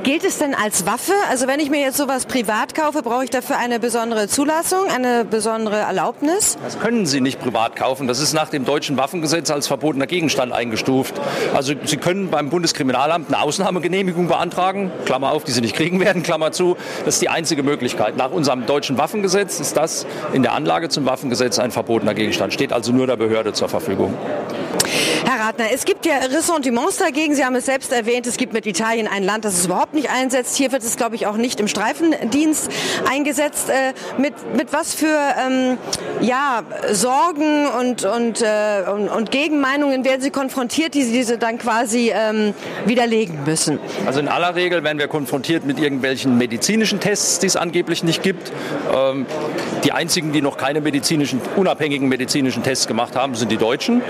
Gilt 0.02 0.24
es 0.24 0.39
denn 0.39 0.55
als 0.55 0.86
Waffe? 0.86 1.12
Also 1.31 1.47
wenn 1.47 1.60
ich 1.60 1.70
mir 1.70 1.81
jetzt 1.81 1.97
sowas 1.97 2.27
privat 2.27 2.74
kaufe, 2.74 3.02
brauche 3.02 3.24
ich 3.24 3.31
dafür 3.31 3.59
eine 3.59 3.78
besondere 3.78 4.28
Zulassung, 4.28 4.86
eine 4.94 5.24
besondere 5.24 5.77
Erlaubnis? 5.77 6.56
Das 6.64 6.78
können 6.81 7.05
Sie 7.06 7.20
nicht 7.20 7.40
privat 7.40 7.77
kaufen. 7.77 8.09
Das 8.09 8.20
ist 8.20 8.32
nach 8.32 8.48
dem 8.48 8.64
deutschen 8.64 8.97
Waffengesetz 8.97 9.51
als 9.51 9.66
verbotener 9.66 10.06
Gegenstand 10.06 10.52
eingestuft. 10.52 11.20
Also 11.55 11.74
Sie 11.85 11.97
können 11.97 12.31
beim 12.31 12.48
Bundeskriminalamt 12.48 13.28
eine 13.28 13.43
Ausnahmegenehmigung 13.43 14.28
beantragen, 14.28 14.90
Klammer 15.05 15.32
auf, 15.32 15.44
die 15.44 15.52
Sie 15.52 15.60
nicht 15.60 15.77
kriegen 15.77 16.01
werden, 16.01 16.23
Klammer 16.23 16.52
zu. 16.52 16.77
Das 17.05 17.14
ist 17.14 17.23
die 17.23 17.28
einzige 17.28 17.62
Möglichkeit. 17.62 18.16
Nach 18.16 18.31
unserem 18.31 18.66
deutschen 18.66 18.97
Waffengesetz 18.97 19.60
ist 19.60 19.77
das 19.77 20.06
in 20.32 20.43
der 20.43 20.52
Anlage 20.52 20.89
zum 20.89 21.05
Waffengesetz 21.05 21.34
Gesetz 21.35 21.59
ein 21.59 21.73
verbotener 21.73 22.15
Gegenstand, 22.15 22.52
steht 22.55 22.73
also 22.73 22.93
nur 22.93 23.09
der 23.09 23.16
Behörde 23.16 23.52
zur 23.52 23.69
Verfügung. 23.69 24.15
Herr 25.24 25.46
Ratner, 25.46 25.66
es 25.72 25.84
gibt 25.84 26.06
ja 26.06 26.16
Ressentiments 26.18 26.98
dagegen. 26.98 27.34
Sie 27.34 27.44
haben 27.44 27.56
es 27.56 27.66
selbst 27.66 27.92
erwähnt, 27.92 28.26
es 28.26 28.36
gibt 28.36 28.52
mit 28.52 28.66
Italien 28.66 29.09
ein 29.09 29.22
Land, 29.22 29.44
das 29.44 29.55
es 29.59 29.66
überhaupt 29.66 29.94
nicht 29.94 30.10
einsetzt. 30.10 30.56
Hier 30.56 30.70
wird 30.72 30.82
es, 30.82 30.96
glaube 30.96 31.14
ich, 31.14 31.26
auch 31.26 31.36
nicht 31.36 31.60
im 31.60 31.68
Streifendienst 31.68 32.70
eingesetzt. 33.10 33.70
Äh, 33.70 33.94
mit, 34.20 34.34
mit 34.56 34.72
was 34.72 34.94
für 34.94 35.06
ähm, 35.06 35.78
ja, 36.20 36.62
Sorgen 36.92 37.66
und, 37.66 38.05
und, 38.05 38.42
äh, 38.42 38.84
und, 38.90 39.09
und, 39.09 39.30
Gegenmeinungen 39.30 40.05
werden 40.05 40.20
Sie 40.20 40.30
konfrontiert, 40.30 40.94
die 40.94 41.02
Sie 41.02 41.12
diese 41.12 41.38
dann 41.38 41.59
quasi 41.59 42.12
ähm, 42.14 42.55
widerlegen 42.84 43.44
müssen? 43.44 43.78
Also 44.06 44.20
in 44.20 44.28
aller 44.28 44.55
Regel 44.55 44.84
werden 44.84 44.98
wir 44.98 45.09
konfrontiert 45.09 45.64
mit 45.64 45.78
irgendwelchen 45.78 46.38
medizinischen 46.38 47.01
Tests, 47.01 47.38
die 47.38 47.46
es 47.46 47.56
angeblich 47.56 48.05
nicht 48.05 48.22
gibt. 48.22 48.52
Ähm, 48.94 49.26
die 49.84 49.92
einzigen, 49.92 50.32
die 50.32 50.42
noch 50.42 50.56
keine 50.56 50.80
medizinischen, 50.80 51.40
unabhängigen 51.56 52.09
medizinischen 52.09 52.62
Tests 52.62 52.86
gemacht 52.86 53.16
haben, 53.16 53.34
sind 53.34 53.51
die 53.51 53.56
Deutschen. 53.56 54.01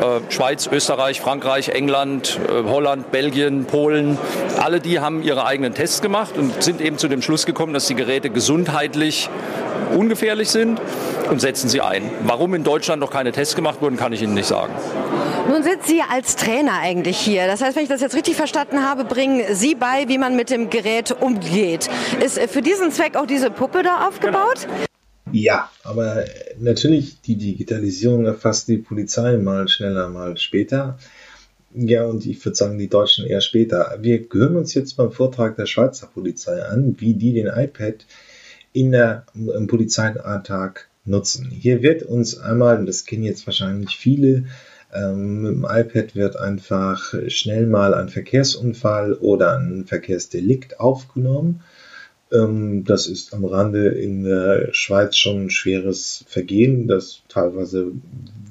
Äh, 0.00 0.11
Schweiz, 0.28 0.68
Österreich, 0.70 1.20
Frankreich, 1.20 1.70
England, 1.70 2.38
äh, 2.48 2.68
Holland, 2.68 3.10
Belgien, 3.10 3.64
Polen, 3.64 4.18
alle 4.60 4.80
die 4.80 5.00
haben 5.00 5.22
ihre 5.22 5.46
eigenen 5.46 5.74
Tests 5.74 6.02
gemacht 6.02 6.36
und 6.36 6.62
sind 6.62 6.80
eben 6.80 6.98
zu 6.98 7.08
dem 7.08 7.22
Schluss 7.22 7.46
gekommen, 7.46 7.72
dass 7.72 7.86
die 7.86 7.94
Geräte 7.94 8.30
gesundheitlich 8.30 9.28
ungefährlich 9.96 10.50
sind 10.50 10.80
und 11.30 11.40
setzen 11.40 11.68
sie 11.68 11.80
ein. 11.80 12.10
Warum 12.24 12.54
in 12.54 12.64
Deutschland 12.64 13.00
noch 13.00 13.10
keine 13.10 13.32
Tests 13.32 13.54
gemacht 13.54 13.80
wurden, 13.80 13.96
kann 13.96 14.12
ich 14.12 14.22
Ihnen 14.22 14.34
nicht 14.34 14.46
sagen. 14.46 14.72
Nun 15.48 15.62
sind 15.62 15.84
Sie 15.84 16.02
als 16.02 16.36
Trainer 16.36 16.78
eigentlich 16.80 17.18
hier. 17.18 17.46
Das 17.46 17.62
heißt, 17.62 17.76
wenn 17.76 17.82
ich 17.82 17.88
das 17.88 18.00
jetzt 18.00 18.14
richtig 18.14 18.36
verstanden 18.36 18.88
habe, 18.88 19.04
bringen 19.04 19.42
Sie 19.54 19.74
bei, 19.74 20.04
wie 20.06 20.18
man 20.18 20.36
mit 20.36 20.50
dem 20.50 20.70
Gerät 20.70 21.14
umgeht. 21.20 21.88
Ist 22.24 22.38
für 22.50 22.62
diesen 22.62 22.92
Zweck 22.92 23.16
auch 23.16 23.26
diese 23.26 23.50
Puppe 23.50 23.82
da 23.82 24.06
aufgebaut? 24.06 24.68
Ja, 25.32 25.70
aber 25.82 26.24
natürlich 26.58 27.20
die 27.22 27.36
Digitalisierung 27.36 28.26
erfasst 28.26 28.68
die 28.68 28.78
Polizei 28.78 29.36
mal 29.38 29.68
schneller, 29.68 30.08
mal 30.08 30.36
später. 30.36 30.98
Ja, 31.74 32.04
und 32.04 32.26
ich 32.26 32.44
würde 32.44 32.56
sagen, 32.56 32.78
die 32.78 32.88
Deutschen 32.88 33.26
eher 33.26 33.40
später. 33.40 33.96
Wir 34.00 34.24
hören 34.30 34.56
uns 34.56 34.74
jetzt 34.74 34.96
beim 34.96 35.10
Vortrag 35.10 35.56
der 35.56 35.66
Schweizer 35.66 36.06
Polizei 36.06 36.62
an, 36.62 36.96
wie 36.98 37.14
die 37.14 37.32
den 37.32 37.46
iPad 37.46 38.06
in 38.74 38.92
der, 38.92 39.24
im 39.34 39.66
Polizeialltag 39.66 40.88
nutzen. 41.04 41.50
Hier 41.50 41.82
wird 41.82 42.02
uns 42.02 42.38
einmal, 42.38 42.78
und 42.78 42.86
das 42.86 43.06
kennen 43.06 43.22
jetzt 43.22 43.46
wahrscheinlich 43.46 43.96
viele, 43.96 44.44
ähm, 44.92 45.42
mit 45.42 45.52
dem 45.52 45.66
iPad 45.68 46.14
wird 46.14 46.36
einfach 46.36 47.14
schnell 47.28 47.66
mal 47.66 47.94
ein 47.94 48.10
Verkehrsunfall 48.10 49.14
oder 49.14 49.56
ein 49.56 49.86
Verkehrsdelikt 49.86 50.78
aufgenommen. 50.78 51.62
Ähm, 52.32 52.84
das 52.84 53.06
ist 53.06 53.34
am 53.34 53.44
Rande 53.44 53.88
in 53.88 54.24
der 54.24 54.72
Schweiz 54.72 55.16
schon 55.16 55.44
ein 55.44 55.50
schweres 55.50 56.24
Vergehen, 56.28 56.88
das 56.88 57.22
teilweise, 57.28 57.92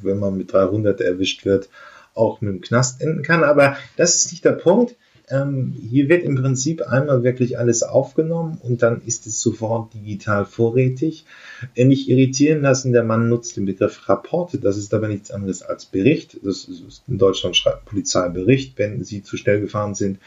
wenn 0.01 0.19
man 0.19 0.37
mit 0.37 0.53
300 0.53 1.01
erwischt 1.01 1.45
wird, 1.45 1.69
auch 2.13 2.41
mit 2.41 2.53
dem 2.53 2.61
Knast 2.61 3.01
enden 3.01 3.23
kann. 3.23 3.43
Aber 3.43 3.77
das 3.97 4.15
ist 4.15 4.31
nicht 4.31 4.45
der 4.45 4.51
Punkt. 4.51 4.95
Ähm, 5.29 5.73
hier 5.89 6.09
wird 6.09 6.23
im 6.23 6.35
Prinzip 6.35 6.81
einmal 6.81 7.23
wirklich 7.23 7.57
alles 7.57 7.83
aufgenommen 7.83 8.59
und 8.61 8.83
dann 8.83 9.01
ist 9.05 9.27
es 9.27 9.39
sofort 9.41 9.93
digital 9.93 10.45
vorrätig. 10.45 11.25
Äh, 11.73 11.85
nicht 11.85 12.09
irritieren 12.09 12.61
lassen, 12.61 12.91
der 12.91 13.03
Mann 13.03 13.29
nutzt 13.29 13.55
den 13.55 13.65
Begriff 13.65 14.09
Rapporte, 14.09 14.59
das 14.59 14.77
ist 14.77 14.93
aber 14.93 15.07
nichts 15.07 15.31
anderes 15.31 15.61
als 15.61 15.85
Bericht. 15.85 16.37
Das 16.43 16.65
ist 16.65 17.03
in 17.07 17.17
Deutschland 17.17 17.55
schreibt 17.55 17.87
wenn 17.93 19.03
sie 19.05 19.23
zu 19.23 19.37
schnell 19.37 19.61
gefahren 19.61 19.95
sind. 19.95 20.19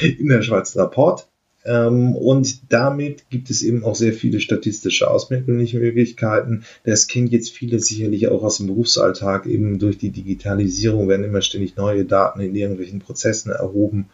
In 0.00 0.28
der 0.28 0.42
Schweiz 0.42 0.76
Rapport. 0.76 1.27
Ähm, 1.68 2.16
und 2.16 2.72
damit 2.72 3.28
gibt 3.28 3.50
es 3.50 3.62
eben 3.62 3.84
auch 3.84 3.94
sehr 3.94 4.14
viele 4.14 4.40
statistische 4.40 5.10
Auswertungsmöglichkeiten. 5.10 6.64
Das 6.84 7.08
kennt 7.08 7.30
jetzt 7.30 7.50
viele 7.50 7.78
sicherlich 7.78 8.28
auch 8.28 8.42
aus 8.42 8.56
dem 8.56 8.68
Berufsalltag. 8.68 9.44
Eben 9.46 9.78
durch 9.78 9.98
die 9.98 10.10
Digitalisierung 10.10 11.08
werden 11.08 11.24
immer 11.24 11.42
ständig 11.42 11.76
neue 11.76 12.06
Daten 12.06 12.40
in 12.40 12.54
irgendwelchen 12.54 13.00
Prozessen 13.00 13.52
erhoben 13.52 14.08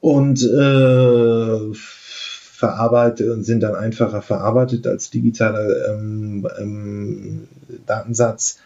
und 0.00 0.42
äh, 0.42 1.72
verarbeitet 1.72 3.30
und 3.30 3.44
sind 3.44 3.62
dann 3.62 3.76
einfacher 3.76 4.20
verarbeitet 4.20 4.88
als 4.88 5.10
digitaler 5.10 5.92
ähm, 5.92 6.48
ähm, 6.58 7.48
Datensatz. 7.86 8.58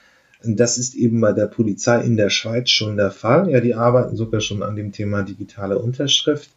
Das 0.42 0.78
ist 0.78 0.94
eben 0.94 1.20
bei 1.20 1.32
der 1.32 1.46
Polizei 1.46 2.00
in 2.00 2.16
der 2.16 2.30
Schweiz 2.30 2.70
schon 2.70 2.96
der 2.96 3.10
Fall. 3.10 3.50
Ja, 3.50 3.60
die 3.60 3.74
arbeiten 3.74 4.16
sogar 4.16 4.40
schon 4.40 4.62
an 4.62 4.76
dem 4.76 4.92
Thema 4.92 5.22
digitale 5.22 5.78
Unterschrift. 5.78 6.50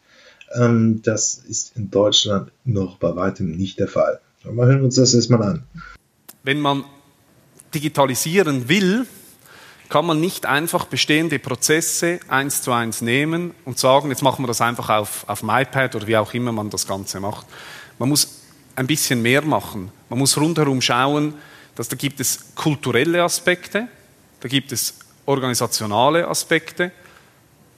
Ähm, 0.54 1.00
das 1.02 1.34
ist 1.34 1.76
in 1.76 1.90
Deutschland 1.90 2.50
noch 2.64 2.98
bei 2.98 3.14
weitem 3.16 3.56
nicht 3.56 3.78
der 3.78 3.88
Fall. 3.88 4.20
Aber 4.44 4.66
hören 4.66 4.84
uns 4.84 4.96
das 4.96 5.14
erstmal 5.14 5.42
an. 5.42 5.64
Wenn 6.42 6.60
man 6.60 6.84
digitalisieren 7.74 8.68
will, 8.68 9.06
kann 9.88 10.06
man 10.06 10.20
nicht 10.20 10.46
einfach 10.46 10.86
bestehende 10.86 11.38
Prozesse 11.38 12.20
eins 12.28 12.62
zu 12.62 12.72
eins 12.72 13.02
nehmen 13.02 13.52
und 13.64 13.78
sagen, 13.78 14.08
jetzt 14.08 14.22
machen 14.22 14.42
wir 14.42 14.46
das 14.46 14.60
einfach 14.60 14.88
auf, 14.88 15.28
auf 15.28 15.40
dem 15.40 15.50
iPad 15.50 15.94
oder 15.94 16.06
wie 16.06 16.16
auch 16.16 16.32
immer 16.32 16.50
man 16.50 16.70
das 16.70 16.86
Ganze 16.86 17.20
macht. 17.20 17.46
Man 17.98 18.08
muss 18.08 18.40
ein 18.74 18.86
bisschen 18.86 19.20
mehr 19.20 19.42
machen. 19.42 19.90
Man 20.08 20.18
muss 20.18 20.38
rundherum 20.38 20.80
schauen, 20.80 21.34
dass 21.74 21.88
da 21.88 21.96
gibt 21.96 22.20
es 22.20 22.54
kulturelle 22.54 23.22
Aspekte, 23.22 23.88
da 24.40 24.48
gibt 24.48 24.72
es 24.72 24.94
organisationale 25.26 26.26
Aspekte, 26.26 26.90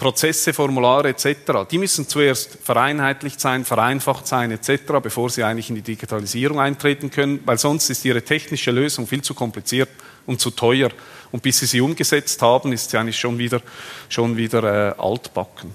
Prozesse, 0.04 0.52
Formulare 0.52 1.08
etc. 1.08 1.66
Die 1.70 1.78
müssen 1.78 2.06
zuerst 2.06 2.58
vereinheitlicht 2.62 3.40
sein, 3.40 3.64
vereinfacht 3.64 4.26
sein 4.26 4.50
etc., 4.50 5.00
bevor 5.02 5.30
sie 5.30 5.42
eigentlich 5.42 5.70
in 5.70 5.76
die 5.76 5.80
Digitalisierung 5.80 6.60
eintreten 6.60 7.10
können, 7.10 7.40
weil 7.46 7.56
sonst 7.56 7.88
ist 7.88 8.04
ihre 8.04 8.20
technische 8.20 8.70
Lösung 8.70 9.06
viel 9.06 9.22
zu 9.22 9.32
kompliziert 9.32 9.88
und 10.26 10.42
zu 10.42 10.50
teuer. 10.50 10.90
Und 11.32 11.42
bis 11.42 11.60
sie 11.60 11.64
sie 11.64 11.80
umgesetzt 11.80 12.42
haben, 12.42 12.74
ist 12.74 12.90
sie 12.90 12.98
eigentlich 12.98 13.18
schon 13.18 13.38
wieder, 13.38 13.62
schon 14.10 14.36
wieder 14.36 14.90
äh, 14.90 15.00
altbacken. 15.00 15.72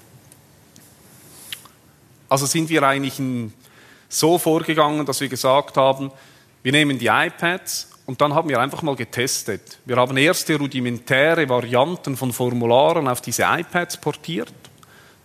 Also 2.29 2.45
sind 2.45 2.69
wir 2.69 2.83
eigentlich 2.83 3.19
so 4.09 4.37
vorgegangen, 4.37 5.07
dass 5.07 5.21
wir 5.21 5.27
gesagt 5.27 5.75
haben, 5.75 6.11
wir 6.61 6.71
nehmen 6.71 6.99
die 6.99 7.07
iPads 7.07 7.88
und 8.09 8.19
dann 8.21 8.33
haben 8.33 8.49
wir 8.49 8.59
einfach 8.59 8.81
mal 8.81 8.95
getestet. 8.95 9.77
Wir 9.85 9.95
haben 9.95 10.17
erste 10.17 10.57
rudimentäre 10.57 11.47
Varianten 11.47 12.17
von 12.17 12.33
Formularen 12.33 13.07
auf 13.07 13.21
diese 13.21 13.43
iPads 13.43 13.97
portiert, 13.97 14.51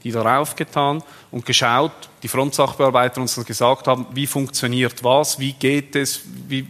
die 0.02 0.11
darauf 0.11 0.55
getan 0.55 1.02
und 1.31 1.47
geschaut, 1.47 2.11
die 2.23 2.28
Frontsachbearbeiter 2.28 3.23
uns 3.23 3.43
gesagt 3.43 3.86
haben, 3.86 4.06
wie 4.12 4.27
funktioniert 4.27 5.02
was, 5.02 5.39
wie 5.39 5.55
geht 5.55 5.97
es, 5.97 6.24
wie, 6.47 6.66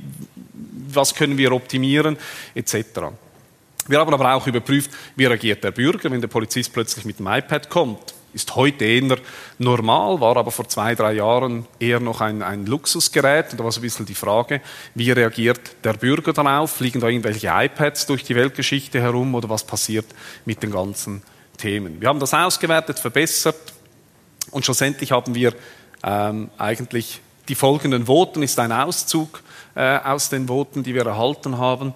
was 0.87 1.17
können 1.17 1.37
wir 1.37 1.51
optimieren, 1.51 2.17
etc. 2.55 2.77
Wir 3.89 3.99
haben 3.99 4.15
aber 4.15 4.35
auch 4.37 4.47
überprüft, 4.47 4.93
wie 5.17 5.25
reagiert 5.25 5.65
der 5.65 5.73
Bürger, 5.73 6.13
wenn 6.13 6.21
der 6.21 6.29
Polizist 6.29 6.73
plötzlich 6.73 7.05
mit 7.05 7.19
dem 7.19 7.27
iPad 7.27 7.69
kommt. 7.69 8.15
Ist 8.35 8.55
heute 8.57 8.85
eher 8.85 9.17
normal, 9.59 10.21
war 10.21 10.37
aber 10.37 10.51
vor 10.51 10.69
zwei, 10.69 10.95
drei 10.95 11.15
Jahren 11.15 11.67
eher 11.79 12.01
noch 12.01 12.21
ein, 12.21 12.43
ein 12.43 12.67
Luxusgerät. 12.67 13.53
Und 13.53 13.61
da 13.61 13.65
war 13.65 13.73
so 13.73 13.81
ein 13.81 13.83
bisschen 13.83 14.07
die 14.07 14.15
Frage, 14.15 14.61
wie 14.95 15.11
reagiert 15.13 15.61
der 15.85 15.95
Bürger 15.95 16.33
darauf? 16.33 16.73
Fliegen 16.73 17.01
da 17.01 17.09
irgendwelche 17.09 17.49
iPads 17.49 18.07
durch 18.07 18.25
die 18.25 18.35
Weltgeschichte 18.35 19.01
herum 19.01 19.35
oder 19.35 19.49
was 19.49 19.65
passiert 19.65 20.07
mit 20.45 20.63
den 20.63 20.73
ganzen 20.73 21.23
Themen? 21.57 22.01
Wir 22.01 22.09
haben 22.09 22.21
das 22.21 22.35
ausgewertet, 22.35 22.99
verbessert 22.99 23.73
und 24.51 24.65
schlussendlich 24.65 25.13
haben 25.13 25.35
wir 25.35 25.55
ähm, 26.03 26.51
eigentlich 26.59 27.21
die 27.49 27.55
folgenden 27.55 28.07
Voten, 28.07 28.43
ist 28.43 28.59
ein 28.59 28.73
Auszug 28.73 29.43
äh, 29.75 29.99
aus 29.99 30.29
den 30.29 30.49
Voten, 30.49 30.83
die 30.83 30.95
wir 30.95 31.07
erhalten 31.07 31.59
haben. 31.59 31.93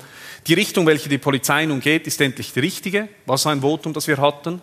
Die 0.46 0.54
Richtung, 0.54 0.86
welche 0.86 1.08
die 1.08 1.18
Polizei 1.18 1.64
nun 1.66 1.80
geht, 1.80 2.06
ist 2.06 2.20
endlich 2.20 2.52
die 2.52 2.60
richtige. 2.60 3.08
Was 3.26 3.46
ein 3.46 3.60
Votum, 3.60 3.92
das 3.92 4.08
wir 4.08 4.18
hatten. 4.18 4.62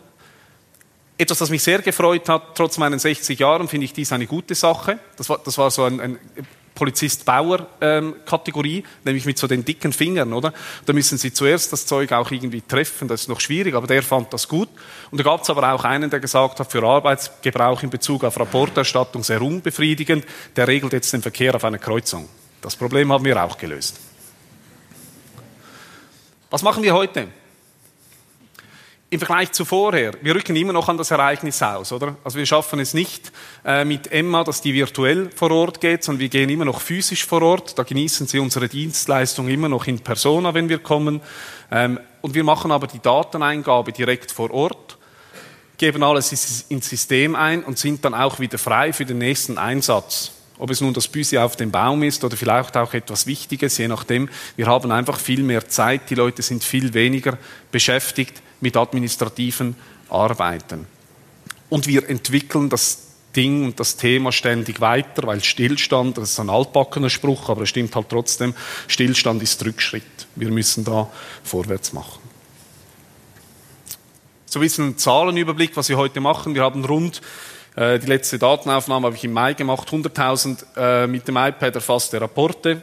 Etwas, 1.17 1.39
das 1.39 1.49
mich 1.49 1.63
sehr 1.63 1.81
gefreut 1.81 2.27
hat, 2.27 2.55
trotz 2.55 2.77
meinen 2.77 2.99
60 2.99 3.39
Jahren, 3.39 3.67
finde 3.67 3.85
ich 3.85 3.93
dies 3.93 4.11
eine 4.11 4.27
gute 4.27 4.53
Sache. 4.53 4.99
Das 5.15 5.29
war, 5.29 5.39
das 5.43 5.57
war 5.57 5.71
so 5.71 5.83
ein, 5.83 6.01
ein 6.01 6.19
Polizist-Bauer-Kategorie, 6.75 8.79
ähm, 8.79 8.85
nämlich 9.05 9.25
mit 9.25 9.37
so 9.37 9.47
den 9.47 9.65
dicken 9.65 9.93
Fingern, 9.93 10.33
oder? 10.33 10.53
Da 10.85 10.93
müssen 10.93 11.17
Sie 11.17 11.33
zuerst 11.33 11.73
das 11.73 11.85
Zeug 11.85 12.11
auch 12.11 12.29
irgendwie 12.29 12.61
treffen, 12.61 13.07
das 13.07 13.21
ist 13.21 13.29
noch 13.29 13.39
schwierig, 13.39 13.73
aber 13.73 13.87
der 13.87 14.03
fand 14.03 14.33
das 14.33 14.47
gut. 14.47 14.69
Und 15.09 15.17
da 15.17 15.23
gab 15.23 15.41
es 15.41 15.49
aber 15.49 15.73
auch 15.73 15.85
einen, 15.85 16.09
der 16.09 16.19
gesagt 16.19 16.59
hat, 16.59 16.71
für 16.71 16.83
Arbeitsgebrauch 16.83 17.81
in 17.81 17.89
Bezug 17.89 18.25
auf 18.25 18.37
Rapporterstattung 18.37 19.23
sehr 19.23 19.41
unbefriedigend, 19.41 20.25
der 20.55 20.67
regelt 20.67 20.93
jetzt 20.93 21.13
den 21.13 21.21
Verkehr 21.21 21.55
auf 21.55 21.63
einer 21.63 21.79
Kreuzung. 21.79 22.27
Das 22.61 22.75
Problem 22.75 23.11
haben 23.11 23.23
wir 23.23 23.41
auch 23.41 23.57
gelöst. 23.57 23.99
Was 26.49 26.61
machen 26.61 26.83
wir 26.83 26.93
heute? 26.93 27.27
Im 29.15 29.19
Vergleich 29.19 29.53
zu 29.53 29.63
vorher, 29.63 30.11
wir 30.21 30.35
rücken 30.35 30.57
immer 30.57 30.73
noch 30.73 30.89
an 30.89 30.97
das 30.97 31.09
Ereignis 31.09 31.61
aus, 31.63 31.93
oder? 31.93 32.17
Also 32.25 32.37
wir 32.37 32.45
schaffen 32.45 32.81
es 32.81 32.93
nicht 32.93 33.31
äh, 33.63 33.85
mit 33.85 34.11
Emma, 34.11 34.43
dass 34.43 34.59
die 34.59 34.73
virtuell 34.73 35.29
vor 35.33 35.51
Ort 35.51 35.79
geht, 35.79 36.03
sondern 36.03 36.19
wir 36.19 36.27
gehen 36.27 36.49
immer 36.49 36.65
noch 36.65 36.81
physisch 36.81 37.25
vor 37.25 37.41
Ort. 37.41 37.79
Da 37.79 37.83
genießen 37.83 38.27
sie 38.27 38.39
unsere 38.39 38.67
Dienstleistung 38.67 39.47
immer 39.47 39.69
noch 39.69 39.87
in 39.87 39.99
Persona, 39.99 40.53
wenn 40.53 40.67
wir 40.67 40.79
kommen. 40.79 41.21
Ähm, 41.71 41.97
und 42.19 42.33
wir 42.33 42.43
machen 42.43 42.73
aber 42.73 42.87
die 42.87 42.99
Dateneingabe 42.99 43.93
direkt 43.93 44.33
vor 44.33 44.51
Ort, 44.51 44.97
geben 45.77 46.03
alles 46.03 46.65
ins 46.67 46.89
System 46.89 47.37
ein 47.37 47.63
und 47.63 47.79
sind 47.79 48.03
dann 48.03 48.13
auch 48.13 48.41
wieder 48.41 48.57
frei 48.57 48.91
für 48.91 49.05
den 49.05 49.19
nächsten 49.19 49.57
Einsatz. 49.57 50.33
Ob 50.57 50.71
es 50.71 50.81
nun 50.81 50.93
das 50.93 51.07
Büsi 51.07 51.37
auf 51.37 51.55
dem 51.55 51.71
Baum 51.71 52.03
ist 52.03 52.21
oder 52.25 52.35
vielleicht 52.35 52.75
auch 52.75 52.93
etwas 52.93 53.27
Wichtiges, 53.27 53.77
je 53.77 53.87
nachdem. 53.87 54.27
Wir 54.57 54.67
haben 54.67 54.91
einfach 54.91 55.19
viel 55.19 55.41
mehr 55.41 55.69
Zeit, 55.69 56.09
die 56.09 56.15
Leute 56.15 56.41
sind 56.41 56.65
viel 56.65 56.93
weniger 56.93 57.37
beschäftigt 57.71 58.41
mit 58.65 58.75
administrativen 58.75 59.75
Arbeiten. 60.09 60.87
Und 61.69 61.85
wir 61.87 62.09
entwickeln 62.09 62.67
das 62.67 63.03
Ding 63.35 63.65
und 63.65 63.79
das 63.79 63.95
Thema 63.95 64.31
ständig 64.31 64.81
weiter, 64.81 65.27
weil 65.27 65.43
Stillstand, 65.43 66.17
das 66.17 66.31
ist 66.31 66.39
ein 66.39 66.49
altbackener 66.49 67.11
Spruch, 67.11 67.49
aber 67.49 67.61
es 67.61 67.69
stimmt 67.69 67.95
halt 67.95 68.09
trotzdem, 68.09 68.55
Stillstand 68.87 69.43
ist 69.43 69.63
Rückschritt. 69.63 70.03
Wir 70.35 70.49
müssen 70.49 70.83
da 70.83 71.07
vorwärts 71.43 71.93
machen. 71.93 72.21
So 74.47 74.59
ein 74.59 74.63
bisschen 74.63 74.89
ein 74.89 74.97
Zahlenüberblick, 74.97 75.77
was 75.77 75.89
wir 75.89 75.97
heute 75.97 76.21
machen. 76.21 76.55
Wir 76.55 76.63
haben 76.63 76.83
rund 76.85 77.21
äh, 77.75 77.99
die 77.99 78.07
letzte 78.07 78.39
Datenaufnahme 78.39 79.07
habe 79.07 79.15
ich 79.15 79.23
im 79.25 79.33
Mai 79.33 79.53
gemacht. 79.53 79.89
100.000 79.89 80.65
äh, 80.77 81.07
mit 81.07 81.27
dem 81.27 81.35
iPad 81.35 81.75
erfasste 81.75 82.19
Rapporte. 82.19 82.81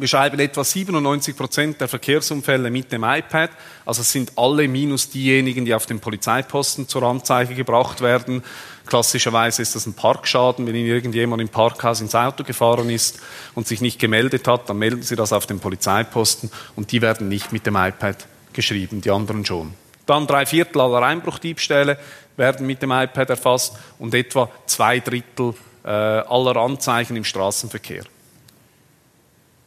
Wir 0.00 0.06
schreiben 0.06 0.38
etwa 0.38 0.62
97 0.62 1.36
Prozent 1.36 1.80
der 1.80 1.88
Verkehrsunfälle 1.88 2.70
mit 2.70 2.92
dem 2.92 3.02
iPad. 3.02 3.50
Also 3.84 4.02
es 4.02 4.12
sind 4.12 4.30
alle 4.36 4.68
minus 4.68 5.10
diejenigen, 5.10 5.64
die 5.64 5.74
auf 5.74 5.86
dem 5.86 5.98
Polizeiposten 5.98 6.86
zur 6.86 7.02
Anzeige 7.02 7.56
gebracht 7.56 8.00
werden. 8.00 8.44
Klassischerweise 8.86 9.60
ist 9.60 9.74
das 9.74 9.86
ein 9.86 9.94
Parkschaden. 9.94 10.68
Wenn 10.68 10.76
Ihnen 10.76 10.86
irgendjemand 10.86 11.42
im 11.42 11.48
Parkhaus 11.48 12.00
ins 12.00 12.14
Auto 12.14 12.44
gefahren 12.44 12.90
ist 12.90 13.18
und 13.56 13.66
sich 13.66 13.80
nicht 13.80 13.98
gemeldet 13.98 14.46
hat, 14.46 14.70
dann 14.70 14.78
melden 14.78 15.02
Sie 15.02 15.16
das 15.16 15.32
auf 15.32 15.46
den 15.46 15.58
Polizeiposten 15.58 16.52
und 16.76 16.92
die 16.92 17.02
werden 17.02 17.28
nicht 17.28 17.50
mit 17.50 17.66
dem 17.66 17.74
iPad 17.74 18.24
geschrieben, 18.52 19.00
die 19.00 19.10
anderen 19.10 19.44
schon. 19.44 19.74
Dann 20.06 20.28
drei 20.28 20.46
Viertel 20.46 20.80
aller 20.80 21.02
Einbruchdiebstähle 21.02 21.98
werden 22.36 22.68
mit 22.68 22.82
dem 22.82 22.92
iPad 22.92 23.30
erfasst 23.30 23.76
und 23.98 24.14
etwa 24.14 24.48
zwei 24.64 25.00
Drittel 25.00 25.54
äh, 25.84 25.88
aller 25.88 26.56
Anzeigen 26.56 27.16
im 27.16 27.24
Straßenverkehr. 27.24 28.04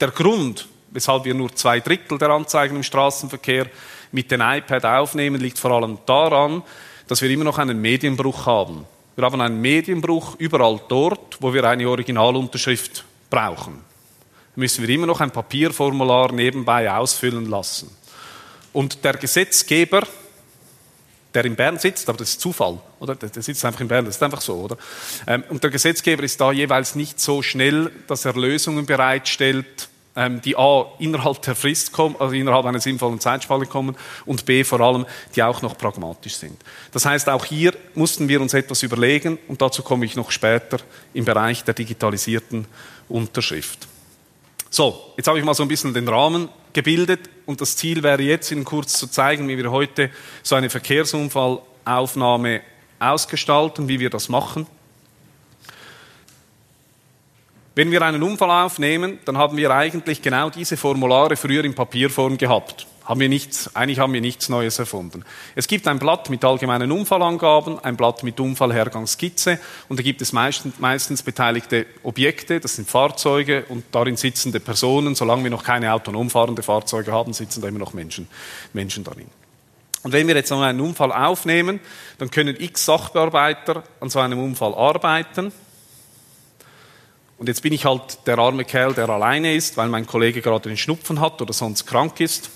Der 0.02 0.10
Grund, 0.10 0.68
weshalb 0.90 1.26
wir 1.26 1.36
nur 1.36 1.53
zwei 1.56 1.80
Drittel 1.80 2.18
der 2.18 2.32
Anzeigen 2.32 2.76
im 2.76 2.82
Straßenverkehr 2.82 3.68
mit 4.11 4.32
dem 4.32 4.41
iPad 4.41 4.84
aufnehmen, 4.84 5.40
liegt 5.40 5.60
vor 5.60 5.69
allem 5.69 5.99
daran, 6.07 6.64
dass 7.07 7.22
wir 7.22 7.30
immer 7.30 7.44
noch 7.44 7.60
einen 7.60 7.80
Medienbruch 7.80 8.48
haben. 8.48 8.86
Wir 9.15 9.26
haben 9.26 9.40
einen 9.40 9.61
Medienbruch 9.61 10.36
überall 10.40 10.80
dort, 10.88 11.38
wo 11.40 11.53
wir 11.53 11.64
eine 11.65 11.88
Originalunterschrift 11.88 13.06
brauchen. 13.30 13.80
Müssen 14.56 14.88
wir 14.88 14.95
immer 14.95 15.06
noch 15.06 15.22
ein 15.22 15.30
Papierformular 15.30 16.32
nebenbei 16.32 16.91
ausfüllen 16.91 17.45
lassen. 17.45 17.95
Und 18.73 19.03
der 19.03 19.14
Gesetzgeber, 19.14 20.02
der 21.34 21.45
in 21.45 21.56
Bern 21.56 21.78
sitzt, 21.78 22.10
aber 22.10 22.18
das 22.18 22.30
ist 22.30 22.41
Zufall, 22.41 22.80
oder? 22.99 23.15
Der, 23.15 23.41
sitzt 23.44 23.64
einfach 23.64 23.82
in 23.82 23.88
Bern, 23.88 24.06
das 24.06 24.15
ist 24.15 24.23
einfach 24.23 24.41
so, 24.41 24.56
oder? 24.56 24.78
Ähm, 25.28 25.44
und 25.49 25.64
der 25.64 25.69
Gesetzgeber 25.69 26.23
ist 26.23 26.41
da 26.41 26.52
jeweils 26.52 26.95
nicht 26.95 27.19
so 27.19 27.44
schnell, 27.44 27.91
dass 28.07 28.26
er 28.26 28.34
Lösungen 28.34 28.86
bereitstellt, 28.86 29.90
die 30.43 30.57
A, 30.57 30.85
innerhalb 30.99 31.41
der 31.41 31.55
Frist 31.55 31.93
kommen, 31.93 32.17
also 32.19 32.35
innerhalb 32.35 32.65
einer 32.65 32.81
sinnvollen 32.81 33.21
Zeitspanne 33.21 33.65
kommen 33.65 33.95
und 34.25 34.45
B, 34.45 34.65
vor 34.65 34.81
allem, 34.81 35.05
die 35.35 35.41
auch 35.41 35.61
noch 35.61 35.77
pragmatisch 35.77 36.35
sind. 36.35 36.57
Das 36.91 37.05
heißt, 37.05 37.29
auch 37.29 37.45
hier 37.45 37.73
mussten 37.95 38.27
wir 38.27 38.41
uns 38.41 38.53
etwas 38.53 38.83
überlegen 38.83 39.39
und 39.47 39.61
dazu 39.61 39.83
komme 39.83 40.05
ich 40.05 40.17
noch 40.17 40.31
später 40.31 40.79
im 41.13 41.23
Bereich 41.23 41.63
der 41.63 41.75
digitalisierten 41.75 42.65
Unterschrift. 43.07 43.88
So, 44.69 45.13
jetzt 45.15 45.27
habe 45.27 45.39
ich 45.39 45.45
mal 45.45 45.53
so 45.53 45.63
ein 45.63 45.69
bisschen 45.69 45.93
den 45.93 46.07
Rahmen 46.07 46.49
gebildet 46.73 47.29
und 47.45 47.61
das 47.61 47.77
Ziel 47.77 48.03
wäre 48.03 48.21
jetzt 48.21 48.51
Ihnen 48.51 48.65
kurz 48.65 48.93
zu 48.93 49.07
zeigen, 49.07 49.47
wie 49.47 49.57
wir 49.57 49.71
heute 49.71 50.09
so 50.43 50.55
eine 50.55 50.69
Verkehrsunfallaufnahme 50.69 52.61
ausgestalten, 52.99 53.88
wie 53.88 53.99
wir 53.99 54.09
das 54.09 54.29
machen. 54.29 54.67
Wenn 57.73 57.89
wir 57.89 58.02
einen 58.02 58.22
Unfall 58.22 58.52
aufnehmen, 58.52 59.19
dann 59.23 59.38
haben 59.38 59.56
wir 59.56 59.72
eigentlich 59.72 60.22
genau 60.22 60.49
diese 60.49 60.76
Formulare 60.76 61.38
früher 61.38 61.64
in 61.64 61.73
Papierform 61.73 62.38
gehabt. 62.38 62.85
Haben 63.06 63.22
wir 63.22 63.30
nichts, 63.30 63.73
eigentlich 63.73 63.99
haben 63.99 64.11
wir 64.11 64.19
nichts 64.19 64.49
Neues 64.49 64.77
erfunden. 64.77 65.23
Es 65.56 65.68
gibt 65.68 65.88
ein 65.88 65.98
Blatt 65.98 66.30
mit 66.30 66.43
allgemeinen 66.43 66.91
Unfallangaben, 66.91 67.80
ein 67.80 67.95
Blatt 67.95 68.23
mit 68.23 68.41
Unfallhergangsskizze 68.41 69.57
und 69.88 69.98
da 69.98 70.03
gibt 70.03 70.22
es 70.22 70.34
meistens, 70.34 70.80
meistens 70.80 71.23
beteiligte 71.23 71.85
Objekte, 72.03 72.60
das 72.60 72.76
sind 72.76 72.89
Fahrzeuge 72.89 73.64
und 73.69 73.85
darin 73.93 74.18
sitzende 74.18 74.60
Personen. 74.60 75.15
Solange 75.15 75.43
wir 75.43 75.52
noch 75.52 75.64
keine 75.64 75.93
autonom 75.93 76.30
fahrende 76.30 76.64
Fahrzeuge 76.64 77.14
haben, 77.14 77.31
sitzen 77.31 77.61
da 77.61 77.69
immer 77.69 77.80
noch 77.80 77.93
Menschen, 77.93 78.27
Menschen 78.73 79.06
darin. 79.06 79.27
Und 80.03 80.11
wenn 80.11 80.27
wir 80.27 80.35
jetzt 80.35 80.52
einen 80.52 80.81
Unfall 80.81 81.14
aufnehmen, 81.14 81.80
dann 82.18 82.30
können 82.31 82.56
x 82.60 82.85
Sachbearbeiter 82.85 83.84
an 84.02 84.10
so 84.10 84.19
einem 84.19 84.43
Unfall 84.43 84.76
arbeiten 84.76 85.53
und 87.41 87.47
jetzt 87.47 87.63
bin 87.63 87.73
ich 87.73 87.85
halt 87.85 88.27
der 88.27 88.38
arme 88.38 88.65
Kerl, 88.65 88.93
der 88.93 89.09
alleine 89.09 89.55
ist, 89.55 89.76
weil 89.76 89.89
mein 89.89 90.05
Kollege 90.05 90.43
gerade 90.43 90.69
den 90.69 90.77
Schnupfen 90.77 91.19
hat 91.19 91.41
oder 91.41 91.53
sonst 91.53 91.88
krank 91.88 92.19
ist. 92.19 92.51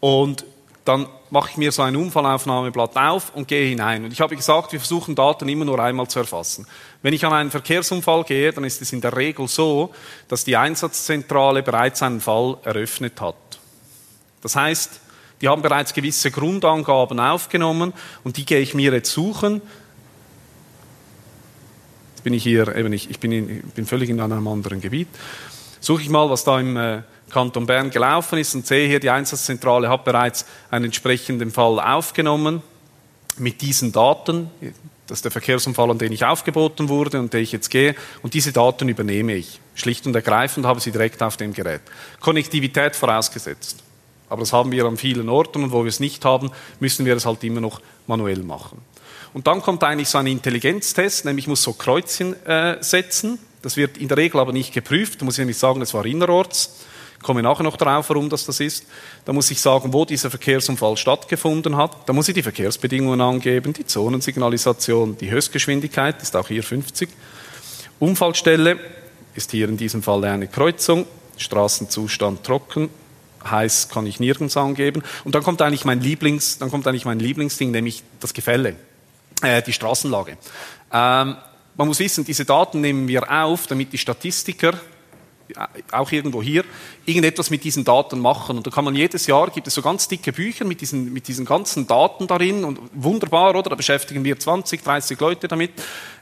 Und 0.00 0.44
dann 0.84 1.06
mache 1.30 1.48
ich 1.48 1.56
mir 1.56 1.72
so 1.72 1.80
ein 1.80 1.96
Unfallaufnahmeblatt 1.96 2.94
auf 2.94 3.34
und 3.34 3.48
gehe 3.48 3.66
hinein. 3.66 4.04
Und 4.04 4.12
ich 4.12 4.20
habe 4.20 4.36
gesagt, 4.36 4.72
wir 4.72 4.80
versuchen 4.80 5.14
Daten 5.14 5.48
immer 5.48 5.64
nur 5.64 5.80
einmal 5.80 6.08
zu 6.08 6.18
erfassen. 6.18 6.66
Wenn 7.00 7.14
ich 7.14 7.24
an 7.24 7.32
einen 7.32 7.50
Verkehrsunfall 7.50 8.24
gehe, 8.24 8.52
dann 8.52 8.64
ist 8.64 8.82
es 8.82 8.92
in 8.92 9.00
der 9.00 9.16
Regel 9.16 9.48
so, 9.48 9.94
dass 10.28 10.44
die 10.44 10.58
Einsatzzentrale 10.58 11.62
bereits 11.62 12.02
einen 12.02 12.20
Fall 12.20 12.58
eröffnet 12.64 13.18
hat. 13.18 13.36
Das 14.42 14.56
heißt, 14.56 15.00
die 15.40 15.48
haben 15.48 15.62
bereits 15.62 15.94
gewisse 15.94 16.30
Grundangaben 16.30 17.18
aufgenommen 17.18 17.94
und 18.24 18.36
die 18.36 18.44
gehe 18.44 18.60
ich 18.60 18.74
mir 18.74 18.92
jetzt 18.92 19.10
suchen 19.10 19.62
bin 22.22 22.34
ich 22.34 22.42
hier 22.42 22.74
eben, 22.74 22.92
ich, 22.92 23.10
ich 23.10 23.18
bin, 23.20 23.32
in, 23.32 23.62
bin 23.74 23.86
völlig 23.86 24.10
in 24.10 24.20
einem 24.20 24.46
anderen 24.46 24.80
Gebiet. 24.80 25.08
Suche 25.80 26.02
ich 26.02 26.08
mal, 26.08 26.30
was 26.30 26.44
da 26.44 26.60
im 26.60 26.76
äh, 26.76 27.02
Kanton 27.30 27.66
Bern 27.66 27.90
gelaufen 27.90 28.38
ist 28.38 28.54
und 28.54 28.66
sehe 28.66 28.86
hier, 28.86 29.00
die 29.00 29.10
Einsatzzentrale 29.10 29.88
hat 29.88 30.04
bereits 30.04 30.46
einen 30.70 30.86
entsprechenden 30.86 31.50
Fall 31.50 31.80
aufgenommen 31.80 32.62
mit 33.38 33.60
diesen 33.60 33.90
Daten. 33.90 34.50
Das 35.06 35.18
ist 35.18 35.24
der 35.24 35.32
Verkehrsunfall, 35.32 35.90
an 35.90 35.98
den 35.98 36.12
ich 36.12 36.24
aufgeboten 36.24 36.88
wurde 36.88 37.18
und 37.18 37.32
den 37.32 37.42
ich 37.42 37.52
jetzt 37.52 37.70
gehe. 37.70 37.94
Und 38.22 38.34
diese 38.34 38.52
Daten 38.52 38.88
übernehme 38.88 39.34
ich. 39.34 39.60
Schlicht 39.74 40.06
und 40.06 40.14
ergreifend 40.14 40.66
habe 40.66 40.80
sie 40.80 40.92
direkt 40.92 41.22
auf 41.22 41.36
dem 41.36 41.52
Gerät. 41.52 41.80
Konnektivität 42.20 42.94
vorausgesetzt. 42.94 43.78
Aber 44.28 44.40
das 44.40 44.52
haben 44.52 44.70
wir 44.70 44.84
an 44.84 44.96
vielen 44.96 45.28
Orten 45.28 45.64
und 45.64 45.72
wo 45.72 45.84
wir 45.84 45.88
es 45.88 46.00
nicht 46.00 46.24
haben, 46.24 46.50
müssen 46.80 47.04
wir 47.04 47.16
es 47.16 47.26
halt 47.26 47.42
immer 47.44 47.60
noch 47.60 47.80
manuell 48.06 48.42
machen. 48.42 48.78
Und 49.34 49.46
dann 49.46 49.62
kommt 49.62 49.82
eigentlich 49.82 50.08
so 50.08 50.18
ein 50.18 50.26
Intelligenztest, 50.26 51.24
nämlich 51.24 51.44
ich 51.44 51.48
muss 51.48 51.62
so 51.62 51.72
Kreuzchen 51.72 52.34
äh, 52.46 52.76
setzen. 52.82 53.38
Das 53.62 53.76
wird 53.76 53.96
in 53.96 54.08
der 54.08 54.16
Regel 54.16 54.40
aber 54.40 54.52
nicht 54.52 54.74
geprüft. 54.74 55.20
Da 55.20 55.24
muss 55.24 55.34
ich 55.34 55.38
nämlich 55.38 55.56
sagen, 55.56 55.80
es 55.80 55.94
war 55.94 56.04
innerorts. 56.04 56.80
Ich 57.16 57.22
komme 57.22 57.42
nachher 57.42 57.62
noch 57.62 57.76
darauf, 57.76 58.10
warum 58.10 58.28
das 58.28 58.44
das 58.44 58.60
ist. 58.60 58.84
Da 59.24 59.32
muss 59.32 59.50
ich 59.50 59.60
sagen, 59.60 59.92
wo 59.92 60.04
dieser 60.04 60.28
Verkehrsunfall 60.28 60.96
stattgefunden 60.96 61.76
hat. 61.76 62.08
Da 62.08 62.12
muss 62.12 62.28
ich 62.28 62.34
die 62.34 62.42
Verkehrsbedingungen 62.42 63.20
angeben, 63.20 63.72
die 63.72 63.86
Zonensignalisation, 63.86 65.16
die 65.16 65.30
Höchstgeschwindigkeit 65.30 66.20
ist 66.20 66.36
auch 66.36 66.48
hier 66.48 66.64
50. 66.64 67.08
Unfallstelle 68.00 68.78
ist 69.34 69.52
hier 69.52 69.68
in 69.68 69.76
diesem 69.76 70.02
Fall 70.02 70.24
eine 70.24 70.48
Kreuzung. 70.48 71.06
Straßenzustand 71.38 72.44
trocken, 72.44 72.90
heiß 73.48 73.88
kann 73.88 74.06
ich 74.06 74.20
nirgends 74.20 74.56
angeben. 74.56 75.02
Und 75.24 75.34
dann 75.34 75.42
kommt 75.42 75.62
eigentlich 75.62 75.84
mein 75.84 76.00
Lieblings, 76.00 76.58
dann 76.58 76.70
kommt 76.70 76.86
eigentlich 76.86 77.04
mein 77.04 77.20
Lieblingsding, 77.20 77.70
nämlich 77.70 78.02
das 78.20 78.34
Gefälle 78.34 78.76
äh, 79.42 79.62
die 79.62 79.72
Straßenlage. 79.72 80.38
Ähm, 80.92 81.36
man 81.74 81.88
muss 81.88 81.98
wissen, 81.98 82.24
diese 82.24 82.44
Daten 82.44 82.80
nehmen 82.80 83.08
wir 83.08 83.30
auf, 83.30 83.66
damit 83.66 83.92
die 83.92 83.98
Statistiker 83.98 84.78
auch 85.90 86.10
irgendwo 86.12 86.42
hier, 86.42 86.64
irgendetwas 87.04 87.50
mit 87.50 87.64
diesen 87.64 87.84
Daten 87.84 88.20
machen. 88.20 88.56
Und 88.56 88.66
da 88.66 88.70
kann 88.70 88.84
man 88.84 88.94
jedes 88.94 89.26
Jahr, 89.26 89.50
gibt 89.50 89.66
es 89.66 89.74
so 89.74 89.82
ganz 89.82 90.08
dicke 90.08 90.32
Bücher 90.32 90.64
mit 90.64 90.80
diesen, 90.80 91.12
mit 91.12 91.28
diesen 91.28 91.44
ganzen 91.44 91.86
Daten 91.86 92.26
darin 92.26 92.64
und 92.64 92.78
wunderbar, 92.94 93.50
oder? 93.50 93.70
Da 93.70 93.74
beschäftigen 93.74 94.24
wir 94.24 94.38
20, 94.38 94.82
30 94.82 95.20
Leute 95.20 95.48
damit 95.48 95.72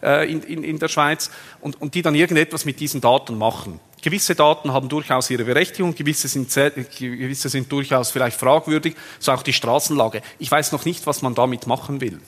äh, 0.03 0.31
in, 0.31 0.43
in, 0.43 0.65
in 0.65 0.79
der 0.79 0.89
Schweiz 0.89 1.31
und, 1.61 1.81
und 1.81 1.95
die 1.95 2.03
dann 2.03 2.15
irgendetwas 2.15 2.65
mit 2.65 2.81
diesen 2.81 3.01
Daten 3.01 3.39
machen. 3.39 3.81
Gewisse 4.03 4.35
Daten 4.35 4.73
haben 4.73 4.89
durchaus 4.89 5.29
ihre 5.29 5.45
Berechtigung, 5.45 5.95
gewisse 5.95 6.27
sind, 6.27 6.53
gewisse 6.99 7.49
sind 7.51 7.71
durchaus 7.71 8.11
vielleicht 8.11 8.39
fragwürdig, 8.39 8.97
so 9.19 9.33
auch 9.33 9.43
die 9.43 9.53
Straßenlage. 9.53 10.23
Ich 10.39 10.51
weiß 10.51 10.73
noch 10.73 10.87
nicht, 10.87 11.07
was 11.07 11.21
man 11.21 11.35
damit 11.35 11.67
machen 11.67 12.01
will. 12.01 12.19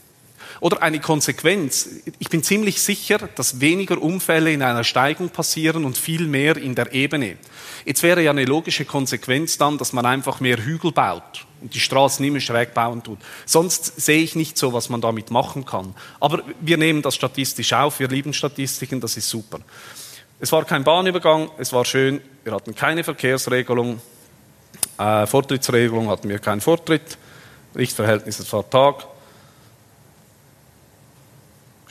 Oder 0.62 0.80
eine 0.80 1.00
Konsequenz. 1.00 1.88
Ich 2.20 2.28
bin 2.28 2.44
ziemlich 2.44 2.80
sicher, 2.80 3.18
dass 3.34 3.58
weniger 3.58 4.00
Unfälle 4.00 4.52
in 4.52 4.62
einer 4.62 4.84
Steigung 4.84 5.30
passieren 5.30 5.84
und 5.84 5.98
viel 5.98 6.28
mehr 6.28 6.56
in 6.56 6.76
der 6.76 6.92
Ebene. 6.92 7.36
Jetzt 7.84 8.04
wäre 8.04 8.22
ja 8.22 8.30
eine 8.30 8.44
logische 8.44 8.84
Konsequenz 8.84 9.58
dann, 9.58 9.76
dass 9.76 9.92
man 9.92 10.06
einfach 10.06 10.38
mehr 10.38 10.64
Hügel 10.64 10.92
baut 10.92 11.46
und 11.60 11.74
die 11.74 11.80
Straßen 11.80 12.24
immer 12.24 12.38
schräg 12.38 12.74
bauen 12.74 13.02
tut. 13.02 13.18
Sonst 13.44 14.00
sehe 14.00 14.22
ich 14.22 14.36
nicht 14.36 14.56
so, 14.56 14.72
was 14.72 14.88
man 14.88 15.00
damit 15.00 15.32
machen 15.32 15.66
kann. 15.66 15.96
Aber 16.20 16.44
wir 16.60 16.76
nehmen 16.76 17.02
das 17.02 17.16
statistisch 17.16 17.72
auf. 17.72 17.98
Wir 17.98 18.06
lieben 18.06 18.32
Statistiken, 18.32 19.00
das 19.00 19.16
ist 19.16 19.28
super. 19.28 19.58
Es 20.38 20.52
war 20.52 20.64
kein 20.64 20.84
Bahnübergang, 20.84 21.50
es 21.58 21.72
war 21.72 21.84
schön. 21.84 22.20
Wir 22.44 22.52
hatten 22.52 22.76
keine 22.76 23.02
Verkehrsregelung. 23.02 24.00
Äh, 24.96 25.26
Vortrittsregelung 25.26 26.08
hatten 26.08 26.28
wir 26.28 26.38
keinen 26.38 26.60
Vortritt. 26.60 27.18
Richtverhältnis, 27.74 28.52
war 28.52 28.70
Tag. 28.70 29.08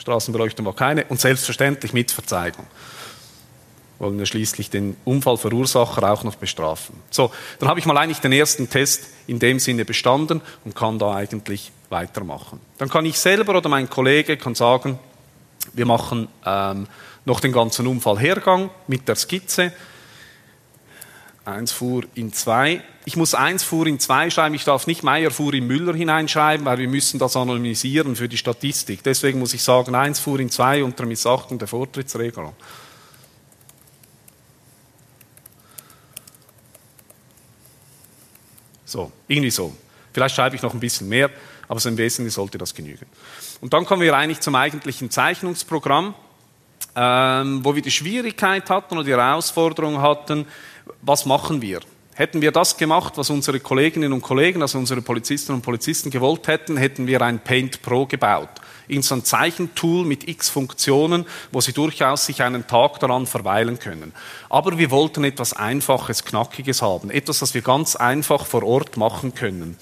Straßenbeleuchtung 0.02 0.66
war 0.66 0.74
keine 0.74 1.04
und 1.06 1.20
selbstverständlich 1.20 1.92
mit 1.92 2.10
Verzeigung. 2.10 2.66
Wollen 3.98 4.18
wir 4.18 4.26
schließlich 4.26 4.68
den 4.68 4.96
Unfallverursacher 5.04 6.12
auch 6.12 6.24
noch 6.24 6.34
bestrafen. 6.34 6.96
So, 7.10 7.30
dann 7.60 7.68
habe 7.68 7.78
ich 7.78 7.86
mal 7.86 7.96
eigentlich 7.96 8.18
den 8.18 8.32
ersten 8.32 8.68
Test 8.68 9.04
in 9.28 9.38
dem 9.38 9.60
Sinne 9.60 9.84
bestanden 9.84 10.40
und 10.64 10.74
kann 10.74 10.98
da 10.98 11.14
eigentlich 11.14 11.70
weitermachen. 11.88 12.60
Dann 12.78 12.88
kann 12.88 13.06
ich 13.06 13.18
selber 13.18 13.56
oder 13.56 13.68
mein 13.68 13.88
Kollege 13.88 14.36
kann 14.36 14.56
sagen, 14.56 14.98
wir 15.72 15.86
machen 15.86 16.26
ähm, 16.44 16.88
noch 17.24 17.38
den 17.38 17.52
ganzen 17.52 17.86
Unfallhergang 17.86 18.70
mit 18.88 19.06
der 19.06 19.14
Skizze. 19.14 19.72
1 21.44 21.72
fuhr 21.72 22.04
in 22.14 22.32
2. 22.32 22.82
Ich 23.04 23.16
muss 23.16 23.34
1 23.34 23.64
fuhr 23.64 23.86
in 23.86 23.98
2 23.98 24.30
schreiben. 24.30 24.54
Ich 24.54 24.64
darf 24.64 24.86
nicht 24.86 25.02
Meier 25.02 25.30
fuhr 25.30 25.52
in 25.54 25.66
Müller 25.66 25.94
hineinschreiben, 25.94 26.64
weil 26.64 26.78
wir 26.78 26.88
müssen 26.88 27.18
das 27.18 27.36
anonymisieren 27.36 28.14
für 28.14 28.28
die 28.28 28.36
Statistik. 28.36 29.02
Deswegen 29.02 29.40
muss 29.40 29.52
ich 29.54 29.62
sagen, 29.62 29.94
1 29.94 30.20
fuhr 30.20 30.38
in 30.38 30.50
2 30.50 30.84
unter 30.84 31.04
Missachtung 31.04 31.58
der 31.58 31.66
Vortrittsregelung. 31.66 32.54
So, 38.84 39.10
irgendwie 39.26 39.50
so. 39.50 39.74
Vielleicht 40.12 40.36
schreibe 40.36 40.54
ich 40.54 40.62
noch 40.62 40.74
ein 40.74 40.80
bisschen 40.80 41.08
mehr, 41.08 41.30
aber 41.66 41.80
so 41.80 41.88
im 41.88 41.96
Wesentlichen 41.96 42.34
sollte 42.34 42.58
das 42.58 42.74
genügen. 42.74 43.06
Und 43.62 43.72
dann 43.72 43.86
kommen 43.86 44.02
wir 44.02 44.14
eigentlich 44.14 44.40
zum 44.40 44.54
eigentlichen 44.54 45.10
Zeichnungsprogramm, 45.10 46.14
ähm, 46.94 47.64
wo 47.64 47.74
wir 47.74 47.80
die 47.80 47.90
Schwierigkeit 47.90 48.68
hatten 48.68 48.94
oder 48.94 49.04
die 49.04 49.12
Herausforderung 49.12 50.02
hatten, 50.02 50.46
was 51.00 51.26
machen 51.26 51.62
wir? 51.62 51.80
Hätten 52.14 52.42
wir 52.42 52.52
das 52.52 52.76
gemacht, 52.76 53.14
was 53.16 53.30
unsere 53.30 53.58
Kolleginnen 53.58 54.12
und 54.12 54.20
Kollegen, 54.20 54.60
also 54.60 54.78
unsere 54.78 55.00
Polizistinnen 55.00 55.60
und 55.60 55.64
Polizisten 55.64 56.10
gewollt 56.10 56.46
hätten, 56.46 56.76
hätten 56.76 57.06
wir 57.06 57.22
ein 57.22 57.42
Paint 57.42 57.80
Pro 57.80 58.04
gebaut. 58.04 58.50
In 58.86 59.00
so 59.00 59.14
ein 59.14 59.24
Zeichentool 59.24 60.04
mit 60.04 60.28
x 60.28 60.50
Funktionen, 60.50 61.24
wo 61.52 61.62
sie 61.62 61.72
durchaus 61.72 62.26
sich 62.26 62.42
einen 62.42 62.66
Tag 62.66 63.00
daran 63.00 63.26
verweilen 63.26 63.78
können. 63.78 64.12
Aber 64.50 64.76
wir 64.76 64.90
wollten 64.90 65.24
etwas 65.24 65.54
Einfaches, 65.54 66.24
Knackiges 66.24 66.82
haben. 66.82 67.10
Etwas, 67.10 67.38
das 67.38 67.54
wir 67.54 67.62
ganz 67.62 67.96
einfach 67.96 68.44
vor 68.44 68.62
Ort 68.62 68.98
machen 68.98 69.34
können. 69.34 69.78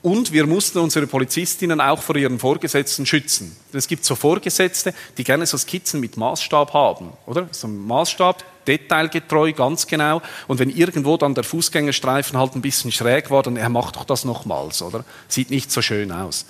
Und 0.00 0.32
wir 0.32 0.46
mussten 0.46 0.78
unsere 0.78 1.06
Polizistinnen 1.06 1.80
auch 1.82 2.00
vor 2.00 2.16
ihren 2.16 2.38
Vorgesetzten 2.38 3.04
schützen. 3.04 3.54
Es 3.72 3.88
gibt 3.88 4.04
so 4.04 4.14
Vorgesetzte, 4.14 4.94
die 5.18 5.24
gerne 5.24 5.44
so 5.44 5.58
Skizzen 5.58 6.00
mit 6.00 6.16
Maßstab 6.16 6.72
haben, 6.72 7.12
oder? 7.26 7.48
So 7.50 7.66
ein 7.66 7.86
Maßstab, 7.86 8.44
detailgetreu, 8.66 9.52
ganz 9.52 9.86
genau. 9.86 10.22
Und 10.48 10.58
wenn 10.58 10.70
irgendwo 10.70 11.16
dann 11.16 11.34
der 11.34 11.44
Fußgängerstreifen 11.44 12.38
halt 12.38 12.54
ein 12.54 12.62
bisschen 12.62 12.92
schräg 12.92 13.30
war, 13.30 13.42
dann 13.42 13.56
er 13.56 13.68
macht 13.68 13.96
doch 13.96 14.04
das 14.04 14.24
nochmals, 14.24 14.82
oder? 14.82 15.04
Sieht 15.28 15.50
nicht 15.50 15.70
so 15.70 15.82
schön 15.82 16.12
aus. 16.12 16.46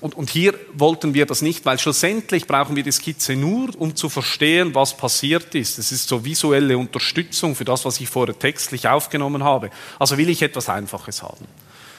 Und, 0.00 0.14
und 0.16 0.28
hier 0.28 0.52
wollten 0.74 1.14
wir 1.14 1.24
das 1.24 1.40
nicht, 1.40 1.64
weil 1.64 1.78
schlussendlich 1.78 2.46
brauchen 2.46 2.76
wir 2.76 2.82
die 2.82 2.92
Skizze 2.92 3.36
nur, 3.36 3.70
um 3.78 3.96
zu 3.96 4.10
verstehen, 4.10 4.74
was 4.74 4.94
passiert 4.94 5.54
ist. 5.54 5.78
Es 5.78 5.92
ist 5.92 6.08
so 6.08 6.24
visuelle 6.24 6.76
Unterstützung 6.76 7.54
für 7.54 7.64
das, 7.64 7.86
was 7.86 7.98
ich 8.00 8.08
vorher 8.10 8.38
textlich 8.38 8.86
aufgenommen 8.86 9.44
habe. 9.44 9.70
Also 9.98 10.18
will 10.18 10.28
ich 10.28 10.42
etwas 10.42 10.68
Einfaches 10.68 11.22
haben. 11.22 11.46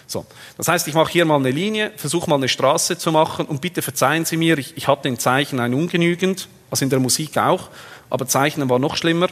So, 0.08 0.26
das 0.58 0.68
heißt, 0.68 0.88
ich 0.88 0.94
mache 0.94 1.12
hier 1.12 1.26
mal 1.26 1.38
eine 1.38 1.50
Linie, 1.50 1.92
versuche 1.96 2.30
mal 2.30 2.36
eine 2.36 2.48
Straße 2.48 2.98
zu 2.98 3.12
machen 3.12 3.48
und 3.48 3.60
bitte 3.60 3.82
verzeihen 3.82 4.24
Sie 4.24 4.38
mir, 4.38 4.58
ich, 4.60 4.78
ich 4.78 4.88
hatte 4.88 5.08
in 5.08 5.18
Zeichen 5.18 5.60
ein 5.60 5.74
ungenügend, 5.74 6.48
also 6.70 6.86
in 6.86 6.92
der 6.92 7.00
Musik 7.00 7.38
auch, 7.38 7.70
aber 8.16 8.28
Zeichnen 8.28 8.70
war 8.70 8.80
noch 8.80 8.96
schlimmer. 8.96 9.28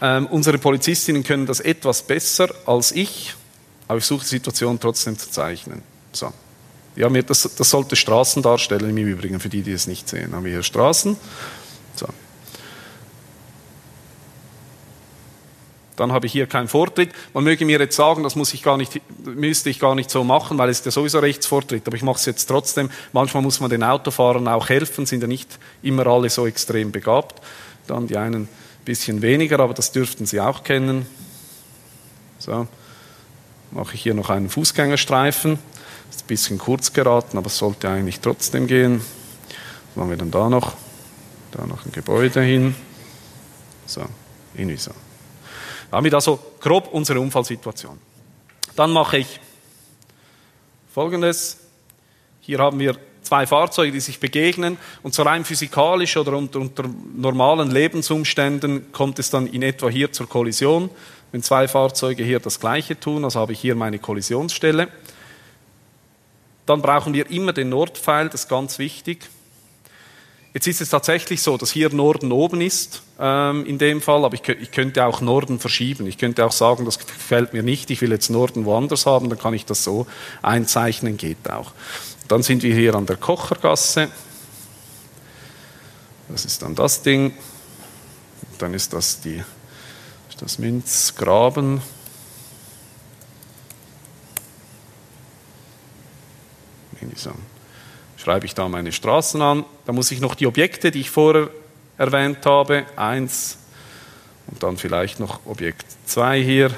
Ähm, 0.00 0.26
unsere 0.26 0.56
Polizistinnen 0.56 1.22
können 1.22 1.44
das 1.44 1.60
etwas 1.60 2.02
besser 2.02 2.48
als 2.64 2.92
ich, 2.92 3.34
aber 3.88 3.98
ich 3.98 4.06
suche 4.06 4.22
die 4.22 4.30
Situation 4.30 4.80
trotzdem 4.80 5.18
zu 5.18 5.30
zeichnen. 5.30 5.82
So. 6.12 6.32
Ja, 6.96 7.10
das, 7.10 7.42
das 7.42 7.68
sollte 7.68 7.94
Straßen 7.94 8.42
darstellen 8.42 8.96
im 8.96 9.06
Übrigen, 9.06 9.38
für 9.38 9.50
die, 9.50 9.60
die 9.60 9.72
es 9.72 9.86
nicht 9.86 10.08
sehen. 10.08 10.34
Haben 10.34 10.44
wir 10.46 10.52
hier 10.52 10.62
Straßen. 10.62 11.14
So. 11.94 12.06
Dann 15.96 16.12
habe 16.12 16.26
ich 16.26 16.32
hier 16.32 16.46
keinen 16.46 16.68
Vortritt. 16.68 17.10
Man 17.32 17.44
möge 17.44 17.64
mir 17.64 17.78
jetzt 17.80 17.96
sagen, 17.96 18.22
das 18.22 18.36
muss 18.36 18.52
ich 18.52 18.62
gar 18.62 18.76
nicht, 18.76 19.00
müsste 19.24 19.70
ich 19.70 19.80
gar 19.80 19.94
nicht 19.94 20.10
so 20.10 20.24
machen, 20.24 20.58
weil 20.58 20.68
es 20.68 20.84
ja 20.84 20.90
sowieso 20.90 21.18
Rechtsvortritt. 21.18 21.86
Aber 21.86 21.96
ich 21.96 22.02
mache 22.02 22.18
es 22.18 22.26
jetzt 22.26 22.46
trotzdem. 22.46 22.90
Manchmal 23.12 23.42
muss 23.42 23.60
man 23.60 23.70
den 23.70 23.82
Autofahrern 23.82 24.46
auch 24.46 24.68
helfen, 24.68 25.06
sind 25.06 25.22
ja 25.22 25.26
nicht 25.26 25.58
immer 25.82 26.06
alle 26.06 26.28
so 26.28 26.46
extrem 26.46 26.92
begabt. 26.92 27.40
Dann 27.86 28.06
die 28.06 28.16
einen 28.16 28.48
bisschen 28.84 29.20
weniger, 29.20 29.60
aber 29.60 29.74
das 29.74 29.92
dürften 29.92 30.26
Sie 30.26 30.40
auch 30.40 30.62
kennen. 30.62 31.06
So, 32.38 32.68
mache 33.72 33.94
ich 33.94 34.02
hier 34.02 34.14
noch 34.14 34.30
einen 34.30 34.48
Fußgängerstreifen. 34.48 35.58
Ist 36.10 36.22
ein 36.22 36.26
bisschen 36.28 36.58
kurz 36.58 36.92
geraten, 36.92 37.36
aber 37.36 37.48
es 37.48 37.58
sollte 37.58 37.88
eigentlich 37.88 38.20
trotzdem 38.20 38.66
gehen. 38.66 39.00
Was 39.88 39.96
machen 39.96 40.10
wir 40.10 40.16
dann 40.16 40.30
da 40.30 40.48
noch? 40.48 40.74
Da 41.52 41.66
noch 41.66 41.84
ein 41.84 41.92
Gebäude 41.92 42.42
hin. 42.42 42.74
So, 43.86 44.04
irgendwie 44.54 44.76
so. 44.76 44.92
Damit 45.90 46.14
also 46.14 46.38
grob 46.60 46.88
unsere 46.92 47.20
Unfallsituation. 47.20 47.98
Dann 48.74 48.90
mache 48.90 49.18
ich 49.18 49.40
Folgendes. 50.92 51.58
Hier 52.40 52.58
haben 52.58 52.78
wir 52.78 52.96
zwei 53.22 53.46
Fahrzeuge, 53.46 53.92
die 53.92 54.00
sich 54.00 54.20
begegnen 54.20 54.78
und 55.02 55.14
so 55.14 55.22
rein 55.22 55.44
physikalisch 55.44 56.16
oder 56.16 56.36
unter, 56.36 56.60
unter, 56.60 56.84
normalen 57.14 57.70
Lebensumständen 57.70 58.92
kommt 58.92 59.18
es 59.18 59.30
dann 59.30 59.46
in 59.46 59.62
etwa 59.62 59.88
hier 59.88 60.12
zur 60.12 60.28
Kollision. 60.28 60.90
Wenn 61.32 61.42
zwei 61.42 61.68
Fahrzeuge 61.68 62.22
hier 62.22 62.38
das 62.38 62.60
gleiche 62.60 62.98
tun, 62.98 63.24
also 63.24 63.40
habe 63.40 63.52
ich 63.52 63.60
hier 63.60 63.74
meine 63.74 63.98
Kollisionsstelle. 63.98 64.88
Dann 66.66 66.82
brauchen 66.82 67.14
wir 67.14 67.30
immer 67.30 67.52
den 67.52 67.68
Nordpfeil, 67.68 68.28
das 68.28 68.42
ist 68.42 68.48
ganz 68.48 68.78
wichtig. 68.78 69.28
Jetzt 70.56 70.68
ist 70.68 70.80
es 70.80 70.88
tatsächlich 70.88 71.42
so, 71.42 71.58
dass 71.58 71.70
hier 71.70 71.90
Norden 71.90 72.32
oben 72.32 72.62
ist, 72.62 73.02
ähm, 73.20 73.66
in 73.66 73.76
dem 73.76 74.00
Fall, 74.00 74.24
aber 74.24 74.32
ich, 74.32 74.48
ich, 74.48 74.70
könnte 74.70 75.04
auch 75.04 75.20
Norden 75.20 75.58
verschieben. 75.58 76.06
Ich 76.06 76.16
könnte 76.16 76.46
auch 76.46 76.50
sagen, 76.52 76.86
das 76.86 76.98
gefällt 76.98 77.52
mir 77.52 77.62
nicht, 77.62 77.90
ich 77.90 78.00
will 78.00 78.10
jetzt 78.10 78.30
Norden 78.30 78.64
woanders 78.64 79.04
haben, 79.04 79.28
dann 79.28 79.38
kann 79.38 79.52
ich 79.52 79.66
das 79.66 79.84
so 79.84 80.06
einzeichnen, 80.40 81.18
geht 81.18 81.50
auch. 81.50 81.72
Dann 82.26 82.42
sind 82.42 82.62
wir 82.62 82.74
hier 82.74 82.94
an 82.94 83.04
der 83.04 83.18
Kochergasse. 83.18 84.08
Das 86.30 86.46
ist 86.46 86.62
dann 86.62 86.74
das 86.74 87.02
Ding. 87.02 87.34
Dann 88.56 88.72
ist 88.72 88.94
das 88.94 89.20
die, 89.20 89.44
das 90.40 90.58
Münzgraben. 90.58 91.82
Irgendwie 96.94 97.18
so. 97.18 97.32
Schreibe 98.26 98.44
ich 98.44 98.56
da 98.56 98.68
meine 98.68 98.90
Straßen 98.90 99.40
an. 99.40 99.64
Da 99.84 99.92
muss 99.92 100.10
ich 100.10 100.20
noch 100.20 100.34
die 100.34 100.48
Objekte, 100.48 100.90
die 100.90 100.98
ich 100.98 101.10
vorher 101.10 101.48
erwähnt 101.96 102.44
habe, 102.44 102.84
eins 102.96 103.56
und 104.48 104.60
dann 104.64 104.78
vielleicht 104.78 105.20
noch 105.20 105.46
Objekt 105.46 105.86
2 106.06 106.42
hier. 106.42 106.72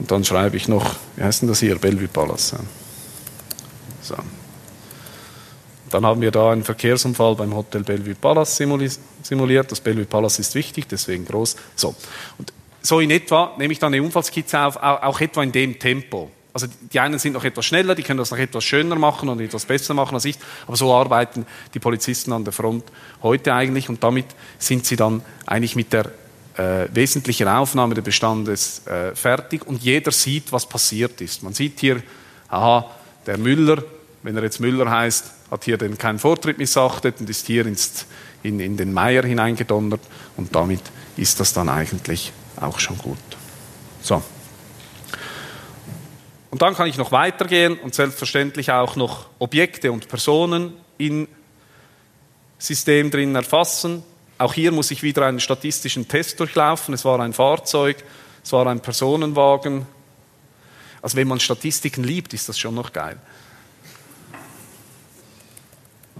Und 0.00 0.10
dann 0.10 0.24
schreibe 0.24 0.56
ich 0.56 0.66
noch, 0.66 0.96
wie 1.14 1.22
heißt 1.22 1.42
denn 1.42 1.48
das 1.48 1.60
hier? 1.60 1.78
Bellevue 1.78 2.08
Palace. 2.08 2.56
So. 4.02 4.16
Dann 5.90 6.04
haben 6.04 6.20
wir 6.20 6.32
da 6.32 6.50
einen 6.50 6.64
Verkehrsunfall 6.64 7.36
beim 7.36 7.54
Hotel 7.54 7.84
Bellevue 7.84 8.16
Palace 8.16 8.56
simuliert. 8.56 9.70
Das 9.70 9.80
Bellevue 9.80 10.06
Palace 10.06 10.40
ist 10.40 10.56
wichtig, 10.56 10.88
deswegen 10.88 11.24
groß. 11.24 11.54
So. 11.76 11.94
Und 12.36 12.52
so 12.82 12.98
in 12.98 13.12
etwa 13.12 13.54
nehme 13.58 13.72
ich 13.72 13.78
dann 13.78 13.94
eine 13.94 14.02
Unfallskizze 14.02 14.58
auf, 14.58 14.76
auch 14.76 15.20
etwa 15.20 15.44
in 15.44 15.52
dem 15.52 15.78
Tempo. 15.78 16.32
Also 16.54 16.68
die 16.92 17.00
einen 17.00 17.18
sind 17.18 17.32
noch 17.32 17.44
etwas 17.44 17.66
schneller, 17.66 17.96
die 17.96 18.04
können 18.04 18.18
das 18.18 18.30
noch 18.30 18.38
etwas 18.38 18.62
schöner 18.62 18.94
machen 18.94 19.28
und 19.28 19.40
etwas 19.40 19.64
besser 19.64 19.92
machen 19.92 20.14
als 20.14 20.24
ich. 20.24 20.38
Aber 20.68 20.76
so 20.76 20.94
arbeiten 20.94 21.44
die 21.74 21.80
Polizisten 21.80 22.32
an 22.32 22.44
der 22.44 22.52
Front 22.52 22.84
heute 23.24 23.52
eigentlich 23.52 23.88
und 23.88 24.02
damit 24.04 24.26
sind 24.60 24.86
sie 24.86 24.94
dann 24.94 25.20
eigentlich 25.46 25.74
mit 25.74 25.92
der 25.92 26.12
äh, 26.56 26.86
wesentlichen 26.92 27.48
Aufnahme 27.48 27.96
des 27.96 28.04
Bestandes 28.04 28.86
äh, 28.86 29.16
fertig 29.16 29.66
und 29.66 29.82
jeder 29.82 30.12
sieht, 30.12 30.52
was 30.52 30.64
passiert 30.68 31.20
ist. 31.20 31.42
Man 31.42 31.54
sieht 31.54 31.80
hier, 31.80 32.00
aha, 32.48 32.88
der 33.26 33.36
Müller, 33.36 33.82
wenn 34.22 34.36
er 34.36 34.44
jetzt 34.44 34.60
Müller 34.60 34.88
heißt, 34.88 35.32
hat 35.50 35.64
hier 35.64 35.76
den 35.76 35.98
keinen 35.98 36.20
Vortritt 36.20 36.58
missachtet 36.58 37.16
und 37.18 37.28
ist 37.28 37.48
hier 37.48 37.66
ins, 37.66 38.06
in, 38.44 38.60
in 38.60 38.76
den 38.76 38.92
Meier 38.92 39.24
hineingedonnert 39.24 40.02
und 40.36 40.54
damit 40.54 40.82
ist 41.16 41.40
das 41.40 41.52
dann 41.52 41.68
eigentlich 41.68 42.32
auch 42.60 42.78
schon 42.78 42.96
gut. 42.98 43.18
So. 44.00 44.22
Und 46.54 46.62
dann 46.62 46.76
kann 46.76 46.86
ich 46.86 46.96
noch 46.98 47.10
weitergehen 47.10 47.76
und 47.80 47.96
selbstverständlich 47.96 48.70
auch 48.70 48.94
noch 48.94 49.26
Objekte 49.40 49.90
und 49.90 50.06
Personen 50.06 50.72
im 50.98 51.26
System 52.60 53.10
drin 53.10 53.34
erfassen. 53.34 54.04
Auch 54.38 54.54
hier 54.54 54.70
muss 54.70 54.92
ich 54.92 55.02
wieder 55.02 55.26
einen 55.26 55.40
statistischen 55.40 56.06
Test 56.06 56.38
durchlaufen. 56.38 56.94
Es 56.94 57.04
war 57.04 57.18
ein 57.18 57.32
Fahrzeug, 57.32 58.04
es 58.44 58.52
war 58.52 58.68
ein 58.68 58.78
Personenwagen. 58.78 59.84
Also 61.02 61.16
wenn 61.16 61.26
man 61.26 61.40
Statistiken 61.40 62.04
liebt, 62.04 62.32
ist 62.34 62.48
das 62.48 62.56
schon 62.56 62.76
noch 62.76 62.92
geil. 62.92 63.18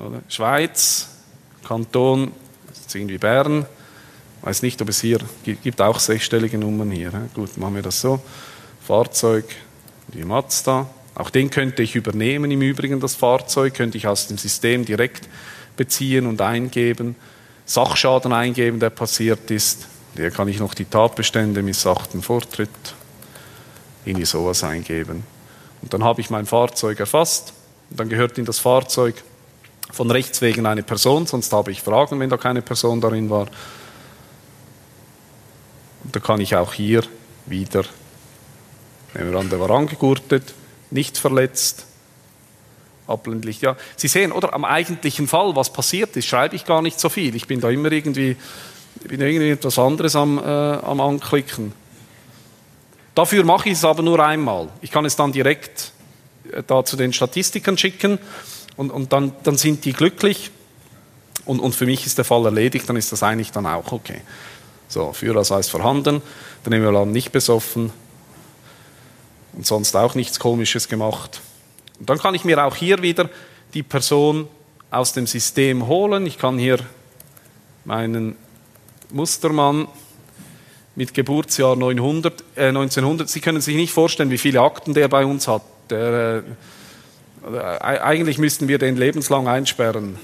Oder? 0.01 0.21
Schweiz, 0.29 1.11
Kanton, 1.63 2.33
ist 2.73 2.93
irgendwie 2.93 3.19
Bern. 3.19 3.67
Weiß 4.43 4.63
nicht, 4.63 4.83
ob 4.83 4.89
es 4.89 5.01
hier 5.01 5.21
gibt 5.45 5.81
auch 5.81 6.01
sechsstellige 6.01 6.59
Nummern 6.59 6.91
hier. 6.91 7.13
Gut, 7.35 7.57
machen 7.57 7.77
wir 7.77 7.83
das 7.83 8.01
so. 8.01 8.21
Fahrzeug, 8.85 9.45
die 10.09 10.25
Mazda. 10.25 10.89
Auch 11.15 11.31
den 11.31 11.51
könnte 11.51 11.83
ich 11.83 11.95
übernehmen 11.95 12.51
im 12.51 12.61
Übrigen, 12.61 13.01
das 13.01 13.15
Fahrzeug, 13.15 13.75
könnte 13.75 13.97
ich 13.97 14.07
aus 14.07 14.27
dem 14.27 14.39
System 14.39 14.85
direkt 14.85 15.29
beziehen 15.77 16.27
und 16.27 16.41
eingeben. 16.41 17.17
Sachschaden 17.67 18.33
eingeben, 18.33 18.81
der 18.81 18.91
passiert 18.91 19.51
ist. 19.51 19.87
Hier 20.17 20.31
kann 20.31 20.49
ich 20.49 20.59
noch 20.59 20.75
die 20.75 20.85
Tatbestände, 20.85 21.63
missachten 21.63 22.23
Vortritt, 22.23 22.69
irgendwie 24.05 24.27
sowas 24.27 24.63
eingeben. 24.63 25.25
Und 25.83 25.95
dann 25.95 26.05
habe 26.05 26.21
ich 26.21 26.31
mein 26.31 26.47
Fahrzeug 26.47 27.01
erfasst. 27.01 27.53
Und 27.91 28.01
dann 28.01 28.09
gehört 28.09 28.39
in 28.39 28.45
das 28.45 28.59
Fahrzeug 28.59 29.15
von 29.91 30.11
rechts 30.11 30.41
wegen 30.41 30.67
eine 30.67 30.83
Person, 30.83 31.27
sonst 31.27 31.53
habe 31.53 31.71
ich 31.71 31.83
Fragen, 31.83 32.19
wenn 32.21 32.31
da 32.31 32.37
keine 32.37 32.63
Person 32.63 33.01
darin 33.01 33.31
war. 33.31 33.47
Und 36.05 36.15
da 36.15 36.21
kann 36.21 36.41
ich 36.41 36.57
auch 36.57 36.73
hier 36.73 37.03
wieder, 37.47 37.85
nehmen 39.15 39.33
wir 39.33 39.39
an, 39.39 39.49
der 39.49 39.61
war 39.61 39.71
angegurtet, 39.71 40.55
nicht 40.91 41.19
verletzt, 41.19 41.87
Abblendlicht, 43.07 43.63
ja. 43.63 43.77
Sie 43.97 44.09
sehen, 44.09 44.33
oder 44.33 44.55
am 44.55 44.65
eigentlichen 44.65 45.29
Fall, 45.29 45.55
was 45.55 45.73
passiert 45.73 46.17
ist, 46.17 46.27
schreibe 46.27 46.57
ich 46.57 46.65
gar 46.65 46.81
nicht 46.81 46.99
so 46.99 47.09
viel. 47.09 47.35
Ich 47.37 47.47
bin 47.47 47.61
da 47.61 47.69
immer 47.69 47.93
irgendwie, 47.93 48.37
bin 49.07 49.21
irgendwie 49.21 49.51
etwas 49.51 49.79
anderes 49.79 50.17
am, 50.17 50.39
äh, 50.39 50.43
am 50.43 51.01
Anklicken. 51.01 51.73
Dafür 53.15 53.45
mache 53.45 53.69
ich 53.69 53.75
es 53.75 53.85
aber 53.85 54.03
nur 54.03 54.19
einmal. 54.21 54.69
Ich 54.81 54.91
kann 54.91 55.05
es 55.05 55.17
dann 55.17 55.33
direkt 55.33 55.93
äh, 56.51 56.63
da 56.67 56.85
zu 56.85 56.97
den 56.97 57.13
Statistikern 57.13 57.77
schicken 57.77 58.19
und, 58.77 58.91
und 58.91 59.13
dann, 59.13 59.33
dann 59.43 59.59
sind 59.59 59.85
die 59.85 59.93
glücklich 59.93 60.51
und, 61.45 61.61
und 61.61 61.75
für 61.75 61.87
mich 61.87 62.07
ist 62.07 62.17
der 62.17 62.25
Fall 62.25 62.47
erledigt, 62.47 62.89
dann 62.89 62.97
ist 62.97 63.13
das 63.13 63.23
eigentlich 63.23 63.53
dann 63.53 63.67
auch 63.67 63.93
okay. 63.93 64.23
So, 64.89 65.13
Führerausweis 65.13 65.69
vorhanden, 65.69 66.23
der 66.65 66.71
Nehmen 66.71 67.13
nicht 67.13 67.33
besoffen 67.33 67.93
und 69.57 69.67
sonst 69.67 69.95
auch 69.97 70.15
nichts 70.15 70.39
Komisches 70.39 70.89
gemacht. 70.89 71.41
Und 71.99 72.11
dann 72.11 72.19
kann 72.19 72.35
ich 72.35 72.45
mir 72.45 72.65
auch 72.65 72.77
hier 72.77 73.03
wieder 73.03 73.31
die 73.73 73.83
Person 73.83 74.49
aus 74.91 75.13
dem 75.13 75.27
System 75.27 75.87
holen. 75.87 76.27
Ich 76.27 76.39
kann 76.39 76.59
hier 76.59 76.79
meinen 77.85 78.37
Mustermann 79.11 79.89
mit 80.97 81.15
Geburtsjahr 81.15 81.77
900, 81.77 82.45
äh, 82.57 82.69
1900. 82.69 83.29
Sie 83.29 83.41
können 83.41 83.61
sich 83.61 83.77
nicht 83.77 83.93
vorstellen, 83.93 84.31
wie 84.31 84.39
viele 84.39 84.61
Akten 84.61 84.95
der 84.95 85.09
bei 85.09 85.25
uns 85.25 85.49
hat. 85.49 85.63
Der, 85.91 86.45
äh, 87.53 87.57
eigentlich 87.81 88.39
müssten 88.39 88.69
wir 88.69 88.79
den 88.79 88.97
lebenslang 88.97 89.49
einsperren. 89.49 90.19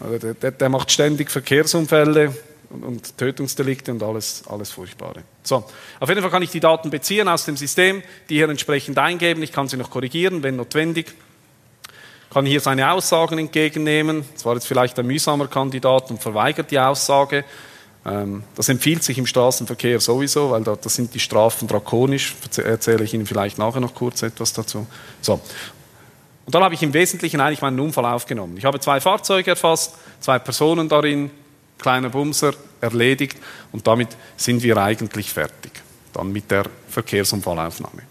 Also 0.00 0.32
der, 0.34 0.50
der, 0.50 0.68
macht 0.68 0.90
ständig 0.90 1.30
Verkehrsunfälle 1.30 2.34
und, 2.70 2.84
und, 2.84 3.18
Tötungsdelikte 3.18 3.92
und 3.92 4.02
alles, 4.02 4.44
alles 4.48 4.70
Furchtbare. 4.70 5.22
So, 5.42 5.64
auf 5.98 6.08
jeden 6.08 6.22
Fall 6.22 6.30
kann 6.30 6.42
ich 6.42 6.50
die 6.50 6.60
Daten 6.60 6.90
beziehen 6.90 7.28
aus 7.28 7.44
dem 7.44 7.56
System, 7.56 8.02
die 8.28 8.36
hier 8.36 8.48
entsprechend 8.48 8.98
eingeben. 8.98 9.42
Ich 9.42 9.52
kann 9.52 9.68
sie 9.68 9.76
noch 9.76 9.90
korrigieren, 9.90 10.42
wenn 10.42 10.56
notwendig. 10.56 11.12
Kann 12.32 12.46
hier 12.46 12.60
seine 12.60 12.92
Aussagen 12.92 13.38
entgegennehmen. 13.38 14.24
Das 14.34 14.44
war 14.44 14.54
jetzt 14.54 14.66
vielleicht 14.66 14.98
ein 14.98 15.06
mühsamer 15.06 15.48
Kandidat 15.48 16.10
und 16.10 16.22
verweigert 16.22 16.70
die 16.70 16.78
Aussage. 16.78 17.44
Ähm, 18.06 18.44
das 18.54 18.68
empfiehlt 18.68 19.02
sich 19.02 19.18
im 19.18 19.26
Straßenverkehr 19.26 19.98
sowieso, 20.00 20.50
weil 20.50 20.62
da, 20.62 20.76
das 20.76 20.94
sind 20.94 21.12
die 21.12 21.20
Strafen 21.20 21.66
drakonisch. 21.66 22.36
Erzähle 22.56 23.04
ich 23.04 23.14
Ihnen 23.14 23.26
vielleicht 23.26 23.58
nachher 23.58 23.80
noch 23.80 23.94
kurz 23.94 24.22
etwas 24.22 24.52
dazu. 24.52 24.86
So. 25.20 25.40
Und 26.46 26.54
dann 26.54 26.62
habe 26.62 26.74
ich 26.74 26.82
im 26.82 26.94
Wesentlichen 26.94 27.40
eigentlich 27.40 27.62
meinen 27.62 27.78
Unfall 27.80 28.06
aufgenommen. 28.06 28.56
Ich 28.56 28.64
habe 28.64 28.80
zwei 28.80 29.00
Fahrzeuge 29.00 29.50
erfasst, 29.50 29.94
zwei 30.20 30.38
Personen 30.38 30.88
darin, 30.88 31.30
kleiner 31.80 32.10
Bumser, 32.10 32.54
erledigt 32.80 33.36
und 33.72 33.86
damit 33.86 34.08
sind 34.36 34.62
wir 34.62 34.76
eigentlich 34.76 35.30
fertig. 35.30 35.72
Dann 36.12 36.32
mit 36.32 36.50
der 36.50 36.64
Verkehrsunfallaufnahme. 36.88 38.02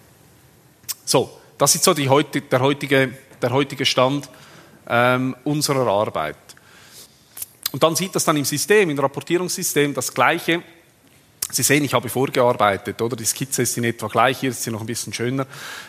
So, 1.06 1.38
das 1.58 1.76
ist 1.76 1.84
so 1.84 1.94
die, 1.94 2.08
der, 2.08 2.60
heutige, 2.60 3.14
der 3.42 3.50
heutige 3.52 3.86
Stand 3.86 4.30
ähm, 4.88 5.36
unserer 5.44 5.88
Arbeit. 5.88 6.38
Und 7.72 7.84
dann 7.84 7.96
sieht 7.96 8.16
das 8.16 8.26
dann 8.26 8.38
im 8.38 8.46
System, 8.46 8.90
im 8.90 8.98
Rapportierungssystem 8.98 9.94
das 9.94 10.14
Gleiche. 10.14 10.64
Sie 11.52 11.64
sehen, 11.64 11.84
ich 11.84 11.96
habe 11.96 12.10
vorgearbeitet, 12.10 13.02
oder? 13.02 13.16
Die 13.16 13.26
Skizze 13.26 13.64
ist 13.64 13.76
in 13.76 13.84
etwa 13.84 14.08
gleich, 14.08 14.40
hier 14.40 14.52
ist 14.52 14.64
sie 14.64 14.70
noch 14.70 14.82
ein 14.82 14.86
bisschen 14.86 15.14
schöner. 15.14 15.48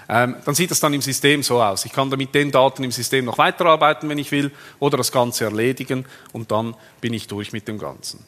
Ähm, 0.08 0.36
dann 0.44 0.54
sieht 0.54 0.70
das 0.70 0.80
dann 0.80 0.94
im 0.94 1.02
System 1.02 1.42
so 1.42 1.62
aus. 1.62 1.84
Ich 1.84 1.92
kann 1.92 2.08
da 2.08 2.16
mit 2.16 2.34
den 2.34 2.50
Daten 2.50 2.82
im 2.82 2.90
System 2.90 3.26
noch 3.26 3.36
weiterarbeiten, 3.36 4.08
wenn 4.08 4.16
ich 4.16 4.32
will, 4.32 4.52
oder 4.78 4.96
das 4.96 5.12
Ganze 5.12 5.44
erledigen 5.44 6.06
und 6.32 6.50
dann 6.50 6.74
bin 7.02 7.12
ich 7.12 7.26
durch 7.26 7.52
mit 7.52 7.68
dem 7.68 7.78
Ganzen. 7.78 8.24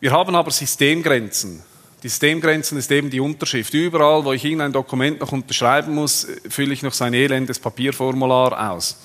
Wir 0.00 0.10
haben 0.10 0.34
aber 0.34 0.50
Systemgrenzen. 0.50 1.62
Die 2.02 2.08
Systemgrenzen 2.08 2.78
ist 2.78 2.90
eben 2.90 3.10
die 3.10 3.20
Unterschrift. 3.20 3.74
Überall, 3.74 4.24
wo 4.24 4.32
ich 4.32 4.44
irgendein 4.44 4.72
Dokument 4.72 5.20
noch 5.20 5.32
unterschreiben 5.32 5.94
muss, 5.94 6.26
fülle 6.48 6.72
ich 6.72 6.82
noch 6.82 6.94
sein 6.94 7.14
elendes 7.14 7.58
Papierformular 7.58 8.72
aus. 8.72 8.98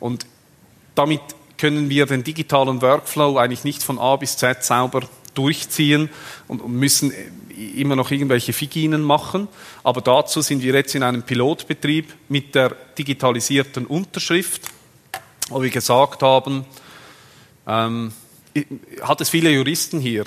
Und 0.00 0.26
damit 0.94 1.20
können 1.58 1.90
wir 1.90 2.06
den 2.06 2.24
digitalen 2.24 2.80
Workflow 2.80 3.36
eigentlich 3.36 3.64
nicht 3.64 3.82
von 3.82 3.98
A 3.98 4.16
bis 4.16 4.36
Z 4.36 4.64
sauber 4.64 5.02
durchziehen 5.38 6.10
und, 6.48 6.68
müssen 6.68 7.12
immer 7.76 7.96
noch 7.96 8.10
irgendwelche 8.10 8.52
Figinen 8.52 9.02
machen. 9.02 9.48
Aber 9.82 10.00
dazu 10.00 10.42
sind 10.42 10.62
wir 10.62 10.74
jetzt 10.74 10.94
in 10.94 11.02
einem 11.02 11.22
Pilotbetrieb 11.22 12.12
mit 12.28 12.54
der 12.54 12.76
digitalisierten 12.96 13.86
Unterschrift, 13.86 14.62
wo 15.48 15.62
wir 15.62 15.70
gesagt 15.70 16.22
haben, 16.22 16.64
ähm, 17.66 18.12
hat 19.02 19.20
es 19.20 19.28
viele 19.28 19.50
Juristen 19.50 20.00
hier? 20.00 20.24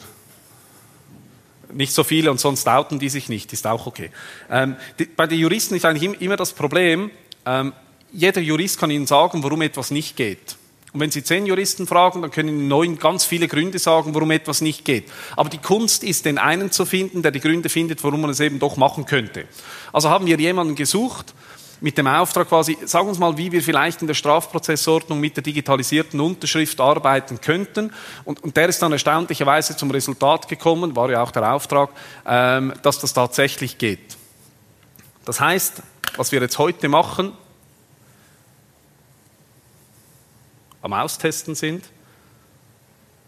Nicht 1.73 1.93
so 1.93 2.03
viele 2.03 2.31
und 2.31 2.39
sonst 2.39 2.67
outen 2.67 2.99
die 2.99 3.09
sich 3.09 3.29
nicht, 3.29 3.53
ist 3.53 3.67
auch 3.67 3.87
okay. 3.87 4.11
Ähm, 4.49 4.75
die, 4.99 5.05
bei 5.05 5.27
den 5.27 5.39
Juristen 5.39 5.75
ist 5.75 5.85
eigentlich 5.85 6.21
immer 6.21 6.37
das 6.37 6.53
Problem, 6.53 7.11
ähm, 7.45 7.73
jeder 8.11 8.41
Jurist 8.41 8.77
kann 8.77 8.91
Ihnen 8.91 9.07
sagen, 9.07 9.43
warum 9.43 9.61
etwas 9.61 9.91
nicht 9.91 10.17
geht. 10.17 10.57
Und 10.93 10.99
wenn 10.99 11.11
Sie 11.11 11.23
zehn 11.23 11.45
Juristen 11.45 11.87
fragen, 11.87 12.21
dann 12.21 12.31
können 12.31 12.67
neun 12.67 12.99
ganz 12.99 13.23
viele 13.23 13.47
Gründe 13.47 13.79
sagen, 13.79 14.13
warum 14.13 14.31
etwas 14.31 14.59
nicht 14.59 14.83
geht. 14.83 15.05
Aber 15.37 15.49
die 15.49 15.57
Kunst 15.57 16.03
ist, 16.03 16.25
den 16.25 16.37
einen 16.37 16.71
zu 16.71 16.85
finden, 16.85 17.21
der 17.21 17.31
die 17.31 17.39
Gründe 17.39 17.69
findet, 17.69 18.03
warum 18.03 18.21
man 18.21 18.29
es 18.29 18.41
eben 18.41 18.59
doch 18.59 18.75
machen 18.75 19.05
könnte. 19.05 19.45
Also 19.93 20.09
haben 20.09 20.25
wir 20.25 20.37
jemanden 20.37 20.75
gesucht, 20.75 21.33
mit 21.81 21.97
dem 21.97 22.07
Auftrag 22.07 22.47
quasi, 22.47 22.77
sagen 22.85 23.09
uns 23.09 23.17
mal, 23.17 23.37
wie 23.37 23.51
wir 23.51 23.61
vielleicht 23.61 24.01
in 24.01 24.07
der 24.07 24.13
Strafprozessordnung 24.13 25.19
mit 25.19 25.35
der 25.35 25.43
digitalisierten 25.43 26.19
Unterschrift 26.19 26.79
arbeiten 26.79 27.41
könnten. 27.41 27.91
Und, 28.23 28.43
und 28.43 28.55
der 28.55 28.69
ist 28.69 28.81
dann 28.81 28.91
erstaunlicherweise 28.91 29.75
zum 29.75 29.89
Resultat 29.91 30.47
gekommen, 30.47 30.95
war 30.95 31.09
ja 31.09 31.23
auch 31.23 31.31
der 31.31 31.51
Auftrag, 31.53 31.89
ähm, 32.25 32.73
dass 32.83 32.99
das 32.99 33.13
tatsächlich 33.13 33.79
geht. 33.79 34.15
Das 35.25 35.39
heißt, 35.39 35.81
was 36.17 36.31
wir 36.31 36.41
jetzt 36.41 36.59
heute 36.59 36.87
machen, 36.87 37.33
am 40.81 40.93
Austesten 40.93 41.55
sind, 41.55 41.83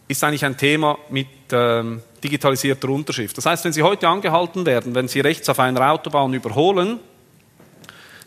ist 0.07 0.23
eigentlich 0.23 0.45
ein 0.45 0.57
Thema 0.57 0.97
mit 1.09 1.27
ähm, 1.51 2.01
digitalisierter 2.23 2.89
Unterschrift. 2.89 3.37
Das 3.37 3.45
heißt, 3.45 3.65
wenn 3.65 3.73
Sie 3.73 3.83
heute 3.83 4.07
angehalten 4.07 4.65
werden, 4.65 4.93
wenn 4.95 5.07
Sie 5.07 5.21
rechts 5.21 5.49
auf 5.49 5.59
einer 5.59 5.91
Autobahn 5.91 6.33
überholen, 6.33 6.99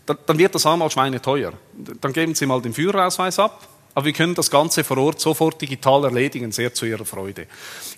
dann, 0.06 0.18
dann 0.26 0.38
wird 0.38 0.54
das 0.54 0.66
einmal 0.66 0.90
schweineteuer. 0.90 1.52
Dann 2.00 2.12
geben 2.12 2.34
Sie 2.34 2.46
mal 2.46 2.62
den 2.62 2.72
Führerausweis 2.72 3.38
ab, 3.38 3.68
aber 3.94 4.06
wir 4.06 4.12
können 4.12 4.34
das 4.34 4.50
Ganze 4.50 4.84
vor 4.84 4.98
Ort 4.98 5.20
sofort 5.20 5.60
digital 5.60 6.04
erledigen, 6.04 6.52
sehr 6.52 6.72
zu 6.72 6.86
Ihrer 6.86 7.04
Freude. 7.04 7.46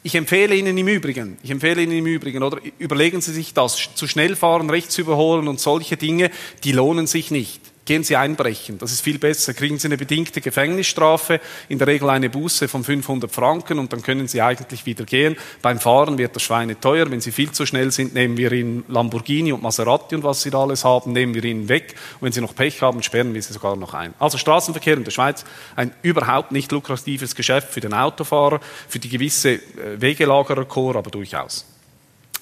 Ich 0.02 0.14
empfehle 0.14 0.54
Ihnen 0.54 0.76
im 0.76 0.88
Übrigen, 0.88 1.38
ich 1.42 1.50
empfehle 1.50 1.82
Ihnen 1.82 1.98
im 1.98 2.06
Übrigen, 2.06 2.42
oder 2.42 2.58
überlegen 2.78 3.20
Sie 3.20 3.32
sich 3.32 3.52
das, 3.52 3.94
zu 3.94 4.06
schnell 4.06 4.36
fahren, 4.36 4.70
rechts 4.70 4.96
überholen 4.98 5.48
und 5.48 5.60
solche 5.60 5.96
Dinge, 5.96 6.30
die 6.64 6.72
lohnen 6.72 7.06
sich 7.06 7.30
nicht 7.30 7.60
gehen 7.88 8.04
Sie 8.04 8.16
einbrechen. 8.16 8.76
Das 8.76 8.92
ist 8.92 9.00
viel 9.00 9.18
besser. 9.18 9.54
Kriegen 9.54 9.78
Sie 9.78 9.88
eine 9.88 9.96
bedingte 9.96 10.42
Gefängnisstrafe, 10.42 11.40
in 11.70 11.78
der 11.78 11.86
Regel 11.86 12.10
eine 12.10 12.28
Buße 12.28 12.68
von 12.68 12.84
500 12.84 13.32
Franken 13.32 13.78
und 13.78 13.94
dann 13.94 14.02
können 14.02 14.28
Sie 14.28 14.42
eigentlich 14.42 14.84
wieder 14.84 15.04
gehen. 15.04 15.36
Beim 15.62 15.80
Fahren 15.80 16.18
wird 16.18 16.36
das 16.36 16.42
Schweine 16.42 16.78
teuer. 16.78 17.10
Wenn 17.10 17.22
Sie 17.22 17.32
viel 17.32 17.50
zu 17.50 17.64
schnell 17.64 17.90
sind, 17.90 18.12
nehmen 18.12 18.36
wir 18.36 18.52
Ihnen 18.52 18.84
Lamborghini 18.88 19.52
und 19.52 19.62
Maserati 19.62 20.14
und 20.16 20.22
was 20.22 20.42
Sie 20.42 20.50
da 20.50 20.60
alles 20.60 20.84
haben, 20.84 21.12
nehmen 21.12 21.32
wir 21.32 21.42
Ihnen 21.42 21.70
weg. 21.70 21.94
Und 22.20 22.26
wenn 22.26 22.32
Sie 22.32 22.42
noch 22.42 22.54
Pech 22.54 22.82
haben, 22.82 23.02
sperren 23.02 23.32
wir 23.32 23.42
Sie 23.42 23.54
sogar 23.54 23.74
noch 23.74 23.94
ein. 23.94 24.12
Also 24.18 24.36
Straßenverkehr 24.36 24.98
in 24.98 25.04
der 25.04 25.10
Schweiz, 25.10 25.46
ein 25.74 25.90
überhaupt 26.02 26.52
nicht 26.52 26.70
lukratives 26.70 27.34
Geschäft 27.34 27.70
für 27.70 27.80
den 27.80 27.94
Autofahrer, 27.94 28.60
für 28.86 28.98
die 28.98 29.08
gewisse 29.08 29.54
äh, 29.54 29.60
Wegelagererchor, 29.98 30.94
aber 30.96 31.10
durchaus. 31.10 31.64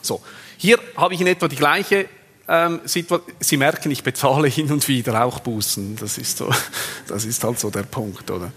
So. 0.02 0.20
Hier 0.56 0.80
habe 0.96 1.14
ich 1.14 1.20
in 1.20 1.28
etwa 1.28 1.46
die 1.46 1.54
gleiche 1.54 2.08
ähm, 2.48 2.80
Sie 2.84 3.56
merken, 3.56 3.90
ich 3.90 4.02
bezahle 4.02 4.48
hin 4.48 4.70
und 4.70 4.86
wieder 4.88 5.24
auch 5.24 5.40
Bußen. 5.40 5.96
Das 5.96 6.18
ist, 6.18 6.38
so, 6.38 6.50
das 7.08 7.24
ist 7.24 7.42
halt 7.42 7.58
so 7.58 7.70
der 7.70 7.82
Punkt, 7.82 8.30
oder? 8.30 8.52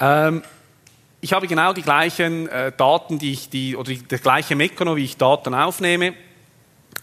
Ähm, 0.00 0.42
ich 1.20 1.32
habe 1.32 1.48
genau 1.48 1.72
die 1.72 1.82
gleichen 1.82 2.48
äh, 2.48 2.70
Daten, 2.76 3.18
die 3.18 3.32
ich, 3.32 3.50
die, 3.50 3.76
oder 3.76 3.90
die, 3.90 4.02
der 4.02 4.18
gleiche 4.18 4.54
Mechanismus, 4.54 4.96
wie 4.96 5.04
ich 5.04 5.16
Daten 5.16 5.52
aufnehme. 5.52 6.14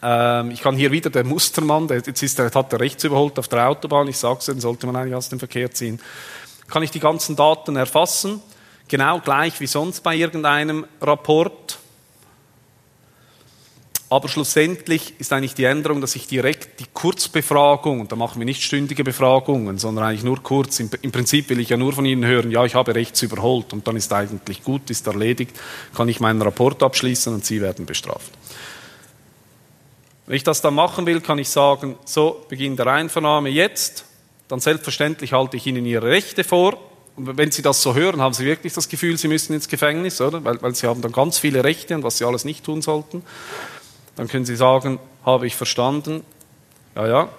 Ähm, 0.02 0.52
ich 0.52 0.62
kann 0.62 0.78
hier 0.78 0.92
wieder 0.92 1.10
der 1.10 1.26
Mustermann, 1.26 1.88
der, 1.88 1.98
jetzt 1.98 2.24
ist 2.24 2.40
der, 2.40 2.50
hat 2.54 2.72
er 2.72 2.80
rechts 2.80 3.04
überholt 3.04 3.38
auf 3.38 3.50
der 3.50 3.68
Autobahn, 3.68 4.08
ich 4.08 4.18
sage 4.18 4.40
es, 4.40 4.46
den 4.46 4.62
sollte 4.62 4.86
man 4.86 4.96
eigentlich 4.96 5.16
aus 5.16 5.30
dem 5.30 5.40
Verkehr 5.40 5.72
ziehen. 5.72 6.00
Kann 6.70 6.84
ich 6.84 6.92
die 6.92 7.00
ganzen 7.00 7.36
Daten 7.36 7.76
erfassen, 7.76 8.42
genau 8.88 9.20
gleich 9.20 9.60
wie 9.60 9.68
sonst 9.68 10.02
bei 10.02 10.16
irgendeinem 10.16 10.86
Rapport 11.02 11.80
aber 14.10 14.28
schlussendlich 14.28 15.14
ist 15.20 15.34
eigentlich 15.34 15.56
die 15.56 15.64
Änderung, 15.64 16.00
dass 16.00 16.16
ich 16.16 16.28
direkt 16.28 16.80
die 16.80 16.86
Kurzbefragung, 16.94 18.02
und 18.02 18.12
da 18.12 18.16
machen 18.16 18.40
wir 18.40 18.46
nicht 18.46 18.62
stündige 18.62 19.04
Befragungen, 19.04 19.80
sondern 19.80 20.06
eigentlich 20.06 20.24
nur 20.24 20.44
kurz, 20.44 20.80
im, 20.80 20.90
im, 21.02 21.12
Prinzip 21.12 21.50
will 21.50 21.60
ich 21.60 21.70
ja 21.70 21.78
nur 21.78 21.94
von 21.94 22.06
Ihnen 22.06 22.24
hören, 22.24 22.52
ja, 22.52 22.64
ich 22.66 22.76
habe 22.76 22.94
rechts 22.94 23.22
überholt 23.24 23.74
und 23.74 23.88
dann 23.88 23.96
ist 23.96 24.14
eigentlich 24.14 24.64
gut, 24.64 24.90
ist 24.92 25.08
erledigt, 25.08 25.56
kann 25.96 26.08
ich 26.08 26.20
meinen 26.20 26.42
Rapport 26.42 26.84
abschließen 26.84 27.34
und 27.34 27.46
Sie 27.46 27.62
werden 27.62 27.88
bestraft. 27.88 28.32
Wenn 30.28 30.36
ich 30.36 30.44
das 30.44 30.62
dann 30.62 30.76
machen 30.76 31.06
will, 31.06 31.22
kann 31.22 31.40
ich 31.40 31.50
sagen, 31.50 31.96
so, 32.06 32.46
Beginn 32.48 32.76
der 32.76 32.88
Einvernahme 32.88 33.50
jetzt, 33.50 34.06
dann 34.48 34.60
selbstverständlich 34.60 35.34
halte 35.34 35.58
ich 35.58 35.66
Ihnen 35.66 35.86
Ihre 35.86 36.08
Rechte 36.08 36.44
vor, 36.44 36.78
und 37.16 37.38
wenn 37.38 37.50
Sie 37.50 37.62
das 37.62 37.82
so 37.82 37.96
hören, 37.96 38.22
haben 38.22 38.34
Sie 38.34 38.46
wirklich 38.46 38.74
das 38.74 38.90
Gefühl, 38.90 39.18
Sie 39.18 39.30
müssen 39.30 39.54
ins 39.54 39.70
Gefängnis, 39.70 40.20
oder? 40.20 40.44
Weil, 40.44 40.62
weil 40.62 40.76
Sie 40.76 40.86
haben 40.86 41.02
dann 41.02 41.14
ganz 41.14 41.38
viele 41.38 41.64
Rechte 41.64 41.96
und 41.96 42.04
was 42.04 42.18
Sie 42.18 42.26
alles 42.26 42.44
nicht 42.44 42.66
tun 42.66 42.82
sollten. 42.82 43.24
Dann 44.16 44.28
können 44.28 44.46
Sie 44.46 44.56
sagen, 44.56 45.00
habe 45.26 45.48
ich 45.48 45.56
verstanden. 45.56 46.24
Ja, 46.96 47.08
ja. 47.08 47.30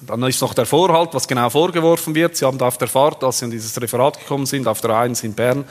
Dann 0.00 0.22
ist 0.24 0.42
noch 0.42 0.54
der 0.54 0.66
Vorhalt, 0.66 1.10
was 1.12 1.26
genau 1.26 1.48
vorgeworfen 1.48 2.14
wird. 2.14 2.36
Sie 2.36 2.44
haben 2.44 2.58
da 2.58 2.66
auf 2.66 2.78
der 2.78 2.88
Fahrt, 2.88 3.24
als 3.24 3.38
Sie 3.38 3.46
an 3.46 3.50
dieses 3.50 3.80
Referat 3.80 4.18
gekommen 4.18 4.46
sind, 4.46 4.66
auf 4.68 4.80
der 4.80 4.90
1 4.90 5.22
in 5.24 5.34
Bern, 5.34 5.64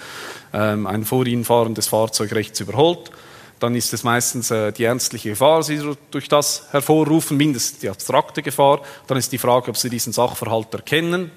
ähm, 0.54 0.88
ein 0.88 1.06
vor 1.06 1.26
Ihnen 1.26 1.46
fahrendes 1.46 1.88
Fahrzeug 1.88 2.34
rechts 2.34 2.60
überholt. 2.60 3.12
dann 3.60 3.74
ist 3.74 3.94
es 3.94 4.04
meistens 4.04 4.52
äh, 4.52 4.74
die 4.74 4.84
ernstliche 4.84 5.30
Gefahr, 5.30 5.62
die 5.64 5.78
sie 5.78 5.98
durch 6.12 6.28
das 6.28 6.68
hervorrufen, 6.72 7.38
mindestens 7.38 7.80
die 7.80 7.90
abstrakte 7.90 8.42
Gefahr. 8.42 8.82
Dann 9.08 9.18
ist 9.18 9.32
die 9.32 9.38
Frage, 9.38 9.70
ob 9.70 9.78
sie 9.78 9.90
diesen 9.90 10.12
Sachverhalt 10.12 10.74
erkennen. 10.74 11.32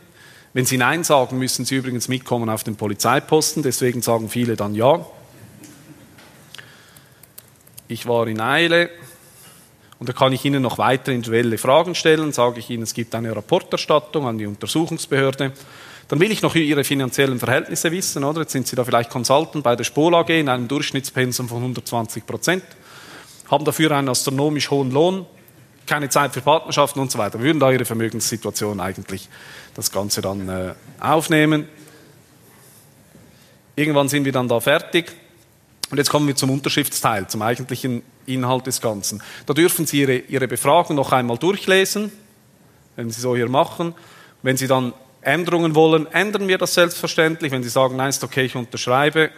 Wenn 0.53 0.67
sie 0.67 0.79
Nein 0.79 1.05
sagen, 1.05 1.39
müssen 1.39 1.65
sie 1.65 1.77
übrigens 1.77 2.09
mitkommen 2.09 2.51
auf 2.51 2.65
den 2.65 2.75
Polizeiposten, 2.75 3.63
deswegen 3.63 4.03
sagen 4.03 4.29
viele 4.29 4.57
dann 4.57 4.75
Ja. 4.75 5.07
Ich 7.91 8.07
war 8.07 8.27
in 8.29 8.39
Eile 8.39 8.91
und 9.99 10.11
da 10.11 10.13
kann 10.13 10.35
ich 10.35 10.45
Ihnen 10.45 10.61
noch 10.61 10.77
weitere 10.77 11.15
individuelle 11.15 11.57
Fragen 11.57 11.95
stellen, 11.95 12.33
sage 12.33 12.61
ich 12.61 12.69
Ihnen, 12.69 12.83
es 12.83 12.93
gibt 12.93 13.15
eine 13.15 13.35
Rapporterstattung 13.35 14.27
an 14.27 14.37
die 14.37 14.47
Untersuchungsbehörde. 14.47 15.53
Dann 16.09 16.21
will 16.21 16.31
ich 16.31 16.43
noch 16.43 16.55
Ihre 16.55 16.85
finanziellen 16.85 17.39
Verhältnisse 17.39 17.91
wissen, 17.91 18.25
oder? 18.25 18.43
Jetzt 18.43 18.53
sind 18.53 18.67
Sie 18.67 18.77
da 18.77 18.85
vielleicht 18.85 19.09
Consultant 19.09 19.65
bei 19.65 19.75
der 19.75 19.85
Spol 19.85 20.15
AG 20.15 20.29
in 20.29 20.51
einem 20.51 20.69
Durchschnittspensum 20.69 21.49
von 21.49 21.59
120 21.59 22.27
Prozent, 22.27 22.65
haben 23.51 23.65
dafür 23.65 23.93
einen 23.93 24.11
astronomisch 24.11 24.71
hohen 24.71 24.91
Lohn, 24.91 25.25
keine 25.87 26.11
Zeit 26.11 26.35
für 26.35 26.43
Partnerschaften 26.43 27.01
und 27.01 27.11
so 27.11 27.19
weiter. 27.19 27.39
Wir 27.39 27.47
würden 27.47 27.61
da 27.61 27.73
Ihre 27.73 27.87
Vermögenssituation 27.87 28.81
eigentlich 28.81 29.31
das 29.75 29.91
Ganze 29.91 30.21
dann 30.21 30.47
äh, 30.51 30.75
aufnehmen. 31.01 31.67
Irgendwann 33.77 34.11
sind 34.11 34.27
wir 34.27 34.33
dann 34.33 34.47
da 34.47 34.61
fertig. 34.61 35.15
Und 35.91 35.99
jetzt 35.99 36.11
kommen 36.11 36.27
wir 36.27 36.37
zum 36.37 36.51
Unterschriftsteil, 36.51 37.29
zum 37.29 37.43
eigentlichen 37.43 38.03
Inhalt 38.27 38.67
des 38.67 38.81
Ganzen. 38.81 39.23
Da 39.47 39.55
dürfen 39.55 39.87
Sie 39.87 40.01
Ihre, 40.01 40.17
Ihre 40.19 40.49
Befragung 40.49 40.97
noch 40.97 41.13
einmal 41.13 41.39
durchlesen, 41.39 42.13
wenn 42.97 43.11
Sie 43.11 43.21
so 43.21 43.35
hier 43.35 43.49
machen. 43.49 43.95
Wenn 44.43 44.57
Sie 44.57 44.67
dann 44.67 44.93
Änderungen 45.23 45.75
wollen, 45.75 46.07
ändern 46.13 46.47
wir 46.47 46.59
das 46.59 46.75
selbstverständlich. 46.75 47.53
Wenn 47.53 47.63
Sie 47.63 47.69
sagen, 47.69 47.97
nein, 47.97 48.11
ist 48.11 48.23
okay, 48.23 48.45
ich 48.45 48.55
unterschreibe. 48.55 49.31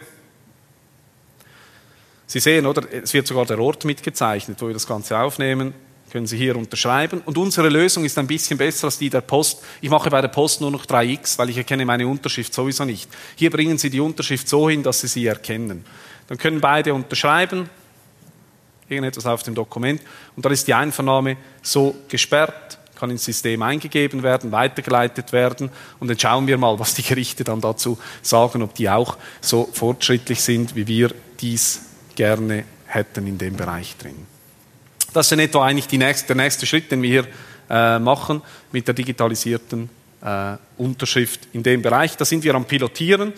Sie 2.27 2.41
sehen, 2.41 2.67
oder? 2.67 2.83
Es 2.93 3.13
wird 3.15 3.27
sogar 3.27 3.47
der 3.47 3.59
Ort 3.59 3.85
mitgezeichnet, 3.85 4.61
wo 4.61 4.67
wir 4.67 4.75
das 4.75 4.87
Ganze 4.87 5.19
aufnehmen. 5.19 5.75
Können 6.11 6.27
Sie 6.27 6.37
hier 6.37 6.57
unterschreiben. 6.57 7.23
Und 7.25 7.39
unsere 7.39 7.69
Lösung 7.69 8.05
ist 8.05 8.19
ein 8.19 8.27
bisschen 8.27 8.59
besser 8.59 8.87
als 8.87 8.99
die 8.99 9.11
der 9.11 9.21
Post. 9.21 9.63
Ich 9.81 9.91
mache 9.91 10.11
bei 10.11 10.21
der 10.21 10.29
Post 10.29 10.61
nur 10.61 10.71
noch 10.73 10.85
3x, 10.85 11.39
weil 11.39 11.51
ich 11.51 11.57
erkenne 11.57 11.85
meine 11.85 12.07
Unterschrift 12.07 12.53
sowieso 12.53 12.85
nicht. 12.85 13.09
Hier 13.37 13.51
bringen 13.51 13.79
Sie 13.79 13.91
die 13.91 14.01
Unterschrift 14.01 14.49
so 14.49 14.69
hin, 14.69 14.83
dass 14.83 15.01
Sie 15.01 15.07
sie 15.07 15.27
erkennen. 15.27 15.85
Dann 16.31 16.39
können 16.39 16.61
beide 16.61 16.95
unterschreiben, 16.95 17.69
irgendetwas 18.89 19.27
auf 19.27 19.43
dem 19.43 19.55
Dokument, 19.55 20.01
und 20.37 20.45
dann 20.45 20.53
ist 20.53 20.67
die 20.67 20.75
Einvernahme 20.75 21.37
so 21.61 21.95
gesperrt 22.09 22.79
kann 23.01 23.11
ins 23.11 23.25
System 23.25 23.63
eingegeben 23.63 24.23
werden, 24.23 24.53
weitergeleitet 24.53 25.33
werden 25.33 25.71
und 26.01 26.09
dann 26.09 26.19
schauen 26.19 26.47
wir 26.47 26.59
mal, 26.59 26.79
was 26.79 26.93
die 26.93 27.03
Gerichte 27.03 27.45
dann 27.45 27.63
dazu 27.63 27.99
sagen, 28.21 28.63
ob 28.63 28.75
die 28.75 28.91
auch 28.91 29.17
so 29.41 29.71
fortschrittlich 29.73 30.43
sind, 30.43 30.77
wie 30.77 30.87
wir 30.87 31.11
dies 31.41 31.81
gerne 32.15 32.65
hätten 32.85 33.27
in 33.27 33.39
dem 33.39 33.57
Bereich 33.57 33.97
drin. 33.97 34.27
Das 35.15 35.27
ist 35.27 35.33
in 35.33 35.39
etwa 35.39 35.65
eigentlich 35.65 35.91
nächste, 35.99 36.27
der 36.27 36.37
nächste 36.37 36.67
Schritt, 36.67 36.93
den 36.93 37.01
wir 37.01 37.23
hier 37.23 37.27
äh, 37.71 37.99
machen 37.99 38.43
mit 38.71 38.87
der 38.87 38.95
digitalisierten 38.95 39.89
äh, 40.23 40.57
Unterschrift 40.77 41.49
in 41.55 41.63
dem 41.63 41.81
Bereich. 41.81 42.17
Da 42.19 42.27
sind 42.27 42.45
wir 42.45 42.55
am 42.55 42.67
Pilotieren. 42.67 43.33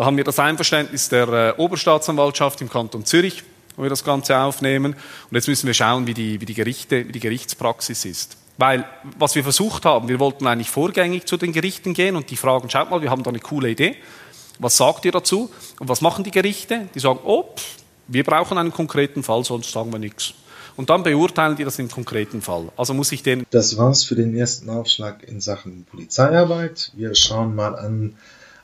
Da 0.00 0.06
haben 0.06 0.16
wir 0.16 0.24
das 0.24 0.38
Einverständnis 0.38 1.10
der 1.10 1.28
äh, 1.28 1.60
Oberstaatsanwaltschaft 1.60 2.62
im 2.62 2.70
Kanton 2.70 3.04
Zürich, 3.04 3.44
wo 3.76 3.82
wir 3.82 3.90
das 3.90 4.02
Ganze 4.02 4.38
aufnehmen. 4.38 4.94
Und 4.94 5.34
jetzt 5.34 5.46
müssen 5.46 5.66
wir 5.66 5.74
schauen, 5.74 6.06
wie 6.06 6.14
die, 6.14 6.40
wie 6.40 6.46
die, 6.46 6.54
Gerichte, 6.54 7.06
wie 7.06 7.12
die 7.12 7.20
Gerichtspraxis 7.20 8.06
ist. 8.06 8.38
Weil, 8.56 8.86
was 9.18 9.34
wir 9.34 9.42
versucht 9.42 9.84
haben, 9.84 10.08
wir 10.08 10.18
wollten 10.18 10.46
eigentlich 10.46 10.70
vorgängig 10.70 11.26
zu 11.26 11.36
den 11.36 11.52
Gerichten 11.52 11.92
gehen 11.92 12.16
und 12.16 12.30
die 12.30 12.36
fragen, 12.36 12.70
schaut 12.70 12.90
mal, 12.90 13.02
wir 13.02 13.10
haben 13.10 13.22
da 13.22 13.28
eine 13.28 13.40
coole 13.40 13.68
Idee. 13.68 13.94
Was 14.58 14.78
sagt 14.78 15.04
ihr 15.04 15.12
dazu? 15.12 15.50
Und 15.80 15.90
was 15.90 16.00
machen 16.00 16.24
die 16.24 16.30
Gerichte? 16.30 16.88
Die 16.94 16.98
sagen, 16.98 17.18
oh, 17.24 17.44
wir 18.08 18.24
brauchen 18.24 18.56
einen 18.56 18.72
konkreten 18.72 19.22
Fall, 19.22 19.44
sonst 19.44 19.70
sagen 19.70 19.92
wir 19.92 19.98
nichts. 19.98 20.32
Und 20.76 20.88
dann 20.88 21.02
beurteilen 21.02 21.56
die 21.56 21.64
das 21.64 21.78
im 21.78 21.90
konkreten 21.90 22.40
Fall. 22.40 22.70
Also 22.74 22.94
muss 22.94 23.12
ich 23.12 23.22
den. 23.22 23.44
Das 23.50 23.76
war's 23.76 24.04
für 24.04 24.14
den 24.14 24.34
ersten 24.34 24.70
Aufschlag 24.70 25.24
in 25.24 25.42
Sachen 25.42 25.84
Polizeiarbeit. 25.84 26.90
Wir 26.96 27.14
schauen 27.14 27.54
mal 27.54 27.78
an, 27.78 28.16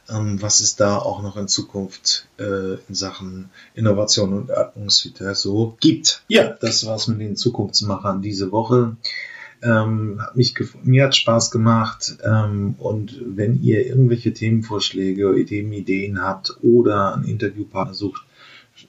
was 0.09 0.61
es 0.61 0.77
da 0.77 0.99
auch 0.99 1.23
noch 1.23 1.37
in 1.37 1.49
Zukunft 1.49 2.29
äh, 2.39 2.75
in 2.89 2.95
Sachen 2.95 3.51
Innovation 3.75 4.35
und 4.35 4.51
Atmungsphäre 4.51 5.35
so 5.35 5.77
gibt. 5.81 6.23
Ja, 6.29 6.57
das 6.61 6.87
war's 6.87 7.09
mit 7.09 7.21
den 7.21 7.37
Zukunftsmachern 7.37 8.23
diese 8.23 8.53
Woche. 8.53 8.97
Ähm, 9.63 10.21
hat 10.21 10.37
mich 10.37 10.55
mir 10.85 11.05
hat 11.05 11.17
Spaß 11.17 11.51
gemacht. 11.51 12.19
Ähm, 12.25 12.77
und 12.79 13.21
wenn 13.25 13.63
ihr 13.63 13.87
irgendwelche 13.87 14.33
Themenvorschläge, 14.33 15.37
Ideen, 15.37 15.73
Ideen 15.73 16.23
habt 16.23 16.57
oder 16.63 17.15
einen 17.15 17.25
Interviewpartner 17.25 17.95
sucht, 17.95 18.25